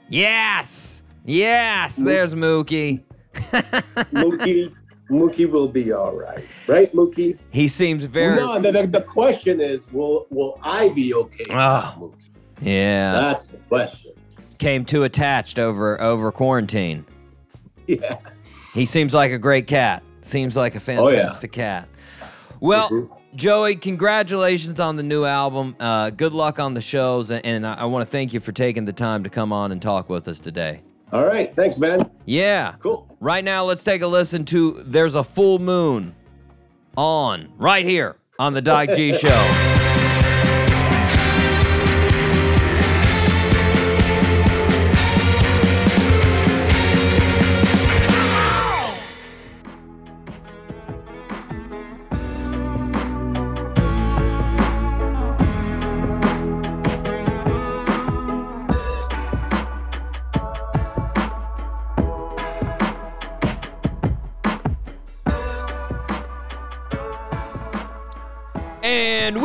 yes, 0.08 1.02
yes. 1.24 1.96
There's 1.96 2.34
Mookie. 2.34 3.02
Mookie, 3.34 4.74
Mookie 5.10 5.48
will 5.50 5.68
be 5.68 5.92
all 5.92 6.12
right, 6.12 6.44
right, 6.66 6.92
Mookie? 6.94 7.38
He 7.50 7.66
seems 7.68 8.04
very. 8.04 8.36
no, 8.36 8.60
the, 8.60 8.86
the, 8.86 9.00
question 9.00 9.60
is, 9.60 9.80
will 9.92 10.26
will 10.30 10.58
I 10.62 10.90
be 10.90 11.14
okay? 11.14 11.44
Mookie? 11.44 12.14
Yeah, 12.60 13.12
That's 13.12 13.46
the 13.46 13.56
question. 13.58 14.12
came 14.58 14.84
too 14.84 15.04
attached 15.04 15.58
over 15.58 16.00
over 16.00 16.30
quarantine. 16.32 17.04
Yeah. 17.86 18.18
He 18.74 18.84
seems 18.84 19.14
like 19.14 19.32
a 19.32 19.38
great 19.38 19.66
cat. 19.66 20.02
Seems 20.20 20.56
like 20.58 20.74
a 20.74 20.78
Oh, 20.78 21.10
yeah. 21.10 21.20
fantastic 21.20 21.52
cat. 21.52 21.88
Well, 22.60 22.90
Mhm. 22.90 23.08
Joey, 23.34 23.76
congratulations 23.76 24.78
on 24.78 24.96
the 24.96 25.02
new 25.02 25.24
album. 25.24 25.74
Uh, 25.80 26.10
good 26.10 26.34
luck 26.34 26.58
on 26.58 26.74
the 26.74 26.82
shows, 26.82 27.30
and, 27.30 27.44
and 27.46 27.66
I, 27.66 27.74
I 27.74 27.84
want 27.86 28.06
to 28.06 28.10
thank 28.10 28.34
you 28.34 28.40
for 28.40 28.52
taking 28.52 28.84
the 28.84 28.92
time 28.92 29.24
to 29.24 29.30
come 29.30 29.54
on 29.54 29.72
and 29.72 29.80
talk 29.80 30.10
with 30.10 30.28
us 30.28 30.38
today. 30.38 30.82
All 31.12 31.24
right. 31.26 31.54
Thanks, 31.54 31.78
man. 31.78 32.10
Yeah. 32.26 32.74
Cool. 32.80 33.06
Right 33.20 33.44
now, 33.44 33.64
let's 33.64 33.82
take 33.84 34.02
a 34.02 34.06
listen 34.06 34.44
to 34.46 34.72
"There's 34.84 35.14
a 35.14 35.24
Full 35.24 35.58
Moon" 35.58 36.14
on 36.96 37.52
right 37.56 37.84
here 37.86 38.16
on 38.38 38.54
the 38.54 38.62
Doc 38.62 38.90
G 38.94 39.12
Show. 39.14 39.64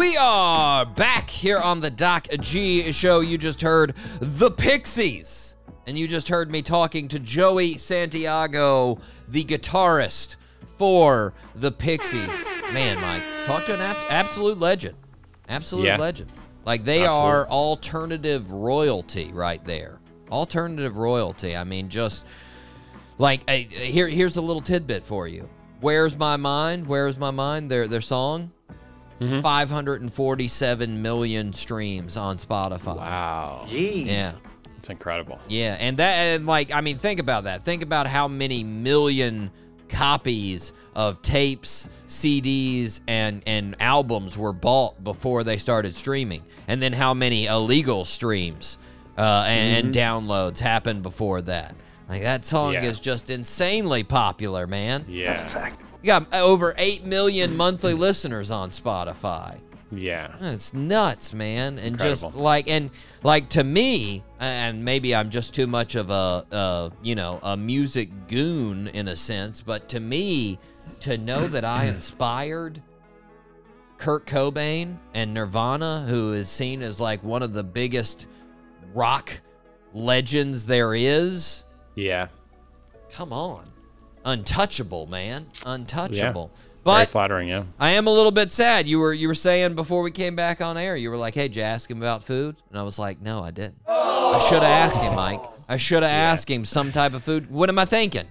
we 0.04 0.18
are 0.18 0.86
back 0.86 1.30
here 1.30 1.58
on 1.58 1.80
the 1.80 1.90
Doc 1.90 2.28
G 2.42 2.92
show. 2.92 3.22
You 3.22 3.38
just 3.38 3.62
heard 3.62 3.96
the 4.20 4.52
Pixies. 4.52 5.56
And 5.88 5.98
you 5.98 6.10
just 6.10 6.28
heard 6.28 6.52
me 6.52 6.62
talking 6.62 7.08
to 7.08 7.20
Joey 7.20 7.78
Santiago, 7.78 8.98
the 9.30 9.46
guitarist 9.46 10.36
for 10.78 11.34
the 11.56 11.72
Pixies. 11.72 12.28
Man, 12.74 13.00
Mike, 13.00 13.24
talk 13.46 13.66
to 13.68 13.76
an 13.76 13.80
abs- 13.80 14.06
absolute 14.10 14.60
legend. 14.60 14.96
Absolute 15.48 15.86
Yeah. 15.86 15.96
legend. 15.98 16.34
Like 16.66 16.84
they 16.84 17.06
are 17.06 17.48
alternative 17.48 18.52
royalty 18.52 19.32
right 19.32 19.64
there. 19.64 20.02
Alternative 20.30 20.98
royalty. 20.98 21.56
I 21.56 21.64
mean, 21.64 21.88
just 21.88 22.26
like 23.18 23.50
here 23.50 24.10
here's 24.10 24.36
a 24.36 24.42
little 24.42 24.62
tidbit 24.62 25.06
for 25.06 25.30
you. 25.30 25.48
Where's 25.80 26.18
my 26.18 26.36
mind? 26.36 26.88
Where's 26.88 27.18
my 27.18 27.32
mind? 27.32 27.72
Their 27.72 27.88
their 27.88 28.02
song. 28.02 28.52
547 29.42 31.02
million 31.02 31.54
streams 31.54 32.18
on 32.18 32.38
Spotify. 32.38 32.98
Wow. 32.98 33.66
Jeez. 33.68 34.06
Yeah. 34.08 34.34
It's 34.78 34.90
incredible. 34.90 35.40
Yeah, 35.48 35.78
and 35.80 35.96
that 35.98 36.14
and 36.14 36.46
like 36.46 36.74
I 36.74 36.82
mean 36.82 36.98
think 36.98 37.22
about 37.22 37.46
that. 37.46 37.64
Think 37.64 37.84
about 37.84 38.06
how 38.06 38.28
many 38.28 38.66
million 38.66 39.50
copies 39.88 40.74
of 40.96 41.22
tapes, 41.22 41.88
CDs 42.08 43.00
and 43.08 43.44
and 43.48 43.76
albums 43.80 44.38
were 44.38 44.52
bought 44.52 45.02
before 45.02 45.46
they 45.46 45.58
started 45.58 45.96
streaming. 45.96 46.44
And 46.68 46.82
then 46.82 46.92
how 46.92 47.14
many 47.14 47.46
illegal 47.46 48.04
streams 48.04 48.78
uh, 49.18 49.46
and, 49.48 49.86
and 49.86 49.96
downloads 49.96 50.60
happened 50.60 51.02
before 51.04 51.42
that. 51.44 51.76
Like 52.10 52.24
that 52.24 52.44
song 52.44 52.74
Yeah. 52.74 52.84
is 52.84 53.00
just 53.00 53.30
insanely 53.30 54.04
popular, 54.04 54.68
man. 54.68 55.06
Yeah. 55.08 55.36
You 56.04 56.08
got 56.08 56.34
over 56.34 56.76
8 56.78 57.06
million 57.06 57.56
monthly 57.58 57.94
listeners 57.94 58.52
on 58.52 58.70
Spotify. 58.72 59.60
Yeah. 59.90 60.36
It's 60.42 60.74
nuts, 60.74 61.34
man, 61.34 61.80
and 61.80 61.98
just 61.98 62.34
like 62.36 62.68
and 62.68 62.90
like 63.24 63.50
to 63.50 63.64
me, 63.64 64.24
and 64.40 64.84
maybe 64.84 65.16
I'm 65.16 65.30
just 65.30 65.56
too 65.56 65.66
much 65.68 65.96
of 65.96 66.10
a, 66.10 66.46
uh, 66.52 66.90
you 67.02 67.16
know, 67.16 67.40
a 67.42 67.56
music 67.56 68.10
goon 68.28 68.88
in 68.90 69.08
a 69.08 69.16
sense, 69.16 69.62
but 69.62 69.88
to 69.90 70.00
me, 70.00 70.60
to 71.02 71.18
know 71.18 71.48
that 71.48 71.64
I 71.64 71.86
inspired 71.94 72.82
Kurt 73.98 74.26
Cobain 74.26 74.98
and 75.14 75.34
Nirvana, 75.34 76.06
who 76.10 76.34
is 76.34 76.50
seen 76.50 76.82
as 76.82 77.00
like 77.00 77.24
one 77.24 77.44
of 77.44 77.54
the 77.54 77.64
biggest 77.64 78.28
rock 78.94 79.40
legends 79.94 80.66
there 80.66 80.94
is, 80.96 81.64
Yeah. 81.96 82.28
come 83.12 83.32
on, 83.32 83.70
untouchable, 84.26 85.08
man, 85.08 85.48
untouchable. 85.66 86.48
Very 86.56 86.68
But 86.84 87.10
flattering, 87.10 87.48
yeah. 87.48 87.64
I 87.80 87.92
am 87.92 88.08
a 88.08 88.12
little 88.12 88.32
bit 88.32 88.52
sad. 88.52 88.88
You 88.88 89.00
were 89.00 89.14
you 89.14 89.28
were 89.30 89.34
saying 89.34 89.76
before 89.76 90.02
we 90.02 90.12
came 90.12 90.36
back 90.36 90.60
on 90.62 90.78
air, 90.78 90.96
you 90.98 91.10
were 91.10 91.16
like, 91.18 91.34
"Hey, 91.34 91.48
did 91.48 91.56
you 91.56 91.62
ask 91.64 91.90
him 91.90 91.98
about 92.00 92.24
food?" 92.24 92.58
And 92.70 92.78
I 92.78 92.84
was 92.84 93.00
like, 93.00 93.22
"No, 93.22 93.42
I 93.42 93.52
didn't. 93.52 93.76
I 93.88 94.40
should 94.50 94.64
have 94.64 94.64
asked 94.64 95.00
him, 95.00 95.16
Mike. 95.16 95.44
I 95.70 95.78
should 95.78 96.04
have 96.04 96.12
asked 96.12 96.50
him 96.50 96.66
some 96.66 96.92
type 96.92 97.14
of 97.14 97.24
food. 97.24 97.50
What 97.50 97.70
am 97.70 97.80
I 97.80 97.86
thinking? 97.86 98.26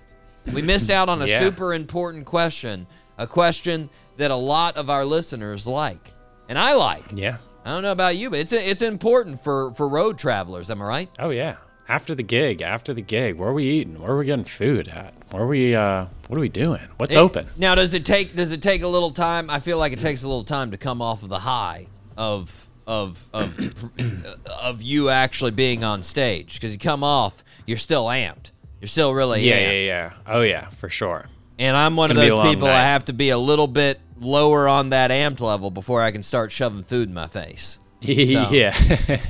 We 0.52 0.60
missed 0.60 0.90
out 0.90 1.08
on 1.08 1.22
a 1.22 1.26
Yeah. 1.26 1.40
super 1.40 1.72
important 1.72 2.26
question, 2.26 2.86
a 3.16 3.26
question 3.26 3.88
that 4.18 4.30
a 4.30 4.36
lot 4.36 4.76
of 4.76 4.90
our 4.90 5.04
listeners 5.06 5.66
like, 5.66 6.12
and 6.48 6.58
I 6.58 6.74
like. 6.74 7.04
Yeah. 7.14 7.36
I 7.64 7.70
don't 7.70 7.82
know 7.84 7.92
about 7.92 8.16
you, 8.16 8.28
but 8.28 8.40
it's 8.40 8.52
it's 8.52 8.82
important 8.82 9.40
for 9.42 9.72
for 9.74 9.88
road 9.88 10.18
travelers. 10.18 10.68
Am 10.68 10.82
I 10.82 10.84
right? 10.84 11.10
Oh 11.18 11.30
yeah. 11.30 11.56
After 11.88 12.14
the 12.14 12.22
gig, 12.22 12.60
after 12.60 12.92
the 12.92 13.02
gig, 13.02 13.36
where 13.36 13.48
are 13.48 13.52
we 13.54 13.64
eating? 13.64 13.98
Where 14.00 14.10
are 14.12 14.18
we 14.18 14.26
getting 14.26 14.44
food 14.44 14.88
at? 14.88 15.14
Where 15.32 15.42
are 15.42 15.46
we? 15.46 15.74
Uh, 15.74 16.06
what 16.28 16.38
are 16.38 16.40
we 16.40 16.48
doing? 16.48 16.80
What's 16.98 17.14
It- 17.14 17.18
open? 17.18 17.46
Now, 17.56 17.74
does 17.74 17.94
it 17.94 18.04
take 18.04 18.36
does 18.36 18.52
it 18.52 18.62
take 18.62 18.82
a 18.82 18.88
little 18.88 19.10
time? 19.10 19.48
I 19.50 19.60
feel 19.60 19.78
like 19.78 19.92
it 19.92 20.00
takes 20.00 20.22
a 20.22 20.28
little 20.28 20.44
time 20.44 20.70
to 20.70 20.76
come 20.76 21.00
off 21.02 21.22
of 21.22 21.28
the 21.30 21.40
high 21.40 21.86
of 22.16 22.68
of 22.86 23.24
of 23.32 23.58
of 24.62 24.82
you 24.82 25.08
actually 25.08 25.50
being 25.52 25.82
on 25.84 26.02
stage 26.02 26.54
because 26.54 26.72
you 26.72 26.78
come 26.78 27.02
off, 27.02 27.42
you're 27.66 27.78
still 27.78 28.06
amped. 28.06 28.50
You're 28.80 28.88
still 28.88 29.14
really 29.14 29.48
Yeah, 29.48 29.58
amped. 29.58 29.86
yeah, 29.86 29.86
yeah. 29.86 30.12
Oh 30.26 30.40
yeah, 30.42 30.68
for 30.70 30.88
sure. 30.88 31.26
And 31.58 31.76
I'm 31.76 31.96
one 31.96 32.10
of 32.10 32.16
gonna 32.16 32.26
be 32.28 32.32
a 32.32 32.36
those 32.36 32.54
people. 32.54 32.68
I 32.68 32.82
have 32.82 33.04
to 33.06 33.12
be 33.12 33.30
a 33.30 33.38
little 33.38 33.68
bit 33.68 34.00
lower 34.20 34.68
on 34.68 34.90
that 34.90 35.10
amped 35.10 35.40
level 35.40 35.70
before 35.70 36.02
I 36.02 36.10
can 36.10 36.22
start 36.22 36.52
shoving 36.52 36.82
food 36.82 37.08
in 37.08 37.14
my 37.14 37.26
face. 37.28 37.78
yeah. 38.00 38.74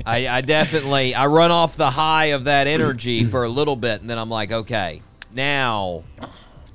I, 0.05 0.27
I 0.27 0.41
definitely 0.41 1.13
I 1.13 1.27
run 1.27 1.51
off 1.51 1.77
the 1.77 1.91
high 1.91 2.27
of 2.27 2.45
that 2.45 2.65
energy 2.67 3.23
for 3.23 3.43
a 3.43 3.49
little 3.49 3.75
bit, 3.75 4.01
and 4.01 4.09
then 4.09 4.17
I'm 4.17 4.29
like, 4.31 4.51
okay, 4.51 5.03
now, 5.33 6.03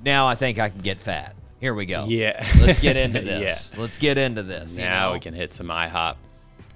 now 0.05 0.26
I 0.26 0.35
think 0.35 0.59
I 0.59 0.68
can 0.68 0.80
get 0.80 0.98
fat. 0.98 1.35
Here 1.60 1.74
we 1.74 1.86
go. 1.86 2.05
Yeah. 2.06 2.47
Let's 2.60 2.78
get 2.78 2.97
into 2.97 3.20
this. 3.22 3.72
Let's 3.76 3.98
get 3.98 4.18
into 4.18 4.43
this. 4.43 4.78
you 4.78 4.85
now 4.85 5.09
know? 5.09 5.12
we 5.14 5.20
can 5.20 5.35
hit 5.35 5.55
some 5.55 5.68
IHOP. 5.68 6.16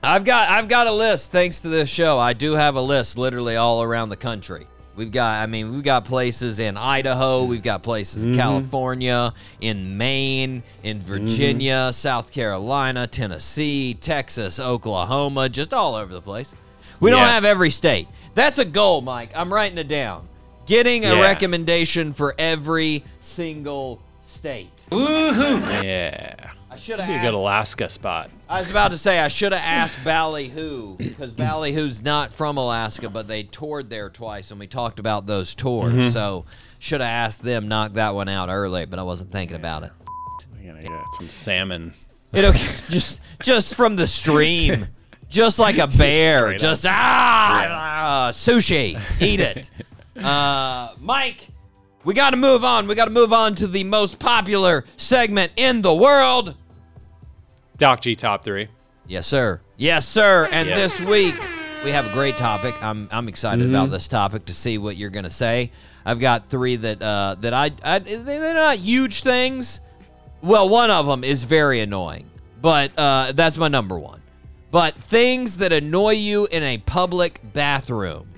I've 0.05 0.25
got 0.25 0.49
I've 0.49 0.67
got 0.67 0.89
a 0.89 0.93
list 0.93 1.31
thanks 1.31 1.61
to 1.61 1.69
this 1.69 1.89
show. 1.89 2.19
I 2.19 2.33
do 2.33 2.53
have 2.53 2.75
a 2.75 2.81
list 2.81 3.19
literally 3.19 3.55
all 3.55 3.83
around 3.83 4.09
the 4.09 4.17
country. 4.17 4.67
We've 4.97 5.13
got 5.13 5.41
I 5.41 5.47
mean, 5.47 5.73
we've 5.73 5.85
got 5.85 6.05
places 6.05 6.59
in 6.59 6.77
Idaho, 6.77 7.45
we've 7.45 7.63
got 7.63 7.85
places 7.85 8.25
in 8.25 8.33
mm-hmm. 8.33 8.41
California, 8.41 9.33
in 9.61 9.97
Maine, 9.97 10.65
in 10.83 10.99
mm-hmm. 10.99 11.07
Virginia, 11.07 11.93
South 11.93 12.33
Carolina, 12.33 13.07
Tennessee, 13.07 13.95
Texas, 13.95 14.59
Oklahoma, 14.59 15.49
just 15.49 15.73
all 15.73 15.95
over 15.95 16.13
the 16.13 16.21
place. 16.21 16.53
We 17.01 17.11
don't 17.11 17.27
have 17.27 17.45
every 17.45 17.71
state. 17.71 18.07
That's 18.35 18.59
a 18.59 18.65
goal, 18.65 19.01
Mike. 19.01 19.33
I'm 19.35 19.53
writing 19.53 19.79
it 19.79 19.89
down. 19.89 20.29
Getting 20.73 21.05
a 21.05 21.17
Yeah. 21.17 21.21
recommendation 21.21 22.15
for 22.15 22.35
every 22.39 23.05
single 23.21 24.01
state. 24.25 24.71
Yeah. 24.91 26.35
I 26.71 26.77
should 26.77 26.99
have 26.99 27.11
a 27.11 27.13
asked 27.13 27.23
good 27.23 27.35
Alaska 27.35 27.91
spot. 27.91 28.31
I 28.49 28.61
was 28.61 28.71
about 28.71 28.93
to 28.93 28.97
say 28.97 29.21
I 29.21 29.29
should 29.29 29.53
have 29.53 29.61
asked 29.63 30.03
Ballyhoo 30.03 30.97
because 30.97 31.33
Ballyhoo's 31.33 32.01
not 32.01 32.33
from 32.33 32.57
Alaska, 32.57 33.11
but 33.11 33.29
they 33.29 33.43
toured 33.43 33.91
there 33.91 34.09
twice, 34.09 34.51
and 34.51 34.59
we 34.59 34.67
talked 34.67 34.99
about 34.99 35.27
those 35.27 35.55
tours. 35.55 35.93
Mm-hmm. 35.93 36.09
So 36.09 36.47
should 36.79 37.03
have 37.03 37.11
asked 37.27 37.43
them, 37.43 37.69
knock 37.69 37.93
that 37.93 38.15
one 38.15 38.31
out 38.31 38.49
early, 38.49 38.87
but 38.87 38.99
I 38.99 39.03
wasn't 39.03 39.31
thinking 39.31 39.57
about 39.57 39.83
it. 39.83 39.93
We're 40.59 40.73
gonna 40.73 40.83
get 40.85 40.91
some 41.19 41.29
salmon. 41.29 41.93
It 42.33 42.51
just 42.89 43.21
just 43.43 43.75
from 43.75 43.97
the 43.97 44.07
stream, 44.07 44.87
just 45.29 45.59
like 45.59 45.77
a 45.77 45.87
bear, 45.87 46.47
Straight 46.57 46.61
just 46.63 46.87
ah, 46.87 47.67
ah, 47.69 48.31
sushi, 48.33 48.99
eat 49.21 49.41
it. 49.41 49.71
Uh, 50.17 50.95
Mike, 51.01 51.49
we 52.05 52.15
got 52.15 52.31
to 52.31 52.37
move 52.37 52.65
on. 52.65 52.87
We 52.87 52.95
got 52.95 53.07
to 53.07 53.11
move 53.11 53.33
on 53.33 53.55
to 53.57 53.67
the 53.67 53.85
most 53.85 54.19
popular 54.19 54.85
segment 54.97 55.53
in 55.57 55.83
the 55.83 55.95
world. 55.95 56.55
Doc 57.77 58.01
G 58.03 58.15
top 58.15 58.45
three. 58.45 58.69
Yes, 59.07 59.27
sir. 59.27 59.61
Yes, 59.77 60.07
sir. 60.07 60.49
And 60.53 60.69
Yes. 60.69 60.99
this 60.99 61.09
week 61.09 61.35
we 61.85 61.91
have 61.91 62.07
a 62.07 62.13
great 62.13 62.37
topic. 62.37 62.81
I'm 62.83 63.09
I'm 63.11 63.27
excited 63.29 63.69
about 63.69 63.91
this 63.91 64.07
topic 64.09 64.45
to 64.47 64.55
see 64.55 64.79
what 64.79 64.97
you're 64.97 65.11
gonna 65.11 65.31
say. 65.31 65.73
I've 66.05 66.21
got 66.21 66.49
three 66.49 66.77
that 66.77 67.03
uh, 67.03 67.37
that 67.41 67.53
I, 67.55 67.71
I 67.83 67.99
they're 68.01 68.55
not 68.55 68.79
huge 68.79 69.23
things. 69.23 69.81
Well, 70.43 70.69
one 70.69 70.91
of 70.91 71.07
them 71.07 71.25
is 71.25 71.45
very 71.45 71.81
annoying, 71.81 72.29
but 72.61 72.97
uh, 72.99 73.33
that's 73.33 73.57
my 73.57 73.69
number 73.69 73.99
one. 73.99 74.21
But 74.71 74.95
things 74.97 75.59
that 75.59 75.73
annoy 75.73 76.13
you 76.15 76.47
in 76.51 76.63
a 76.63 76.79
public 76.79 77.41
bathroom, 77.53 78.29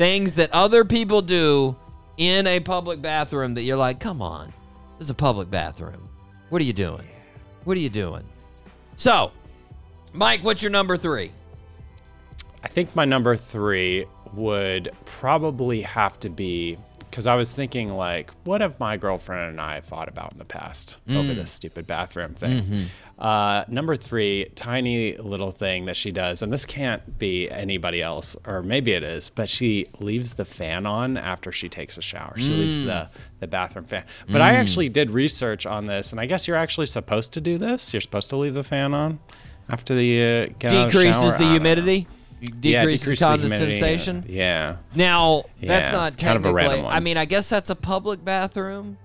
things 0.00 0.36
that 0.36 0.50
other 0.54 0.82
people 0.82 1.20
do 1.20 1.76
in 2.16 2.46
a 2.46 2.58
public 2.58 3.02
bathroom 3.02 3.52
that 3.52 3.64
you're 3.64 3.76
like, 3.76 4.00
come 4.00 4.22
on, 4.22 4.46
this 4.96 5.04
is 5.04 5.10
a 5.10 5.14
public 5.14 5.50
bathroom. 5.50 6.08
What 6.48 6.62
are 6.62 6.64
you 6.64 6.72
doing? 6.72 7.06
What 7.64 7.76
are 7.76 7.80
you 7.80 7.90
doing? 7.90 8.24
So, 8.96 9.30
Mike, 10.14 10.42
what's 10.42 10.62
your 10.62 10.70
number 10.70 10.96
three? 10.96 11.32
I 12.64 12.68
think 12.68 12.96
my 12.96 13.04
number 13.04 13.36
three 13.36 14.06
would 14.32 14.90
probably 15.04 15.82
have 15.82 16.18
to 16.20 16.30
be 16.30 16.78
because 17.10 17.26
I 17.26 17.34
was 17.34 17.52
thinking 17.52 17.90
like, 17.90 18.30
what 18.44 18.62
have 18.62 18.80
my 18.80 18.96
girlfriend 18.96 19.50
and 19.50 19.60
I 19.60 19.82
thought 19.82 20.08
about 20.08 20.32
in 20.32 20.38
the 20.38 20.46
past 20.46 20.96
over 21.10 21.32
mm. 21.32 21.34
this 21.34 21.50
stupid 21.50 21.86
bathroom 21.86 22.32
thing? 22.32 22.62
Mm-hmm. 22.62 22.82
Uh, 23.20 23.64
number 23.68 23.96
three, 23.96 24.46
tiny 24.54 25.14
little 25.16 25.50
thing 25.50 25.84
that 25.84 25.96
she 25.96 26.10
does, 26.10 26.40
and 26.40 26.50
this 26.50 26.64
can't 26.64 27.18
be 27.18 27.50
anybody 27.50 28.00
else, 28.00 28.34
or 28.46 28.62
maybe 28.62 28.92
it 28.92 29.02
is, 29.02 29.28
but 29.28 29.50
she 29.50 29.84
leaves 29.98 30.32
the 30.34 30.44
fan 30.46 30.86
on 30.86 31.18
after 31.18 31.52
she 31.52 31.68
takes 31.68 31.98
a 31.98 32.02
shower. 32.02 32.32
She 32.38 32.48
leaves 32.48 32.76
the 32.84 33.08
the 33.40 33.46
bathroom 33.46 33.84
fan. 33.84 34.04
But 34.30 34.40
I 34.40 34.52
actually 34.52 34.88
did 34.88 35.10
research 35.10 35.66
on 35.66 35.86
this, 35.86 36.12
and 36.12 36.20
I 36.20 36.24
guess 36.26 36.48
you're 36.48 36.56
actually 36.56 36.86
supposed 36.86 37.34
to 37.34 37.40
do 37.42 37.58
this. 37.58 37.92
You're 37.92 38.00
supposed 38.00 38.30
to 38.30 38.36
leave 38.36 38.54
the 38.54 38.64
fan 38.64 38.94
on 38.94 39.18
after 39.68 39.94
the 39.94 40.22
uh, 40.22 40.46
get 40.58 40.70
the 40.70 40.84
Decreases 40.86 41.14
shower. 41.20 41.32
the 41.32 41.38
don't 41.38 41.50
humidity. 41.50 42.06
Yeah, 42.40 42.84
Decreases 42.84 43.00
decreases 43.00 43.20
the 43.20 43.36
humidity, 43.36 43.80
condensation. 43.80 44.24
Yeah. 44.28 44.76
Now, 44.94 45.44
that's 45.62 45.88
Yeah, 45.88 45.92
not 45.92 46.16
kind 46.16 46.36
of 46.38 46.42
technically. 46.44 46.82
I 46.86 47.00
mean, 47.00 47.18
I 47.18 47.26
guess 47.26 47.50
that's 47.50 47.68
a 47.68 47.76
public 47.76 48.24
bathroom. 48.24 48.96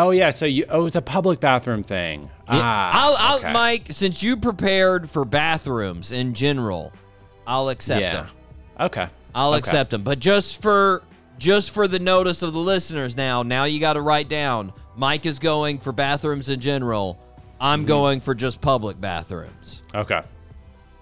Oh 0.00 0.10
yeah. 0.10 0.30
So 0.30 0.46
you. 0.46 0.64
Oh, 0.68 0.86
it's 0.86 0.96
a 0.96 1.02
public 1.02 1.40
bathroom 1.40 1.82
thing. 1.82 2.30
Ah. 2.46 2.90
I'll, 2.92 3.16
I'll 3.18 3.38
okay. 3.38 3.52
Mike, 3.52 3.86
since 3.90 4.22
you 4.22 4.36
prepared 4.36 5.10
for 5.10 5.24
bathrooms 5.24 6.12
in 6.12 6.34
general, 6.34 6.92
I'll 7.46 7.68
accept 7.68 8.00
Yeah. 8.00 8.12
them. 8.12 8.26
Okay. 8.80 9.08
I'll 9.34 9.50
Okay. 9.50 9.58
accept 9.58 9.90
them. 9.90 10.02
But 10.02 10.18
just 10.18 10.62
for 10.62 11.02
just 11.38 11.70
for 11.70 11.86
the 11.88 11.98
notice 11.98 12.42
of 12.42 12.52
the 12.52 12.58
listeners 12.58 13.16
now, 13.16 13.42
now 13.42 13.64
you 13.64 13.80
got 13.80 13.94
to 13.94 14.00
write 14.00 14.28
down. 14.28 14.72
Mike 14.96 15.26
is 15.26 15.38
going 15.38 15.78
for 15.78 15.92
bathrooms 15.92 16.48
in 16.48 16.60
general. 16.60 17.18
I'm 17.60 17.80
Mm-hmm. 17.80 17.88
going 17.88 18.20
for 18.20 18.34
just 18.34 18.60
public 18.60 19.00
bathrooms. 19.00 19.82
Okay. 19.94 20.20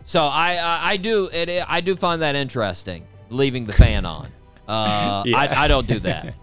So 0.05 0.23
I 0.23 0.55
I, 0.57 0.81
I 0.93 0.97
do 0.97 1.29
it, 1.33 1.65
I 1.69 1.81
do 1.81 1.97
find 1.97 2.23
that 2.23 2.35
interesting. 2.35 3.07
Leaving 3.31 3.65
the 3.67 3.73
fan 3.73 4.07
on. 4.07 4.29
Uh, 4.69 5.23
Yeah. 5.27 5.37
I, 5.39 5.65
I 5.65 5.69
don't 5.69 5.87
do 5.87 5.99
that. 6.01 6.35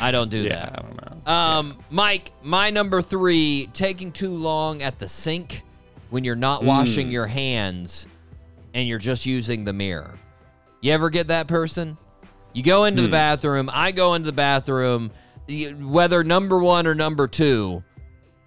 I 0.00 0.10
don't 0.10 0.30
do 0.30 0.42
Yeah. 0.42 0.56
I 0.56 0.70
that. 0.70 0.82
don't 0.82 0.96
know. 1.02 1.07
Um, 1.28 1.76
Mike, 1.90 2.32
my 2.42 2.70
number 2.70 3.02
three: 3.02 3.68
taking 3.72 4.10
too 4.12 4.34
long 4.34 4.82
at 4.82 4.98
the 4.98 5.08
sink 5.08 5.62
when 6.10 6.24
you're 6.24 6.34
not 6.36 6.62
Mm. 6.62 6.66
washing 6.66 7.10
your 7.10 7.26
hands 7.26 8.06
and 8.74 8.88
you're 8.88 8.98
just 8.98 9.26
using 9.26 9.64
the 9.64 9.72
mirror. 9.72 10.18
You 10.80 10.92
ever 10.92 11.10
get 11.10 11.28
that 11.28 11.46
person? 11.46 11.98
You 12.54 12.62
go 12.62 12.84
into 12.86 13.02
Hmm. 13.02 13.06
the 13.06 13.10
bathroom. 13.10 13.70
I 13.72 13.92
go 13.92 14.14
into 14.14 14.26
the 14.26 14.32
bathroom, 14.32 15.10
whether 15.80 16.24
number 16.24 16.58
one 16.58 16.86
or 16.86 16.94
number 16.94 17.28
two, 17.28 17.82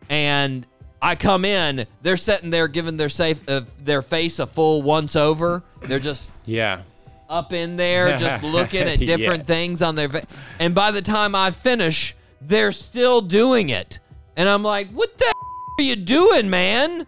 and 0.09 0.65
I 1.03 1.15
come 1.15 1.45
in. 1.45 1.85
They're 2.01 2.17
sitting 2.17 2.49
there 2.49 2.67
giving 2.67 2.97
their 2.97 3.09
safe 3.09 3.43
uh, 3.47 3.61
their 3.83 4.01
face 4.01 4.39
a 4.39 4.47
full 4.47 4.81
once 4.81 5.15
over. 5.15 5.61
They're 5.85 5.99
just 5.99 6.29
Yeah. 6.45 6.81
up 7.29 7.53
in 7.53 7.77
there, 7.77 8.17
just 8.17 8.41
looking 8.43 8.83
at 8.83 8.99
Yeah. 9.01 9.17
different 9.17 9.45
things 9.45 9.83
on 9.83 9.95
their. 9.95 10.07
Va- 10.07 10.23
and 10.59 10.73
by 10.73 10.89
the 10.91 11.01
time 11.03 11.35
I 11.35 11.51
finish, 11.51 12.15
they're 12.41 12.72
still 12.72 13.22
doing 13.22 13.69
it, 13.69 13.99
and 14.35 14.49
I'm 14.49 14.63
like, 14.63 14.89
"What 14.91 15.18
the 15.18 15.26
are 15.80 15.84
you 15.84 15.95
doing, 15.95 16.49
man? 16.49 17.07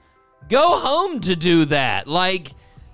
Go 0.49 0.77
home 0.77 1.19
to 1.21 1.35
do 1.35 1.65
that. 1.65 2.07
Like, 2.07 2.51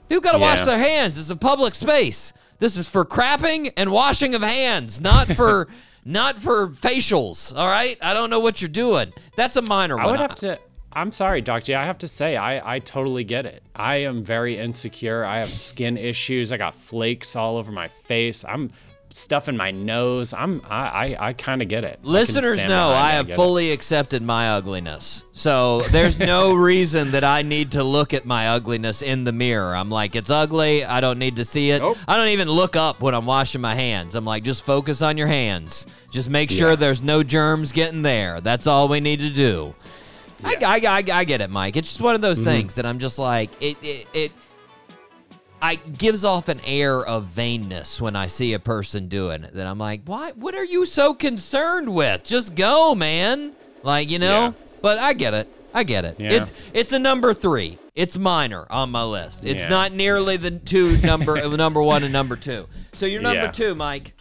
people 0.08 0.22
got 0.22 0.34
to 0.34 0.40
wash 0.40 0.64
their 0.64 0.78
hands. 0.78 1.18
It's 1.18 1.30
a 1.30 1.36
public 1.36 1.76
space. 1.76 2.34
This 2.60 2.78
is 2.78 2.88
for 2.88 3.06
crapping 3.06 3.74
and 3.78 3.92
washing 3.92 4.36
of 4.36 4.42
hands, 4.42 5.02
not 5.02 5.28
for." 5.36 5.68
Not 6.06 6.40
for 6.40 6.70
facials, 6.70 7.56
all 7.56 7.68
right? 7.68 7.98
I 8.02 8.14
don't 8.14 8.30
know 8.30 8.40
what 8.40 8.62
you're 8.62 8.70
doing. 8.70 9.12
That's 9.36 9.58
a 9.58 9.62
minor 9.62 10.00
I 10.00 10.06
one. 10.06 10.14
would 10.14 10.22
have 10.22 10.36
to. 10.36 10.58
I'm 10.94 11.12
sorry, 11.12 11.42
Doc 11.42 11.64
G. 11.66 11.76
I 11.76 11.86
have 11.86 12.00
to 12.00 12.08
say, 12.08 12.36
I, 12.36 12.76
I 12.76 12.80
totally 12.80 13.24
get 13.24 13.46
it. 13.46 13.62
I 13.76 13.98
am 13.98 14.24
very 14.24 14.58
insecure. 14.58 15.24
I 15.24 15.38
have 15.38 15.50
skin 15.50 15.98
issues. 15.98 16.52
I 16.52 16.58
got 16.58 16.74
flakes 16.74 17.36
all 17.36 17.58
over 17.58 17.72
my 17.72 17.90
face. 17.90 18.44
I'm 18.48 18.72
stuffing 19.20 19.56
my 19.58 19.72
nose. 19.72 20.34
I'm 20.34 20.62
I 20.70 21.16
I, 21.18 21.28
I 21.30 21.34
kind 21.34 21.62
of 21.62 21.68
get 21.68 21.84
it. 21.84 22.00
Listeners 22.04 22.60
stand 22.60 22.70
know 22.70 22.90
I 22.90 23.12
have 23.12 23.28
get 23.28 23.34
it. 23.34 23.36
fully 23.36 23.72
accepted 23.72 24.22
my 24.24 24.52
ugliness. 24.52 25.24
So 25.32 25.82
there's 25.92 26.18
no 26.20 26.54
reason 26.72 27.12
that 27.12 27.24
I 27.24 27.42
need 27.44 27.72
to 27.74 27.84
look 27.84 28.14
at 28.14 28.26
my 28.26 28.50
ugliness 28.50 29.02
in 29.02 29.24
the 29.24 29.32
mirror. 29.32 29.76
I'm 29.76 29.90
like, 29.90 30.16
it's 30.16 30.30
ugly. 30.30 30.84
I 30.84 31.00
don't 31.02 31.20
need 31.20 31.36
to 31.38 31.46
see 31.46 31.72
it. 31.72 31.80
Nope. 31.82 31.98
I 32.08 32.18
don't 32.18 32.30
even 32.30 32.50
look 32.50 32.76
up 32.76 33.02
when 33.02 33.14
I'm 33.16 33.26
washing 33.26 33.62
my 33.62 33.76
hands. 33.76 34.16
I'm 34.16 34.26
like, 34.26 34.44
just 34.44 34.66
focus 34.66 35.02
on 35.02 35.18
your 35.18 35.28
hands. 35.28 35.86
Just 36.12 36.30
make 36.30 36.52
sure 36.52 36.72
Yeah. 36.72 36.76
there's 36.76 37.02
no 37.02 37.24
germs 37.24 37.72
getting 37.72 38.02
there. 38.02 38.42
That's 38.42 38.68
all 38.68 38.88
we 38.88 39.00
need 39.00 39.20
to 39.20 39.30
do. 39.30 39.74
I, 40.44 40.56
I, 40.62 40.76
I, 40.88 41.04
I 41.20 41.24
get 41.26 41.42
it, 41.42 41.50
Mike. 41.50 41.76
It's 41.76 41.90
just 41.90 42.02
one 42.02 42.16
of 42.16 42.22
those 42.22 42.40
Mm-hmm. 42.40 42.50
things 42.50 42.76
that 42.76 42.86
I'm 42.86 43.00
just 43.00 43.20
like, 43.20 43.50
it, 43.62 43.78
it, 43.84 44.08
it 44.14 44.32
I 45.62 45.76
gives 45.76 46.24
off 46.24 46.48
an 46.48 46.62
air 46.66 47.06
of 47.06 47.26
vainness 47.26 48.00
when 48.00 48.16
I 48.16 48.28
see 48.28 48.54
a 48.54 48.60
person 48.60 49.08
doing 49.08 49.44
it. 49.44 49.54
That 49.54 49.68
I'm 49.68 49.78
like, 49.78 50.02
why? 50.06 50.32
What 50.32 50.56
are 50.56 50.64
you 50.64 50.86
so 50.86 51.14
concerned 51.14 51.94
with? 51.94 52.24
Just 52.24 52.56
go, 52.56 52.96
man. 52.96 53.54
Like 53.84 54.10
you 54.10 54.20
know. 54.20 54.40
Yeah. 54.46 54.52
But 54.82 54.98
I 55.00 55.14
get 55.14 55.34
it. 55.34 55.48
I 55.74 55.84
get 55.84 56.06
it. 56.06 56.20
Yeah. 56.20 56.34
It's 56.34 56.52
it's 56.74 56.94
a 56.94 57.00
number 57.00 57.34
three. 57.34 57.78
It's 57.96 58.18
minor 58.18 58.66
on 58.70 58.92
my 58.92 59.04
list. 59.04 59.46
It's 59.46 59.64
Yeah. 59.64 59.70
not 59.70 59.92
nearly 59.92 60.38
the 60.38 60.52
two 60.52 60.98
number 61.00 61.36
number 61.58 61.82
one 61.84 62.04
and 62.04 62.14
number 62.14 62.36
two. 62.38 62.68
So 62.94 63.06
you're 63.06 63.22
number 63.22 63.52
two, 63.52 63.76
Mike. 63.76 64.14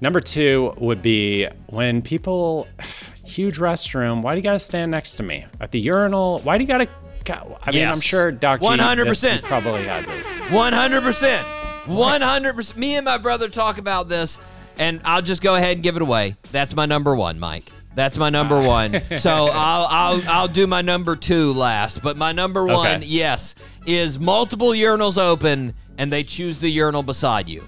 Number 0.00 0.20
two 0.20 0.72
would 0.78 1.00
be 1.02 1.46
when 1.66 2.02
people, 2.02 2.66
huge 3.24 3.58
restroom. 3.58 4.22
Why 4.22 4.34
do 4.34 4.38
you 4.38 4.42
gotta 4.42 4.58
stand 4.58 4.90
next 4.90 5.12
to 5.12 5.22
me 5.22 5.44
at 5.60 5.70
the 5.70 5.80
urinal? 5.80 6.40
Why 6.40 6.56
do 6.58 6.64
you 6.64 6.68
gotta? 6.68 6.88
I 7.30 7.70
mean, 7.72 7.86
I'm 7.86 8.00
sure 8.00 8.30
Doc. 8.30 8.60
G, 8.60 8.66
100%. 8.66 9.04
this- 9.20 9.40
Probably 9.42 9.84
had 9.84 10.04
this. 10.06 10.40
One 10.50 10.72
hundred 10.72 11.02
percent. 11.02 11.46
One 11.86 12.20
hundred 12.20 12.54
percent. 12.54 12.78
Me 12.78 12.96
and 12.96 13.04
my 13.04 13.18
brother 13.18 13.48
talk 13.48 13.78
about 13.78 14.08
this, 14.08 14.38
and 14.78 15.00
I'll 15.04 15.22
just 15.22 15.42
go 15.42 15.54
ahead 15.54 15.76
and 15.76 15.82
give 15.82 15.96
it 15.96 16.02
away. 16.02 16.36
That's 16.52 16.74
my 16.74 16.86
number 16.86 17.14
one, 17.14 17.38
Mike. 17.38 17.70
That's 17.94 18.16
my 18.16 18.28
number 18.30 18.56
ah. 18.56 18.66
one. 18.66 19.00
So 19.18 19.30
I'll 19.52 19.86
I'll 19.90 20.22
I'll 20.28 20.48
do 20.48 20.66
my 20.66 20.82
number 20.82 21.14
two 21.16 21.52
last. 21.52 22.02
But 22.02 22.16
my 22.16 22.32
number 22.32 22.66
one, 22.66 22.96
Okay. 22.96 23.04
yes, 23.06 23.54
is 23.86 24.18
multiple 24.18 24.70
urinals 24.70 25.18
open 25.18 25.74
and 25.98 26.12
they 26.12 26.24
choose 26.24 26.58
the 26.60 26.68
urinal 26.68 27.02
beside 27.02 27.48
you. 27.48 27.66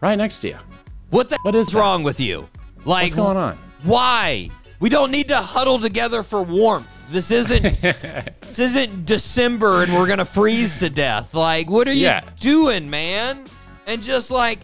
Right 0.00 0.16
next 0.18 0.40
to 0.40 0.48
you. 0.48 0.58
What 1.10 1.30
the 1.30 1.38
What 1.42 1.54
is 1.54 1.68
that? 1.68 1.78
wrong 1.78 2.02
with 2.02 2.18
you? 2.20 2.48
Like 2.84 3.04
What's 3.04 3.16
going 3.16 3.36
on? 3.36 3.58
Why? 3.84 4.50
We 4.80 4.88
don't 4.88 5.10
need 5.10 5.28
to 5.28 5.36
huddle 5.40 5.78
together 5.78 6.22
for 6.22 6.42
warmth. 6.42 6.88
This 7.10 7.30
isn't 7.30 7.62
this 7.82 8.58
isn't 8.58 9.04
December 9.06 9.82
and 9.82 9.94
we're 9.94 10.06
gonna 10.06 10.24
freeze 10.24 10.78
to 10.80 10.90
death. 10.90 11.34
Like, 11.34 11.70
what 11.70 11.88
are 11.88 11.92
you 11.92 12.04
Yeah. 12.04 12.22
doing, 12.40 12.88
man? 12.90 13.44
And 13.86 14.02
just 14.02 14.30
like 14.30 14.60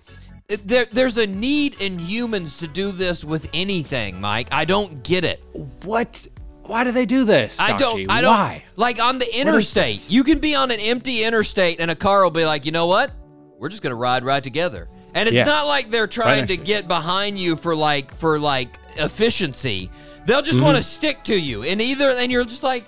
there, 0.49 0.85
there's 0.93 1.16
a 1.16 1.27
need 1.27 1.81
in 1.81 1.99
humans 1.99 2.59
to 2.59 2.69
do 2.69 2.93
this 2.93 3.25
with 3.25 3.49
anything, 3.55 4.21
Mike. 4.21 4.49
I 4.53 4.65
don't 4.66 5.03
get 5.03 5.25
it. 5.25 5.43
What? 5.85 6.27
Why 6.65 6.85
do 6.85 6.93
they 6.93 7.07
do 7.07 7.25
this? 7.25 7.61
I 7.61 7.77
don't. 7.77 8.11
I 8.11 8.21
don't. 8.21 8.31
Why? 8.31 8.65
Like 8.77 9.03
on 9.03 9.19
the 9.19 9.39
interstate, 9.41 10.11
you 10.11 10.25
can 10.25 10.39
be 10.39 10.55
on 10.55 10.71
an 10.71 10.81
empty 10.81 11.23
interstate, 11.25 11.81
and 11.81 11.91
a 11.91 11.95
car 11.97 12.23
will 12.23 12.31
be 12.31 12.45
like, 12.45 12.65
you 12.66 12.73
know 12.73 12.87
what? 12.87 13.12
We're 13.59 13.69
just 13.71 13.83
gonna 13.83 13.95
ride 13.95 14.25
right 14.25 14.43
together. 14.43 14.89
And 15.15 15.29
it's 15.29 15.37
Yeah. 15.37 15.45
not 15.45 15.66
like 15.66 15.91
they're 15.91 16.07
trying 16.07 16.47
to 16.49 16.57
to 16.57 16.62
get 16.62 16.89
behind 16.89 17.39
you 17.39 17.57
for 17.57 17.75
like 17.75 18.12
for 18.15 18.39
like 18.39 18.79
efficiency. 18.97 19.91
They'll 20.27 20.43
just 20.43 20.57
Mm-hmm. 20.57 20.65
want 20.65 20.77
to 20.79 20.83
stick 20.83 21.23
to 21.25 21.39
you, 21.39 21.63
and 21.65 21.81
either 21.81 22.11
and 22.11 22.31
you're 22.33 22.45
just 22.45 22.63
like, 22.63 22.85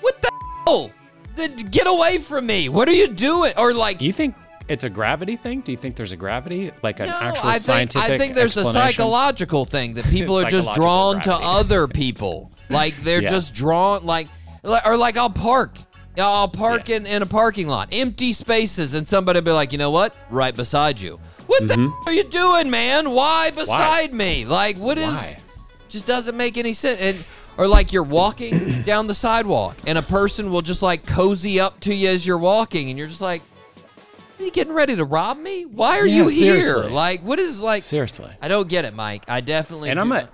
what 0.00 0.20
the 0.22 0.30
hell? 0.66 0.90
Then 1.36 1.54
Get 1.56 1.86
away 1.86 2.18
from 2.18 2.46
me! 2.46 2.68
What 2.68 2.88
are 2.88 2.92
you 2.94 3.08
doing? 3.08 3.52
Or 3.58 3.72
like, 3.74 3.98
Do 3.98 4.06
you 4.06 4.12
think 4.12 4.34
it's 4.68 4.84
a 4.84 4.90
gravity 4.90 5.36
thing? 5.36 5.60
Do 5.60 5.70
you 5.70 5.78
think 5.78 5.94
there's 5.96 6.12
a 6.12 6.16
gravity, 6.16 6.72
like 6.82 6.98
an 7.00 7.06
no, 7.08 7.14
actual 7.16 7.48
I 7.48 7.52
think 7.52 7.62
scientific? 7.62 8.10
I 8.10 8.18
think 8.18 8.34
there's 8.34 8.56
a 8.56 8.64
psychological 8.64 9.64
thing 9.64 9.94
that 9.94 10.06
people 10.06 10.38
are 10.38 10.44
just 10.50 10.72
drawn 10.74 11.20
to 11.22 11.32
other 11.34 11.86
people. 11.86 12.50
Like 12.68 12.96
they're 12.98 13.22
Yeah. 13.22 13.30
just 13.30 13.54
drawn 13.54 14.04
like 14.04 14.28
or 14.64 14.96
like 14.96 15.16
I'll 15.16 15.30
park. 15.30 15.78
I'll 16.18 16.48
park 16.48 16.88
Yeah. 16.88 16.96
in, 16.96 17.06
in 17.06 17.22
a 17.22 17.26
parking 17.26 17.68
lot, 17.68 17.90
empty 17.92 18.32
spaces, 18.32 18.94
and 18.94 19.06
somebody 19.06 19.36
will 19.38 19.44
be 19.44 19.50
like, 19.52 19.70
you 19.72 19.78
know 19.78 19.90
what? 19.90 20.16
Right 20.30 20.56
beside 20.56 20.98
you. 21.00 21.20
What 21.46 21.68
the 21.68 21.74
Mm-hmm. 21.74 21.92
f- 22.00 22.06
are 22.08 22.12
you 22.12 22.24
doing, 22.24 22.70
man? 22.70 23.10
Why 23.10 23.50
beside 23.50 24.12
me? 24.14 24.44
Like, 24.46 24.78
what 24.78 24.96
is? 24.98 25.36
Just 25.96 26.06
doesn't 26.06 26.36
make 26.36 26.56
any 26.58 26.72
sense. 26.74 27.00
And 27.00 27.24
or 27.56 27.66
like 27.66 27.90
you're 27.92 28.02
walking 28.02 28.82
down 28.86 29.06
the 29.06 29.14
sidewalk, 29.14 29.76
and 29.86 29.96
a 29.96 30.02
person 30.02 30.50
will 30.52 30.60
just 30.60 30.82
like 30.82 31.06
cozy 31.06 31.58
up 31.58 31.80
to 31.80 31.94
you 31.94 32.08
as 32.10 32.26
you're 32.26 32.36
walking, 32.38 32.90
and 32.90 32.98
you're 32.98 33.08
just 33.08 33.22
like, 33.22 33.40
are 34.38 34.42
you 34.44 34.50
getting 34.50 34.74
ready 34.74 34.94
to 34.94 35.04
rob 35.04 35.38
me? 35.38 35.64
Why 35.64 35.98
are 35.98 36.04
Yeah, 36.06 36.16
you 36.16 36.28
here? 36.28 36.60
seriously. 36.62 36.90
Like, 36.90 37.22
what 37.22 37.38
is 37.38 37.62
like? 37.62 37.82
Seriously. 37.82 38.30
I 38.42 38.48
don't 38.48 38.68
get 38.68 38.84
it, 38.84 38.92
Mike. 38.94 39.24
I 39.28 39.40
definitely. 39.40 39.88
And 39.88 39.98
I'm 39.98 40.12
a, 40.12 40.20
not- 40.22 40.30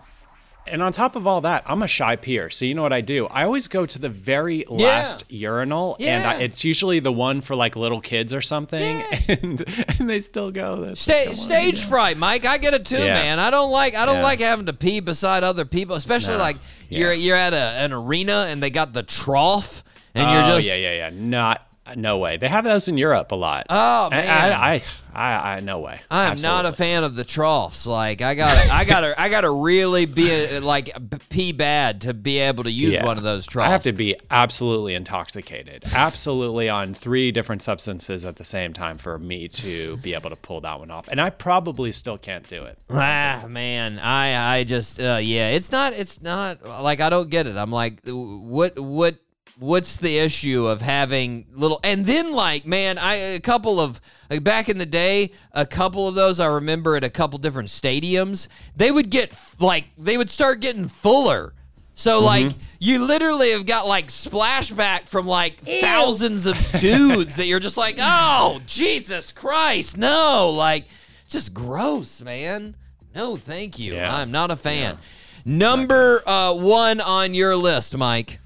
and 0.67 0.83
on 0.83 0.93
top 0.93 1.17
of 1.17 1.27
all 1.27 1.41
that, 1.43 1.63
I'm 1.67 1.83
a 1.83 1.87
shy 1.89 2.17
peer. 2.17 2.49
So 2.51 2.65
you 2.65 2.75
know 2.75 2.83
what 2.83 2.93
I 2.93 3.01
do? 3.01 3.27
I 3.27 3.45
always 3.45 3.69
go 3.69 3.85
to 3.87 3.99
the 3.99 4.09
very 4.09 4.65
last 4.69 5.25
urinal, 5.29 5.97
and 6.01 6.25
I, 6.27 6.35
it's 6.41 6.65
usually 6.65 7.01
the 7.01 7.13
one 7.13 7.41
for 7.41 7.55
like 7.57 7.75
little 7.77 8.01
kids 8.01 8.33
or 8.33 8.41
something, 8.41 8.83
Yeah. 8.83 9.21
and 9.43 9.65
and 9.99 10.09
they 10.11 10.21
still 10.21 10.51
go. 10.51 10.95
Sta- 10.95 11.35
stage 11.35 11.85
fright, 11.85 12.17
Mike. 12.17 12.45
I 12.47 12.59
get 12.59 12.75
it 12.75 12.87
too, 12.87 12.99
Yeah. 12.99 13.15
man. 13.15 13.39
I 13.41 13.51
don't 13.51 13.71
like 13.71 13.95
I 13.95 14.07
don't 14.07 14.17
Yeah. 14.17 14.23
like 14.23 14.41
having 14.41 14.67
to 14.67 14.73
pee 14.73 15.01
beside 15.01 15.43
other 15.45 15.65
people, 15.65 15.97
especially 15.97 16.35
No. 16.35 16.41
like 16.41 16.57
Yeah. 16.89 16.99
you're 17.01 17.13
you're 17.15 17.37
at 17.37 17.55
a, 17.55 17.57
an 17.57 17.93
arena 17.93 18.47
and 18.49 18.63
they 18.63 18.71
got 18.71 18.93
the 18.93 19.03
trough 19.03 19.83
and 20.15 20.29
oh 20.29 20.33
you're 20.33 20.57
just 20.61 20.69
yeah, 20.69 20.75
yeah, 20.77 20.95
yeah. 21.09 21.11
Not 21.13 21.67
no 21.97 22.19
way. 22.19 22.37
They 22.37 22.49
have 22.49 22.65
those 22.65 22.89
in 22.89 22.97
Europe 22.97 23.33
a 23.33 23.37
lot. 23.37 23.67
Oh, 23.71 24.11
man. 24.11 24.29
I, 24.29 24.75
I, 24.75 24.83
I, 25.15 25.57
I, 25.57 25.61
no 25.61 25.79
way. 25.81 26.01
I'm 26.11 26.41
not 26.41 26.65
a 26.65 26.73
fan 26.73 27.05
of 27.05 27.15
the 27.17 27.25
troughs. 27.25 27.87
Like 27.87 28.23
I 28.23 28.35
got 28.35 28.57
I 28.71 28.85
got 28.87 29.01
to 29.03 29.21
I 29.21 29.29
got 29.29 29.43
to 29.43 29.51
really 29.51 30.07
be 30.07 30.59
like 30.61 30.91
pee 31.29 31.53
bad 31.53 32.01
to 32.03 32.15
be 32.15 32.39
able 32.39 32.65
to 32.65 32.71
use 32.71 32.95
Yeah. 32.95 33.05
one 33.05 33.19
of 33.19 33.23
those 33.25 33.47
troughs. 33.47 33.69
I 33.69 33.71
have 33.73 33.83
to 33.83 33.93
be 33.93 34.17
absolutely 34.31 34.95
intoxicated, 34.95 35.85
absolutely 35.95 36.71
on 36.71 36.95
three 36.95 37.31
different 37.31 37.61
substances 37.63 38.25
at 38.25 38.37
the 38.37 38.45
same 38.45 38.73
time 38.73 38.97
for 38.97 39.19
me 39.19 39.49
to 39.49 39.99
be 39.99 40.15
able 40.15 40.31
to 40.31 40.37
pull 40.37 40.63
that 40.63 40.79
one 40.79 40.91
off. 40.91 41.09
And 41.09 41.21
I 41.21 41.29
probably 41.29 41.93
still 41.93 42.17
can't 42.17 42.47
do 42.49 42.65
it. 42.65 42.79
Ah, 42.91 43.45
man, 43.49 43.99
I 43.99 44.57
I 44.61 44.65
just 44.65 44.99
uh, 44.99 45.19
yeah, 45.23 45.51
it's 45.51 45.71
not 45.71 45.93
it's 45.93 46.23
not 46.23 46.65
like 46.65 47.01
I 47.01 47.11
don't 47.11 47.29
get 47.29 47.47
it. 47.47 47.57
I'm 47.59 47.71
like, 47.71 48.01
what 48.07 48.79
what 48.79 49.17
what's 49.59 49.97
the 49.97 50.19
issue 50.19 50.67
of 50.67 50.81
having 50.81 51.47
little 51.53 51.81
and 51.85 52.07
then 52.07 52.33
like 52.33 52.67
man, 52.67 52.99
I 52.99 53.15
a 53.15 53.41
couple 53.41 53.81
of 53.81 54.01
like 54.31 54.43
back 54.43 54.69
in 54.69 54.79
the 54.79 54.87
day, 54.87 55.33
a 55.53 55.67
couple 55.67 56.09
of 56.09 56.15
those 56.15 56.41
I 56.41 56.47
remember 56.47 56.97
at 56.97 57.05
a 57.05 57.11
couple 57.11 57.39
different 57.39 57.69
stadiums, 57.69 58.49
they 58.77 58.91
would 58.91 59.11
get 59.11 59.33
like 59.61 59.85
they 59.99 60.17
would 60.17 60.31
start 60.31 60.61
getting 60.61 60.89
fuller. 60.89 61.55
So 61.95 62.21
like 62.25 62.53
you 62.81 63.05
literally 63.05 63.53
have 63.53 63.67
got 63.67 63.87
like 63.87 64.09
splashback 64.09 65.09
from 65.09 65.27
like 65.27 65.61
thousands 65.61 66.47
of 66.47 66.57
dudes 66.79 67.37
that 67.37 67.47
you're 67.47 67.61
just 67.61 67.77
like, 67.77 67.97
oh 67.99 68.61
Jesus 68.67 69.31
Christ, 69.31 69.99
no, 69.99 70.51
like 70.51 70.87
just 71.29 71.55
gross, 71.55 72.21
man. 72.23 72.75
No, 73.15 73.37
thank 73.37 73.79
you. 73.79 73.95
Yeah. 73.95 74.15
I'm 74.15 74.31
not 74.31 74.51
a 74.51 74.57
fan. 74.57 74.99
Number 75.45 76.23
uh, 76.27 76.55
one 76.55 77.01
on 77.01 77.35
your 77.35 77.57
list, 77.57 77.97
Mike. 77.97 78.39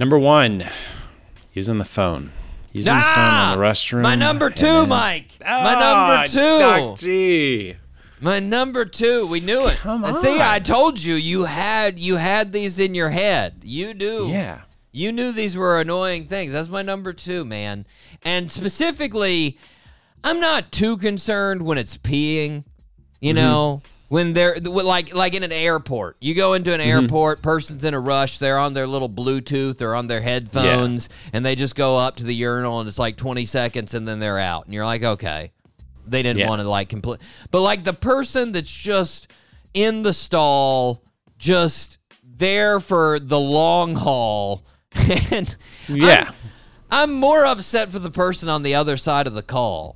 Number 0.00 0.18
one, 0.18 0.64
using 1.52 1.76
the 1.76 1.84
phone. 1.84 2.32
Using 2.72 2.94
the 2.94 3.00
phone 3.00 3.04
Ah, 3.06 3.52
in 3.52 3.58
the 3.58 3.64
restroom. 3.64 4.00
My 4.02 4.14
number 4.14 4.48
two, 4.48 4.64
then- 4.64 4.88
Mike. 4.88 5.26
my 5.40 5.46
Ah, 5.46 6.16
number 6.16 6.26
two. 6.26 6.58
Doc 6.58 6.98
G. 6.98 7.74
My 8.18 8.40
number 8.40 8.86
two. 8.86 9.26
We 9.26 9.40
knew 9.40 9.66
it. 9.66 9.76
Come 9.76 10.04
on. 10.04 10.14
See. 10.14 10.38
I 10.40 10.58
told 10.58 11.02
you 11.02 11.14
you 11.16 11.44
had 11.44 11.98
you 11.98 12.16
had 12.16 12.52
these 12.52 12.78
in 12.78 12.94
your 12.94 13.10
head. 13.10 13.56
You 13.62 13.92
do. 13.92 14.28
Yeah. 14.32 14.60
You 14.90 15.12
knew 15.12 15.32
these 15.32 15.54
were 15.54 15.78
annoying 15.80 16.24
things. 16.28 16.52
That's 16.52 16.70
my 16.70 16.80
number 16.82 17.12
two, 17.12 17.44
man. 17.44 17.84
And 18.22 18.50
specifically, 18.50 19.58
I'm 20.24 20.40
not 20.40 20.72
too 20.72 20.96
concerned 20.96 21.62
when 21.62 21.76
it's 21.76 21.98
peeing. 21.98 22.64
You 23.20 23.34
know, 23.34 23.82
when 24.10 24.32
they're 24.32 24.56
like 24.56 25.14
like 25.14 25.34
in 25.36 25.44
an 25.44 25.52
airport. 25.52 26.16
You 26.20 26.34
go 26.34 26.54
into 26.54 26.74
an 26.74 26.80
mm-hmm. 26.80 27.02
airport, 27.02 27.42
person's 27.42 27.84
in 27.84 27.94
a 27.94 28.00
rush. 28.00 28.40
They're 28.40 28.58
on 28.58 28.74
their 28.74 28.88
little 28.88 29.08
Bluetooth 29.08 29.80
or 29.80 29.94
on 29.94 30.08
their 30.08 30.20
headphones, 30.20 31.08
and 31.32 31.46
they 31.46 31.54
just 31.54 31.76
go 31.76 31.96
up 31.96 32.16
to 32.16 32.24
the 32.24 32.34
urinal, 32.34 32.80
and 32.80 32.88
it's 32.88 32.98
like 32.98 33.16
20 33.16 33.44
seconds, 33.44 33.94
and 33.94 34.08
then 34.08 34.18
they're 34.18 34.40
out, 34.40 34.64
and 34.64 34.74
you're 34.74 34.84
like, 34.84 35.04
okay, 35.04 35.52
they 36.08 36.24
didn't 36.24 36.40
Yeah. 36.40 36.48
want 36.48 36.60
to 36.60 36.68
like 36.68 36.88
complete. 36.88 37.20
But 37.52 37.60
like 37.60 37.84
the 37.84 37.92
person 37.92 38.50
that's 38.50 38.70
just 38.70 39.30
in 39.74 40.02
the 40.02 40.12
stall, 40.12 41.04
just 41.38 41.98
there 42.24 42.80
for 42.80 43.20
the 43.20 43.38
long 43.38 43.94
haul, 43.94 44.66
and 45.30 45.56
Yeah. 45.88 46.32
I'm, 46.90 47.10
I'm 47.12 47.14
more 47.14 47.44
upset 47.44 47.90
for 47.90 48.00
the 48.00 48.10
person 48.10 48.48
on 48.48 48.64
the 48.64 48.74
other 48.74 48.96
side 48.96 49.28
of 49.28 49.34
the 49.34 49.42
call. 49.44 49.94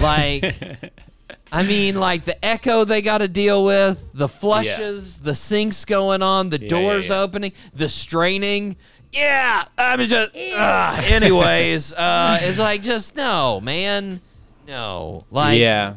Like, 0.00 0.42
I 1.52 1.62
mean, 1.64 1.96
like 1.96 2.24
the 2.24 2.42
echo 2.42 2.84
they 2.84 3.02
got 3.02 3.18
to 3.18 3.28
deal 3.28 3.62
with, 3.62 4.12
the 4.14 4.26
flushes, 4.26 5.18
the 5.18 5.34
sinks 5.34 5.84
going 5.84 6.22
on, 6.22 6.48
the 6.48 6.58
yeah, 6.58 6.68
doors 6.68 7.08
yeah. 7.08 7.20
opening, 7.20 7.52
the 7.74 7.90
straining. 7.90 8.76
Yeah, 9.12 9.62
I'm 9.76 10.00
just. 10.00 10.34
Uh, 10.34 11.02
anyways, 11.04 11.92
uh, 11.92 12.38
it's 12.40 12.58
like 12.58 12.80
just 12.80 13.14
no, 13.16 13.60
man, 13.60 14.22
no. 14.66 15.26
Like, 15.30 15.60
yeah. 15.60 15.96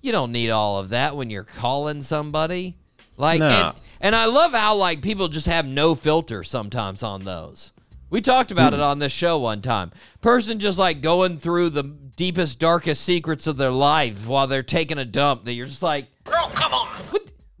you 0.00 0.12
don't 0.12 0.30
need 0.30 0.50
all 0.50 0.78
of 0.78 0.90
that 0.90 1.16
when 1.16 1.28
you're 1.28 1.42
calling 1.42 2.00
somebody. 2.02 2.76
Like, 3.16 3.40
No. 3.40 3.48
and, 3.48 3.74
and 4.00 4.14
I 4.14 4.26
love 4.26 4.52
how 4.52 4.76
like 4.76 5.02
people 5.02 5.26
just 5.26 5.48
have 5.48 5.66
no 5.66 5.96
filter 5.96 6.44
sometimes 6.44 7.02
on 7.02 7.24
those. 7.24 7.72
We 8.10 8.20
talked 8.20 8.50
about 8.50 8.72
Hmm. 8.72 8.80
it 8.80 8.82
on 8.82 8.98
this 8.98 9.12
show 9.12 9.38
one 9.38 9.60
time. 9.60 9.92
Person 10.20 10.58
just 10.58 10.78
like 10.78 11.00
going 11.02 11.38
through 11.38 11.70
the 11.70 11.82
deepest, 11.82 12.58
darkest 12.58 13.04
secrets 13.04 13.46
of 13.46 13.56
their 13.58 13.70
life 13.70 14.26
while 14.26 14.46
they're 14.46 14.62
taking 14.62 14.98
a 14.98 15.04
dump. 15.04 15.44
That 15.44 15.52
you're 15.54 15.66
just 15.66 15.82
like, 15.82 16.06
Girl, 16.24 16.50
come 16.54 16.72
on. 16.74 16.88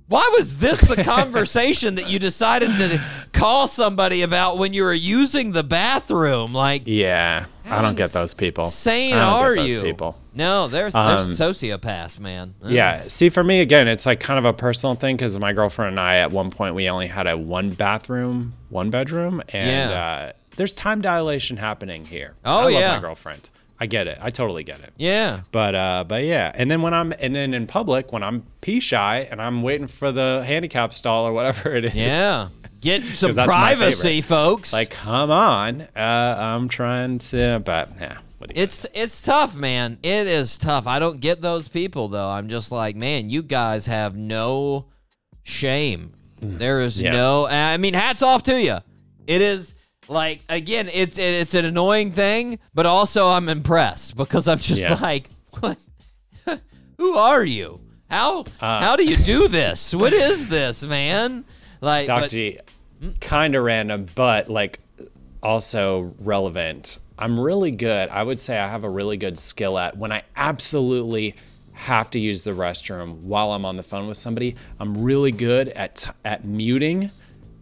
Why 0.08 0.30
was 0.36 0.56
this 0.56 0.80
the 0.80 1.02
conversation 1.04 1.96
that 1.96 2.08
you 2.08 2.18
decided 2.18 2.76
to 2.78 3.02
call 3.32 3.68
somebody 3.68 4.22
about 4.22 4.56
when 4.56 4.72
you 4.72 4.82
were 4.84 4.94
using 4.94 5.52
the 5.52 5.62
bathroom? 5.62 6.54
Like, 6.54 6.82
Yeah, 6.86 7.44
I 7.66 7.82
don't 7.82 7.94
get 7.94 8.10
those 8.12 8.32
people. 8.32 8.64
insane 8.64 9.12
I 9.14 9.16
don't 9.20 9.28
are 9.44 9.54
get 9.54 9.62
those 9.64 9.74
you? 9.74 9.82
people? 9.82 10.18
No, 10.34 10.66
there's 10.68 10.94
Um, 10.94 11.08
there's 11.26 11.38
sociopaths, 11.38 12.18
man. 12.18 12.54
Yeah. 12.64 12.96
See, 12.96 13.28
for 13.28 13.44
me, 13.44 13.60
again, 13.60 13.86
it's 13.86 14.06
like 14.06 14.18
kind 14.20 14.38
of 14.38 14.46
a 14.46 14.52
personal 14.54 14.94
thing 14.94 15.16
because 15.16 15.38
my 15.38 15.52
girlfriend 15.52 15.90
and 15.90 16.00
I, 16.00 16.16
at 16.18 16.30
one 16.30 16.50
point, 16.50 16.74
we 16.74 16.88
only 16.88 17.08
had 17.08 17.26
a 17.26 17.36
one 17.36 17.70
bathroom, 17.70 18.54
one 18.70 18.88
bedroom, 18.88 19.42
and 19.50 19.90
Yeah. 19.90 20.00
uh, 20.00 20.32
there's 20.56 20.72
time 20.72 21.02
dilation 21.02 21.58
happening 21.58 22.06
here. 22.06 22.34
Oh, 22.46 22.60
I 22.60 22.62
love 22.62 22.72
yeah. 22.72 22.94
my 22.96 23.00
girlfriend. 23.00 23.50
I 23.80 23.86
get 23.86 24.08
it. 24.08 24.18
I 24.20 24.30
totally 24.30 24.64
get 24.64 24.80
it. 24.80 24.92
yeah. 24.96 25.42
But 25.52 25.74
uh, 25.74 26.04
but 26.08 26.24
yeah, 26.24 26.50
and 26.54 26.70
then 26.70 26.82
when 26.82 26.92
I'm 26.94 27.12
and 27.12 27.34
then 27.34 27.54
in 27.54 27.66
public 27.66 28.12
when 28.12 28.22
I'm 28.22 28.42
pee 28.60 28.80
shy 28.80 29.28
and 29.30 29.40
I'm 29.40 29.62
waiting 29.62 29.86
for 29.86 30.10
the 30.10 30.42
handicap 30.46 30.92
stall 30.92 31.26
or 31.26 31.32
whatever 31.32 31.74
it 31.74 31.84
is. 31.84 31.94
Yeah. 31.94 32.48
Get 32.80 33.04
some 33.14 33.34
privacy, 33.34 34.20
folks. 34.20 34.72
Like, 34.72 34.90
come 34.90 35.30
on. 35.32 35.82
Uh, 35.96 36.34
I'm 36.38 36.68
trying 36.68 37.18
to, 37.18 37.60
but 37.64 37.90
yeah. 38.00 38.18
Do 38.40 38.46
It's 38.54 38.86
it's 38.94 39.20
tough, 39.20 39.56
man. 39.56 39.98
It 40.02 40.26
is 40.28 40.58
tough. 40.58 40.86
I 40.86 40.98
don't 41.00 41.20
get 41.20 41.40
those 41.42 41.66
people 41.68 42.06
though. 42.08 42.28
I'm 42.28 42.48
just 42.48 42.70
like, 42.70 42.94
man, 42.94 43.30
you 43.30 43.42
guys 43.42 43.86
have 43.86 44.16
no 44.16 44.86
shame. 45.42 46.12
There 46.40 46.80
is 46.80 46.98
Mm. 46.98 47.02
Yeah. 47.02 47.12
no. 47.12 47.46
I 47.48 47.76
mean, 47.78 47.94
hats 47.94 48.22
off 48.22 48.44
to 48.44 48.60
you. 48.60 48.78
It 49.26 49.42
is 49.42 49.74
like 50.08 50.40
again, 50.48 50.88
it's 50.92 51.18
it's 51.18 51.54
an 51.54 51.64
annoying 51.64 52.12
thing, 52.12 52.58
but 52.74 52.86
also 52.86 53.26
I'm 53.28 53.48
impressed 53.48 54.16
because 54.16 54.48
I'm 54.48 54.58
just 54.58 54.82
Yeah. 54.82 54.98
like, 55.00 55.28
what? 55.60 55.78
Who 56.98 57.14
are 57.14 57.44
you? 57.44 57.78
How 58.10 58.40
Uh, 58.60 58.80
how 58.80 58.96
do 58.96 59.04
you 59.04 59.16
do 59.16 59.48
this? 59.48 59.94
What 59.94 60.12
is 60.12 60.48
this, 60.48 60.82
man? 60.84 61.44
Like, 61.80 62.06
Doc 62.06 62.30
G, 62.30 62.58
kind 63.20 63.54
of 63.54 63.62
random, 63.64 64.06
but 64.14 64.48
like 64.50 64.78
also 65.42 66.14
relevant. 66.20 66.98
I'm 67.18 67.38
really 67.38 67.70
good. 67.70 68.08
I 68.08 68.22
would 68.22 68.40
say 68.40 68.58
I 68.58 68.68
have 68.68 68.84
a 68.84 68.90
really 68.90 69.16
good 69.16 69.38
skill 69.38 69.76
at 69.78 69.96
when 69.96 70.12
I 70.12 70.22
absolutely 70.36 71.34
have 71.72 72.10
to 72.10 72.18
use 72.18 72.42
the 72.44 72.50
restroom 72.52 73.22
while 73.24 73.52
I'm 73.52 73.64
on 73.64 73.76
the 73.76 73.82
phone 73.82 74.08
with 74.08 74.16
somebody. 74.18 74.56
I'm 74.80 75.02
really 75.02 75.30
good 75.32 75.68
at 75.68 76.12
at 76.24 76.44
muting 76.44 77.10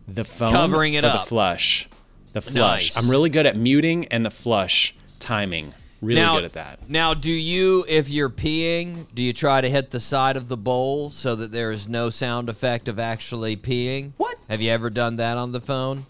the 0.09 0.24
phone 0.24 0.52
Covering 0.52 0.94
it 0.94 1.02
for 1.02 1.09
up. 1.10 1.20
the 1.24 1.27
flush. 1.28 1.89
The 2.37 2.43
flush. 2.43 2.95
Nice. 2.95 3.03
I'm 3.03 3.11
really 3.11 3.31
good 3.31 3.47
at 3.47 3.57
muting 3.57 4.09
and 4.09 4.27
the 4.27 4.31
flush 4.31 4.95
timing. 5.19 5.73
Really 6.03 6.21
now, 6.21 6.35
good 6.35 6.45
at 6.45 6.53
that. 6.53 6.87
Now, 6.87 7.15
do 7.15 7.33
you, 7.33 7.87
if 7.89 8.11
you're 8.11 8.29
peeing, 8.29 9.07
do 9.15 9.23
you 9.23 9.33
try 9.33 9.63
to 9.63 9.71
hit 9.71 9.91
the 9.91 10.01
side 10.01 10.37
of 10.37 10.49
the 10.49 10.57
bowl 10.59 11.09
so 11.09 11.35
that 11.35 11.51
there 11.51 11.71
is 11.71 11.89
no 11.89 12.11
sound 12.11 12.51
effect 12.51 12.89
of 12.89 12.99
actually 12.99 13.57
peeing? 13.57 14.13
What? 14.19 14.37
Have 14.51 14.61
you 14.61 14.71
ever 14.71 14.91
done 14.91 15.17
that 15.17 15.39
on 15.39 15.53
the 15.53 15.63
phone? 15.63 16.05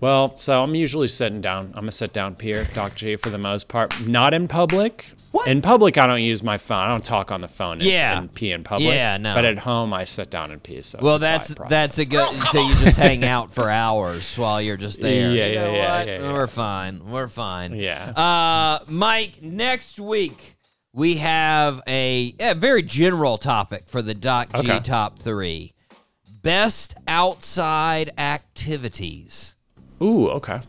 Well, 0.00 0.34
so 0.38 0.62
I'm 0.62 0.74
usually 0.74 1.08
sitting 1.08 1.42
down. 1.42 1.74
I'm 1.74 1.88
a 1.88 1.92
sit 1.92 2.14
down 2.14 2.36
peer, 2.36 2.66
Doc 2.72 2.94
G, 2.94 3.16
for 3.16 3.28
the 3.28 3.36
most 3.36 3.68
part. 3.68 4.06
Not 4.06 4.32
in 4.32 4.48
public. 4.48 5.10
What? 5.32 5.46
In 5.46 5.62
public, 5.62 5.96
I 5.96 6.08
don't 6.08 6.22
use 6.22 6.42
my 6.42 6.58
phone. 6.58 6.78
I 6.78 6.88
don't 6.88 7.04
talk 7.04 7.30
on 7.30 7.40
the 7.40 7.46
phone 7.46 7.74
and, 7.74 7.84
Yeah. 7.84 8.18
and 8.18 8.34
pee 8.34 8.50
in 8.50 8.64
public. 8.64 8.92
Yeah, 8.92 9.16
no. 9.16 9.32
But 9.34 9.44
at 9.44 9.58
home, 9.58 9.92
I 9.94 10.04
sit 10.04 10.28
down 10.28 10.50
and 10.50 10.60
pee. 10.60 10.82
So 10.82 10.98
well, 11.00 11.20
that's 11.20 11.54
that's 11.68 11.98
a 11.98 12.04
good. 12.04 12.42
So 12.50 12.66
you 12.66 12.74
just 12.76 12.96
hang 12.96 13.22
out 13.24 13.52
for 13.54 13.70
hours 13.70 14.36
while 14.36 14.60
you're 14.60 14.76
just 14.76 15.00
there. 15.00 15.30
Yeah, 15.32 15.46
You 15.46 15.52
yeah, 15.54 15.60
know 15.64 15.74
yeah, 15.74 15.98
what? 15.98 16.08
yeah, 16.08 16.18
yeah. 16.20 16.32
We're 16.32 16.46
fine. 16.48 17.04
We're 17.06 17.28
fine. 17.28 17.76
Yeah. 17.76 18.10
Uh, 18.10 18.84
Mike, 18.88 19.40
next 19.40 20.00
week 20.00 20.56
we 20.92 21.18
have 21.18 21.80
a, 21.86 22.34
a 22.40 22.54
very 22.56 22.82
general 22.82 23.38
topic 23.38 23.84
for 23.86 24.02
the 24.02 24.14
Doc 24.14 24.48
G 24.54 24.58
Okay. 24.68 24.80
top 24.80 25.20
three: 25.20 25.74
best 26.42 26.96
outside 27.06 28.10
activities. 28.18 29.54
Ooh, 30.02 30.28
okay. 30.30 30.60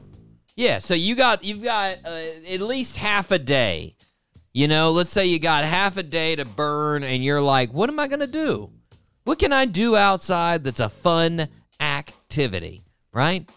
Yeah, 0.55 0.79
so 0.79 0.93
you 0.93 1.15
got 1.15 1.43
you've 1.43 1.63
got 1.63 1.97
uh, 2.05 2.21
at 2.51 2.61
least 2.61 2.97
half 2.97 3.31
a 3.31 3.39
day. 3.39 3.95
You 4.53 4.67
know, 4.67 4.91
let's 4.91 5.11
say 5.11 5.25
you 5.25 5.39
got 5.39 5.63
half 5.63 5.97
a 5.97 6.03
day 6.03 6.35
to 6.35 6.45
burn 6.45 7.03
and 7.03 7.23
you're 7.23 7.41
like, 7.41 7.71
"What 7.71 7.89
am 7.89 7.99
I 7.99 8.07
going 8.07 8.19
to 8.19 8.27
do? 8.27 8.71
What 9.23 9.39
can 9.39 9.53
I 9.53 9.65
do 9.65 9.95
outside 9.95 10.63
that's 10.63 10.79
a 10.79 10.89
fun 10.89 11.47
activity?" 11.79 12.81
Right? 13.13 13.49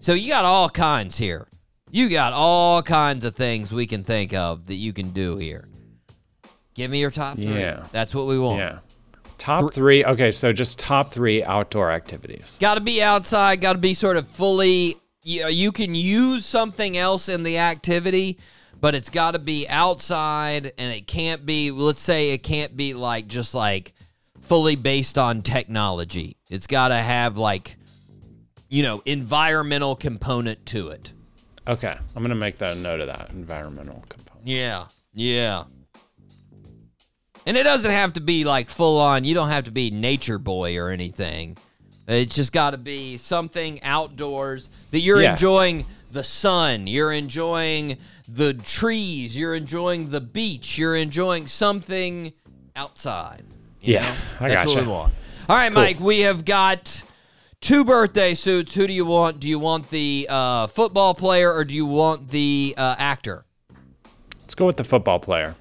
So 0.00 0.12
you 0.12 0.28
got 0.28 0.44
all 0.44 0.68
kinds 0.68 1.16
here. 1.16 1.48
You 1.90 2.08
got 2.08 2.32
all 2.32 2.82
kinds 2.82 3.24
of 3.24 3.34
things 3.36 3.72
we 3.72 3.86
can 3.86 4.04
think 4.04 4.34
of 4.34 4.66
that 4.66 4.74
you 4.74 4.92
can 4.92 5.10
do 5.10 5.36
here. 5.38 5.68
Give 6.74 6.90
me 6.90 7.00
your 7.00 7.10
top 7.10 7.36
3. 7.36 7.46
Yeah. 7.46 7.86
That's 7.92 8.14
what 8.14 8.26
we 8.26 8.38
want. 8.38 8.58
Yeah. 8.58 8.78
Top 9.38 9.74
three. 9.74 10.04
Okay, 10.04 10.32
so 10.32 10.52
just 10.52 10.78
top 10.78 11.12
three 11.12 11.44
outdoor 11.44 11.90
activities. 11.90 12.56
Got 12.60 12.76
to 12.76 12.80
be 12.80 13.02
outside. 13.02 13.60
Got 13.60 13.74
to 13.74 13.78
be 13.78 13.92
sort 13.92 14.16
of 14.16 14.28
fully. 14.28 14.96
You, 15.22 15.44
uh, 15.44 15.48
you 15.48 15.70
can 15.72 15.94
use 15.94 16.46
something 16.46 16.96
else 16.96 17.28
in 17.28 17.42
the 17.42 17.58
activity, 17.58 18.38
but 18.84 18.94
it's 18.94 19.08
got 19.08 19.30
to 19.30 19.38
be 19.38 19.66
outside, 19.66 20.74
and 20.76 20.92
it 20.92 21.06
can't 21.06 21.46
be. 21.46 21.70
Let's 21.70 22.02
say 22.02 22.32
it 22.32 22.42
can't 22.42 22.76
be 22.76 22.92
like 22.92 23.28
just 23.28 23.54
like 23.54 23.94
fully 24.42 24.76
based 24.76 25.16
on 25.16 25.40
technology. 25.40 26.36
It's 26.50 26.66
got 26.66 26.88
to 26.88 26.96
have 26.96 27.38
like, 27.38 27.76
you 28.68 28.82
know, 28.82 29.00
environmental 29.06 29.96
component 29.96 30.66
to 30.66 30.88
it. 30.88 31.14
Okay, 31.66 31.96
I'm 32.14 32.22
gonna 32.22 32.34
make 32.34 32.58
that 32.58 32.76
a 32.76 32.78
note 32.78 33.00
of 33.00 33.06
that 33.06 33.30
environmental 33.30 34.04
component. 34.10 34.46
Yeah, 34.46 34.84
yeah. 35.14 35.64
And 37.46 37.56
it 37.56 37.62
doesn't 37.62 37.90
have 37.90 38.12
to 38.12 38.20
be 38.20 38.44
like 38.44 38.68
full 38.68 39.00
on. 39.00 39.24
You 39.24 39.32
don't 39.32 39.48
have 39.48 39.64
to 39.64 39.70
be 39.72 39.90
nature 39.92 40.38
boy 40.38 40.76
or 40.76 40.90
anything. 40.90 41.56
It's 42.06 42.34
just 42.34 42.52
got 42.52 42.72
to 42.72 42.76
be 42.76 43.16
something 43.16 43.82
outdoors 43.82 44.68
that 44.90 45.00
you're 45.00 45.22
Yeah. 45.22 45.32
enjoying 45.32 45.86
the 46.14 46.24
sun, 46.24 46.86
you're 46.86 47.12
enjoying 47.12 47.98
the 48.26 48.54
trees, 48.54 49.36
you're 49.36 49.54
enjoying 49.54 50.10
the 50.10 50.20
beach, 50.20 50.78
you're 50.78 50.96
enjoying 50.96 51.46
something 51.46 52.32
outside. 52.74 53.44
you 53.80 53.94
Yeah, 53.94 54.02
know? 54.02 54.14
I 54.40 54.48
That's 54.48 54.74
what 54.74 54.84
we 54.84 54.90
want. 54.90 55.12
All 55.48 55.56
right, 55.56 55.70
Cool. 55.70 55.82
Mike, 55.82 56.00
we 56.00 56.20
have 56.20 56.44
got 56.46 57.02
two 57.60 57.84
birthday 57.84 58.32
suits. 58.34 58.74
Who 58.74 58.86
do 58.86 58.92
you 58.92 59.04
want? 59.04 59.40
Do 59.40 59.48
you 59.48 59.58
want 59.58 59.90
the 59.90 60.26
uh, 60.30 60.68
football 60.68 61.14
player 61.14 61.52
or 61.52 61.64
do 61.64 61.74
you 61.74 61.84
want 61.86 62.30
the 62.30 62.74
uh, 62.78 62.94
actor? 62.98 63.44
Let's 64.40 64.54
go 64.54 64.66
with 64.66 64.76
the 64.76 64.84
football 64.84 65.18
player. 65.18 65.54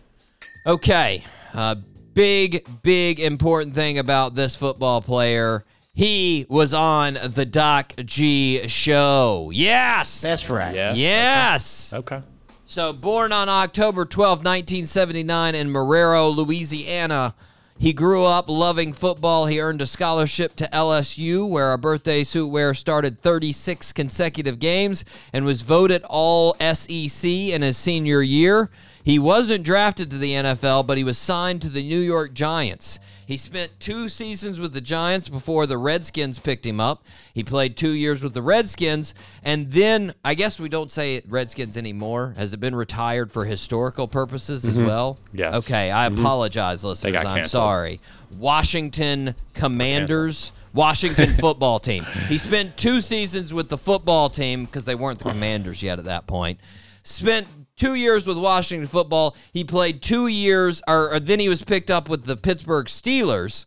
Okay. 0.65 1.23
Uh, 1.53 1.75
big, 2.13 2.65
big 2.83 3.19
important 3.19 3.75
thing 3.75 3.97
about 3.97 4.35
this 4.35 4.55
football 4.55 5.01
player. 5.01 5.65
He 5.95 6.47
was 6.49 6.73
on 6.73 7.19
the 7.23 7.45
Doc 7.45 7.93
G 8.03 8.67
show. 8.67 9.51
Yes. 9.53 10.21
That's 10.21 10.49
right. 10.49 10.73
Yes. 10.73 10.97
Yes. 10.97 11.93
Okay. 11.93 12.21
So, 12.65 12.93
born 12.93 13.31
on 13.31 13.47
October 13.47 14.03
12, 14.03 14.39
1979, 14.39 15.53
in 15.53 15.69
Marrero, 15.69 16.35
Louisiana, 16.35 17.35
he 17.77 17.93
grew 17.93 18.25
up 18.25 18.49
loving 18.49 18.91
football. 18.93 19.45
He 19.45 19.61
earned 19.61 19.83
a 19.83 19.85
scholarship 19.85 20.55
to 20.55 20.69
LSU, 20.73 21.47
where 21.47 21.73
a 21.73 21.77
birthday 21.77 22.23
suit 22.23 22.47
wearer 22.47 22.73
started 22.73 23.21
36 23.21 23.93
consecutive 23.93 24.57
games 24.57 25.05
and 25.31 25.45
was 25.45 25.61
voted 25.61 26.03
all 26.05 26.55
SEC 26.55 27.29
in 27.29 27.61
his 27.61 27.77
senior 27.77 28.23
year. 28.23 28.71
He 29.03 29.19
wasn't 29.19 29.65
drafted 29.65 30.09
to 30.09 30.17
the 30.17 30.33
NFL, 30.33 30.87
but 30.87 30.97
he 30.97 31.03
was 31.03 31.19
signed 31.19 31.61
to 31.61 31.69
the 31.69 31.87
New 31.87 31.99
York 31.99 32.33
Giants. 32.33 32.97
He 33.33 33.37
spent 33.37 33.79
two 33.79 34.09
seasons 34.09 34.59
with 34.59 34.73
the 34.73 34.79
Giants 34.79 35.27
before 35.27 35.65
the 35.65 35.79
Redskins 35.79 36.37
picked 36.37 36.67
him 36.67 36.79
up. 36.79 37.03
He 37.33 37.43
played 37.43 37.75
two 37.75 37.89
years 37.89 38.21
with 38.21 38.35
the 38.35 38.43
Redskins, 38.43 39.15
and 39.41 39.71
then 39.71 40.13
I 40.23 40.35
guess 40.35 40.59
we 40.59 40.69
don't 40.69 40.91
say 40.91 41.23
Redskins 41.27 41.75
anymore. 41.75 42.35
Has 42.37 42.53
it 42.53 42.59
been 42.59 42.75
retired 42.75 43.31
for 43.31 43.45
historical 43.45 44.07
purposes 44.07 44.63
as 44.65 44.79
well? 44.79 45.15
Mm-hmm. 45.15 45.37
Yes. 45.39 45.67
Okay, 45.67 45.89
I 45.89 46.05
apologize, 46.05 46.85
listeners. 46.85 47.15
I'm 47.15 47.23
canceled. 47.23 47.47
sorry. 47.47 47.99
Washington 48.37 49.33
Commanders, 49.55 50.51
Washington 50.71 51.35
football 51.39 51.79
team. 51.79 52.03
He 52.27 52.37
spent 52.37 52.77
two 52.77 53.01
seasons 53.01 53.51
with 53.51 53.67
the 53.69 53.79
football 53.79 54.29
team 54.29 54.65
because 54.65 54.85
they 54.85 54.93
weren't 54.93 55.17
the 55.17 55.29
Commanders 55.29 55.81
yet 55.81 55.97
at 55.97 56.05
that 56.05 56.27
point. 56.27 56.59
Spent 57.01 57.47
two 57.77 57.95
years 57.95 58.25
with 58.27 58.37
Washington 58.37 58.87
football. 58.87 59.35
He 59.51 59.63
played 59.63 60.01
two 60.01 60.27
years, 60.27 60.81
or, 60.87 61.13
or 61.13 61.19
then 61.19 61.39
he 61.39 61.49
was 61.49 61.63
picked 61.63 61.91
up 61.91 62.09
with 62.09 62.25
the 62.25 62.37
Pittsburgh 62.37 62.87
Steelers. 62.87 63.65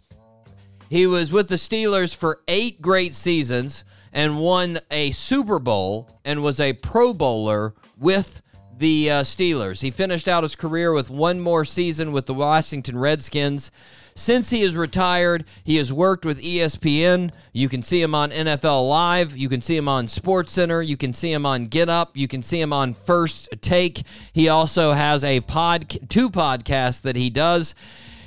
He 0.88 1.06
was 1.06 1.32
with 1.32 1.48
the 1.48 1.56
Steelers 1.56 2.14
for 2.14 2.40
eight 2.46 2.80
great 2.80 3.14
seasons 3.14 3.84
and 4.12 4.40
won 4.40 4.78
a 4.90 5.10
Super 5.10 5.58
Bowl 5.58 6.08
and 6.24 6.42
was 6.42 6.60
a 6.60 6.72
Pro 6.74 7.12
Bowler 7.12 7.74
with 7.98 8.42
the 8.78 9.10
uh, 9.10 9.22
Steelers. 9.22 9.80
He 9.80 9.90
finished 9.90 10.28
out 10.28 10.42
his 10.42 10.54
career 10.54 10.92
with 10.92 11.10
one 11.10 11.40
more 11.40 11.64
season 11.64 12.12
with 12.12 12.26
the 12.26 12.34
Washington 12.34 12.98
Redskins. 12.98 13.70
Since 14.16 14.48
he 14.48 14.62
is 14.62 14.74
retired, 14.74 15.44
he 15.62 15.76
has 15.76 15.92
worked 15.92 16.24
with 16.24 16.40
ESPN. 16.42 17.32
You 17.52 17.68
can 17.68 17.82
see 17.82 18.00
him 18.00 18.14
on 18.14 18.30
NFL 18.30 18.88
Live. 18.88 19.36
You 19.36 19.50
can 19.50 19.60
see 19.60 19.76
him 19.76 19.88
on 19.88 20.08
Sports 20.08 20.54
Center. 20.54 20.80
You 20.80 20.96
can 20.96 21.12
see 21.12 21.30
him 21.30 21.44
on 21.44 21.66
Get 21.66 21.90
Up. 21.90 22.16
You 22.16 22.26
can 22.26 22.42
see 22.42 22.58
him 22.58 22.72
on 22.72 22.94
First 22.94 23.50
Take. 23.60 24.04
He 24.32 24.48
also 24.48 24.92
has 24.92 25.22
a 25.22 25.42
pod, 25.42 25.98
two 26.08 26.30
podcasts 26.30 27.02
that 27.02 27.14
he 27.14 27.28
does. 27.28 27.74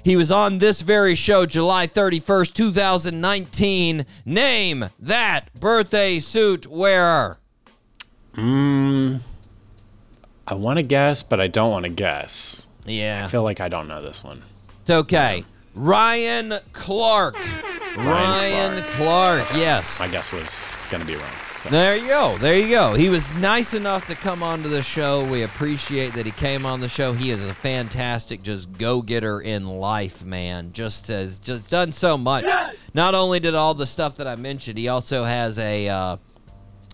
He 0.03 0.15
was 0.15 0.31
on 0.31 0.59
this 0.59 0.81
very 0.81 1.15
show 1.15 1.47
July 1.47 1.87
31st, 1.87 2.53
2019. 2.53 4.05
Name 4.25 4.89
that 4.99 5.51
birthday 5.59 6.19
suit 6.19 6.67
wearer. 6.67 7.39
Mm, 8.35 9.21
I 10.47 10.53
want 10.53 10.77
to 10.77 10.83
guess, 10.83 11.23
but 11.23 11.41
I 11.41 11.47
don't 11.47 11.71
want 11.71 11.85
to 11.85 11.91
guess. 11.91 12.69
Yeah. 12.85 13.25
I 13.25 13.27
feel 13.27 13.43
like 13.43 13.59
I 13.59 13.69
don't 13.69 13.87
know 13.87 14.01
this 14.01 14.23
one. 14.23 14.43
It's 14.81 14.91
okay. 14.91 15.45
Ryan 15.79 16.59
Clark. 16.73 17.37
Ryan, 17.95 18.83
Clark. 18.97 19.47
yes. 19.55 19.97
My 19.97 20.09
guess 20.09 20.33
was 20.33 20.75
going 20.91 20.99
to 20.99 21.07
be 21.07 21.15
wrong. 21.15 21.31
So. 21.59 21.69
There 21.69 21.95
you 21.95 22.07
go. 22.07 22.37
There 22.37 22.57
you 22.57 22.67
go. 22.67 22.95
He 22.95 23.07
was 23.07 23.23
nice 23.35 23.73
enough 23.73 24.05
to 24.07 24.15
come 24.15 24.43
onto 24.43 24.67
the 24.67 24.83
show. 24.83 25.23
We 25.23 25.43
appreciate 25.43 26.11
that 26.15 26.25
he 26.25 26.33
came 26.33 26.65
on 26.65 26.81
the 26.81 26.89
show. 26.89 27.13
He 27.13 27.31
is 27.31 27.41
a 27.41 27.53
fantastic 27.53 28.41
just 28.41 28.77
go-getter 28.77 29.39
in 29.39 29.69
life, 29.69 30.21
man. 30.21 30.73
Just 30.73 31.07
has 31.07 31.39
just 31.39 31.69
done 31.69 31.93
so 31.93 32.17
much. 32.17 32.45
Not 32.93 33.15
only 33.15 33.39
did 33.39 33.55
all 33.55 33.73
the 33.73 33.87
stuff 33.87 34.15
that 34.15 34.27
I 34.27 34.35
mentioned, 34.35 34.77
he 34.77 34.89
also 34.89 35.23
has 35.23 35.57
a 35.59 35.87
uh, 35.87 36.17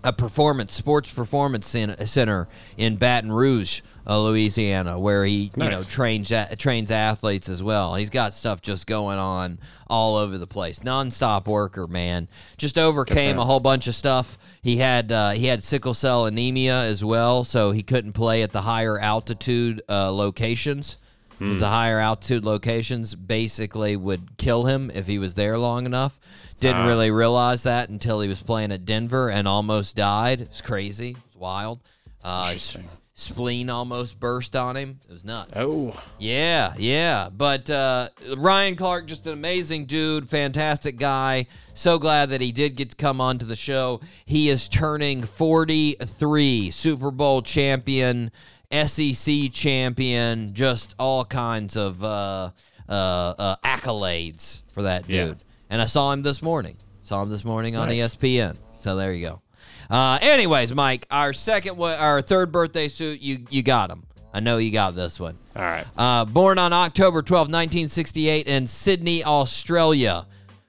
a 0.06 0.14
performance 0.14 0.72
sports 0.72 1.12
performance 1.12 1.68
center 1.68 2.48
in 2.78 2.96
Baton 2.96 3.32
Rouge, 3.32 3.82
uh, 4.08 4.22
Louisiana, 4.22 5.00
where 5.00 5.26
he 5.26 5.52
you 5.58 5.70
know 5.70 5.82
trains 5.82 6.32
trains 6.58 6.92
athletes 6.92 7.50
as 7.50 7.64
well. 7.64 7.96
He's 7.96 8.12
got 8.12 8.34
stuff 8.36 8.62
just 8.62 8.86
going 8.86 9.18
on 9.18 9.58
all 9.88 10.16
over 10.16 10.38
the 10.38 10.48
place. 10.48 10.80
Nonstop 10.80 11.48
worker, 11.48 11.88
man. 11.88 12.28
Just 12.58 12.78
overcame 12.78 13.40
a 13.40 13.46
whole 13.46 13.60
bunch 13.60 13.88
of 13.88 13.96
stuff. 13.96 14.38
He 14.62 14.78
had 14.78 15.12
uh, 15.12 15.32
he 15.32 15.48
had 15.48 15.64
sickle 15.64 15.96
cell 15.96 16.28
anemia 16.28 16.82
as 16.84 17.04
well, 17.04 17.44
so 17.44 17.72
he 17.72 17.82
couldn't 17.82 18.14
play 18.14 18.44
at 18.44 18.52
the 18.52 18.62
higher 18.62 19.00
altitude 19.00 19.82
uh, 19.90 20.12
locations. 20.12 20.98
Because 21.38 21.60
the 21.60 21.68
higher 21.68 22.00
altitude 22.00 22.46
locations 22.46 23.14
basically 23.14 23.98
would 23.98 24.38
kill 24.38 24.68
him 24.68 24.90
if 24.94 25.06
he 25.06 25.20
was 25.20 25.36
there 25.36 25.58
long 25.58 25.86
enough. 25.86 26.18
Didn't 26.60 26.84
Ah. 26.84 26.88
really 26.88 27.12
realize 27.12 27.64
that 27.64 27.90
until 27.90 28.22
he 28.22 28.28
was 28.30 28.42
playing 28.42 28.72
at 28.72 28.86
Denver 28.86 29.30
and 29.30 29.48
almost 29.48 29.96
died. 29.96 30.42
It's 30.42 30.62
crazy. 30.62 31.18
It's 31.28 31.36
wild. 31.36 31.80
Uh, 32.24 32.52
his 32.54 32.76
spleen 33.14 33.70
almost 33.70 34.20
burst 34.20 34.56
on 34.56 34.76
him. 34.76 35.00
It 35.08 35.14
was 35.14 35.24
nuts. 35.24 35.58
Oh, 35.58 35.94
Yeah, 36.18 36.74
yeah. 36.78 37.30
But 37.32 37.70
uh, 37.70 38.10
Ryan 38.36 38.76
Clark, 38.76 39.06
just 39.08 39.26
an 39.28 39.34
amazing 39.34 39.86
dude, 39.86 40.28
fantastic 40.30 40.98
guy. 40.98 41.46
So 41.74 41.98
glad 42.00 42.30
that 42.32 42.42
he 42.42 42.52
did 42.52 42.76
get 42.76 42.90
to 42.92 42.96
come 42.96 43.22
onto 43.22 43.46
the 43.46 43.56
show. 43.56 44.02
He 44.26 44.50
is 44.50 44.68
turning 44.68 45.22
43, 45.24 46.72
Super 46.72 47.12
Bowl 47.12 47.42
champion, 47.42 48.32
SEC 48.72 49.52
champion, 49.52 50.54
just 50.54 50.96
all 51.00 51.26
kinds 51.26 51.76
of 51.76 52.04
uh, 52.04 52.50
uh, 52.90 52.92
uh, 52.92 53.56
accolades 53.64 54.62
for 54.72 54.82
that 54.84 55.08
dude. 55.08 55.38
Yeah. 55.38 55.44
And 55.70 55.82
I 55.82 55.86
saw 55.86 56.12
him 56.12 56.22
this 56.24 56.42
morning. 56.42 56.78
Saw 57.04 57.22
him 57.24 57.30
this 57.30 57.44
morning 57.46 57.76
on 57.76 57.90
Nice. 57.90 58.16
ESPN. 58.16 58.58
So 58.80 58.96
there 58.96 59.14
you 59.14 59.28
go. 59.28 59.42
Uh, 59.90 60.18
anyways, 60.22 60.74
Mike, 60.74 61.06
our 61.12 61.34
second, 61.34 61.78
one, 61.78 61.98
our 61.98 62.22
third 62.22 62.52
birthday 62.52 62.88
suit, 62.88 63.20
you 63.22 63.46
you 63.50 63.62
got 63.64 63.90
him. 63.92 64.04
I 64.34 64.40
know 64.42 64.58
you 64.58 64.72
got 64.72 64.96
this 64.96 65.20
one. 65.20 65.38
all 65.56 65.64
right. 65.64 65.86
Uh, 65.98 66.26
born 66.26 66.58
on 66.58 66.74
October 66.74 67.22
12, 67.22 67.48
1968, 67.48 68.48
in 68.48 68.68
Sydney, 68.68 69.24
Australia. 69.24 70.28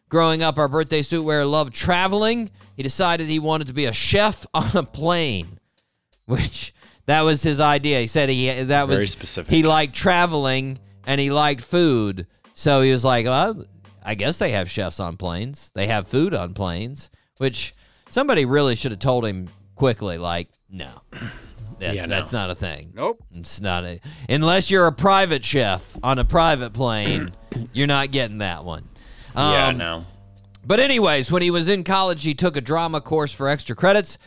Growing 0.09 0.43
up, 0.43 0.57
our 0.57 0.69
birthday 0.69 1.03
suit 1.03 1.25
wearer 1.25 1.45
loved 1.45 1.75
traveling. 1.75 2.51
He 2.77 2.83
decided 2.85 3.27
he 3.27 3.41
wanted 3.41 3.67
to 3.67 3.73
be 3.73 3.87
a 3.87 3.93
chef 3.93 4.47
on 4.55 4.71
a 4.77 4.83
plane, 4.85 5.59
which 6.27 6.73
that 7.07 7.23
was 7.23 7.43
his 7.43 7.59
idea. 7.61 8.01
He 8.01 8.07
said 8.07 8.29
he 8.29 8.51
that 8.65 8.87
was 8.87 8.97
Very 8.97 9.09
specific. 9.09 9.53
He 9.53 9.63
liked 9.63 9.95
traveling 9.95 10.79
and 11.07 11.21
he 11.21 11.31
liked 11.31 11.63
food, 11.63 12.27
so 12.55 12.83
he 12.83 12.93
was 12.93 13.05
like, 13.05 13.27
well, 13.27 13.65
I 14.07 14.15
guess 14.15 14.39
they 14.39 14.51
have 14.53 14.71
chefs 14.71 15.01
on 15.01 15.17
planes. 15.17 15.71
They 15.75 15.89
have 15.89 16.07
food 16.07 16.33
on 16.33 16.55
planes, 16.55 17.11
which 17.39 17.75
somebody 18.09 18.45
really 18.45 18.77
should 18.77 18.93
have 18.93 19.01
told 19.01 19.27
him 19.27 19.49
quickly. 19.75 20.17
Like, 20.17 20.49
no, 20.71 20.89
that, 21.81 21.95
Yeah, 21.97 22.05
no. 22.05 22.15
that's 22.15 22.33
not 22.33 22.49
a 22.51 22.55
thing. 22.55 22.93
Nope. 22.95 23.23
It's 23.35 23.61
not 23.61 23.85
a 23.85 24.01
unless 24.29 24.71
you're 24.71 24.87
a 24.87 24.93
private 24.93 25.45
chef 25.45 25.97
on 26.05 26.19
a 26.21 26.25
private 26.25 26.73
plane, 26.73 27.33
you're 27.73 27.89
not 27.89 28.13
getting 28.13 28.39
that 28.39 28.65
one. 28.65 28.89
yeah, 29.35 29.67
Um, 29.69 29.77
no. 29.77 30.05
But 30.65 30.79
anyways, 30.81 31.31
when 31.33 31.43
he 31.43 31.51
was 31.51 31.69
in 31.69 31.83
college, 31.85 32.23
he 32.23 32.35
took 32.35 32.57
a 32.57 32.61
drama 32.61 33.01
course 33.01 33.33
for 33.33 33.49
extra 33.49 33.75
credits. 33.77 34.19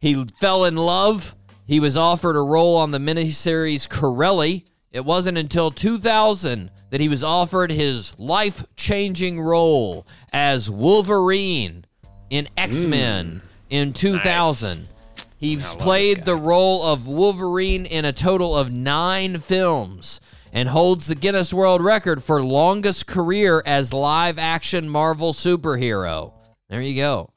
He 0.00 0.24
fell 0.40 0.64
in 0.64 0.76
love. 0.76 1.36
He 1.64 1.78
was 1.80 1.96
offered 1.96 2.34
a 2.36 2.40
role 2.42 2.76
on 2.76 2.90
the 2.90 2.98
miniseries 2.98 3.88
Correlli. 3.88 4.64
It 4.90 5.04
wasn't 5.04 5.38
until 5.38 5.70
2000 5.70 6.70
that 6.92 7.00
he 7.00 7.08
was 7.08 7.24
offered 7.24 7.70
his 7.70 8.12
life-changing 8.18 9.40
role 9.40 10.06
as 10.30 10.68
Wolverine 10.68 11.86
in 12.28 12.46
X-Men 12.58 13.40
in 13.70 13.94
2000. 13.94 14.88
He's 15.38 15.72
played 15.72 16.26
the 16.26 16.36
role 16.36 16.82
of 16.82 17.08
Wolverine 17.08 17.86
in 17.86 18.04
a 18.04 18.12
total 18.12 18.54
of 18.54 18.70
nine 18.70 19.38
films 19.40 20.20
and 20.52 20.68
holds 20.68 21.06
the 21.06 21.14
Guinness 21.14 21.54
World 21.54 21.82
Record 21.82 22.22
for 22.22 22.42
longest 22.42 23.06
career 23.06 23.62
as 23.64 23.94
live 23.94 24.38
action 24.38 24.86
Marvel 24.86 25.32
superhero. 25.32 26.34
There 26.68 26.82
you 26.82 26.94
go. 26.94 27.30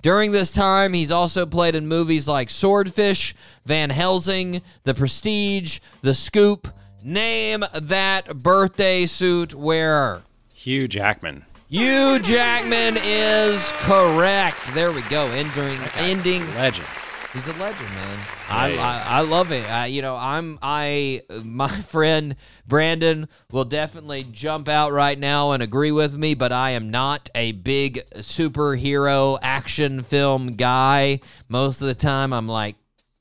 During 0.00 0.32
this 0.32 0.50
time, 0.50 0.94
he's 0.94 1.10
also 1.10 1.44
played 1.44 1.74
in 1.74 1.86
movies 1.86 2.26
like 2.26 2.48
Swordfish, 2.48 3.34
Van 3.66 3.90
Helsing, 3.90 4.62
The 4.84 4.94
Prestige, 4.94 5.80
The 6.00 6.14
Scoop. 6.14 6.68
Name 7.06 7.62
that 7.74 8.38
birthday 8.38 9.04
suit 9.04 9.54
wearer. 9.54 10.22
Hugh 10.54 10.88
Jackman. 10.88 11.44
Hugh 11.68 12.18
Jackman 12.18 12.96
is 13.04 13.70
correct. 13.80 14.56
There 14.72 14.90
we 14.90 15.02
go. 15.02 15.26
Ending, 15.26 15.78
ending 15.96 16.54
Legend. 16.54 16.86
He's 17.34 17.46
a 17.46 17.52
legend, 17.54 17.90
man. 17.90 18.18
I, 18.48 18.76
I, 18.78 19.02
I 19.06 19.20
love 19.20 19.52
it. 19.52 19.68
I, 19.68 19.86
you 19.86 20.00
know, 20.00 20.16
I'm 20.16 20.58
I 20.62 21.20
my 21.42 21.68
friend 21.82 22.36
Brandon 22.66 23.28
will 23.50 23.66
definitely 23.66 24.24
jump 24.24 24.66
out 24.66 24.92
right 24.92 25.18
now 25.18 25.50
and 25.50 25.62
agree 25.62 25.92
with 25.92 26.14
me, 26.14 26.32
but 26.32 26.52
I 26.52 26.70
am 26.70 26.90
not 26.90 27.28
a 27.34 27.52
big 27.52 28.08
superhero 28.14 29.38
action 29.42 30.02
film 30.04 30.54
guy. 30.54 31.20
Most 31.50 31.82
of 31.82 31.88
the 31.88 31.94
time, 31.94 32.32
I'm 32.32 32.48
like, 32.48 32.76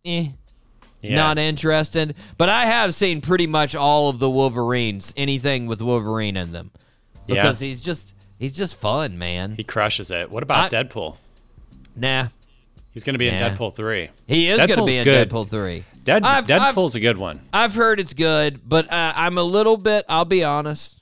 eh, 0.05 0.27
Yeah. 1.03 1.15
not 1.17 1.38
interested. 1.38 2.15
But 2.38 2.49
I 2.49 2.65
have 2.65 2.95
seen 2.95 3.21
pretty 3.21 3.47
much 3.47 3.75
all 3.75 4.09
of 4.09 4.19
the 4.19 4.30
Wolverines, 4.30 5.13
anything 5.17 5.67
with 5.67 5.81
Wolverine 5.81 6.38
in 6.38 6.51
them, 6.53 6.71
Yeah. 7.27 7.35
because 7.35 7.59
he's 7.59 7.81
just 7.81 8.15
he's 8.39 8.53
just 8.53 8.75
fun, 8.77 9.17
man. 9.17 9.55
He 9.57 9.63
crushes 9.63 10.09
it. 10.11 10.31
What 10.31 10.43
about 10.43 10.73
I- 10.73 10.84
Deadpool? 10.84 11.17
Nah, 11.95 12.27
He's 12.91 13.03
going 13.03 13.13
to 13.15 13.19
be 13.19 13.27
in 13.27 13.35
Deadpool 13.39 13.75
3. 13.75 14.09
he 14.27 14.49
is 14.49 14.57
going 14.57 14.69
to 14.80 14.85
be 14.85 14.97
in 14.97 15.03
good. 15.03 15.30
Deadpool 15.30 15.49
three. 15.49 15.84
Dead, 16.03 16.23
I've- 16.23 16.51
I've- 16.53 16.75
Deadpool's 16.80 16.95
a 16.95 16.99
good 16.99 17.17
one. 17.17 17.41
I've 17.51 17.73
heard 17.75 17.99
it's 17.99 18.13
good, 18.13 18.61
but 18.67 18.91
uh, 18.91 19.13
I'm 19.15 19.38
a 19.38 19.43
little 19.43 19.77
bit. 19.77 20.05
I'll 20.09 20.25
be 20.25 20.43
honest. 20.43 20.99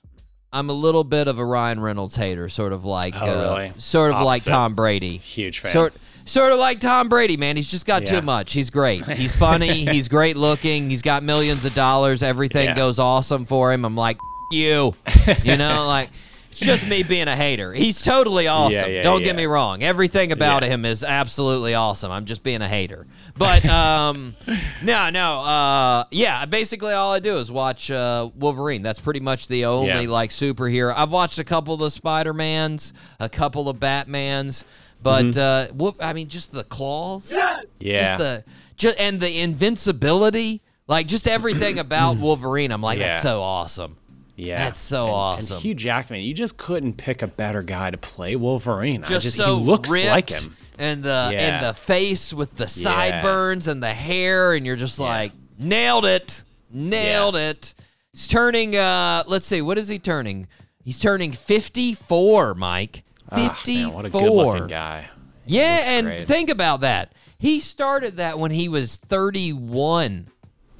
I'm 0.53 0.69
a 0.69 0.73
little 0.73 1.03
bit 1.05 1.27
of 1.29 1.39
a 1.39 1.45
Ryan 1.45 1.79
Reynolds 1.79 2.17
hater, 2.17 2.49
sort 2.49 2.73
of 2.73 2.83
like, 2.83 3.13
Oh, 3.15 3.19
uh, 3.25 3.55
really? 3.57 3.73
sort 3.77 4.11
of 4.13 4.21
like 4.25 4.43
Tom 4.43 4.75
Brady. 4.75 5.15
Huge 5.17 5.59
fan. 5.59 5.71
Sort, 5.71 5.93
sort 6.31 6.51
of 6.53 6.59
like 6.59 6.79
Tom 6.79 7.09
Brady, 7.09 7.37
man. 7.37 7.55
He's 7.55 7.69
just 7.69 7.85
got 7.85 8.03
Yeah. 8.03 8.19
too 8.19 8.25
much. 8.25 8.53
He's 8.53 8.69
great. 8.69 9.05
He's 9.05 9.35
funny. 9.35 9.85
he's 9.85 10.07
great 10.07 10.37
looking. 10.37 10.89
He's 10.89 11.01
got 11.01 11.23
millions 11.23 11.65
of 11.65 11.73
dollars. 11.75 12.23
Everything 12.23 12.65
Yeah. 12.69 12.75
goes 12.75 12.99
awesome 12.99 13.45
for 13.45 13.71
him. 13.73 13.85
I'm 13.85 13.95
like, 13.95 14.17
you, 14.51 14.95
you 15.43 15.57
know, 15.57 15.87
like. 15.87 16.09
It's 16.51 16.59
just 16.59 16.85
me 16.85 17.01
being 17.01 17.29
a 17.29 17.35
hater. 17.35 17.71
He's 17.71 18.01
totally 18.01 18.45
awesome. 18.49 18.91
yeah, 18.91 19.01
Don't 19.03 19.23
get 19.23 19.37
me 19.37 19.45
wrong. 19.45 19.83
Everything 19.83 20.33
about 20.33 20.63
him 20.63 20.83
is 20.83 21.01
absolutely 21.01 21.75
awesome. 21.75 22.11
I'm 22.11 22.25
just 22.25 22.43
being 22.43 22.61
a 22.61 22.67
hater. 22.67 23.07
But 23.37 23.65
um 23.67 24.35
no, 24.83 25.09
no. 25.11 25.39
Uh 25.39 26.03
yeah, 26.11 26.45
basically 26.45 26.91
all 26.93 27.13
I 27.13 27.19
do 27.21 27.37
is 27.37 27.49
watch 27.49 27.89
uh 27.89 28.29
Wolverine. 28.35 28.81
That's 28.81 28.99
pretty 28.99 29.21
much 29.21 29.47
the 29.47 29.63
only 29.63 30.07
like 30.07 30.31
superhero. 30.31 30.93
I've 30.93 31.09
watched 31.13 31.39
a 31.39 31.45
couple 31.45 31.73
of 31.75 31.79
the 31.79 31.89
Spider-Mans, 31.89 32.91
a 33.21 33.29
couple 33.29 33.69
of 33.69 33.77
Batmans, 33.77 34.65
but 35.03 35.37
uh 35.37 35.67
whoop, 35.69 35.95
I 35.99 36.13
mean 36.13 36.27
just 36.27 36.51
the 36.51 36.63
claws. 36.63 37.31
Mm-hmm. 37.31 37.61
Yeah. 37.79 37.95
Just 38.03 38.17
the 38.17 38.43
just 38.75 38.99
and 38.99 39.19
the 39.19 39.39
invincibility, 39.41 40.61
like 40.87 41.07
just 41.07 41.27
everything 41.27 41.79
about 41.87 42.17
Wolverine. 42.17 42.71
I'm 42.71 42.81
like 42.81 42.99
Yeah. 42.99 43.09
that's 43.09 43.21
so 43.21 43.41
awesome. 43.41 43.97
yeah. 44.35 44.65
That's 44.65 44.79
so 44.79 45.05
And- 45.05 45.13
awesome. 45.15 45.55
And 45.57 45.63
Hugh 45.63 45.73
Jackman, 45.75 46.21
you 46.21 46.33
just 46.33 46.57
couldn't 46.57 46.93
pick 46.93 47.21
a 47.21 47.27
better 47.27 47.61
guy 47.61 47.91
to 47.91 47.97
play 47.97 48.35
Wolverine. 48.35 49.03
I 49.03 49.07
just, 49.07 49.23
just 49.23 49.37
so 49.37 49.57
he 49.57 49.63
looks 49.63 49.91
ripped, 49.91 50.07
like 50.09 50.29
him. 50.29 50.55
and 50.79 51.03
the 51.03 51.29
Yeah. 51.33 51.39
and 51.57 51.65
the 51.65 51.73
face 51.73 52.33
with 52.33 52.55
the 52.55 52.67
sideburns 52.67 53.67
and 53.67 53.81
the 53.83 53.93
hair, 53.93 54.53
and 54.53 54.65
you're 54.65 54.75
just 54.75 54.99
like 54.99 55.31
nailed 55.59 56.05
it, 56.05 56.43
nailed 56.71 57.35
it. 57.35 57.73
He's 58.13 58.27
turning. 58.27 58.75
uh 58.75 59.23
Let's 59.27 59.45
see, 59.45 59.61
what 59.61 59.77
is 59.77 59.87
he 59.89 59.99
turning? 59.99 60.47
He's 60.83 60.97
turning 60.97 61.31
54, 61.31 62.55
Mike. 62.55 63.03
Ah, 63.31 63.49
54. 63.63 63.85
man, 63.85 63.93
what 63.93 64.05
a 64.05 64.09
good 64.09 64.33
looking 64.33 64.67
guy. 64.67 65.09
Yeah, 65.45 65.83
and 65.87 66.05
great. 66.07 66.27
think 66.27 66.49
about 66.49 66.81
that. 66.81 67.13
He 67.39 67.59
started 67.59 68.17
that 68.17 68.37
when 68.37 68.51
he 68.51 68.67
was 68.69 68.97
31. 68.97 70.27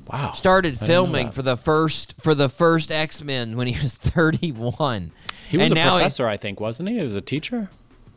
Wow. 0.08 0.34
Started 0.34 0.78
filming 0.78 1.32
for 1.32 1.42
the 1.42 1.56
first 1.56 2.22
for 2.22 2.36
the 2.36 2.50
first 2.50 2.92
X 2.92 3.24
Men 3.24 3.56
when 3.56 3.68
he 3.68 3.82
was 3.82 3.96
31. 3.96 5.12
He 5.50 5.58
was 5.58 5.72
and 5.72 5.80
a 5.80 5.82
professor, 5.90 6.28
I 6.28 6.38
think, 6.38 6.60
wasn't 6.60 6.90
he? 6.90 6.98
He 6.98 7.04
was 7.04 7.16
a 7.16 7.22
teacher. 7.22 7.70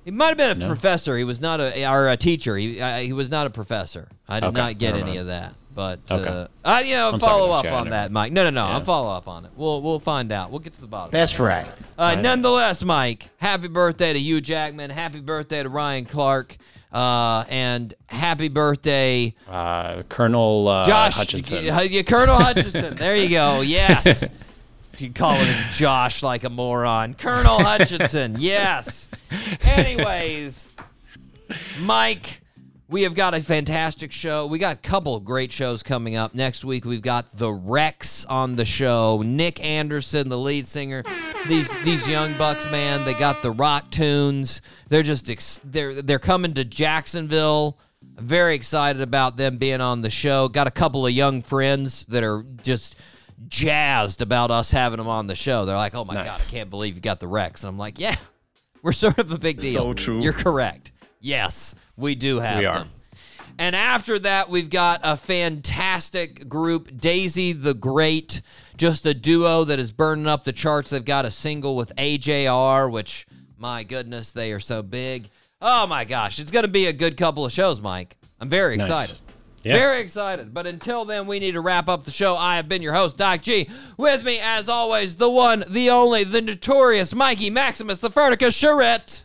He, 0.05 0.11
might 0.11 0.29
have 0.29 0.37
been 0.37 0.51
a 0.51 0.55
No? 0.55 0.67
professor. 0.67 1.17
He 1.17 1.25
was 1.25 1.41
not 1.41 1.61
a 1.61 1.87
or 1.91 2.09
a 2.09 2.17
teacher. 2.17 2.57
He 2.57 2.81
uh, 2.81 2.99
he 2.99 3.13
was 3.13 3.31
not 3.31 3.47
a 3.47 3.51
professor. 3.51 4.09
I 4.29 4.41
did 4.41 4.49
Okay, 4.49 4.57
not 4.57 4.79
get 4.79 4.95
never 4.95 4.99
any 5.05 5.11
mind. 5.13 5.21
of 5.21 5.27
that. 5.29 5.55
But 5.75 6.01
Okay. 6.11 6.29
uh, 6.65 6.69
uh, 6.69 6.83
you 6.85 6.95
know, 6.95 7.11
I'm 7.11 7.19
follow 7.21 7.51
up 7.51 7.71
on 7.71 7.91
that, 7.91 8.13
Mike. 8.13 8.33
No, 8.33 8.45
no, 8.45 8.51
no. 8.51 8.67
Yeah. 8.67 8.75
I'll 8.75 8.85
follow 8.85 9.11
up 9.11 9.27
on 9.27 9.45
it. 9.45 9.51
We'll 9.57 9.83
we'll 9.83 9.99
find 9.99 10.31
out. 10.31 10.51
We'll 10.51 10.61
get 10.61 10.75
to 10.75 10.81
the 10.81 10.87
bottom. 10.87 11.11
That's 11.11 11.41
right. 11.41 11.67
Uh, 11.99 12.15
nonetheless, 12.15 12.83
Mike, 12.85 13.31
happy 13.39 13.69
birthday 13.69 14.13
to 14.13 14.19
you, 14.19 14.41
Jackman. 14.41 14.91
Happy 14.91 15.21
birthday 15.21 15.63
to 15.63 15.69
Ryan 15.69 16.05
Clark. 16.05 16.57
Uh, 16.93 17.45
and 17.49 17.93
happy 18.07 18.47
birthday, 18.47 19.35
Uh, 19.51 20.05
Colonel 20.09 20.69
uh, 20.69 20.85
Josh. 20.87 21.17
Hutchinson. 21.17 21.67
y- 21.67 21.89
y- 21.93 22.03
Colonel 22.07 22.37
Hutchinson. 22.39 22.95
There 22.95 23.17
you 23.17 23.31
go. 23.31 23.63
Yes. 23.63 24.29
You 24.99 25.11
calling 25.11 25.45
him 25.47 25.65
Josh 25.73 26.23
like 26.23 26.45
a 26.45 26.51
moron. 26.51 27.15
Colonel 27.15 27.59
Hutchinson. 27.61 28.37
Yes. 28.39 29.09
Anyways, 29.63 30.69
Mike, 31.81 32.43
we 32.95 33.03
have 33.03 33.17
got 33.17 33.35
a 33.35 33.41
fantastic 33.43 34.13
show. 34.13 34.47
We 34.47 34.61
got 34.61 34.77
a 34.77 34.79
couple 34.79 35.17
of 35.17 35.25
great 35.25 35.51
shows 35.51 35.83
coming 35.83 36.15
up. 36.15 36.33
Next 36.33 36.65
week 36.65 36.85
we've 36.85 37.03
got 37.03 37.37
the 37.37 37.51
Rex 37.53 38.25
on 38.27 38.55
the 38.55 38.65
show. 38.65 39.21
Nick 39.27 39.61
Anderson, 39.65 40.29
the 40.29 40.39
lead 40.39 40.69
singer. 40.69 41.03
These 41.49 41.69
these 41.83 42.07
young 42.07 42.39
bucks, 42.39 42.71
man, 42.71 43.05
they 43.05 43.15
got 43.15 43.43
the 43.43 43.51
rock 43.51 43.91
tunes. 43.91 44.63
They're 44.91 45.03
just 45.03 45.29
ex- 45.29 45.61
they're 45.65 46.03
they're 46.03 46.21
coming 46.21 46.55
to 46.55 46.65
Jacksonville. 46.65 47.81
I'm 48.17 48.29
very 48.29 48.55
excited 48.55 49.03
about 49.03 49.39
them 49.39 49.57
being 49.57 49.81
on 49.81 50.03
the 50.03 50.11
show. 50.11 50.47
Got 50.47 50.69
a 50.69 50.71
couple 50.71 51.05
of 51.05 51.13
young 51.13 51.43
friends 51.43 52.07
that 52.07 52.23
are 52.23 52.45
just 52.63 52.95
jazzed 53.49 54.23
about 54.23 54.53
us 54.53 54.71
having 54.71 54.99
them 54.99 55.09
on 55.09 55.27
the 55.27 55.35
show. 55.35 55.65
They're 55.65 55.75
like, 55.75 55.97
"Oh 55.97 56.05
my 56.05 56.15
god, 56.15 56.29
I 56.29 56.49
can't 56.49 56.71
believe 56.71 56.95
you 56.95 57.01
got 57.01 57.19
the 57.19 57.27
Rex." 57.27 57.65
And 57.65 57.71
I'm 57.71 57.79
like, 57.79 57.99
"Yeah, 57.99 58.15
we're 58.83 58.93
sort 58.93 59.19
of 59.19 59.33
a 59.33 59.39
big 59.39 59.59
deal." 59.59 59.83
So 59.83 59.95
true. 59.95 60.23
You're 60.23 60.33
correct. 60.33 60.93
Yes, 61.25 61.75
we 61.97 62.15
do 62.15 62.39
have 62.41 62.59
We 62.59 62.67
are. 62.67 62.79
them. 62.81 62.91
And 63.59 63.75
after 63.75 64.19
that, 64.19 64.51
we've 64.51 64.69
got 64.69 65.01
a 65.03 65.17
fantastic 65.17 66.49
group, 66.49 66.95
Daisy 66.97 67.53
the 67.53 67.73
Great, 67.73 68.43
just 68.77 69.07
a 69.07 69.15
duo 69.15 69.65
that 69.65 69.79
is 69.79 69.91
burning 69.93 70.27
up 70.27 70.45
the 70.45 70.53
charts. 70.53 70.91
They've 70.91 71.05
got 71.05 71.25
a 71.25 71.31
single 71.31 71.77
with 71.77 71.95
AJR, 71.97 72.91
which, 72.91 73.27
my 73.57 73.85
goodness, 73.85 74.33
they 74.33 74.53
are 74.53 74.61
so 74.61 74.83
big. 74.83 75.31
Oh 75.63 75.87
my 75.87 76.05
gosh, 76.05 76.39
it's 76.39 76.51
going 76.51 76.65
to 76.65 76.71
be 76.71 76.87
a 76.87 76.93
good 76.93 77.17
couple 77.17 77.47
of 77.47 77.53
shows, 77.53 77.81
Mike. 77.81 78.17
I'm 78.39 78.51
very 78.51 78.77
Nice. 78.77 78.91
excited. 78.91 79.21
Yeah. 79.63 79.77
Very 79.79 80.01
excited. 80.01 80.53
But 80.53 80.67
until 80.67 81.07
then, 81.07 81.27
we 81.27 81.39
need 81.39 81.53
to 81.53 81.61
wrap 81.63 81.89
up 81.89 82.05
the 82.05 82.11
show. 82.11 82.37
I 82.37 82.57
have 82.57 82.69
been 82.69 82.83
your 82.83 82.93
host, 82.93 83.17
Doc 83.17 83.41
G. 83.41 83.71
With 83.97 84.23
me, 84.25 84.41
as 84.43 84.69
always, 84.69 85.17
the 85.17 85.31
one, 85.31 85.65
the 85.69 85.89
only, 85.89 86.25
the 86.25 86.43
notorious 86.43 87.15
Mikey 87.15 87.49
Maximus, 87.49 88.01
the 88.01 88.11
Fernica 88.11 88.51
Charette. 88.55 89.23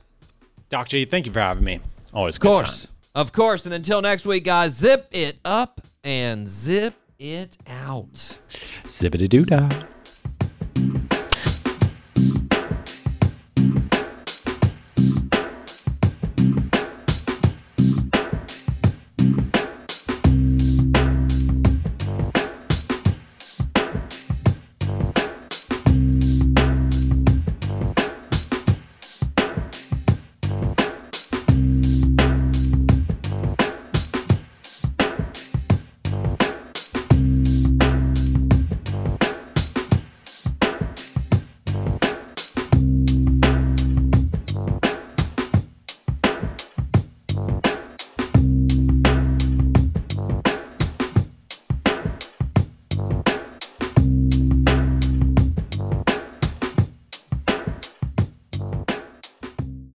Doc 0.69 0.87
G, 0.89 1.05
thank 1.05 1.25
you 1.25 1.31
for 1.31 1.39
having 1.39 1.63
me. 1.63 1.79
Always 2.13 2.35
a 2.35 2.37
Of 2.37 2.41
good 2.41 2.47
course. 2.47 2.81
time. 2.83 2.91
Of 3.15 3.31
course. 3.33 3.65
And 3.65 3.73
until 3.73 4.01
next 4.01 4.25
week, 4.25 4.43
guys, 4.43 4.75
zip 4.77 5.07
it 5.11 5.39
up 5.43 5.81
and 6.03 6.47
zip 6.47 6.93
it 7.17 7.57
out. 7.67 8.39
Zippity 8.85 9.27
doo 9.27 9.45
dah. 9.45 9.67